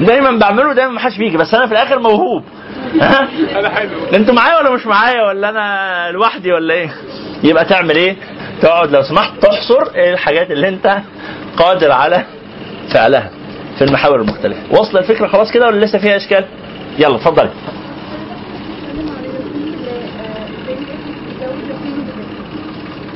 دايما 0.00 0.38
بعمله 0.38 0.72
دايما 0.74 0.92
ما 0.92 1.00
حدش 1.00 1.18
بيجي. 1.18 1.36
بس 1.36 1.54
أنا 1.54 1.66
في 1.66 1.72
الآخر 1.72 1.98
موهوب. 1.98 2.42
ها؟ 3.00 3.28
أنا 3.58 3.68
حلو. 3.68 3.90
أنتوا 4.14 4.34
معايا 4.34 4.58
ولا 4.58 4.70
مش 4.70 4.86
معايا؟ 4.86 5.22
ولا 5.22 5.48
أنا 5.48 6.10
لوحدي 6.12 6.52
ولا 6.52 6.74
إيه؟ 6.74 6.90
يبقى 7.44 7.64
تعمل 7.64 7.96
إيه؟ 7.96 8.16
تقعد 8.62 8.90
لو 8.90 9.02
سمحت 9.02 9.32
تحصر 9.42 9.94
إيه 9.94 10.12
الحاجات 10.12 10.50
اللي 10.50 10.68
انت 10.68 10.98
قادر 11.56 11.92
على 11.92 12.24
فعلها 12.94 13.30
في 13.78 13.84
المحاور 13.84 14.20
المختلفة. 14.20 14.60
واصل 14.70 14.98
الفكرة 14.98 15.26
خلاص 15.26 15.50
كده 15.52 15.66
ولا 15.66 15.84
لسه 15.84 15.98
فيها 15.98 16.16
إشكال؟ 16.16 16.44
يلا 16.98 17.16
اتفضلي. 17.16 17.50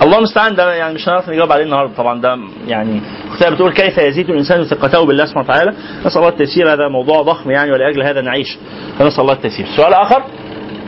الله 0.02 0.18
المستعان 0.18 0.54
ده 0.54 0.74
يعني 0.74 0.94
مش 0.94 1.08
هنعرف 1.08 1.28
نجاوب 1.28 1.52
عليه 1.52 1.64
النهارده 1.64 1.92
طبعا. 1.96 2.20
ده 2.20 2.38
يعني 2.66 3.00
اختها 3.30 3.50
بتقول 3.50 3.72
كيف 3.72 3.98
يزيد 3.98 4.30
الإنسان 4.30 4.64
ثقته 4.64 5.06
بالله 5.06 5.24
سبحانه 5.24 5.44
وتعالى. 5.48 5.74
نسأل 6.06 6.18
الله 6.18 6.28
التيسير 6.28 6.72
هذا 6.72 6.88
موضوع 6.88 7.22
ضخم 7.22 7.50
يعني 7.50 7.72
ولأجل 7.72 8.02
هذا 8.02 8.20
نعيش. 8.20 8.58
فنسأل 8.98 9.20
الله 9.20 9.32
التيسير. 9.32 9.66
سؤال 9.76 9.94
آخر؟ 9.94 10.22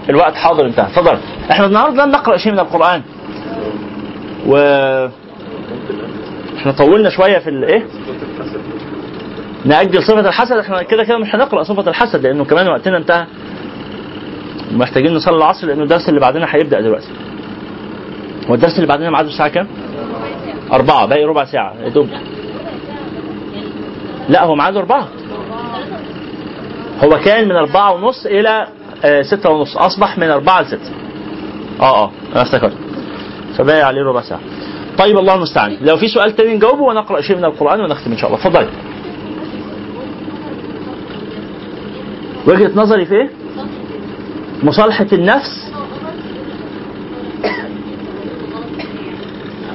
الوقت 0.09 0.35
حاضر 0.35 0.67
انتهى. 0.67 0.87
اتفضل. 0.87 1.19
إحنا 1.51 1.67
النهارده 1.67 2.05
لن 2.05 2.11
نقرأ 2.11 2.37
شيء 2.37 2.53
من 2.53 2.59
القرآن. 2.59 3.03
و 4.47 4.57
إحنا 6.57 6.73
طولنا 6.73 7.11
شوية 7.11 7.39
في 7.39 7.51
الايه 7.51 7.87
نأجل 9.65 10.03
صفة 10.03 10.21
الحسد 10.21 10.57
إحنا 10.57 10.83
كده 10.83 11.05
كده 11.05 11.19
مش 11.19 11.35
هنقرأ 11.35 11.63
صفة 11.63 11.91
الحسد 11.91 12.27
لأنه 12.27 12.45
كمان 12.45 12.69
وقتنا 12.69 12.97
انتهى. 12.97 13.27
محتاجين 14.73 15.15
نصلي 15.15 15.37
العصر 15.37 15.67
لأنه 15.67 15.83
الدرس 15.83 16.09
اللي 16.09 16.21
بعدنا 16.21 16.47
هيبدأ 16.51 16.81
دلوقتي. 16.81 17.09
هو 18.51 18.55
الدرس 18.55 18.75
اللي 18.77 18.87
بعدنا 18.87 19.11
ميعاده 19.11 19.29
الساعة 19.29 19.49
كام؟ 19.49 19.67
أربعة 20.73 21.07
باقي 21.07 21.25
ربع 21.25 21.45
ساعة 21.45 21.75
يا 21.85 21.89
دوب. 21.89 22.09
لا 24.29 24.45
هو 24.45 24.55
ميعاده 24.55 24.81
أربعة. 24.81 25.09
هو 27.05 27.11
كان 27.25 27.49
من 27.49 27.57
أربعة 27.57 27.93
ونص 27.93 28.27
إلى 28.27 28.67
آه، 29.05 29.23
ستة 29.23 29.51
ونص 29.51 29.77
أصبح 29.77 30.19
من 30.19 30.31
أربعة 30.31 30.63
لستة. 30.63 30.91
آه 31.81 32.05
آه 32.05 32.11
أنا 32.33 32.43
افتكرت. 32.43 32.77
فباقي 33.59 33.83
عليه 33.83 34.03
ربع 34.03 34.23
ساعة. 34.23 34.41
طيب 34.99 35.19
الله 35.19 35.35
المستعان. 35.35 35.77
لو 35.81 35.97
في 35.97 36.09
سؤال 36.09 36.37
تاني 36.37 36.55
نجاوبه 36.55 36.83
ونقرأ 36.83 37.21
شيء 37.21 37.37
من 37.37 37.45
القرآن 37.45 37.81
ونختم 37.81 38.13
إن 38.13 38.19
شاء 38.19 38.31
الله. 38.31 38.41
اتفضلي 38.41 38.69
وجهة 42.47 42.71
نظري 42.75 43.07
في 43.07 43.15
إيه؟ 43.15 43.31
مصالحة 44.63 45.07
النفس. 45.13 45.71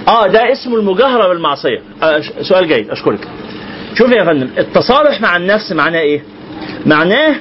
آه 0.08 0.28
ده 0.28 0.52
اسمه 0.52 0.76
المجاهرة 0.76 1.28
بالمعصية. 1.28 1.82
آه 2.04 2.22
سؤال 2.42 2.68
جيد 2.68 2.90
أشكرك. 2.90 3.28
شوف 3.94 4.12
يا 4.12 4.24
فندم 4.24 4.50
التصالح 4.58 5.22
مع 5.22 5.38
النفس 5.38 5.72
معناه 5.72 6.00
إيه؟ 6.00 6.24
معناه 6.86 7.36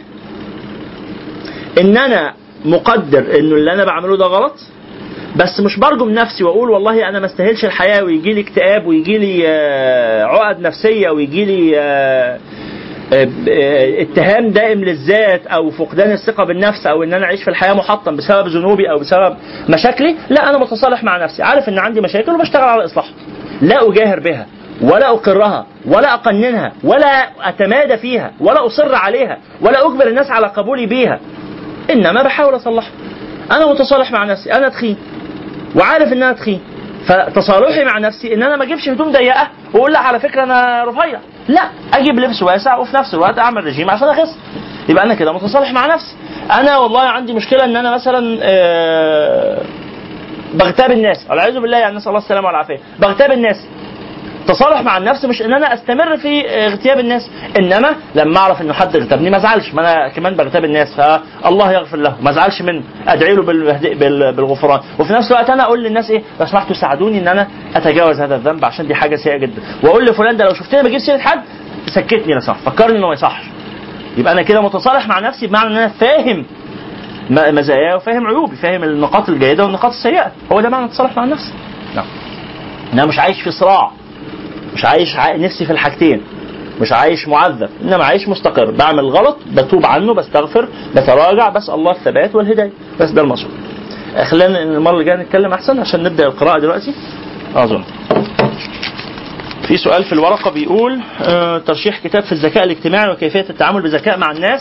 إن 1.81 1.97
أنا 1.97 2.35
مقدر 2.65 3.19
إنه 3.19 3.55
اللي 3.57 3.73
أنا 3.73 3.85
بعمله 3.85 4.17
ده 4.17 4.25
غلط. 4.25 4.55
بس 5.39 5.61
مش 5.61 5.79
برجم 5.79 6.11
نفسي 6.11 6.45
وأقول 6.45 6.71
والله 6.71 7.09
أنا 7.09 7.19
ما 7.21 7.27
استاهلش 7.27 7.65
الحياة 7.65 8.05
ويجي 8.05 8.33
لي 8.33 8.41
اكتئاب 8.41 8.87
ويجي 8.87 9.19
لي 9.19 9.49
آه، 9.49 10.25
عقد 10.25 10.61
نفسية 10.61 11.11
ويجي 11.11 11.45
لي 11.45 11.79
آه، 11.79 12.39
آه، 13.13 13.29
اتهام 14.03 14.49
دائم 14.49 14.85
للذات 14.85 15.47
أو 15.47 15.71
فقدان 15.71 16.13
الثقة 16.13 16.45
بالنفس 16.45 16.87
أو 16.87 17.03
إن 17.03 17.15
أنا 17.15 17.25
أعيش 17.25 17.43
في 17.43 17.51
الحياة 17.51 17.73
محطم 17.75 18.17
بسبب 18.17 18.49
ذنوبي 18.49 18.91
أو 18.91 18.99
بسبب 18.99 19.37
مشاكلي 19.69 20.17
لا 20.31 20.51
أنا 20.51 20.59
متصالح 20.59 21.05
مع 21.05 21.25
نفسي 21.25 21.43
عارف 21.43 21.69
إن 21.69 21.79
عندي 21.79 22.01
مشاكل 22.01 22.33
وبشتغل 22.33 22.63
على 22.63 22.85
إصلاحها 22.85 23.13
لا 23.63 23.89
أجاهر 23.89 24.21
بها 24.21 24.47
ولا 24.83 25.09
أقرها 25.11 25.67
ولا 25.87 26.15
أقننها 26.15 26.73
ولا 26.85 27.29
أتمادى 27.49 27.97
فيها 27.97 28.33
ولا 28.41 28.67
أصر 28.67 28.95
عليها 28.95 29.39
ولا 29.61 29.87
أجبر 29.87 30.09
الناس 30.09 30.31
على 30.31 30.47
قبولي 30.47 30.87
بيها 30.87 31.21
إنما 31.91 32.23
بحاول 32.23 32.57
أصلحها. 32.57 32.93
أنا 33.53 33.67
متصالح 33.73 34.13
مع 34.13 34.25
نفسي 34.25 34.53
أنا 34.53 34.69
تخين. 34.69 34.97
وعارف 35.77 36.13
ان 36.13 36.23
أنا 36.23 36.33
تخين. 36.33 36.61
فتصالحي 37.07 37.85
مع 37.85 37.99
نفسي 37.99 38.35
إن 38.35 38.43
أنا 38.43 38.57
ما 38.57 38.65
أجيبش 38.65 38.89
هدوم 38.89 39.13
ضيقة 39.13 39.49
وأقول 39.75 39.93
لا 39.93 39.99
على 39.99 40.21
فكرة 40.21 40.43
أنا 40.43 40.85
رفيع. 40.85 41.21
لا 41.49 41.63
أجيب 41.95 42.19
لبس 42.19 42.43
واسع 42.43 42.77
وفي 42.77 42.97
نفس 42.97 43.15
الوقت 43.15 43.39
أعمل 43.39 43.65
رجيم 43.65 43.91
عشان 43.91 44.09
أخس. 44.09 44.39
يبقى 44.89 45.05
أنا 45.05 45.15
كده 45.15 45.33
متصالح 45.33 45.73
مع 45.73 45.87
نفسي. 45.87 46.17
أنا 46.53 46.77
والله 46.79 47.01
عندي 47.03 47.33
مشكلة 47.33 47.65
إن 47.65 47.77
أنا 47.77 47.95
مثلا 47.95 48.39
آه، 48.43 49.63
بغتاب 50.55 50.91
الناس. 50.91 51.27
والعياذ 51.31 51.61
بالله 51.61 51.79
يعني 51.79 51.97
نسأل 51.97 52.09
الله 52.09 52.19
السلامة 52.19 52.47
والعافية. 52.47 52.79
بغتاب 52.99 53.33
الناس. 53.33 53.57
تصالح 54.49 54.81
مع 54.83 54.97
النفس 54.99 55.25
مش 55.25 55.43
إن 55.43 55.53
أنا 55.53 55.75
أستمر 55.75 56.17
في 56.17 56.49
اغتياب 56.51 56.99
الناس 56.99 57.31
إنما 57.59 57.95
لما 58.15 58.39
أعرف 58.39 58.61
إنه 58.63 58.73
حد 58.73 58.97
اغتابني 58.97 59.31
ما 59.31 59.37
أزعلش 59.37 59.75
ما 59.75 59.81
أنا 59.81 60.09
كمان 60.09 60.35
بغتاب 60.35 60.65
الناس 60.65 60.95
فالله 60.95 61.73
يغفر 61.73 61.97
له 61.97 62.17
ما 62.21 62.31
أزعلش 62.31 62.63
منه 62.63 62.83
أدعي 63.09 63.35
له 63.35 63.43
بالغفران. 64.33 64.81
وفي 64.99 65.13
نفس 65.13 65.31
الوقت 65.33 65.51
أنا 65.51 65.63
أقول 65.63 65.85
للناس 65.85 66.11
إيه؟ 66.11 66.23
لو 66.41 66.47
سمحتوا 66.47 66.75
ساعدوني 66.75 67.19
إن 67.19 67.29
أنا 67.29 67.49
أتجاوز 67.77 68.21
هذا 68.21 68.37
الذنب 68.37 68.65
عشان 68.65 68.87
دي 68.87 68.95
حاجة 68.95 69.17
سيئة 69.17 69.37
جدا. 69.37 69.63
وأقول 69.83 70.05
لفلان 70.07 70.37
ده 70.37 70.45
لو 70.45 70.55
شفتني 70.55 70.83
بجيب 70.83 70.99
سيرة 70.99 71.19
حد 71.19 71.41
سكتني 71.87 72.35
لو 72.35 72.41
سمحت 72.41 72.61
فكرني 72.61 72.99
إنه 72.99 73.07
ما 73.07 73.13
يصحش. 73.13 73.45
يبقى 74.17 74.33
أنا 74.33 74.43
كده 74.43 74.61
متصالح 74.61 75.07
مع 75.09 75.19
نفسي 75.21 75.47
بمعنى 75.47 75.69
إن 75.69 75.77
أنا 75.77 75.89
فاهم 75.89 76.45
م- 77.31 77.55
مزاياي 77.55 77.95
وفاهم 77.97 78.27
عيوبي 78.27 78.57
فاهم 78.57 78.85
النقاط 78.85 79.29
الجيدة 79.29 79.65
والنقاط 79.65 79.91
السيئة. 79.93 80.33
هو 80.53 80.61
ده 80.61 80.69
معنى 80.69 80.85
التصالح 80.85 81.17
مع 81.17 81.25
النفس. 81.25 81.53
نعم. 81.97 82.07
أنا 82.93 83.05
مش 83.07 83.19
عايش 83.19 83.43
في 83.43 83.51
صراع. 83.51 83.91
مش 84.79 84.85
عايش 84.85 85.17
نفسي 85.17 85.65
في 85.67 85.73
الحاجتين. 85.73 86.21
مش 86.81 86.93
عايش 86.93 87.29
معذب 87.29 87.69
إنما 87.83 88.05
عايش 88.05 88.29
مستقر. 88.29 88.71
بعمل 88.71 89.05
غلط 89.09 89.37
بتوب 89.53 89.87
عنه 89.87 90.15
بستغفر 90.15 90.69
بتراجع 90.97 91.49
بسال 91.49 91.75
الله 91.75 91.91
الثبات 91.91 92.35
والهداية. 92.35 92.71
بس 93.01 93.11
ده 93.11 93.23
المقصود. 93.23 93.51
خلينا 94.31 94.63
المرة 94.63 94.93
اللي 94.93 95.05
جاية 95.05 95.17
نتكلم 95.17 95.53
أحسن 95.53 95.81
عشان 95.81 96.03
نبدأ 96.03 96.27
القراءة 96.27 96.59
دلوقتي. 96.61 96.95
أظن. 97.55 97.83
في 99.69 99.77
سؤال 99.77 100.05
في 100.05 100.13
الورقة 100.13 100.51
بيقول 100.51 101.01
آه، 101.23 101.59
ترشيح 101.59 101.99
كتاب 102.05 102.23
في 102.23 102.33
الذكاء 102.33 102.65
الاجتماعي 102.65 103.11
وكيفية 103.13 103.47
التعامل 103.51 103.83
بذكاء 103.83 104.19
مع 104.19 104.31
الناس. 104.31 104.61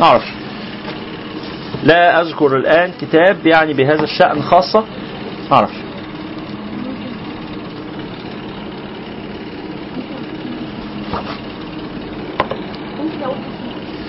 ما 0.00 0.06
أعرفش 0.06 0.26
لا 1.84 2.20
أذكر 2.20 2.56
الآن 2.56 2.90
كتاب 3.00 3.46
يعني 3.46 3.72
بهذا 3.72 4.02
الشأن 4.04 4.42
خاصة. 4.42 4.80
ما 5.50 5.56
أعرفش 5.56 5.74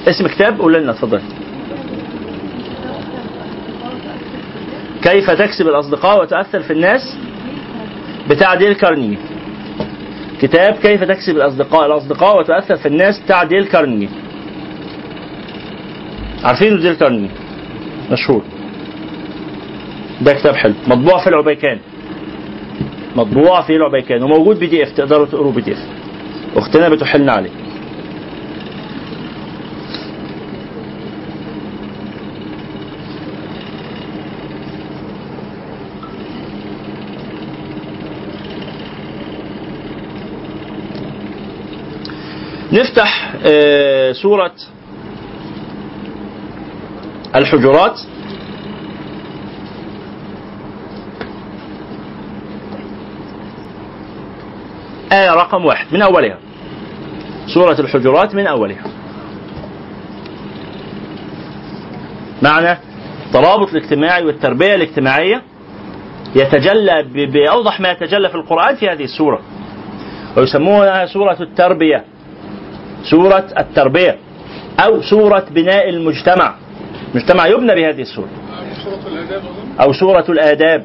اسم 0.10 0.28
كتاب 0.28 0.60
قول 0.60 0.74
لنا 0.74 0.92
اتفضل. 0.92 1.22
كيف 5.02 5.30
تكسب 5.32 5.68
الأصدقاء 5.68 6.22
وتؤثر 6.22 6.60
في 6.60 6.74
الناس؟ 6.74 7.18
بتاع 8.30 8.56
ديل 8.56 8.74
كارنيجي 8.74 9.18
كتاب 10.42 10.74
كيف 10.74 11.04
تكسب 11.04 11.36
الأصدقاء 11.36 11.86
الأصدقاء 11.86 12.40
وتؤثر 12.40 12.76
في 12.76 12.86
الناس؟ 12.86 13.20
بتاع 13.20 13.44
ديل 13.44 13.66
كارنيجي 13.66 14.10
عارفين 16.44 16.80
ديل 16.80 16.94
كارنيجي 16.94 17.34
مشهور. 18.12 18.44
ده 20.22 20.34
كتاب 20.34 20.56
حلو. 20.56 20.74
مطبوع 20.88 21.24
في 21.24 21.30
العبيكان. 21.30 21.80
مطبوع 23.16 23.62
في 23.62 23.76
العبيكان. 23.76 24.24
وموجود 24.24 24.60
PDF. 24.60 24.92
تقدروا 24.92 25.26
تقروا 25.26 25.52
PDF. 25.52 25.86
أختنا 26.56 26.90
بتحلنا 26.90 27.32
عليه. 27.32 27.50
نفتح 42.78 43.34
آه، 43.46 44.12
سورة 44.12 44.52
الحجرات. 47.36 48.00
آية 55.12 55.34
رقم 55.34 55.66
واحد 55.66 55.88
من 55.92 56.02
أولها. 56.02 56.38
سورة 57.54 57.80
الحجرات 57.80 58.36
من 58.36 58.48
أولها. 58.48 58.84
معنى 62.42 62.78
الترابط 63.26 63.70
الاجتماعي 63.70 64.26
والتربية 64.26 64.76
الاجتماعية 64.76 65.42
يتجلى 66.36 67.04
بأوضح 67.04 67.80
ما 67.80 67.92
يتجلى 67.92 68.30
في 68.30 68.36
القرآن 68.36 68.76
في 68.76 68.90
هذه 68.90 69.04
السورة. 69.04 69.42
ويسمونها 70.38 71.06
سورة 71.06 71.38
التربية. 71.42 72.17
سورة 73.10 73.48
التربية 73.58 74.18
أو 74.80 75.02
سورة 75.02 75.46
بناء 75.52 75.90
المجتمع. 75.90 76.56
مجتمع 77.16 77.48
يبنى 77.48 77.76
بهذه 77.76 78.02
السورة. 78.02 78.30
أو 79.82 79.94
سورة 79.94 80.26
الآداب. 80.30 80.84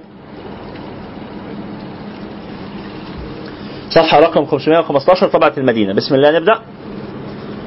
صفحة 3.91 4.21
رقم 4.21 4.47
515 4.47 5.29
طبعة 5.29 5.53
المدينة. 5.59 5.95
بسم 5.95 6.15
الله 6.15 6.39
نبدأ. 6.39 6.59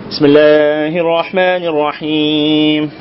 بسم 0.10 0.26
الله 0.26 1.00
الرحمن 1.02 1.66
الرحيم. 1.66 2.92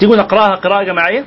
تيجوا 0.00 0.16
نقرأها 0.16 0.54
قراءة 0.54 0.82
جماعية؟ 0.82 1.24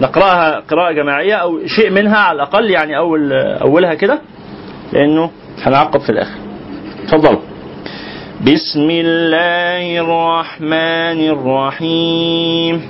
نقرأها 0.00 0.60
قراءة 0.60 0.92
جماعية 0.92 1.34
أو 1.34 1.66
شيء 1.66 1.90
منها 1.90 2.18
على 2.18 2.36
الأقل 2.36 2.70
يعني 2.70 2.98
أول 2.98 3.32
أولها 3.32 3.94
كده 3.94 4.18
لأنه 4.92 5.30
هنعقب 5.62 6.00
في 6.00 6.10
الآخر. 6.10 6.38
تفضلوا 7.08 7.40
بسم 8.46 8.88
الله 8.90 10.00
الرحمن 10.00 11.20
الرحيم. 11.28 12.82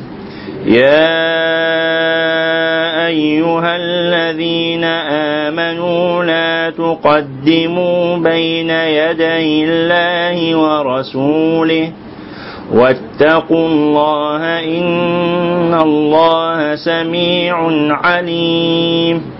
يا 0.67 1.07
أيها 3.07 3.77
الذين 3.77 4.85
آمنوا 5.45 6.25
لا 6.25 6.71
تقدموا 6.71 8.17
بين 8.17 8.71
يدي 8.71 9.65
الله 9.65 10.57
ورسوله. 10.57 11.93
واتقوا 12.73 13.67
الله 13.69 14.43
إن 14.65 15.75
الله 15.75 16.77
سميع 16.77 17.57
عليم. 17.91 19.40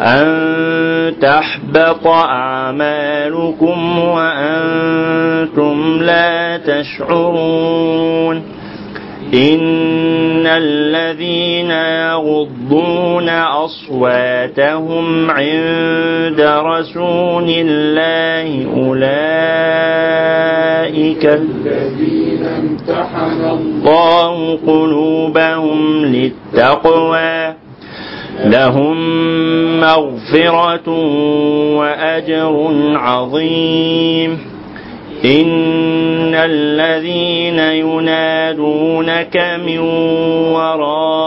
أن 0.00 1.14
تحبط 1.20 2.06
أعمالكم 2.06 3.98
وأنتم 3.98 5.98
لا 6.02 6.56
تشعرون 6.56 8.42
إن 9.34 10.46
الذين 10.46 11.70
يغضون 11.70 13.28
أصواتهم 13.28 15.30
عند 15.30 16.40
رسول 16.40 17.44
الله 17.48 18.66
أولئك 18.76 19.00
الذين 21.26 22.46
امتحن 22.46 23.44
الله 23.50 24.58
قلوبهم 24.66 26.04
للتقوى 26.04 27.54
لهم 28.44 28.96
مغفرة 29.80 30.88
وأجر 31.76 32.70
عظيم. 32.94 34.50
إن 35.24 36.34
الذين 36.34 37.58
ينادونك 37.58 39.36
من 39.66 39.78
وراء 40.52 41.20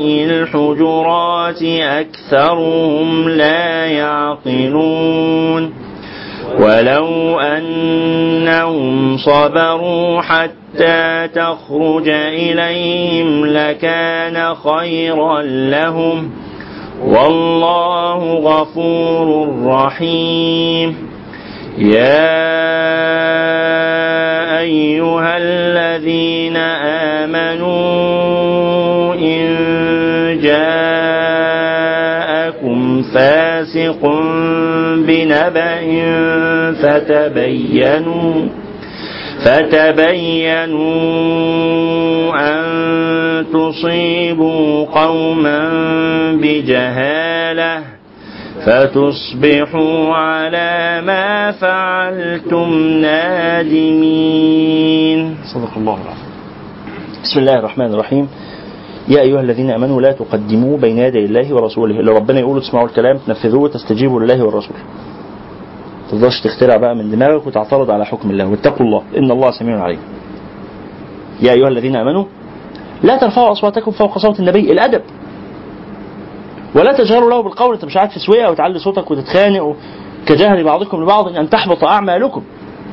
الحجرات 0.00 1.62
أكثرهم 1.62 3.28
لا 3.28 3.86
يعقلون. 3.86 5.53
ولو 6.58 7.40
أنهم 7.40 9.16
صبروا 9.16 10.20
حتى 10.20 11.28
تخرج 11.34 12.08
إليهم 12.08 13.46
لكان 13.46 14.54
خيرا 14.54 15.42
لهم. 15.42 16.30
والله 17.06 18.34
غفور 18.34 19.48
رحيم. 19.66 20.96
يا 21.78 22.44
أيها 24.58 25.36
الذين 25.36 26.56
آمنوا 27.26 27.74
إن 29.14 29.44
جاءكم 30.42 31.33
فاسق 33.14 34.02
بنبأ 35.06 35.82
فتبينوا 36.82 38.34
فتبينوا 39.44 40.94
أن 42.34 42.64
تصيبوا 43.52 44.86
قوما 44.86 45.60
بجهالة 46.42 47.82
فتصبحوا 48.66 50.14
على 50.14 51.02
ما 51.06 51.50
فعلتم 51.52 52.68
نادمين. 53.00 54.40
صدق 55.54 55.72
الله 55.76 55.98
العظيم. 56.04 56.30
بسم 57.22 57.40
الله 57.40 57.58
الرحمن 57.58 57.94
الرحيم. 57.94 58.28
يا 59.08 59.20
أيها 59.20 59.40
الذين 59.40 59.70
آمنوا 59.70 60.00
لا 60.00 60.12
تقدموا 60.12 60.78
بين 60.78 60.98
يدي 60.98 61.24
الله 61.24 61.54
ورسوله. 61.54 62.00
اللي 62.00 62.12
ربنا 62.12 62.40
يقول 62.40 62.62
تسمعوا 62.62 62.86
الكلام 62.86 63.18
تنفذوه 63.18 63.68
تستجيبوا 63.68 64.20
لله 64.20 64.44
والرسول. 64.44 64.76
تفضلش 66.08 66.40
تخترع 66.40 66.76
بقى 66.76 66.94
من 66.94 67.10
دماغك 67.10 67.46
وتعترض 67.46 67.90
على 67.90 68.06
حكم 68.06 68.30
الله 68.30 68.46
واتقوا 68.46 68.86
الله 68.86 69.02
إن 69.16 69.30
الله 69.30 69.50
سميع 69.50 69.82
عليم. 69.82 69.98
يا 71.42 71.52
أيها 71.52 71.68
الذين 71.68 71.96
آمنوا 71.96 72.24
لا 73.02 73.16
ترفعوا 73.16 73.52
أصواتكم 73.52 73.90
فوق 73.90 74.18
صوت 74.18 74.40
النبي 74.40 74.72
الأدب. 74.72 75.02
ولا 76.74 76.92
تجهروا 76.92 77.30
له 77.30 77.42
بالقول 77.42 77.74
أنت 77.74 77.84
مش 77.84 77.94
قاعد 77.94 78.10
في 78.10 78.18
سوية 78.18 78.48
وتعلي 78.48 78.78
صوتك 78.78 79.10
وتتخانق 79.10 79.76
كجهر 80.26 80.62
بعضكم 80.62 81.02
لبعض 81.02 81.28
أن 81.36 81.50
تحبط 81.50 81.84
أعمالكم. 81.84 82.42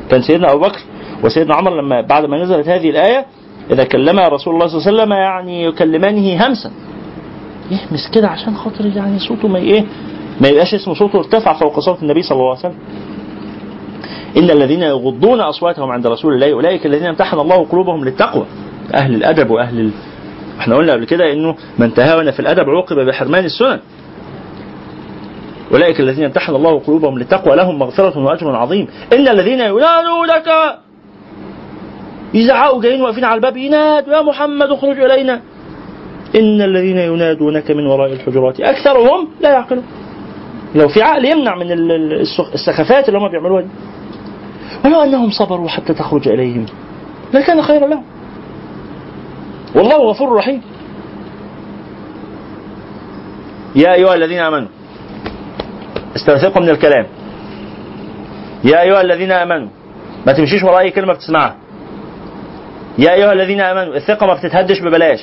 كان 0.09 0.21
سيدنا 0.21 0.51
أبو 0.51 0.59
بكر 0.59 0.79
وسيدنا 1.23 1.55
عمر 1.55 1.81
لما 1.81 2.01
بعد 2.01 2.25
ما 2.25 2.43
نزلت 2.43 2.67
هذه 2.67 2.89
الآية 2.89 3.25
إذا 3.69 3.83
كلم 3.83 4.19
رسول 4.19 4.53
الله 4.53 4.67
صلى 4.67 4.77
الله 4.77 4.87
عليه 4.87 4.97
وسلم 4.97 5.11
يعني 5.11 5.63
يكلمانه 5.63 6.47
همسا. 6.47 6.71
يهمس 7.71 8.09
كده 8.13 8.27
عشان 8.27 8.55
خاطر 8.55 8.85
يعني 8.85 9.19
صوته 9.19 9.47
ما 9.47 9.59
إيه 9.59 9.85
ما 10.41 10.47
يبقاش 10.47 10.73
اسمه 10.73 10.93
صوته 10.93 11.19
ارتفع 11.19 11.53
فوق 11.53 11.79
صوت 11.79 12.03
النبي 12.03 12.21
صلى 12.21 12.35
الله 12.35 12.49
عليه 12.49 12.59
وسلم. 12.59 12.77
إن 14.37 14.49
الذين 14.49 14.81
يغضون 14.81 15.39
أصواتهم 15.41 15.91
عند 15.91 16.07
رسول 16.07 16.33
الله 16.33 16.53
أولئك 16.53 16.85
الذين 16.85 17.07
امتحن 17.07 17.39
الله 17.39 17.65
قلوبهم 17.65 18.05
للتقوى. 18.05 18.45
أهل 18.93 19.15
الأدب 19.15 19.49
وأهل 19.49 19.79
ال... 19.79 19.91
إحنا 20.59 20.75
قلنا 20.75 20.93
قبل 20.93 21.05
كده 21.05 21.33
إنه 21.33 21.55
من 21.79 21.93
تهاون 21.93 22.31
في 22.31 22.39
الأدب 22.39 22.69
عوقب 22.69 22.99
بحرمان 22.99 23.45
السنن. 23.45 23.79
أولئك 25.71 25.99
الذين 25.99 26.23
امتحن 26.23 26.55
الله 26.55 26.79
قلوبهم 26.79 27.19
للتقوى 27.19 27.55
لهم 27.55 27.79
مغفرة 27.79 28.19
وأجر 28.19 28.55
عظيم. 28.55 28.87
إن 29.13 29.27
الذين 29.27 29.59
ينادونك 29.59 30.49
يزعقوا 32.33 32.81
جايين 32.81 33.01
واقفين 33.01 33.25
على 33.25 33.35
الباب 33.35 33.57
ينادوا 33.57 34.13
يا 34.13 34.21
محمد 34.21 34.67
اخرج 34.71 34.99
إلينا. 34.99 35.41
إن 36.35 36.61
الذين 36.61 36.97
ينادونك 36.97 37.71
من 37.71 37.87
وراء 37.87 38.13
الحجرات 38.13 38.59
أكثرهم 38.59 39.27
لا 39.41 39.51
يعقلون. 39.51 39.83
لو 40.75 40.87
في 40.87 41.01
عقل 41.01 41.25
يمنع 41.25 41.55
من 41.55 41.71
ال- 41.71 41.91
ال- 41.91 42.21
السخ- 42.21 42.53
السخافات 42.53 43.07
اللي 43.07 43.19
هم 43.19 43.31
بيعملوها 43.31 43.61
دي. 43.61 43.67
ولو 44.85 45.03
أنهم 45.03 45.29
صبروا 45.29 45.67
حتى 45.67 45.93
تخرج 45.93 46.27
إليهم 46.27 46.65
لكان 47.33 47.61
خيرا 47.61 47.87
لهم. 47.87 48.03
والله 49.75 49.97
غفور 49.97 50.35
رحيم. 50.35 50.61
يا 53.75 53.93
أيها 53.93 54.13
الذين 54.15 54.39
آمنوا 54.39 54.67
استوثقوا 56.15 56.61
من 56.61 56.69
الكلام. 56.69 57.05
يا 58.63 58.81
أيها 58.81 59.01
الذين 59.01 59.31
آمنوا 59.31 59.67
ما 60.27 60.33
تمشيش 60.33 60.63
ورا 60.63 60.79
أي 60.79 60.91
كلمة 60.91 61.13
بتسمعها. 61.13 61.55
يا 62.97 63.13
أيها 63.13 63.33
الذين 63.33 63.61
آمنوا 63.61 63.95
الثقة 63.95 64.25
ما 64.27 64.33
بتتهدش 64.33 64.79
ببلاش. 64.81 65.19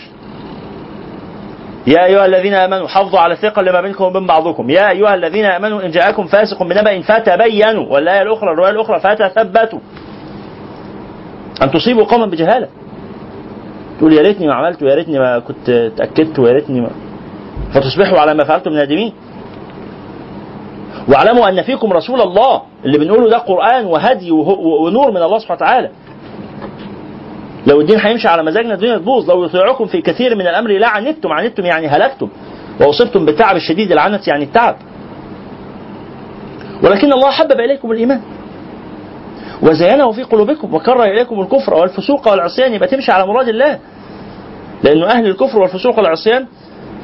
يا 1.86 2.04
أيها 2.04 2.26
الذين 2.26 2.54
آمنوا 2.54 2.88
حافظوا 2.88 3.20
على 3.20 3.34
الثقة 3.34 3.60
اللي 3.60 3.72
ما 3.72 3.80
بينكم 3.80 4.04
وبين 4.04 4.26
بعضكم. 4.26 4.70
يا 4.70 4.90
أيها 4.90 5.14
الذين 5.14 5.44
آمنوا 5.44 5.82
إن 5.82 5.90
جاءكم 5.90 6.26
فاسق 6.26 6.62
بنبأ 6.62 7.00
فتبينوا. 7.00 7.86
والآية 7.92 8.22
الأخرى 8.22 8.50
الرواية 8.52 8.70
الأخرى 8.70 9.00
فتثبتوا. 9.00 9.78
أن 11.62 11.70
تصيبوا 11.70 12.04
قوما 12.04 12.26
بجهالة. 12.26 12.68
تقول 13.98 14.12
يا 14.12 14.22
ريتني 14.22 14.46
ما 14.46 14.54
عملت 14.54 14.82
ويا 14.82 14.94
ريتني 14.94 15.18
ما 15.18 15.38
كنت 15.38 15.68
اتاكدت 15.68 16.38
ويا 16.38 16.52
ريتني 16.52 16.80
ما 16.80 16.90
فتصبحوا 17.74 18.18
على 18.18 18.34
ما 18.34 18.44
فعلتم 18.44 18.70
نادمين. 18.72 19.12
واعلموا 21.08 21.48
أن 21.48 21.62
فيكم 21.62 21.92
رسول 21.92 22.20
الله 22.20 22.62
اللي 22.84 22.98
بنقوله 22.98 23.30
ده 23.30 23.38
قرآن 23.38 23.86
وهدي 23.86 24.30
وه- 24.30 24.58
ونور 24.58 25.10
من 25.10 25.22
الله 25.22 25.38
سبحانه 25.38 25.56
وتعالى. 25.62 25.90
لو 27.68 27.80
الدين 27.80 27.98
هيمشي 28.00 28.28
على 28.28 28.42
مزاجنا 28.42 28.74
الدنيا 28.74 28.98
تبوظ. 28.98 29.30
لو 29.30 29.44
يطيعكم 29.44 29.86
في 29.86 30.00
كثير 30.00 30.34
من 30.34 30.46
الأمر 30.46 30.70
لا 30.70 30.88
عنتم 30.88 31.32
عنتم 31.32 31.66
يعني 31.66 31.86
هلكتم 31.86 32.28
وأصبتم 32.80 33.26
بالتعب 33.26 33.56
الشديد 33.56 33.92
العنت 33.92 34.28
يعني 34.28 34.44
التعب. 34.44 34.76
ولكن 36.82 37.12
الله 37.12 37.30
حبب 37.30 37.60
إليكم 37.60 37.92
الإيمان 37.92 38.20
وزينه 39.62 40.12
في 40.12 40.22
قلوبكم 40.22 40.74
وكره 40.74 41.04
إليكم 41.04 41.40
الكفر 41.40 41.74
والفسوق 41.74 42.28
والعصيان. 42.28 42.72
يبقى 42.74 42.88
تمشي 42.88 43.12
على 43.12 43.26
مراد 43.26 43.48
الله 43.48 43.78
لأنه 44.84 45.06
أهل 45.06 45.26
الكفر 45.26 45.58
والفسوق 45.58 45.98
والعصيان 45.98 46.46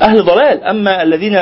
أهل 0.02 0.22
ضلال. 0.24 0.64
أما 0.64 1.02
الذين 1.02 1.40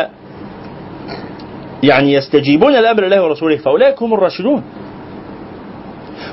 يعني 1.82 2.12
يستجيبون 2.12 2.72
لأمر 2.72 3.04
الله 3.04 3.24
ورسوله 3.24 3.56
فأولئك 3.56 4.02
هم 4.02 4.14
الراشدون. 4.14 4.64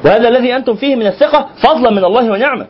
وهذا 0.05 0.27
الذي 0.29 0.55
أنتم 0.55 0.75
فيه 0.75 0.95
من 0.95 1.07
الثقة 1.07 1.49
فضلا 1.63 1.89
من 1.89 2.03
الله 2.03 2.31
ونعمة. 2.31 2.67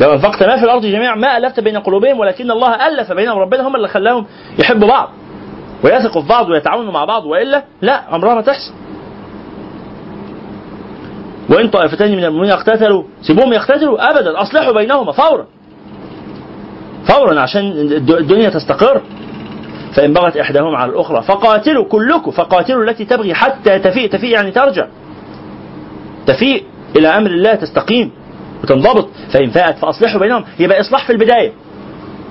لو 0.00 0.12
أنفقت 0.12 0.42
ما 0.42 0.56
في 0.56 0.64
الأرض 0.64 0.82
جميعا 0.86 1.14
ما 1.14 1.36
ألفت 1.36 1.60
بين 1.60 1.78
قلوبهم 1.78 2.18
ولكن 2.20 2.50
الله 2.50 2.86
ألف 2.88 3.12
بينهم 3.12 3.38
ربنا 3.38 3.68
هم 3.68 3.76
اللي 3.76 3.88
خلاهم 3.88 4.26
يحبوا 4.58 4.88
بعض 4.88 5.08
ويثقوا 5.84 6.22
في 6.22 6.28
بعض 6.28 6.48
ويتعاونوا 6.48 6.92
مع 6.92 7.04
بعض 7.04 7.24
وإلا 7.26 7.64
لا 7.82 8.02
عمرها 8.10 8.34
ما 8.34 8.40
تحصل. 8.40 8.72
وإن 11.50 11.68
طائفتان 11.68 12.16
من 12.16 12.24
المؤمنين 12.24 12.52
اقتتلوا 12.52 13.02
سيبوهم 13.22 13.52
يقتتلوا 13.52 14.10
ابدا 14.10 14.42
أصلحوا 14.42 14.72
بينهما 14.72 15.12
فورا. 15.12 15.46
فورا 17.08 17.40
عشان 17.40 17.70
الد- 17.70 18.10
الدنيا 18.10 18.50
تستقر. 18.50 19.00
فإن 19.94 20.12
بغت 20.12 20.36
إحداهما 20.36 20.78
على 20.78 20.92
الأخرى 20.92 21.22
فقاتلوا 21.22 21.84
كلكم 21.84 22.30
فقاتلوا 22.30 22.84
التي 22.84 23.04
تبغي 23.04 23.34
حتى 23.34 23.78
تفيء 23.78 24.10
تفيء 24.10 24.30
يعني 24.30 24.50
ترجع. 24.50 24.86
تفيء 26.26 26.64
إلى 26.96 27.08
أمر 27.08 27.30
الله 27.30 27.54
تستقيم. 27.54 28.10
وتنضبط. 28.62 29.08
فإن 29.32 29.50
فاءت 29.50 29.78
فأصلحوا 29.78 30.20
بينهم. 30.20 30.44
يبقى 30.58 30.80
إصلاح 30.80 31.06
في 31.06 31.12
البداية. 31.12 31.52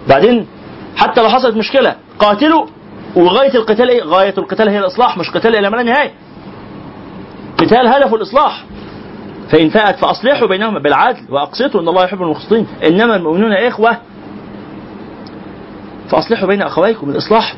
بعدين 0.10 0.48
حتى 0.98 1.22
لو 1.22 1.30
حصلت 1.30 1.58
مشكلة 1.58 1.96
قاتلوا. 2.20 2.66
وغاية 3.16 3.56
القتال 3.56 3.90
إيه؟ 3.90 4.04
غاية 4.04 4.34
القتال 4.38 4.70
هي 4.70 4.80
الإصلاح 4.80 5.18
مش 5.18 5.30
قتال 5.30 5.56
إلى 5.56 5.70
ما 5.70 5.76
لا 5.76 5.84
نهاية. 5.84 6.12
قتال 7.58 7.88
هدفه 7.88 8.16
الإصلاح. 8.16 8.66
فإن 9.52 9.70
فاءت 9.70 9.96
فأصلحوا 9.96 10.48
بينهما 10.48 10.80
بالعدل. 10.80 11.22
وأقسطوا 11.30 11.82
إن 11.82 11.88
الله 11.88 12.04
يحب 12.04 12.22
المقسطين. 12.22 12.68
إنما 12.88 13.16
المؤمنون 13.16 13.54
إخوة 13.54 13.98
فأصلحوا 16.10 16.48
بين 16.48 16.62
أخويكم 16.62 17.10
الإصلاح. 17.10 17.56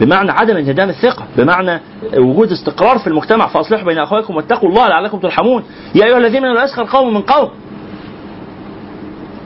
بمعنى 0.00 0.30
عدم 0.30 0.56
انهدام 0.56 0.88
الثقة. 0.88 1.24
بمعنى 1.36 1.80
وجود 2.16 2.52
استقرار 2.52 2.98
في 2.98 3.06
المجتمع. 3.06 3.46
فأصلحوا 3.46 3.86
بين 3.86 3.98
أخويكم 3.98 4.36
واتقوا 4.36 4.68
الله 4.68 4.88
لعلكم 4.88 5.18
ترحمون. 5.18 5.64
يا 5.94 6.04
أيها 6.04 6.18
الذين 6.18 6.54
لا 6.54 6.64
يسخر 6.64 6.84
قوم 6.84 7.14
من 7.14 7.22
قوم. 7.22 7.50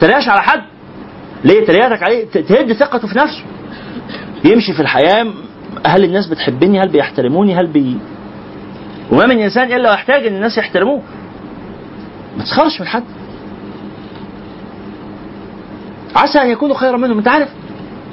تريقش 0.02 0.28
على 0.28 0.42
حد. 0.42 0.62
ليه؟ 1.44 1.66
تريقتك 1.66 2.02
عليه. 2.02 2.24
تهد 2.24 2.72
ثقته 2.72 3.08
في 3.08 3.18
نفسه. 3.18 3.42
يمشي 4.44 4.72
في 4.72 4.80
الحياة. 4.80 5.26
هل 5.86 6.04
الناس 6.04 6.26
بتحبني؟ 6.26 6.80
هل 6.80 6.88
بيحترموني؟ 6.88 7.54
هل 7.54 7.66
بي 7.66 7.98
وما 9.12 9.26
من 9.26 9.38
إنسان 9.38 9.72
إلا 9.72 9.90
ويحتاج 9.90 10.26
إن 10.26 10.34
الناس 10.34 10.58
يحترموه. 10.58 11.02
ما 12.36 12.44
تسخرش 12.44 12.80
من 12.80 12.86
حد. 12.86 13.04
عسى 16.16 16.38
أن 16.38 16.48
يكونوا 16.50 16.76
خيرا 16.76 16.96
منهم. 16.96 17.18
أنت 17.18 17.28
عارف. 17.28 17.48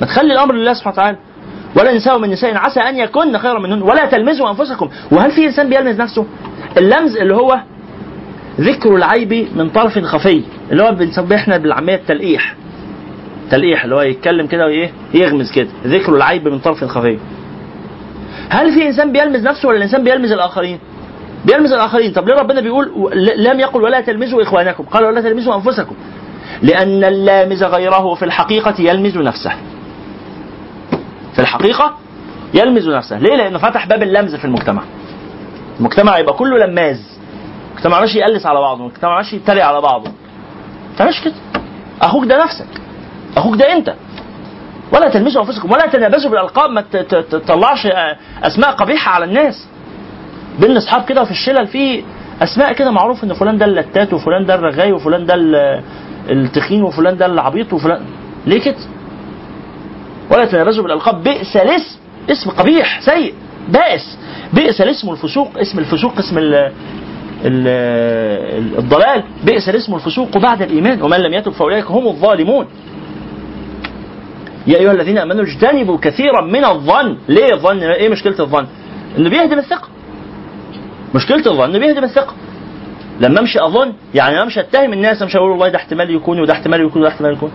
ما 0.02 0.08
تخلي 0.08 0.34
الأمر 0.34 0.56
لله 0.56 0.74
سبحانه 0.74 0.94
وتعالى. 0.94 1.18
ولا 1.78 1.94
نساء 1.94 2.20
من 2.20 2.30
نساء. 2.30 2.58
عسى 2.58 2.80
أن 2.80 2.98
يكن 2.98 3.38
خيرا 3.38 3.60
منهن. 3.60 3.82
ولا 3.82 4.06
تلمزوا 4.06 4.50
أنفسكم. 4.50 4.90
وهل 5.12 5.32
في 5.32 5.46
إنسان 5.46 5.70
بيلمز 5.70 6.02
نفسه؟ 6.02 6.26
اللمز 6.78 7.18
اللي 7.18 7.36
هو 7.36 7.62
ذكر 8.60 8.96
العيب 8.96 9.48
من 9.56 9.70
طرف 9.70 10.00
خفي 10.00 10.44
اللي 10.72 10.84
هو 10.84 10.92
بنسميه 10.92 11.36
إحنا 11.36 11.58
بالعامية 11.58 11.96
التلقيح. 11.96 12.56
تلقيح 13.52 13.84
اللي 13.84 13.96
هو 13.96 14.02
يتكلم 14.02 14.48
كده 14.48 14.66
وإيه؟ 14.66 14.92
يغمز 15.14 15.52
كده. 15.52 15.68
ذكر 15.86 16.16
العيب 16.16 16.48
من 16.48 16.60
طرف 16.60 16.84
خفي. 16.84 17.20
هل 18.50 18.74
في 18.74 18.88
إنسان 18.88 19.12
بيلمز 19.12 19.48
نفسه 19.48 19.68
ولا 19.70 19.78
الإنسان 19.78 20.04
بيلمز 20.04 20.32
الآخرين؟ 20.32 20.80
بيلمز 21.46 21.74
الآخرين. 21.74 22.12
طب 22.12 22.28
ليه 22.28 22.36
ربنا 22.36 22.62
بيقول 22.62 23.12
لم 23.38 23.60
يقل 23.60 23.82
ولا 23.82 24.02
تلمزوا 24.02 24.44
إخوانكم؟ 24.44 24.84
قال 24.84 25.06
ولا 25.06 25.22
تلمزوا 25.22 25.56
أنفسكم. 25.56 25.96
لأن 26.62 27.04
اللامز 27.04 27.64
غيره 27.64 28.14
في 28.14 28.26
الحقيقة 28.26 28.74
يلمز 28.80 29.18
نفسه. 29.18 29.52
في 31.34 31.40
الحقيقة 31.40 31.98
يلمز 32.54 32.90
نفسه. 32.90 33.20
ليه؟ 33.20 33.36
لأنه 33.36 33.58
فتح 33.58 33.88
باب 33.88 34.04
اللمز 34.04 34.36
في 34.36 34.46
المجتمع. 34.46 34.84
المجتمع 35.80 36.18
يبقى 36.20 36.34
كله 36.34 36.66
لماز. 36.66 37.19
المجتمع 37.80 38.00
ماشي 38.00 38.20
يقلس 38.20 38.46
على 38.46 38.60
بعضه 38.60 38.82
المجتمع 38.82 39.16
ماشي 39.16 39.36
يتريق 39.36 39.66
على 39.66 39.82
بعضه. 39.82 40.12
تعملش 40.98 41.22
كده. 41.24 41.34
أخوك 42.02 42.26
ده 42.26 42.44
نفسك. 42.44 42.66
أخوك 43.38 43.56
ده 43.56 43.74
انت. 43.74 43.94
ولا 44.94 45.10
تلمسوا 45.10 45.42
انفسكم 45.42 45.72
ولا 45.72 45.88
تنابزوا 45.88 46.30
بالالقاب 46.32 46.70
ما 46.70 46.82
تطلعش 47.32 47.88
اسماء 48.44 48.72
قبيحة 48.72 49.12
على 49.12 49.26
الناس. 49.26 49.68
بين 50.60 50.78
اصحاب 50.78 51.06
كده 51.06 51.22
وفي 51.22 51.32
الشلل 51.32 51.68
في 51.68 52.04
اسماء 52.42 52.74
كده 52.74 52.92
معروف 52.92 53.24
ان 53.24 53.34
فلان 53.34 53.58
ده 53.58 53.66
اللتات 53.66 54.14
وفلان 54.14 54.46
ده 54.46 54.56
الرغاي 54.56 54.92
وفلان 54.92 55.26
ده 55.26 55.34
ال- 55.36 55.82
التخين 56.30 56.84
وفلان 56.84 57.18
ده 57.18 57.26
العبيط 57.26 57.74
وفلان. 57.74 58.02
ليه 58.46 58.62
كده؟ 58.62 58.76
ولا 60.32 60.46
تنابزوا 60.46 60.84
بالالقاب. 60.84 61.24
بئس 61.24 61.58
الاسم. 61.58 62.00
اسم 62.32 62.50
قبيح 62.50 63.02
سيء 63.02 63.34
بائس. 63.70 64.18
بئس 64.54 64.82
الاسم 64.82 65.10
الفسوق 65.12 65.52
اسم 65.58 65.80
الفسوق 65.80 66.18
اسم 66.18 66.38
الضلال. 67.46 69.24
بئس 69.44 69.70
الاسم 69.70 69.96
الفسوق 69.96 70.38
بعد 70.38 70.62
الإيمان. 70.62 71.02
ومن 71.02 71.18
لم 71.18 71.34
يتب 71.34 71.52
فأولئك 71.52 71.86
هم 71.86 72.08
الظالمون. 72.08 72.68
يا 74.68 74.78
أيها 74.80 74.92
الذين 74.92 75.18
آمنوا 75.18 75.44
اجتنبوا 75.44 75.98
كثيرا 76.02 76.42
من 76.42 76.66
الظن. 76.66 77.18
ليه 77.30 77.54
الظن؟ 77.54 77.80
إيه 77.84 78.10
مشكلة 78.10 78.36
الظن؟ 78.40 78.68
إنه 79.18 79.30
بيهدم 79.30 79.60
الثقة. 79.60 79.88
مشكلة 81.16 81.52
الظن 81.52 81.80
بيهدم 81.80 82.04
الثقة. 82.04 82.34
لما 83.22 83.40
أمشي 83.40 83.60
أظن 83.60 83.94
يعني 84.16 84.36
أنا 84.36 84.44
أمشي 84.44 84.60
أتهم 84.60 84.94
الناس 84.94 85.22
أمشي 85.22 85.38
أقول 85.38 85.52
والله 85.52 85.70
ده 85.70 85.78
احتمال 85.78 86.16
يكون 86.16 86.40
وده 86.40 86.54
احتمال 86.54 86.82
يكون 86.82 87.02
وده 87.02 87.12
احتمال 87.12 87.34
يكون. 87.34 87.52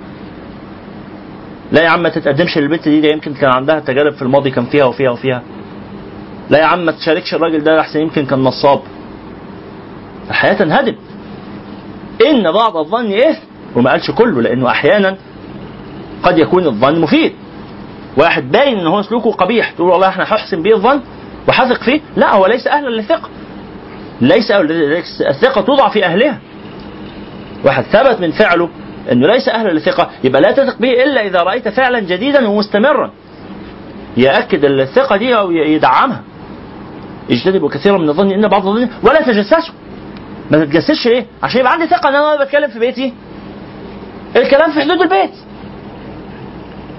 لا 1.73 1.83
يا 1.83 1.89
عم 1.89 2.03
ما 2.03 2.09
تتقدمش 2.09 2.59
للبنت 2.59 2.89
دي 2.89 3.01
ده 3.01 3.09
يمكن 3.09 3.35
كان 3.35 3.51
عندها 3.51 3.81
تجارب 3.81 4.13
في 4.13 4.23
الماضي 4.23 4.51
كان 4.51 4.65
فيها 4.65 4.85
وفيها 4.85 5.11
وفيها. 5.11 5.43
لا 6.51 6.59
يا 6.59 6.65
عم 6.65 6.85
ما 6.85 6.93
تشاركش 6.93 7.35
الراجل 7.35 7.65
ده 7.65 7.81
أحسن 7.81 8.01
يمكن 8.01 8.27
كان 8.27 8.39
نصاب. 8.39 8.81
الحياة 10.31 10.53
تنهدم 10.53 10.95
إن 12.27 12.53
بعض 12.53 12.77
الظن 12.77 13.13
اثم 13.13 13.43
وما 13.77 13.91
قالش 13.91 14.11
كله 14.11 14.43
لأنه 14.43 14.69
أحيانا 14.71 15.17
قد 16.23 16.39
يكون 16.39 16.67
الظن 16.67 17.01
مفيد. 17.01 17.33
واحد 18.17 18.53
باين 18.53 18.79
إن 18.79 18.87
هو 18.87 19.03
سلوكه 19.03 19.31
قبيح 19.31 19.71
تقول 19.71 19.91
والله 19.91 20.09
إحنا 20.09 20.25
هحسن 20.25 20.63
به 20.63 20.75
الظن 20.75 21.01
وحثق 21.49 21.83
فيه. 21.83 22.01
لا 22.17 22.35
هو 22.35 22.47
ليس 22.47 22.67
أهلا 22.67 22.89
للثقة. 22.89 23.29
ليس- 24.21 25.23
الثقة 25.23 25.61
توضع 25.61 25.89
في 25.89 26.05
أهلها. 26.05 26.39
واحد 27.65 27.83
ثبت 27.83 28.21
من 28.21 28.31
فعله 28.31 28.69
إنه 29.13 29.27
ليس 29.27 29.49
أهلا 29.49 29.71
للثقة. 29.71 30.11
يبقى 30.25 30.43
لا 30.43 30.53
تثق 30.53 30.79
به 30.79 31.03
إلا 31.05 31.27
إذا 31.27 31.39
رأيت 31.43 31.69
فعلا 31.69 32.01
جديدا 32.01 32.49
ومستمرا. 32.49 33.11
يأكد 34.17 34.65
الثقة 34.65 35.17
دي 35.17 35.37
أو 35.37 35.51
يدعمها. 35.51 36.23
اجتنبوا 37.31 37.69
كثيرا 37.69 37.99
من 37.99 38.09
الظن 38.09 38.31
إن 38.31 38.49
بعض 38.49 38.67
الظن 38.67 38.89
ولا 39.03 39.23
تجسسوا 39.23 39.75
ما 40.51 40.65
تتجسسش 40.65 41.07
ليه؟ 41.07 41.27
عشان 41.43 41.61
يبقى 41.61 41.73
عندي 41.73 41.87
ثقة 41.87 42.09
إن 42.09 42.15
أنا 42.15 42.45
بتكلم 42.45 42.71
في 42.71 42.79
بيتي. 42.79 43.13
الكلام 44.37 44.73
في 44.73 44.81
حدود 44.81 45.01
البيت. 45.03 45.35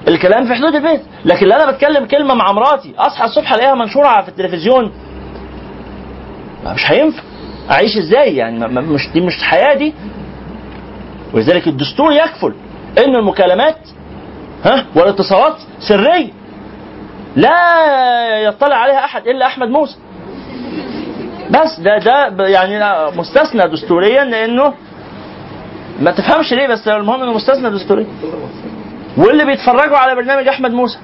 الكلام 0.07 0.47
في 0.47 0.53
حدود 0.55 0.75
البيت. 0.75 1.01
لكن 1.25 1.47
لو 1.47 1.55
أنا 1.55 1.71
بتكلم 1.71 2.05
كلمة 2.05 2.33
مع 2.33 2.51
مراتي 2.51 2.93
أصحى 2.97 3.25
الصبح 3.25 3.53
ألاقيها 3.53 3.75
منشورة 3.75 4.21
في 4.21 4.29
التلفزيون. 4.29 4.91
مش 6.65 6.91
هينفع. 6.91 7.23
أعيش 7.71 7.97
إزاي؟ 7.97 8.35
يعني 8.35 8.67
مش 8.67 9.09
دي 9.13 9.21
مش 9.21 9.43
حياة 9.43 9.73
دي. 9.73 9.93
ولذلك 11.33 11.67
الدستور 11.67 12.13
يكفل 12.13 12.53
إن 12.97 13.15
المكالمات 13.15 13.77
ها 14.65 14.85
والاتصالات 14.95 15.55
سرية. 15.79 16.31
لا 17.35 17.51
يطلع 18.43 18.75
عليها 18.75 19.05
أحد 19.05 19.27
إلا 19.27 19.45
أحمد 19.45 19.67
موسى. 19.69 19.97
بس 21.49 21.79
ده 21.79 22.27
ده 22.29 22.47
يعني 22.47 22.79
مستثنى 23.17 23.67
دستوريا 23.67 24.23
لأنه 24.23 24.73
ما 25.99 26.11
تفهمش 26.11 26.53
ليه 26.53 26.67
بس 26.67 26.87
المهم 26.87 27.21
إنه 27.23 27.33
مستثنى 27.33 27.69
دستوريا. 27.69 28.07
واللي 29.17 29.45
بيتفرجوا 29.45 29.97
على 29.97 30.15
برنامج 30.15 30.47
أحمد 30.47 30.71
موسى 30.71 30.97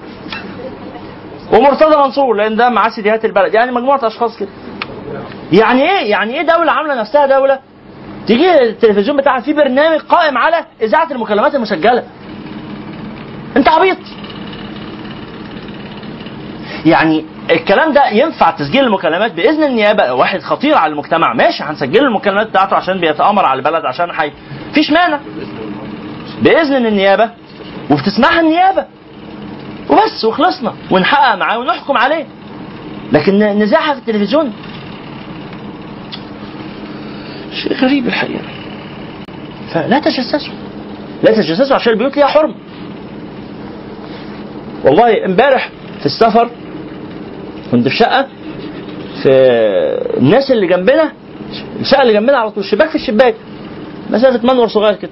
ومرتضى 1.54 1.98
منصور 1.98 2.34
لأن 2.36 2.56
ده 2.56 2.70
معاه 2.70 2.90
سيديهات 2.90 3.26
البلد. 3.26 3.54
يعني 3.54 3.72
مجموعة 3.72 4.00
أشخاص 4.08 4.38
كده. 4.38 4.50
يعني 5.52 5.82
إيه؟ 5.82 6.10
يعني 6.12 6.34
إيه 6.34 6.42
دولة 6.42 6.72
عاملة 6.72 6.96
نفسها 7.00 7.26
دولة؟ 7.26 7.60
تيجي 8.28 8.62
التلفزيون 8.62 9.18
بتاعها 9.18 9.42
في 9.42 9.54
برنامج 9.54 10.00
قائم 10.00 10.38
على 10.38 10.66
إذاعة 10.82 11.12
المكالمات 11.12 11.56
المسجلة. 11.56 12.04
أنت 13.58 13.70
عبيط. 13.70 13.98
يعني 16.86 17.26
الكلام 17.52 17.94
ده 17.94 18.10
ينفع 18.10 18.52
تسجيل 18.52 18.84
المكالمات 18.84 19.32
بإذن 19.34 19.64
النيابة؟ 19.64 20.14
واحد 20.14 20.41
خطير 20.41 20.76
على 20.78 20.91
المجتمع. 20.91 21.34
ماشي 21.34 21.64
هنسجل 21.64 22.03
المكالمات 22.03 22.48
بتاعته 22.48 22.76
عشان 22.76 22.99
بيتآمر 22.99 23.45
على 23.45 23.58
البلد 23.58 23.86
عشان 23.86 24.12
حي. 24.12 24.32
فيش 24.74 24.91
مانع. 24.91 25.20
بإذن 26.41 26.86
النيابة 26.86 27.30
وبتسمعها 27.91 28.41
النيابة. 28.41 28.86
وبس 29.90 30.26
وخلصنا. 30.26 30.74
ونحقق 30.91 31.36
معاه 31.36 31.60
ونحكم 31.60 31.98
عليه. 31.98 32.26
لكن 33.12 33.40
نزاعها 33.40 33.94
في 33.94 33.99
التلفزيون. 33.99 34.53
شيء 37.53 37.74
غريب 37.74 38.08
الحقيقة. 38.08 38.44
فلا 39.74 39.99
تجسسوا. 39.99 40.53
لا 41.24 41.32
تجسسوا 41.32 41.76
عشان 41.76 41.94
البيوت 41.94 42.18
ليها 42.18 42.28
حرمه 42.28 42.56
والله 44.86 45.26
امبارح 45.26 45.70
في 45.99 46.06
السفر 46.06 46.49
كنت 47.72 47.88
في 47.88 47.95
شقة 47.95 48.27
في 49.23 49.30
الناس 50.18 50.52
اللي 50.52 50.68
جنبنا 50.68 51.11
الشقة 51.80 52.02
اللي 52.02 52.14
جنبنا 52.14 52.38
على 52.38 52.52
طول 52.52 52.64
الشباك 52.64 52.89
في 52.89 52.95
الشباك 52.95 53.35
مسافة 54.10 54.53
منور 54.53 54.68
صغير 54.68 54.95
كده 54.95 55.11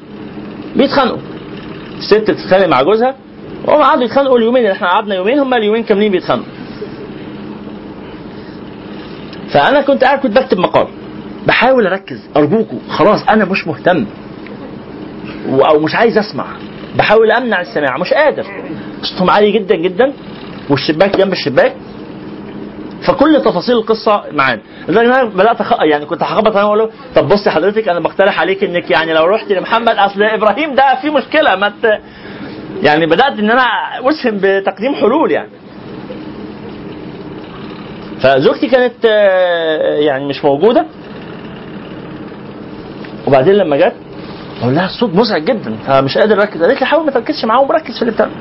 بيتخانقوا. 0.75 1.17
الست 1.97 2.31
بتتخانق 2.31 2.65
مع 2.67 2.81
جوزها 2.81 3.15
وهم 3.67 3.81
قعدوا 3.81 4.03
يتخانقوا 4.03 4.37
اليومين 4.37 4.61
اللي 4.63 4.71
إحنا 4.73 4.87
قعدنا 4.87 5.15
يومين 5.15 5.39
هم 5.39 5.53
اليومين 5.53 5.83
كاملين 5.83 6.11
بيتخانقوا. 6.11 6.47
فأنا 9.53 9.81
كنت 9.81 10.03
قاعد 10.03 10.19
كنت 10.19 10.37
بكتب 10.37 10.59
مقال 10.59 10.87
بحاول 11.47 11.87
أركز 11.87 12.19
ارجوكوا 12.37 12.79
خلاص 12.89 13.23
أنا 13.29 13.45
مش 13.45 13.67
مهتم 13.67 14.05
أو 15.49 15.79
مش 15.79 15.95
عايز 15.95 16.17
أسمع 16.17 16.45
بحاول 16.97 17.31
أمنع 17.31 17.61
السماع 17.61 17.97
مش 17.97 18.13
قادر. 18.13 18.45
صوتهم 19.01 19.29
عالي 19.29 19.51
جدا 19.51 19.75
جدا 19.75 20.13
والشباك 20.69 21.17
جنب 21.17 21.31
الشباك 21.31 21.75
فكل 23.07 23.41
تفاصيل 23.45 23.75
القصة 23.77 24.23
معانا. 24.31 24.61
إن 24.89 24.97
أنا 24.97 25.23
بدأت 25.23 25.61
أخ... 25.61 25.73
يعني 25.81 26.05
كنت 26.05 26.23
هخبط 26.23 26.55
أنا 26.55 26.63
وأقول 26.63 26.79
له 26.79 26.89
طب 27.15 27.27
بصي 27.27 27.49
حضرتك 27.49 27.87
أنا 27.89 27.99
بقترح 27.99 28.39
عليك 28.41 28.63
إنك 28.63 28.91
يعني 28.91 29.13
لو 29.13 29.25
رحت 29.25 29.51
لمحمد 29.51 29.89
أصل 29.97 30.23
إبراهيم 30.23 30.75
ده 30.75 30.95
في 31.01 31.09
مشكلة 31.09 31.55
ما 31.55 31.69
ت... 31.69 31.99
يعني 32.83 33.05
بدأت 33.05 33.39
إن 33.39 33.51
أنا 33.51 33.63
اسهم 34.09 34.37
بتقديم 34.41 34.95
حلول 34.95 35.31
يعني. 35.31 35.49
فزوجتي 38.21 38.67
كانت 38.67 39.05
يعني 39.99 40.25
مش 40.25 40.45
موجودة. 40.45 40.85
وبعدين 43.27 43.53
لما 43.53 43.77
جت 43.77 43.93
أقول 44.61 44.75
لها 44.75 44.85
الصوت 44.85 45.15
مزعج 45.15 45.43
جدا 45.43 45.75
فمش 45.87 46.17
قادر 46.17 46.41
أركز. 46.41 46.61
قالت 46.63 46.79
لي 46.81 46.85
حاول 46.87 47.05
ما 47.05 47.11
تركزش 47.11 47.45
معاهم 47.45 47.71
ركز 47.71 47.95
في 47.95 48.01
اللي 48.01 48.11
بتعمله 48.13 48.35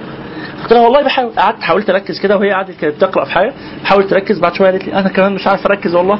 قلت 0.63 0.73
لها 0.73 0.81
والله 0.83 1.03
بحاول. 1.03 1.33
قعدت 1.33 1.63
حاولت 1.63 1.91
أركز 1.91 2.21
كده 2.21 2.37
وهي 2.37 2.53
قعدت 2.53 2.81
كانت 2.81 2.95
بتقرأ 2.97 3.25
في 3.25 3.33
حاجة. 3.33 3.53
حاولت 3.85 4.11
تركز 4.11 4.39
بعد 4.39 4.55
شوية 4.55 4.71
قالت 4.71 4.85
لي 4.85 4.95
أنا 4.95 5.09
كمان 5.09 5.33
مش 5.35 5.47
عارف 5.47 5.67
أركز 5.67 5.95
والله. 5.95 6.19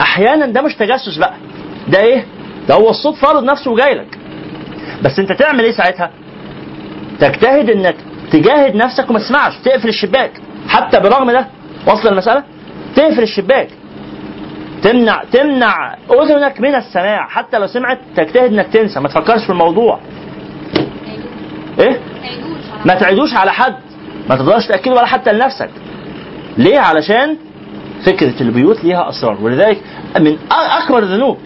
أحيانا 0.00 0.46
ده 0.46 0.62
مش 0.62 0.74
تجسس 0.74 1.16
بقى. 1.18 1.34
ده 1.88 2.00
إيه؟ 2.00 2.24
ده 2.68 2.74
هو 2.74 2.90
الصوت 2.90 3.14
فارض 3.14 3.44
نفسه 3.44 3.70
وجاي 3.70 3.94
لك. 3.94 4.18
بس 5.02 5.18
أنت 5.18 5.32
تعمل 5.32 5.64
إيه 5.64 5.72
ساعتها؟ 5.72 6.10
تجتهد 7.20 7.70
إنك 7.70 7.96
تجاهد 8.32 8.74
نفسك 8.74 9.10
وما 9.10 9.18
تسمعش 9.18 9.58
تقفل 9.64 9.88
الشباك. 9.88 10.32
حتى 10.68 11.00
برغم 11.00 11.30
ده 11.30 11.46
وصل 11.86 12.08
المسألة؟ 12.08 12.42
تقفل 12.96 13.22
الشباك. 13.22 13.68
تمنع 14.82 15.24
تمنع 15.32 15.96
أذنك 16.10 16.60
من 16.60 16.74
السماع. 16.74 17.28
حتى 17.28 17.58
لو 17.58 17.66
سمعت 17.66 17.98
تجتهد 18.16 18.52
إنك 18.52 18.66
تنسى. 18.66 19.00
ما 19.00 19.08
تفكرش 19.08 19.44
في 19.44 19.50
الموضوع. 19.50 20.00
إيه؟ 21.80 22.00
ما 22.84 22.94
تعيدوش 22.94 23.34
على 23.34 23.52
حد. 23.52 23.74
ما 24.30 24.36
تقدرش 24.36 24.66
تاكده 24.66 24.94
ولا 24.94 25.06
حتى 25.06 25.32
لنفسك. 25.32 25.70
ليه؟ 26.58 26.78
علشان 26.78 27.36
فكرة 28.06 28.42
البيوت 28.42 28.84
ليها 28.84 29.08
أسرار. 29.08 29.38
ولذلك 29.42 29.80
من 30.20 30.38
أكبر 30.82 30.98
الذنوب 30.98 31.38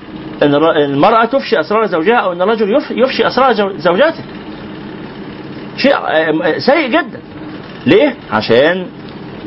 إن 0.42 0.54
المرأة 0.54 1.24
تفشي 1.24 1.60
أسرار 1.60 1.86
زوجها 1.86 2.16
أو 2.16 2.32
إن 2.32 2.42
الرجل 2.42 2.76
يف- 2.76 2.90
يفشي 2.90 3.26
أسرار 3.26 3.52
زو- 3.52 3.76
زوجاته. 3.76 4.22
شيء 5.76 5.94
آه، 5.96 6.58
سيء 6.58 6.88
جدا. 6.88 7.20
ليه؟ 7.86 8.14
عشان 8.32 8.86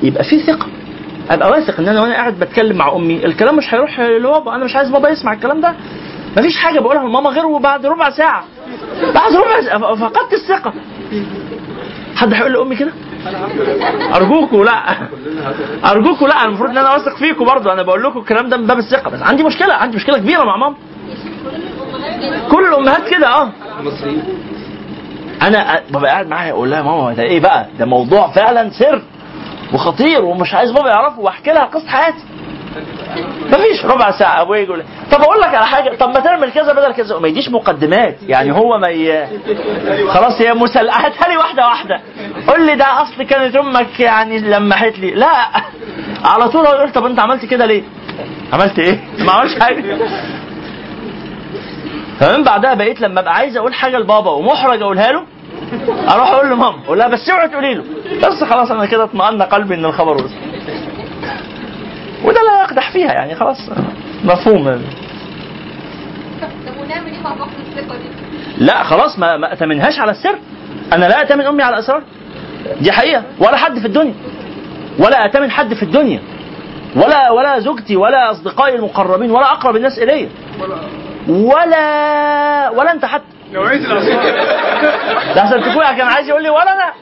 يبقى 0.04 0.24
في 0.24 0.40
ثقة. 0.40 0.68
أبقى 1.30 1.50
واثق 1.52 1.80
إن 1.80 1.88
أنا 1.88 2.02
وأنا 2.02 2.14
قاعد 2.14 2.40
بتكلم 2.40 2.78
مع 2.78 2.96
أمي 2.96 3.26
الكلام 3.26 3.56
مش 3.58 3.74
هيروح 3.74 4.00
لبابا 4.00 4.56
أنا 4.56 4.66
مش 4.66 4.76
عايز 4.76 4.90
بابا 4.90 5.10
يسمع 5.10 5.34
الكلام 5.34 5.62
ده. 5.62 5.74
مفيش 6.38 6.58
حاجة 6.58 6.80
بقولها 6.80 7.04
لماما 7.04 7.30
غير 7.30 7.58
بعد 7.58 7.86
ربع 7.86 8.10
ساعة. 8.10 8.44
بعد 9.16 9.34
ربع 9.36 9.62
ساعة 9.62 9.96
فقدت 9.96 10.34
الثقة. 10.34 10.74
حد 12.18 12.34
هيقول 12.34 12.54
لأمي 12.54 12.76
كده؟ 12.76 12.92
أرجوكوا 14.16 14.66
لا. 14.66 14.98
أرجوكوا 15.92 16.28
لا. 16.28 16.46
المفروض 16.46 16.70
إن 16.70 16.78
أنا 16.78 16.92
واثق 16.94 17.16
فيكم 17.18 17.46
برضه. 17.46 17.74
أنا 17.74 17.82
بقول 17.84 18.04
لكم 18.04 18.20
الكلام 18.20 18.50
ده 18.50 18.58
من 18.58 18.68
باب 18.68 18.78
الثقة. 18.78 19.10
بس 19.10 19.22
عندي 19.22 19.44
مشكلة. 19.44 19.74
عندي 19.74 19.98
مشكلة 19.98 20.18
كبيرة 20.18 20.44
مع 20.44 20.58
ماما. 20.58 20.76
كل 22.52 22.66
الأمهات 22.68 23.08
كده 23.10 23.28
آه. 23.28 23.50
أنا 25.42 25.82
ببقى 25.90 26.12
قاعد 26.12 26.28
معاها 26.28 26.52
أقول 26.52 26.72
لها 26.72 26.82
ماما 26.82 27.14
ده 27.14 27.24
إيه 27.24 27.40
بقى؟ 27.40 27.68
ده 27.80 27.86
موضوع 27.86 28.28
فعلا 28.32 28.70
سر 28.70 29.02
وخطير 29.74 30.26
ومش 30.26 30.54
عايز 30.54 30.72
بابا 30.72 30.90
يعرفه 30.90 31.20
وأحكي 31.20 31.52
لها 31.52 31.64
قصة 31.66 31.88
حياتي. 31.88 32.24
مفيش 33.46 33.86
ربع 33.86 34.12
ساعة. 34.12 34.42
أبويا 34.42 34.60
يقول 34.62 34.84
طب 35.12 35.22
أقول 35.22 35.42
لك 35.42 35.56
على 35.56 35.66
حاجة 35.66 35.96
طب 35.96 36.08
ما 36.10 36.20
تعمل 36.20 36.52
كذا 36.52 36.74
بدل 36.74 36.94
كذا. 36.94 37.16
وما 37.16 37.28
يديش 37.28 37.50
مقدمات. 37.50 38.16
يعني 38.28 38.52
هو 38.54 38.78
ما 38.78 38.88
ي... 38.88 39.28
خلاص 40.08 40.42
هي 40.42 40.54
مسل 40.54 40.90
هاتها 40.90 41.28
لي 41.28 41.38
واحدة 41.38 41.66
واحدة. 41.68 42.02
قول 42.48 42.66
لي 42.66 42.76
ده 42.76 43.02
اصل 43.02 43.24
كانت 43.24 43.56
أمك 43.56 44.00
يعني 44.00 44.40
لمحت 44.40 45.00
لي. 45.00 45.12
لا. 45.12 45.48
على 46.26 46.50
طول 46.50 46.66
أقول 46.66 46.92
طب 46.92 47.06
أنت 47.06 47.20
عملت 47.20 47.46
كده 47.46 47.66
ليه؟ 47.66 47.84
عملت 48.54 48.80
إيه؟ 48.80 49.00
ما 49.20 49.32
عملش 49.32 49.60
حاجة. 49.60 49.98
فمن 52.20 52.44
بعدها 52.44 52.74
بقيت 52.74 53.02
لما 53.02 53.20
أبقى 53.20 53.34
عايز 53.36 53.58
أقول 53.58 53.74
حاجة 53.74 53.98
لبابا 53.98 54.32
ومحرج 54.32 54.82
أقولها 54.82 55.12
له 55.12 55.24
أروح 56.10 56.32
أقول 56.32 56.48
لماما. 56.48 56.78
أقول 56.86 56.98
لها 57.00 57.08
بس 57.08 57.30
اوعي 57.30 57.48
تقولي 57.48 57.74
له. 57.74 57.84
بس 58.24 58.44
خلاص 58.44 58.72
أنا 58.72 58.86
كده 58.86 59.04
اطمأن 59.04 59.42
قلبي 59.42 59.76
إن 59.76 59.86
الخبر 59.86 60.16
وصل. 60.16 60.36
وده 62.24 62.42
لا 62.42 62.62
يقدح 62.64 62.92
فيها 62.92 63.14
يعني 63.14 63.36
خلاص 63.36 63.70
مفهوم. 64.24 64.64
طب 66.42 66.48
ونعمل 66.82 67.12
إيه 67.12 67.22
مع 67.24 67.36
فقد 67.36 67.50
الثقة 67.68 67.98
دي؟ 67.98 68.10
لا 68.66 68.84
خلاص 68.84 69.20
ما 69.20 69.38
ما 69.38 69.54
أتمنهاش 69.54 70.00
على 70.00 70.12
السر. 70.12 70.40
أنا 70.94 71.06
لا 71.06 71.22
أتمن 71.22 71.46
أمي 71.46 71.64
على 71.64 71.74
الأسرار. 71.76 72.04
دي 72.82 72.92
حقيقة. 72.92 73.24
ولا 73.40 73.58
حد 73.58 73.80
في 73.80 73.86
الدنيا. 73.86 74.14
ولا 75.00 75.26
أتمن 75.26 75.52
حد 75.52 75.74
في 75.74 75.84
الدنيا. 75.84 76.20
ولا 76.96 77.32
ولا 77.32 77.60
زوجتي 77.60 77.96
ولا 77.96 78.32
أصدقائي 78.32 78.76
المقربين 78.76 79.32
ولا 79.32 79.52
أقرب 79.52 79.76
الناس 79.76 80.00
الي 80.00 80.30
ولا 81.30 82.70
ولا 82.70 82.92
أنت 82.92 83.06
حتى. 83.06 83.24
نوعية 83.54 83.78
الاسرار 83.78 84.24
ده 85.36 85.42
عشان 85.42 85.62
تكون 85.62 85.84
كان 85.84 86.08
عايز 86.08 86.30
يقول 86.30 86.44
لي 86.44 86.50
ولا 86.50 86.74
أنا. 86.74 86.94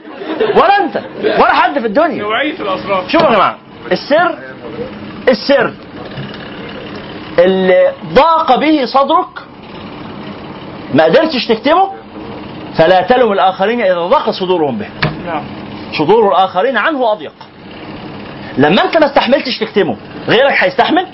ولا 0.55 0.83
أنت. 0.83 1.01
ولا 1.23 1.53
حد 1.53 1.79
في 1.79 1.85
الدنيا. 1.85 2.21
نوعية 2.21 2.59
الأسرار. 2.59 3.07
شوفوا 3.07 3.27
يا 3.27 3.33
جماعة. 3.33 3.57
السر 3.91 4.35
السر. 5.29 5.73
اللي 7.39 7.91
ضاق 8.13 8.55
به 8.59 8.85
صدرك 8.85 9.39
ما 10.93 11.03
قدرتش 11.03 11.47
تكتمه 11.47 11.91
فلا 12.77 13.01
تلم 13.01 13.31
الآخرين 13.31 13.81
إذا 13.81 13.99
ضاق 13.99 14.29
صدورهم 14.29 14.77
به. 14.77 14.87
نعم. 15.25 15.43
صدور 15.97 16.27
الآخرين 16.27 16.77
عنه 16.77 17.11
أضيق. 17.11 17.33
لما 18.57 18.83
أنت 18.83 18.97
ما 18.97 19.05
استحملتش 19.05 19.59
تكتمه 19.59 19.97
غيرك 20.27 20.53
هيستحمل؟ 20.63 21.07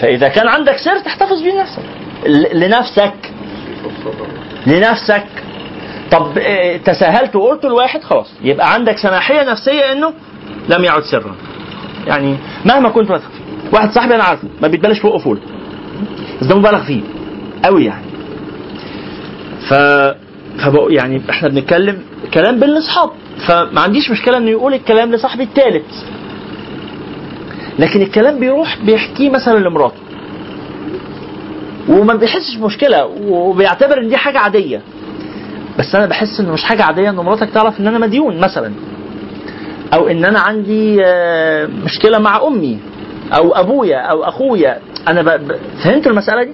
فإذا 0.00 0.28
كان 0.28 0.48
عندك 0.48 0.76
سر 0.76 0.98
تحتفظ 0.98 1.42
بيه 1.42 1.52
لنفسك. 1.52 1.82
لنفسك. 2.54 3.32
لنفسك. 4.66 5.26
طب 6.10 6.38
آه، 6.38 6.76
تساهلت 6.76 7.36
وقلت 7.36 7.64
لواحد 7.64 8.02
خلاص. 8.02 8.32
يبقى 8.42 8.72
عندك 8.74 8.98
سماحية 8.98 9.42
نفسية 9.42 9.92
إنه 9.92 10.12
لم 10.68 10.84
يعد 10.84 11.02
سرا. 11.02 11.36
يعني 12.06 12.36
مهما 12.64 12.88
كنت 12.88 13.10
واثق 13.10 13.30
فيه. 13.30 13.70
واحد 13.72 13.90
صاحبي 13.92 14.14
أنا 14.14 14.24
عارفه 14.24 14.48
ما 14.62 14.68
بيتبلاش 14.68 15.00
فوقه 15.00 15.18
فول. 15.18 15.38
بس 16.40 16.46
ده 16.46 16.58
مبالغ 16.58 16.84
فيه. 16.84 17.00
قوي 17.64 17.84
يعني. 17.84 18.06
ف 19.68 19.74
فبقوا 20.64 20.90
يعني 20.90 21.22
إحنا 21.30 21.48
بنتكلم 21.48 21.98
كلام 22.34 22.60
بين 22.60 22.68
الأصحاب. 22.68 23.10
فما 23.46 23.80
عنديش 23.80 24.10
مشكلة 24.10 24.36
إنه 24.36 24.50
يقول 24.50 24.74
الكلام 24.74 25.12
لصاحبي 25.12 25.42
الثالث 25.42 25.84
لكن 27.78 28.02
الكلام 28.02 28.40
بيروح 28.40 28.76
بيحكيه 28.84 29.30
مثلا 29.30 29.58
لمراته. 29.58 29.96
وما 31.88 32.14
بيحسش 32.14 32.56
بمشكله 32.56 33.06
وبيعتبر 33.28 33.98
إن 33.98 34.08
دي 34.08 34.16
حاجة 34.16 34.38
عادية. 34.38 34.80
بس 35.78 35.94
أنا 35.94 36.06
بحس 36.06 36.40
إنه 36.40 36.52
مش 36.52 36.64
حاجة 36.64 36.82
عادية 36.84 37.10
ان 37.10 37.16
مراتك 37.16 37.50
تعرف 37.50 37.80
إن 37.80 37.86
أنا 37.86 37.98
مديون 37.98 38.40
مثلا. 38.40 38.72
أو 39.94 40.08
إن 40.08 40.24
أنا 40.24 40.38
عندي 40.40 40.98
آه، 41.04 41.66
مشكلة 41.84 42.18
مع 42.18 42.40
أمي 42.46 42.78
أو 43.36 43.52
أبويا 43.54 43.98
أو 43.98 44.24
أخويا. 44.24 44.78
أنا 45.08 45.22
ب... 45.36 45.52
فهمت 45.84 46.06
المسألة 46.06 46.42
دي؟ 46.42 46.52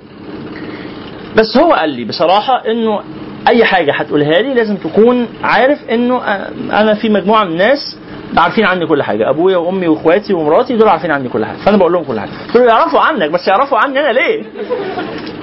بس 1.37 1.57
هو 1.57 1.73
قال 1.73 1.91
لي 1.91 2.05
بصراحة 2.05 2.63
إنه 2.67 3.01
أي 3.49 3.65
حاجة 3.65 3.93
هتقولها 3.95 4.43
لي 4.43 4.55
لازم 4.55 4.77
تكون 4.77 5.29
عارف 5.45 5.79
إنه 5.91 6.17
آه، 6.17 6.49
أنا 6.73 6.95
في 6.95 7.09
مجموعة 7.09 7.45
من 7.45 7.53
الناس 7.53 7.97
عارفين 8.37 8.65
عني 8.65 8.87
كل 8.87 9.03
حاجة. 9.03 9.31
أبويا 9.31 9.57
وأمي 9.57 9.89
وإخواتي 9.89 10.35
ومراتي 10.35 10.77
دول 10.77 10.89
عارفين 10.89 11.11
عني 11.11 11.29
كل 11.29 11.45
حاجة. 11.45 11.57
فأنا 11.57 11.77
بقول 11.77 11.93
لهم 11.93 12.05
كل 12.05 12.21
حاجة. 12.21 12.31
له 12.55 12.65
يعرفوا 12.65 13.01
عنك 13.01 13.31
بس 13.31 13.49
يعرفوا 13.49 13.79
عني 13.79 14.01
أنا 14.01 14.13
ليه؟ 14.13 14.45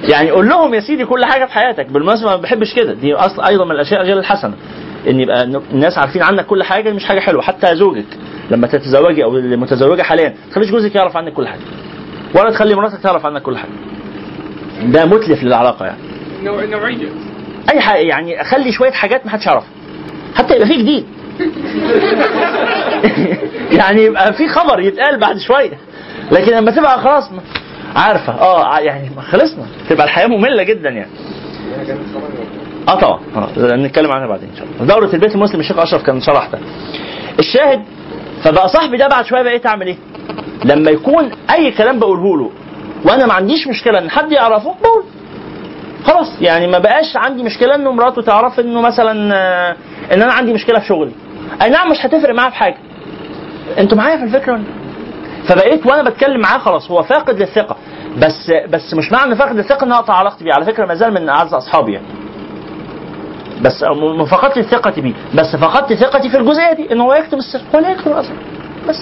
يعني 0.08 0.30
قول 0.30 0.48
لهم 0.48 0.74
يا 0.74 0.80
سيدي 0.80 1.04
كل 1.04 1.24
حاجة 1.24 1.44
في 1.44 1.52
حياتك. 1.52 1.86
بالمناسبة 1.86 2.30
ما 2.30 2.36
بحبش 2.36 2.74
كده. 2.74 2.92
دي 2.92 3.14
أصل 3.14 3.42
أيضا 3.42 3.64
من 3.64 3.70
الأشياء 3.70 4.02
غير 4.02 4.18
الحسنة. 4.18 4.54
إن 5.08 5.20
يبقى 5.20 5.42
الناس 5.72 5.98
عارفين 5.98 6.22
عنك 6.22 6.46
كل 6.46 6.62
حاجة 6.62 6.92
مش 6.92 7.04
حاجة 7.04 7.20
حلوة. 7.20 7.42
حتى 7.42 7.76
زوجك 7.76 8.06
لما 8.50 8.66
تتزوجي 8.66 9.24
أو 9.24 9.36
المتزوجه 9.36 10.02
حاليا 10.02 10.28
ما 10.28 10.34
تخليش 10.50 10.70
جوزك 10.70 10.94
يعرف 10.94 11.16
عنك 11.16 11.32
كل 11.32 11.48
حاجة. 11.48 11.60
ولا 12.34 12.50
تخلي 12.50 12.74
مراتك 12.74 13.00
تعرف 13.00 13.26
عنك 13.26 13.42
كل 13.42 13.56
حاجة. 13.58 13.70
ده 14.82 15.04
متلف 15.06 15.42
للعلاقة 15.42 15.86
يعني. 15.86 15.98
نوع- 16.42 16.64
نوعية. 16.64 17.08
أي 17.72 17.80
حاجة 17.80 17.98
يعني 18.00 18.44
خلي 18.44 18.72
شوية 18.72 18.90
حاجات 18.90 19.26
ما 19.26 19.32
حدش 19.32 19.46
يعرفها. 19.46 19.68
حتى 20.34 20.54
يبقى 20.54 20.66
في 20.68 20.76
جديد. 20.76 21.06
يعني 23.78 24.02
يبقى 24.04 24.32
في 24.32 24.48
خبر 24.48 24.80
يتقال 24.80 25.20
بعد 25.20 25.38
شوية. 25.38 25.78
لكن 26.32 26.52
لما 26.52 26.70
تبقى 26.70 27.00
خلاص 27.00 27.30
عارفة. 27.96 28.32
آه 28.32 28.78
يعني 28.78 29.10
ما 29.16 29.22
خلصنا. 29.22 29.66
تبقى 29.88 30.04
الحياة 30.04 30.26
مملة 30.26 30.62
جدا 30.62 30.88
يعني. 30.90 31.10
آه 32.90 33.00
طبعا. 33.00 33.20
آه 33.36 33.76
نتكلم 33.76 34.12
عنها 34.12 34.26
بعدين 34.26 34.48
إن 34.48 34.56
شاء 34.56 34.66
الله. 34.66 34.94
دورة 34.94 35.14
البيت 35.14 35.34
المسلم 35.34 35.60
الشيخ 35.60 35.78
أشرف 35.78 36.02
كان 36.02 36.20
شرح 36.20 36.46
ده 36.52 36.58
الشاهد 37.38 37.82
فبقى 38.44 38.68
صاحبي 38.68 38.96
ده 38.96 39.08
بعد 39.08 39.24
شوية 39.24 39.42
بقيت 39.42 39.66
أعمل 39.66 39.86
إيه؟ 39.86 39.96
لما 40.64 40.90
يكون 40.90 41.30
أي 41.50 41.70
كلام 41.70 41.98
بقوله 41.98 42.36
له 42.38 42.50
وأنا 43.04 43.26
ما 43.26 43.32
عنديش 43.34 43.66
مشكلة 43.68 43.98
إن 43.98 44.10
حد 44.10 44.32
يعرفه 44.32 44.74
بقول. 44.82 45.04
خلاص 46.04 46.26
يعني 46.40 46.66
ما 46.66 46.78
بقاش 46.78 47.16
عندي 47.16 47.42
مشكلة 47.42 47.74
إنه 47.74 47.92
مراته 47.92 48.22
تعرف 48.22 48.60
إنه 48.60 48.80
مثلا 48.80 49.34
آه، 49.34 49.76
إن 50.14 50.22
أنا 50.22 50.32
عندي 50.32 50.52
مشكلة 50.52 50.78
في 50.78 50.86
شغلي. 50.86 51.12
أي 51.62 51.70
نعم 51.70 51.90
مش 51.90 51.96
هتفرق 52.06 52.34
معاه 52.34 52.50
في 52.50 52.56
حاجة. 52.56 52.76
أنتوا 53.78 53.98
معايا 53.98 54.16
في 54.16 54.24
الفكرة 54.24 54.52
ولا؟ 54.52 54.62
لا؟ 54.62 54.68
فبقيت 55.48 55.86
وأنا 55.86 56.10
بتكلم 56.10 56.40
معاه 56.40 56.58
خلاص 56.58 56.90
هو 56.90 57.02
فاقد 57.02 57.38
للثقة. 57.40 57.76
بس 58.18 58.52
بس 58.68 58.94
مش 58.94 59.12
معنى 59.12 59.36
فاقد 59.36 59.58
الثقه 59.58 59.84
إن 59.84 59.92
أقطع 59.92 60.14
علاقتي 60.14 60.44
بيه. 60.44 60.52
على 60.52 60.64
فكرة 60.64 60.86
ما 60.86 60.94
زال 60.94 61.14
من 61.14 61.28
أعز 61.28 61.54
أصحابي 61.54 61.92
يعني. 61.92 62.06
بس 63.64 63.84
فقدت 64.30 64.60
ثقتي 64.60 65.00
بيه 65.00 65.12
بس 65.34 65.56
فقدت 65.56 65.92
ثقتي 65.92 66.28
في 66.28 66.38
الجزئية 66.38 66.72
دي 66.72 66.92
إن 66.92 67.00
هو 67.00 67.14
يكتب 67.14 67.38
السر. 67.38 67.60
هو 67.74 67.80
لا 67.80 67.90
يكتب 67.90 68.06
الاسرار 68.06 68.38
بس. 68.88 68.96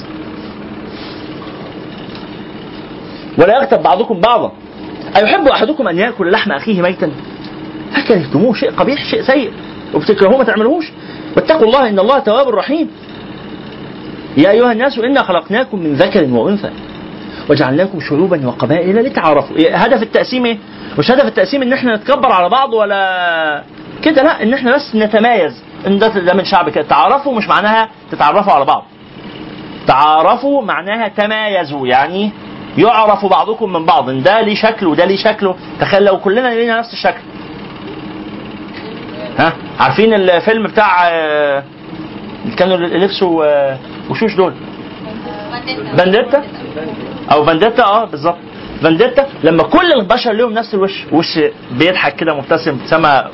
ولا 3.39 3.57
يغتب 3.57 3.83
بعضكم 3.83 4.21
بعضا. 4.21 4.53
أيحب 5.17 5.49
أحدكم 5.49 5.89
أن 5.89 5.99
يأكل 5.99 6.31
لحم 6.31 6.53
أخيه 6.53 6.83
ميتا؟ 6.83 7.11
فكرهتموه 7.97 8.55
شيء 8.55 8.71
قبيح 8.71 9.05
شيء 9.05 9.23
سيء؟ 9.23 9.53
وبتكرهوه 9.95 10.39
ما 10.39 10.45
تعملوهوش؟ 10.45 10.93
واتقوا 11.37 11.67
الله 11.67 11.89
إن 11.89 11.99
الله 11.99 12.19
تواب 12.19 12.49
رحيم. 12.49 12.91
يا 14.37 14.51
أيها 14.51 14.73
الناس 14.73 14.99
إنا 14.99 15.23
خلقناكم 15.23 15.79
من 15.79 15.95
ذكر 15.95 16.25
وأنثى. 16.25 16.71
وجعلناكم 17.51 18.01
شعوبا 18.01 18.47
وقبائل 18.47 18.97
لتعارفوا. 18.97 19.57
هدف 19.71 20.03
التقسيم 20.03 20.47
إيه؟ 20.47 20.59
مش 20.99 21.11
هدف 21.11 21.25
التقسيم 21.25 21.63
إن 21.63 21.73
إحنا 21.73 21.97
نتكبر 21.97 22.33
على 22.33 22.49
بعض 22.49 22.73
ولا 22.73 23.63
كده 24.05 24.23
لا 24.23 24.43
إن 24.43 24.55
إحنا 24.55 24.75
بس 24.75 24.95
نتمايز. 24.95 25.63
إن 25.87 25.99
ده 25.99 26.09
ده 26.09 26.35
من 26.35 26.45
شعب 26.45 26.71
كده. 26.71 26.85
تعارفوا 26.85 27.35
مش 27.35 27.49
معناها 27.49 27.89
تتعرفوا 28.11 28.53
على 28.53 28.65
بعض. 28.65 28.85
تعارفوا 29.87 30.63
معناها 30.63 31.09
تمايزوا. 31.09 31.87
يعني 31.87 32.31
يعرف 32.79 33.27
بعضكم 33.27 33.73
من 33.73 33.87
بعض. 33.87 34.09
إن 34.11 34.23
ده 34.23 34.41
ليه 34.41 34.55
شكل 34.55 34.87
وده 34.87 35.05
ليه 35.05 35.17
شكله 35.17 35.55
تخيل 35.81 36.05
لو 36.05 36.19
كلنا 36.21 36.49
لينا 36.49 36.79
نفس 36.79 36.93
الشكل. 36.93 37.21
ها؟ 39.39 39.53
عارفين 39.81 40.15
الفيلم 40.15 40.67
بتاع 40.67 41.09
آه، 41.09 41.63
اللي 42.45 42.57
كانوا 42.57 42.77
لبسوا 42.77 43.45
آه، 43.45 43.79
وشوش 44.11 44.35
دول؟ 44.35 44.55
Vendetta. 45.97 46.43
أو 47.33 47.45
Vendetta 47.45 47.85
آه 47.85 48.05
بالظبط. 48.05 48.37
Vendetta 48.83 49.27
لما 49.45 49.63
كل 49.63 49.93
البشر 49.93 50.33
لهم 50.33 50.53
نفس 50.53 50.75
الوش 50.75 51.05
وش 51.13 51.39
بيضحك 51.71 52.17
كده 52.17 52.35
مبتسم 52.35 52.79
سما 52.87 53.31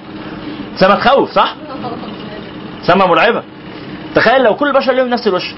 سما 0.77 0.95
تخوف 0.95 1.31
صح؟ 1.33 1.55
سما 2.83 3.07
مرعبة 3.07 3.43
تخيل 4.15 4.43
لو 4.43 4.55
كل 4.57 4.67
البشر 4.69 4.93
لهم 4.93 5.09
نفس 5.09 5.27
الوش 5.27 5.55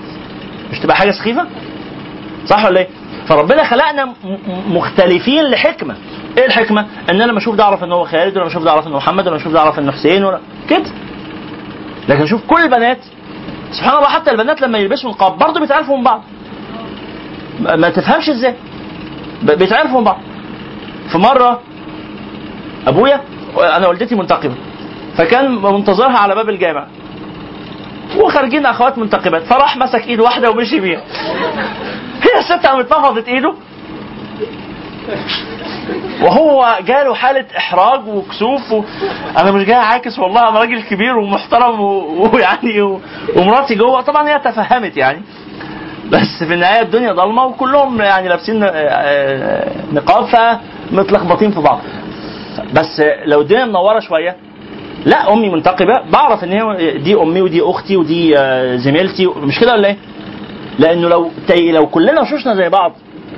مش 0.72 0.78
تبقى 0.78 0.96
حاجة 0.96 1.10
سخيفة؟ 1.10 1.46
صح 2.46 2.64
ولا 2.64 2.80
إيه؟ 2.80 2.88
فربنا 3.28 3.64
خلقنا 3.64 4.12
مختلفين 4.68 5.44
لحكمة 5.44 5.96
إيه 6.38 6.46
الحكمة؟ 6.46 6.80
إن 7.10 7.20
أنا 7.20 7.24
لما 7.24 7.38
أشوف 7.38 7.54
ده 7.54 7.64
أعرف 7.64 7.84
إن 7.84 7.92
هو 7.92 8.04
خالد 8.04 8.36
ولا 8.36 8.46
أشوف 8.46 8.62
ده 8.62 8.70
أعرف 8.70 8.86
انه 8.86 8.96
محمد 8.96 9.26
ولا 9.28 9.36
أشوف 9.36 9.52
ده 9.52 9.60
أعرف 9.60 9.78
انه 9.78 9.92
حسين 9.92 10.24
ولا 10.24 10.40
كده 10.68 10.84
لكن 12.08 12.22
أشوف 12.22 12.46
كل 12.46 12.62
البنات 12.62 12.98
سبحان 13.72 13.96
الله 13.96 14.08
حتى 14.08 14.30
البنات 14.30 14.60
لما 14.62 14.78
يلبسوا 14.78 15.10
نقاب 15.10 15.38
برضه 15.38 15.60
بيتعرفوا 15.60 15.96
من 15.96 16.04
بعض 16.04 16.22
ما 17.60 17.88
تفهمش 17.88 18.28
إزاي 18.30 18.54
بيتعرفوا 19.42 19.98
من 19.98 20.04
بعض 20.04 20.18
في 21.12 21.18
مرة 21.18 21.60
أبويا 22.86 23.20
أنا 23.76 23.88
والدتي 23.88 24.14
منتقبة 24.14 24.54
فكان 25.18 25.54
منتظرها 25.62 26.18
على 26.18 26.34
باب 26.34 26.48
الجامع. 26.48 26.86
وخارجين 28.18 28.66
أخوات 28.66 28.98
منتقبات. 28.98 29.42
فراح 29.42 29.76
مسك 29.76 30.06
إيد 30.08 30.20
واحدة 30.20 30.50
ومشي 30.50 30.80
بيها. 30.80 31.00
هي 32.22 32.38
الست 32.38 32.66
قامت 32.66 32.92
نفضت 32.92 33.28
إيده. 33.28 33.54
وهو 36.22 36.78
جاله 36.86 37.14
حالة 37.14 37.44
إحراج 37.58 38.08
وكسوف 38.08 38.72
و... 38.72 38.82
أنا 39.38 39.52
مش 39.52 39.64
جاي 39.64 39.74
عاكس 39.76 40.18
والله 40.18 40.48
أنا 40.48 40.58
راجل 40.60 40.82
كبير 40.82 41.18
ومحترم 41.18 41.80
و- 41.80 42.30
ويعني 42.34 42.80
و... 42.82 43.00
ومراتي 43.36 43.74
جوه. 43.74 44.00
طبعا 44.00 44.28
هي 44.28 44.38
تفهمت 44.38 44.96
يعني. 44.96 45.22
بس 46.10 46.44
في 46.48 46.54
النهاية 46.54 46.82
الدنيا 46.82 47.12
ضلمة 47.12 47.44
وكلهم 47.44 48.00
يعني 48.00 48.28
لابسين 48.28 48.62
آه، 48.62 48.68
آه، 48.68 49.70
نقاب 49.92 50.24
فمتلخبطين 50.24 51.50
في 51.50 51.60
بعض. 51.60 51.80
بس 52.72 53.02
لو 53.24 53.40
الدنيا 53.40 53.64
منورة 53.64 54.00
شوية 54.00 54.36
لا 55.06 55.32
أمي 55.32 55.48
منتقبة. 55.48 55.92
بعرف 56.12 56.44
إن 56.44 56.52
هي 56.52 56.98
دي 56.98 57.14
أمي 57.14 57.40
ودي 57.40 57.62
أختي 57.62 57.96
ودي 57.96 58.38
آه، 58.38 58.76
زميلتي. 58.76 59.26
مش 59.26 59.58
كده 59.60 59.72
ولا 59.72 59.88
إيه؟ 59.88 59.96
لأنه 60.78 61.08
لو 61.08 61.30
لو 61.50 61.86
كلنا 61.86 62.20
وشوشنا 62.20 62.54
زي 62.54 62.68
بعض 62.68 62.92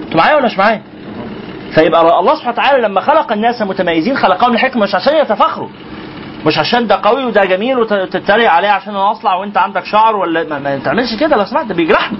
أنتوا 0.04 0.20
معايا 0.20 0.36
ولا 0.36 0.46
مش 0.46 0.58
معايا؟ 0.58 0.82
فيبقى 1.74 2.00
الله 2.20 2.34
سبحانه 2.34 2.52
وتعالى 2.52 2.82
لما 2.82 3.00
خلق 3.00 3.32
الناس 3.32 3.62
متميزين 3.62 4.16
خلقهم 4.16 4.54
لحكمة 4.54 4.82
مش 4.82 4.94
عشان 4.94 5.16
يتفاخروا. 5.16 5.68
مش 6.46 6.58
عشان 6.58 6.86
ده 6.86 7.00
قوي 7.02 7.24
وده 7.24 7.44
جميل 7.44 7.78
وتتريق 7.78 8.50
عليه 8.50 8.68
عشان 8.68 8.94
أنا 8.94 9.10
أصلع 9.12 9.34
وأنت 9.34 9.58
عندك 9.58 9.84
شعر 9.84 10.16
ولا 10.16 10.44
ما, 10.44 10.58
ما 10.58 10.78
تعملش 10.78 11.14
كده. 11.20 11.36
لو 11.36 11.44
سمحت 11.44 11.72
بيجرحني 11.72 12.18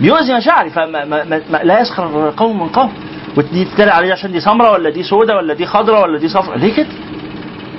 بيؤذي 0.00 0.34
مشاعري. 0.34 0.70
فما 0.70 1.04
ما 1.04 1.24
ما 1.24 1.60
لا 1.62 1.80
يسخر 1.80 2.32
قوم 2.36 2.62
من 2.62 2.68
قوم. 2.68 2.92
ودي 3.36 3.64
تتريق 3.64 3.94
عليه 3.94 4.12
عشان 4.12 4.32
دي 4.32 4.40
سمراء 4.40 4.72
ولا 4.72 4.90
دي 4.90 5.02
سوداء 5.02 5.36
ولا 5.36 5.54
دي 5.54 5.66
خضراء 5.66 6.02
ولا 6.02 6.18
دي 6.18 6.28
صفراء 6.28 6.58
ليه 6.58 6.74
كده؟ 6.76 6.86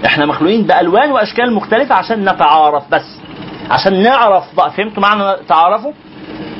إحنا 0.06 0.26
مخلوقين 0.26 0.64
بألوان 0.64 1.12
وأشكال 1.12 1.54
مختلفة 1.54 1.96
عشان 1.96 2.30
نتعارف 2.30 2.84
بس. 2.92 3.20
عشان 3.72 4.04
نعرف 4.04 4.44
بقى. 4.58 4.72
فهمتوا 4.72 5.04
معنى 5.04 5.38
تعارفوا؟ 5.48 5.92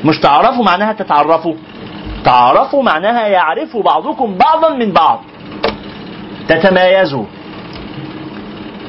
مش 0.04 0.18
تعارفوا 0.20 0.64
معناها 0.64 0.92
تتعرفوا. 0.92 1.54
تعارفوا 2.24 2.82
معناها 2.82 3.26
يعرف 3.26 3.76
بعضكم 3.76 4.38
بعضا 4.38 4.74
من 4.74 4.92
بعض. 4.92 5.22
تتمايزوا. 6.48 7.24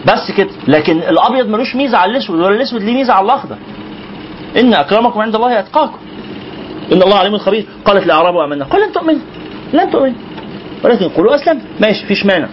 بس 0.06 0.32
كده. 0.38 0.50
لكن 0.68 0.98
الأبيض 0.98 1.48
ملوش 1.48 1.76
ميزة 1.76 1.98
على 1.98 2.12
الأسود 2.12 2.40
ولا 2.40 2.56
الأسود 2.56 2.82
ليه 2.82 2.94
ميزة 2.94 3.14
على 3.14 3.26
الأخضر. 3.26 3.58
إن 4.58 4.74
أكرمكم 4.74 5.22
عند 5.22 5.36
الله 5.36 5.60
أتقاكم. 5.60 5.98
إن 6.92 7.02
الله 7.02 7.18
عليم 7.18 7.38
خبير. 7.38 7.66
قالت 7.86 8.06
الاعراب 8.06 8.38
آمنا. 8.38 8.66
قال 8.66 8.82
لن 8.82 8.92
تؤمنوا. 8.92 9.22
لن 9.74 9.92
تؤمنوا. 9.92 10.18
ولكن 10.84 11.10
قولوا 11.10 11.36
اسلم 11.36 11.62
ماشي 11.80 12.06
فيش 12.06 12.26
مانع. 12.26 12.48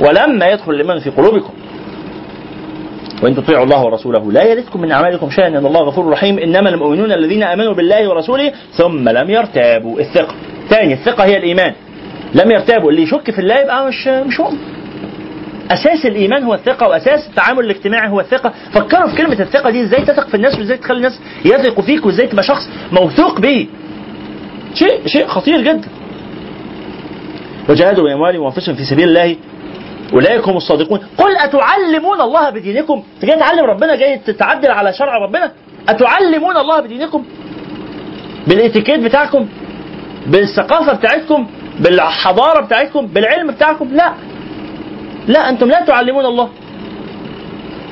ولما 0.00 0.46
يدخل 0.48 0.72
الإيمان 0.72 0.98
في 0.98 1.10
قلوبكم 1.10 1.52
وإن 3.22 3.36
تطيعوا 3.36 3.64
الله 3.64 3.84
ورسوله 3.84 4.32
لا 4.32 4.42
يلدكم 4.44 4.80
من 4.80 4.92
أعمالكم 4.92 5.30
شيئا 5.30 5.46
إن 5.48 5.66
الله 5.66 5.80
غفور 5.80 6.10
رحيم 6.10 6.38
إنما 6.38 6.68
المؤمنون 6.70 7.12
الذين 7.12 7.42
آمنوا 7.42 7.74
بالله 7.74 8.08
ورسوله 8.08 8.52
ثم 8.72 9.08
لم 9.08 9.30
يرتابوا. 9.30 10.00
الثقة. 10.00 10.34
ثاني 10.68 10.92
الثقة 10.92 11.24
هي 11.24 11.36
الإيمان. 11.36 11.72
لم 12.34 12.50
يرتابوا. 12.50 12.90
اللي 12.90 13.02
يشك 13.02 13.30
في 13.30 13.38
الله 13.38 13.58
يبقى 13.60 13.86
مش 13.88 14.06
مش 14.08 14.40
مؤمن 14.40 14.58
أساس 15.70 16.06
الإيمان 16.06 16.42
هو 16.42 16.54
الثقة 16.54 16.88
وأساس 16.88 17.28
التعامل 17.28 17.64
الاجتماعي 17.64 18.08
هو 18.08 18.20
الثقة. 18.20 18.52
فكروا 18.72 19.06
في 19.08 19.16
كلمة 19.16 19.40
الثقة 19.40 19.70
دي 19.70 19.82
إزاي 19.82 20.02
تثق 20.02 20.28
في 20.28 20.34
الناس 20.34 20.58
وإزاي 20.58 20.76
تخلي 20.76 20.96
الناس 20.96 21.20
يثقوا 21.44 21.82
فيك 21.84 22.06
وإزاي 22.06 22.26
تبقى 22.26 22.42
شخص 22.42 22.68
موثوق 22.92 23.40
به 23.40 23.66
شيء 24.74 25.06
شيء 25.06 25.26
خطير 25.26 25.60
جدا. 25.60 25.88
وجاهدوا 27.68 28.04
بأموالهم 28.04 28.42
وأنفسهم 28.42 28.74
في 28.74 28.84
سبيل 28.84 29.08
الله. 29.08 29.36
أولئك 30.12 30.48
هم 30.48 30.56
الصادقون. 30.56 30.98
قل 31.18 31.36
أتعلمون 31.36 32.20
الله 32.20 32.50
بدينكم؟ 32.50 33.02
أنت 33.14 33.24
جاي 33.24 33.38
تعلم 33.38 33.64
ربنا؟ 33.64 33.94
جاي 33.96 34.18
تتعدل 34.18 34.70
على 34.70 34.92
شرع 34.92 35.18
ربنا؟ 35.18 35.52
أتعلمون 35.88 36.56
الله 36.56 36.80
بدينكم؟ 36.80 37.24
بالإتيكيت 38.46 39.00
بتاعكم؟ 39.00 39.48
بالثقافة 40.26 40.92
بتاعتكم؟ 40.92 41.46
بالحضارة 41.80 42.60
بتاعتكم؟ 42.60 43.06
بالعلم 43.06 43.50
بتاعكم؟ 43.50 43.88
لا. 43.92 44.12
لا 45.28 45.48
أنتم 45.48 45.68
لا 45.68 45.80
تعلمون 45.80 46.26
الله. 46.26 46.48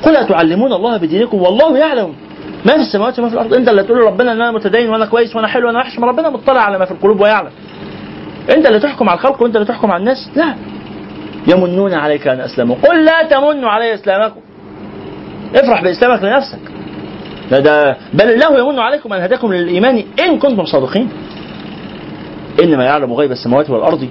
قل 0.03 0.15
أتعلمون 0.15 0.73
الله 0.73 0.97
بدينكم؟ 0.97 1.41
والله 1.41 1.77
يعلم. 1.77 2.13
ما 2.65 2.73
في 2.73 2.81
السماوات 2.81 3.19
وما 3.19 3.29
في 3.29 3.33
الأرض. 3.33 3.53
أنت 3.53 3.69
اللي 3.69 3.83
تقول 3.83 3.97
لربنا 3.97 4.31
إن 4.31 4.41
أنا 4.41 4.51
متدين 4.51 4.89
وأنا 4.89 5.05
كويس 5.05 5.35
وأنا 5.35 5.47
حلو 5.47 5.67
وأنا 5.67 5.79
وحش 5.79 5.99
ما 5.99 6.07
ربنا 6.07 6.29
مطلع 6.29 6.61
على 6.61 6.79
ما 6.79 6.85
في 6.85 6.91
القلوب 6.91 7.21
ويعلم. 7.21 7.49
أنت 8.49 8.67
اللي 8.67 8.79
تحكم 8.79 9.09
على 9.09 9.17
الخلق 9.17 9.41
وأنت 9.41 9.55
اللي 9.55 9.67
تحكم 9.67 9.91
على 9.91 9.99
الناس؟ 9.99 10.29
لا. 10.35 10.55
يمنون 11.47 11.93
عليك 11.93 12.27
أن 12.27 12.39
أسلموا. 12.39 12.75
قل 12.75 13.05
لا 13.05 13.23
تمنوا 13.23 13.69
علي 13.69 13.93
إسلامكم. 13.93 14.39
افرح 15.55 15.83
بإسلامك 15.83 16.23
لنفسك. 16.23 16.59
لا 17.51 17.59
ده 17.59 17.97
بل 18.13 18.31
الله 18.33 18.59
يمن 18.59 18.79
عليكم 18.79 19.13
أن 19.13 19.21
هداكم 19.21 19.53
للإيمان 19.53 20.03
إن 20.19 20.39
كنتم 20.39 20.65
صادقين. 20.65 21.09
إنما 22.63 22.83
يعلم 22.83 23.13
غيب 23.13 23.31
السماوات 23.31 23.69
والأرض. 23.69 24.07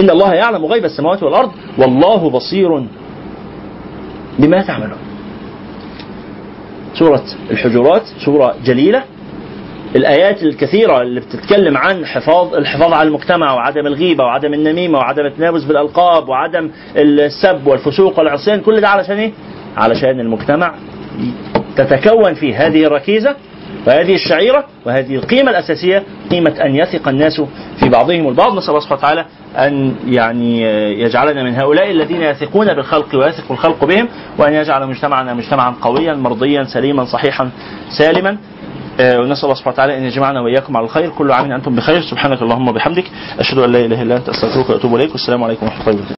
إن 0.00 0.10
الله 0.10 0.34
يعلم 0.34 0.64
غيب 0.66 0.84
السماوات 0.84 1.22
والأرض. 1.22 1.50
والله 1.78 2.30
بصير 2.30 2.86
بما 4.38 4.62
تعملون. 4.62 4.98
سورة 6.94 7.24
الحجرات 7.50 8.02
سورة 8.24 8.54
جليلة. 8.64 9.02
الآيات 9.96 10.42
الكثيرة 10.42 11.02
اللي 11.02 11.20
بتتكلم 11.20 11.76
عن 11.76 12.06
حفاظ 12.06 12.54
الحفاظ 12.54 12.92
على 12.92 13.08
المجتمع 13.08 13.54
وعدم 13.54 13.86
الغيبة 13.86 14.24
وعدم 14.24 14.54
النميمة 14.54 14.98
وعدم 14.98 15.26
التنابز 15.26 15.64
بالألقاب 15.64 16.28
وعدم 16.28 16.70
السب 16.96 17.66
والفسوق 17.66 18.18
والعصيان 18.18 18.60
كل 18.60 18.80
ده 18.80 18.88
علشان 18.88 19.16
إيه؟ 19.16 19.32
علشان 19.76 20.20
المجتمع 20.20 20.74
تتكون 21.76 22.34
فيه 22.34 22.66
هذه 22.66 22.84
الركيزة 22.84 23.36
وهذه 23.86 24.14
الشعيرة 24.14 24.64
وهذه 24.86 25.14
القيمة 25.16 25.50
الأساسية 25.50 26.02
قيمة 26.30 26.54
أن 26.64 26.76
يثق 26.76 27.08
الناس 27.08 27.40
في 27.80 27.88
بعضهم 27.88 28.28
البعض 28.28 28.56
نسأل 28.56 28.68
الله 28.68 28.80
سبحانه 28.80 28.98
وتعالى 29.00 29.24
أن 29.56 29.94
يعني 30.08 30.62
يجعلنا 31.02 31.42
من 31.42 31.54
هؤلاء 31.54 31.90
الذين 31.90 32.22
يثقون 32.22 32.66
بالخلق 32.74 33.14
ويثق 33.14 33.52
الخلق 33.52 33.84
بهم 33.84 34.08
وأن 34.38 34.52
يجعل 34.52 34.86
مجتمعنا 34.86 35.34
مجتمعا 35.34 35.74
قويا 35.82 36.14
مرضيا 36.14 36.64
سليما 36.64 37.04
صحيحا 37.04 37.50
سالما 37.98 38.36
آه، 39.00 39.18
ونسأل 39.18 39.44
الله 39.44 39.54
سبحانه 39.54 39.74
وتعالى 39.74 39.98
أن 39.98 40.02
يجمعنا 40.02 40.40
وإياكم 40.40 40.76
على 40.76 40.84
الخير. 40.84 41.10
كل 41.10 41.32
عام 41.32 41.52
أنتم 41.52 41.74
بخير. 41.74 42.00
سبحانك 42.00 42.42
اللهم 42.42 42.68
وبحمدك. 42.68 43.04
أشهد 43.38 43.58
أن 43.58 43.72
لا 43.72 43.84
إله 43.84 44.02
إلا 44.02 44.16
أنت 44.16 44.28
أستغفرك 44.28 44.70
وأتوب 44.70 44.94
إليك. 44.94 45.10
والسلام 45.12 45.44
عليكم 45.44 45.66
ورحمة 45.66 45.80
الله 45.80 45.94
وبركاته. 45.94 46.17